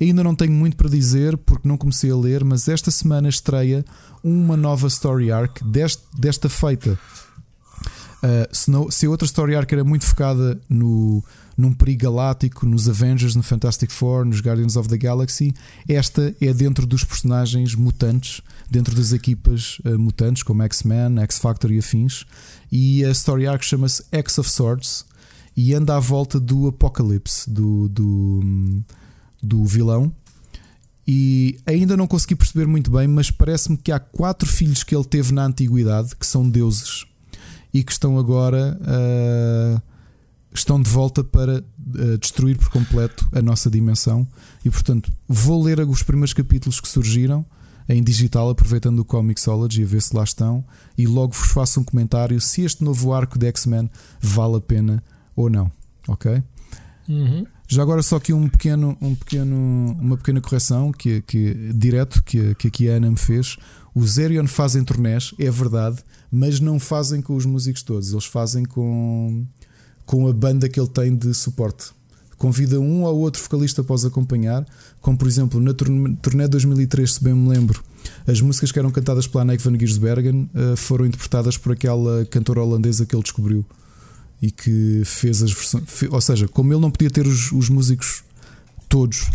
Ainda 0.00 0.24
não 0.24 0.34
tenho 0.34 0.52
muito 0.52 0.76
para 0.76 0.88
dizer 0.88 1.36
porque 1.36 1.68
não 1.68 1.76
comecei 1.76 2.10
a 2.10 2.16
ler, 2.16 2.42
mas 2.42 2.66
esta 2.66 2.90
semana 2.90 3.28
estreia 3.28 3.84
uma 4.22 4.56
nova 4.56 4.86
story 4.88 5.30
arc 5.30 5.62
deste, 5.62 6.02
desta 6.18 6.48
feita. 6.48 6.98
Uh, 8.22 8.48
se, 8.50 8.70
não, 8.70 8.90
se 8.90 9.04
a 9.04 9.10
outra 9.10 9.26
story 9.26 9.54
arc 9.54 9.70
era 9.70 9.84
muito 9.84 10.06
focada 10.06 10.58
no, 10.66 11.22
num 11.56 11.72
perigo 11.72 12.02
galáctico, 12.02 12.66
nos 12.66 12.88
Avengers, 12.88 13.34
no 13.34 13.42
Fantastic 13.42 13.90
Four, 13.90 14.24
nos 14.24 14.40
Guardians 14.40 14.76
of 14.76 14.88
the 14.88 14.96
Galaxy, 14.96 15.52
esta 15.88 16.34
é 16.40 16.52
dentro 16.52 16.86
dos 16.86 17.04
personagens 17.04 17.74
mutantes, 17.74 18.40
dentro 18.70 18.94
das 18.94 19.12
equipas 19.12 19.78
uh, 19.84 19.98
mutantes, 19.98 20.42
como 20.42 20.62
X-Men, 20.62 21.20
X-Factor 21.20 21.70
e 21.70 21.78
afins. 21.78 22.24
E 22.70 23.04
a 23.04 23.10
story 23.10 23.46
arc 23.46 23.64
chama-se 23.64 24.02
X 24.10 24.38
of 24.38 24.50
Swords 24.50 25.04
e 25.56 25.74
anda 25.74 25.96
à 25.96 26.00
volta 26.00 26.40
do 26.40 26.66
Apocalipse, 26.68 27.48
do, 27.48 27.88
do, 27.88 28.82
do 29.42 29.64
vilão. 29.64 30.12
E 31.06 31.58
ainda 31.66 31.96
não 31.96 32.06
consegui 32.06 32.34
perceber 32.34 32.66
muito 32.66 32.90
bem, 32.90 33.06
mas 33.06 33.30
parece-me 33.30 33.76
que 33.76 33.92
há 33.92 34.00
quatro 34.00 34.48
filhos 34.48 34.82
que 34.82 34.96
ele 34.96 35.04
teve 35.04 35.32
na 35.32 35.44
antiguidade 35.44 36.16
que 36.16 36.26
são 36.26 36.48
deuses 36.48 37.04
e 37.72 37.84
que 37.84 37.92
estão 37.92 38.18
agora 38.18 38.78
uh, 38.80 39.82
estão 40.54 40.80
de 40.80 40.88
volta 40.88 41.24
para 41.24 41.58
uh, 41.58 42.18
destruir 42.18 42.56
por 42.56 42.70
completo 42.70 43.28
a 43.32 43.42
nossa 43.42 43.68
dimensão. 43.68 44.26
E 44.64 44.70
portanto, 44.70 45.12
vou 45.28 45.62
ler 45.62 45.80
os 45.80 46.02
primeiros 46.02 46.32
capítulos 46.32 46.80
que 46.80 46.88
surgiram 46.88 47.44
em 47.88 48.02
digital, 48.02 48.48
aproveitando 48.48 49.00
o 49.00 49.04
Comixology, 49.04 49.82
a 49.82 49.86
ver 49.86 50.00
se 50.00 50.16
lá 50.16 50.24
estão, 50.24 50.64
e 50.96 51.06
logo 51.06 51.34
vos 51.34 51.48
faço 51.48 51.80
um 51.80 51.84
comentário 51.84 52.40
se 52.40 52.62
este 52.62 52.82
novo 52.82 53.12
arco 53.12 53.38
de 53.38 53.46
X-Men 53.48 53.90
vale 54.20 54.56
a 54.56 54.60
pena 54.60 55.02
ou 55.36 55.50
não. 55.50 55.70
Ok? 56.08 56.42
Uhum. 57.08 57.44
Já 57.66 57.82
agora 57.82 58.02
só 58.02 58.16
aqui 58.16 58.32
um 58.32 58.48
pequeno, 58.48 58.96
um 59.00 59.14
pequeno, 59.14 59.96
uma 60.00 60.16
pequena 60.16 60.40
correção 60.40 60.92
que, 60.92 61.22
que 61.22 61.72
direto 61.74 62.22
que, 62.22 62.54
que 62.54 62.68
aqui 62.68 62.88
a 62.88 62.94
Ana 62.94 63.10
me 63.10 63.16
fez. 63.16 63.56
Os 63.94 64.12
Zerion 64.12 64.46
fazem 64.46 64.84
turnés, 64.84 65.34
é 65.38 65.50
verdade, 65.50 66.02
mas 66.30 66.60
não 66.60 66.78
fazem 66.78 67.22
com 67.22 67.36
os 67.36 67.46
músicos 67.46 67.82
todos, 67.82 68.12
eles 68.12 68.24
fazem 68.24 68.64
com, 68.64 69.46
com 70.06 70.28
a 70.28 70.32
banda 70.32 70.68
que 70.68 70.78
ele 70.78 70.88
tem 70.88 71.14
de 71.14 71.32
suporte 71.34 71.92
convida 72.36 72.78
um 72.78 73.04
ou 73.04 73.20
outro 73.20 73.42
vocalista 73.42 73.82
para 73.82 73.94
os 73.94 74.04
acompanhar, 74.04 74.66
como 75.00 75.16
por 75.16 75.26
exemplo 75.26 75.60
na 75.60 75.72
turnê 75.72 76.48
2003, 76.48 77.14
se 77.14 77.24
bem 77.24 77.34
me 77.34 77.48
lembro, 77.48 77.82
as 78.26 78.40
músicas 78.40 78.70
que 78.70 78.78
eram 78.78 78.90
cantadas 78.90 79.26
pela 79.26 79.42
Anneke 79.42 79.62
van 79.62 79.78
Giersbergen 79.78 80.50
uh, 80.54 80.76
foram 80.76 81.06
interpretadas 81.06 81.56
por 81.56 81.72
aquela 81.72 82.24
cantora 82.26 82.62
holandesa 82.62 83.06
que 83.06 83.14
ele 83.14 83.22
descobriu 83.22 83.64
e 84.42 84.50
que 84.50 85.02
fez 85.06 85.42
as 85.42 85.52
versões. 85.52 85.84
Ou 86.10 86.20
seja, 86.20 86.46
como 86.46 86.72
ele 86.72 86.80
não 86.80 86.90
podia 86.90 87.08
ter 87.08 87.26
os, 87.26 87.50
os 87.50 87.70
músicos 87.70 88.22
todos, 88.90 89.30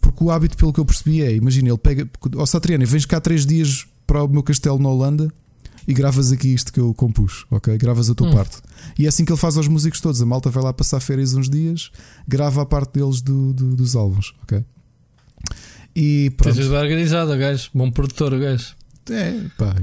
porque 0.00 0.24
o 0.24 0.30
hábito, 0.30 0.56
pelo 0.56 0.72
que 0.72 0.80
eu 0.80 0.84
percebi, 0.84 1.22
é: 1.22 1.34
imagina, 1.34 1.68
ele 1.68 1.78
pega, 1.78 2.08
ó 2.36 2.42
oh, 2.42 2.46
Satriani, 2.46 2.84
vens 2.84 3.06
cá 3.06 3.20
três 3.20 3.46
dias 3.46 3.86
para 4.06 4.24
o 4.24 4.28
meu 4.28 4.42
castelo 4.42 4.78
na 4.78 4.88
Holanda 4.88 5.32
e 5.88 5.94
gravas 5.94 6.30
aqui 6.30 6.52
isto 6.52 6.70
que 6.70 6.78
eu 6.78 6.92
compus, 6.92 7.46
ok? 7.50 7.78
Gravas 7.78 8.10
a 8.10 8.14
tua 8.14 8.28
hum. 8.28 8.34
parte. 8.34 8.58
E 8.98 9.06
é 9.06 9.08
assim 9.08 9.24
que 9.24 9.32
ele 9.32 9.40
faz 9.40 9.56
aos 9.56 9.66
músicos 9.66 10.02
todos. 10.02 10.20
A 10.20 10.26
malta 10.26 10.50
vai 10.50 10.62
lá 10.62 10.70
passar 10.70 11.00
férias 11.00 11.32
uns 11.32 11.48
dias, 11.48 11.90
grava 12.28 12.60
a 12.60 12.66
parte 12.66 12.92
deles 12.92 13.22
do, 13.22 13.54
do, 13.54 13.74
dos 13.74 13.96
álbuns, 13.96 14.34
ok? 14.42 14.62
E 15.96 16.30
pronto. 16.36 16.54
Tens 16.54 16.68
organizado, 16.68 17.34
gajo. 17.38 17.70
Bom 17.72 17.90
produtor, 17.90 18.38
gajo. 18.38 18.76
É, 19.10 19.40
pá. 19.56 19.74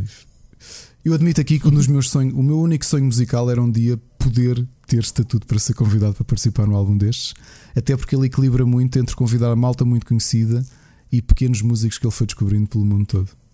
Eu 1.04 1.16
admito 1.16 1.42
aqui 1.42 1.60
que 1.60 1.68
um 1.68 1.72
dos 1.72 1.88
meus 1.88 2.12
sonhos, 2.12 2.36
o 2.36 2.44
meu 2.44 2.60
único 2.60 2.86
sonho 2.86 3.06
musical 3.06 3.50
era 3.50 3.60
um 3.60 3.72
dia 3.72 3.98
poder 4.20 4.64
ter 4.86 5.00
estatuto 5.00 5.48
para 5.48 5.58
ser 5.58 5.74
convidado 5.74 6.14
para 6.14 6.24
participar 6.24 6.68
no 6.68 6.76
álbum 6.76 6.96
destes, 6.96 7.34
até 7.76 7.98
porque 7.98 8.16
ele 8.16 8.28
equilibra 8.28 8.64
muito 8.64 9.00
entre 9.00 9.16
convidar 9.16 9.52
a 9.52 9.56
malta 9.56 9.84
muito 9.84 10.06
conhecida 10.06 10.64
e 11.12 11.20
pequenos 11.20 11.64
músicos 11.64 11.98
que 11.98 12.06
ele 12.06 12.14
foi 12.14 12.28
descobrindo 12.28 12.68
pelo 12.68 12.86
mundo 12.86 13.08
todo. 13.08 13.45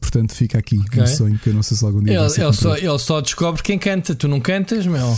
Portanto, 0.00 0.34
fica 0.34 0.58
aqui 0.58 0.78
okay. 0.78 1.02
um 1.02 1.06
sonho 1.06 1.38
que 1.38 1.50
eu 1.50 1.54
não 1.54 1.62
sei 1.62 1.76
se 1.76 1.84
algum 1.84 2.02
dia 2.02 2.14
ele, 2.14 2.24
ele 2.24 2.52
só, 2.52 2.76
ele 2.76 2.98
só 2.98 3.20
descobre 3.20 3.62
quem 3.62 3.78
canta, 3.78 4.14
tu 4.14 4.28
não 4.28 4.40
cantas, 4.40 4.86
meu. 4.86 5.16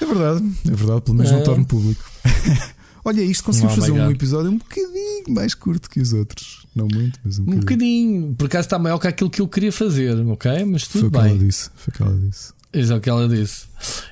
É 0.00 0.06
verdade, 0.06 0.52
é 0.66 0.74
verdade, 0.74 1.00
pelo 1.00 1.16
menos 1.16 1.32
é. 1.32 1.36
não 1.36 1.42
torno 1.42 1.64
público. 1.64 2.04
Olha, 3.04 3.22
isto 3.22 3.42
conseguimos 3.44 3.78
oh 3.78 3.80
fazer 3.80 3.92
um 3.92 4.10
episódio 4.10 4.50
um 4.50 4.58
bocadinho 4.58 5.24
mais 5.28 5.54
curto 5.54 5.88
que 5.88 6.00
os 6.00 6.12
outros. 6.12 6.66
Não 6.74 6.86
muito, 6.92 7.18
mas 7.24 7.38
um 7.38 7.44
bocadinho. 7.44 7.56
Um 7.56 7.60
bocadinho, 7.60 8.34
por 8.34 8.46
acaso 8.46 8.66
está 8.66 8.78
maior 8.78 8.98
que 8.98 9.08
aquilo 9.08 9.30
que 9.30 9.40
eu 9.40 9.48
queria 9.48 9.72
fazer, 9.72 10.14
ok? 10.26 10.64
Mas 10.64 10.86
tudo 10.86 11.10
foi 11.10 11.22
bem. 11.22 11.30
Ela 11.30 11.38
disse, 11.38 11.70
foi 11.74 11.92
o 11.92 11.96
que 11.96 12.02
ela 12.02 12.18
disse. 12.18 12.52
Isso 12.72 12.92
é 12.92 12.96
o 12.96 13.00
que 13.00 13.08
ela 13.08 13.28
disse. 13.28 13.66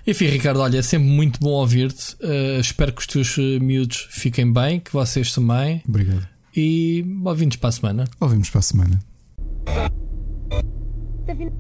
Enfim, 0.07 0.27
Ricardo, 0.27 0.61
olha, 0.61 0.79
é 0.79 0.83
sempre 0.83 1.09
muito 1.09 1.39
bom 1.39 1.51
ouvir-te. 1.51 2.15
Uh, 2.15 2.59
espero 2.59 2.93
que 2.93 3.01
os 3.01 3.07
teus 3.07 3.37
uh, 3.37 3.61
miúdos 3.61 4.09
fiquem 4.11 4.51
bem, 4.51 4.81
que 4.81 4.93
vocês 4.93 5.33
também. 5.33 5.83
Obrigado. 5.87 6.27
E 6.57 7.05
ouvimos 7.23 7.57
para 7.57 7.69
a 7.69 7.73
semana. 7.73 8.05
Ouvimos 8.19 8.49
para 8.49 8.61
a 8.61 8.63
semana. 8.63 9.01
Okay. 11.29 11.51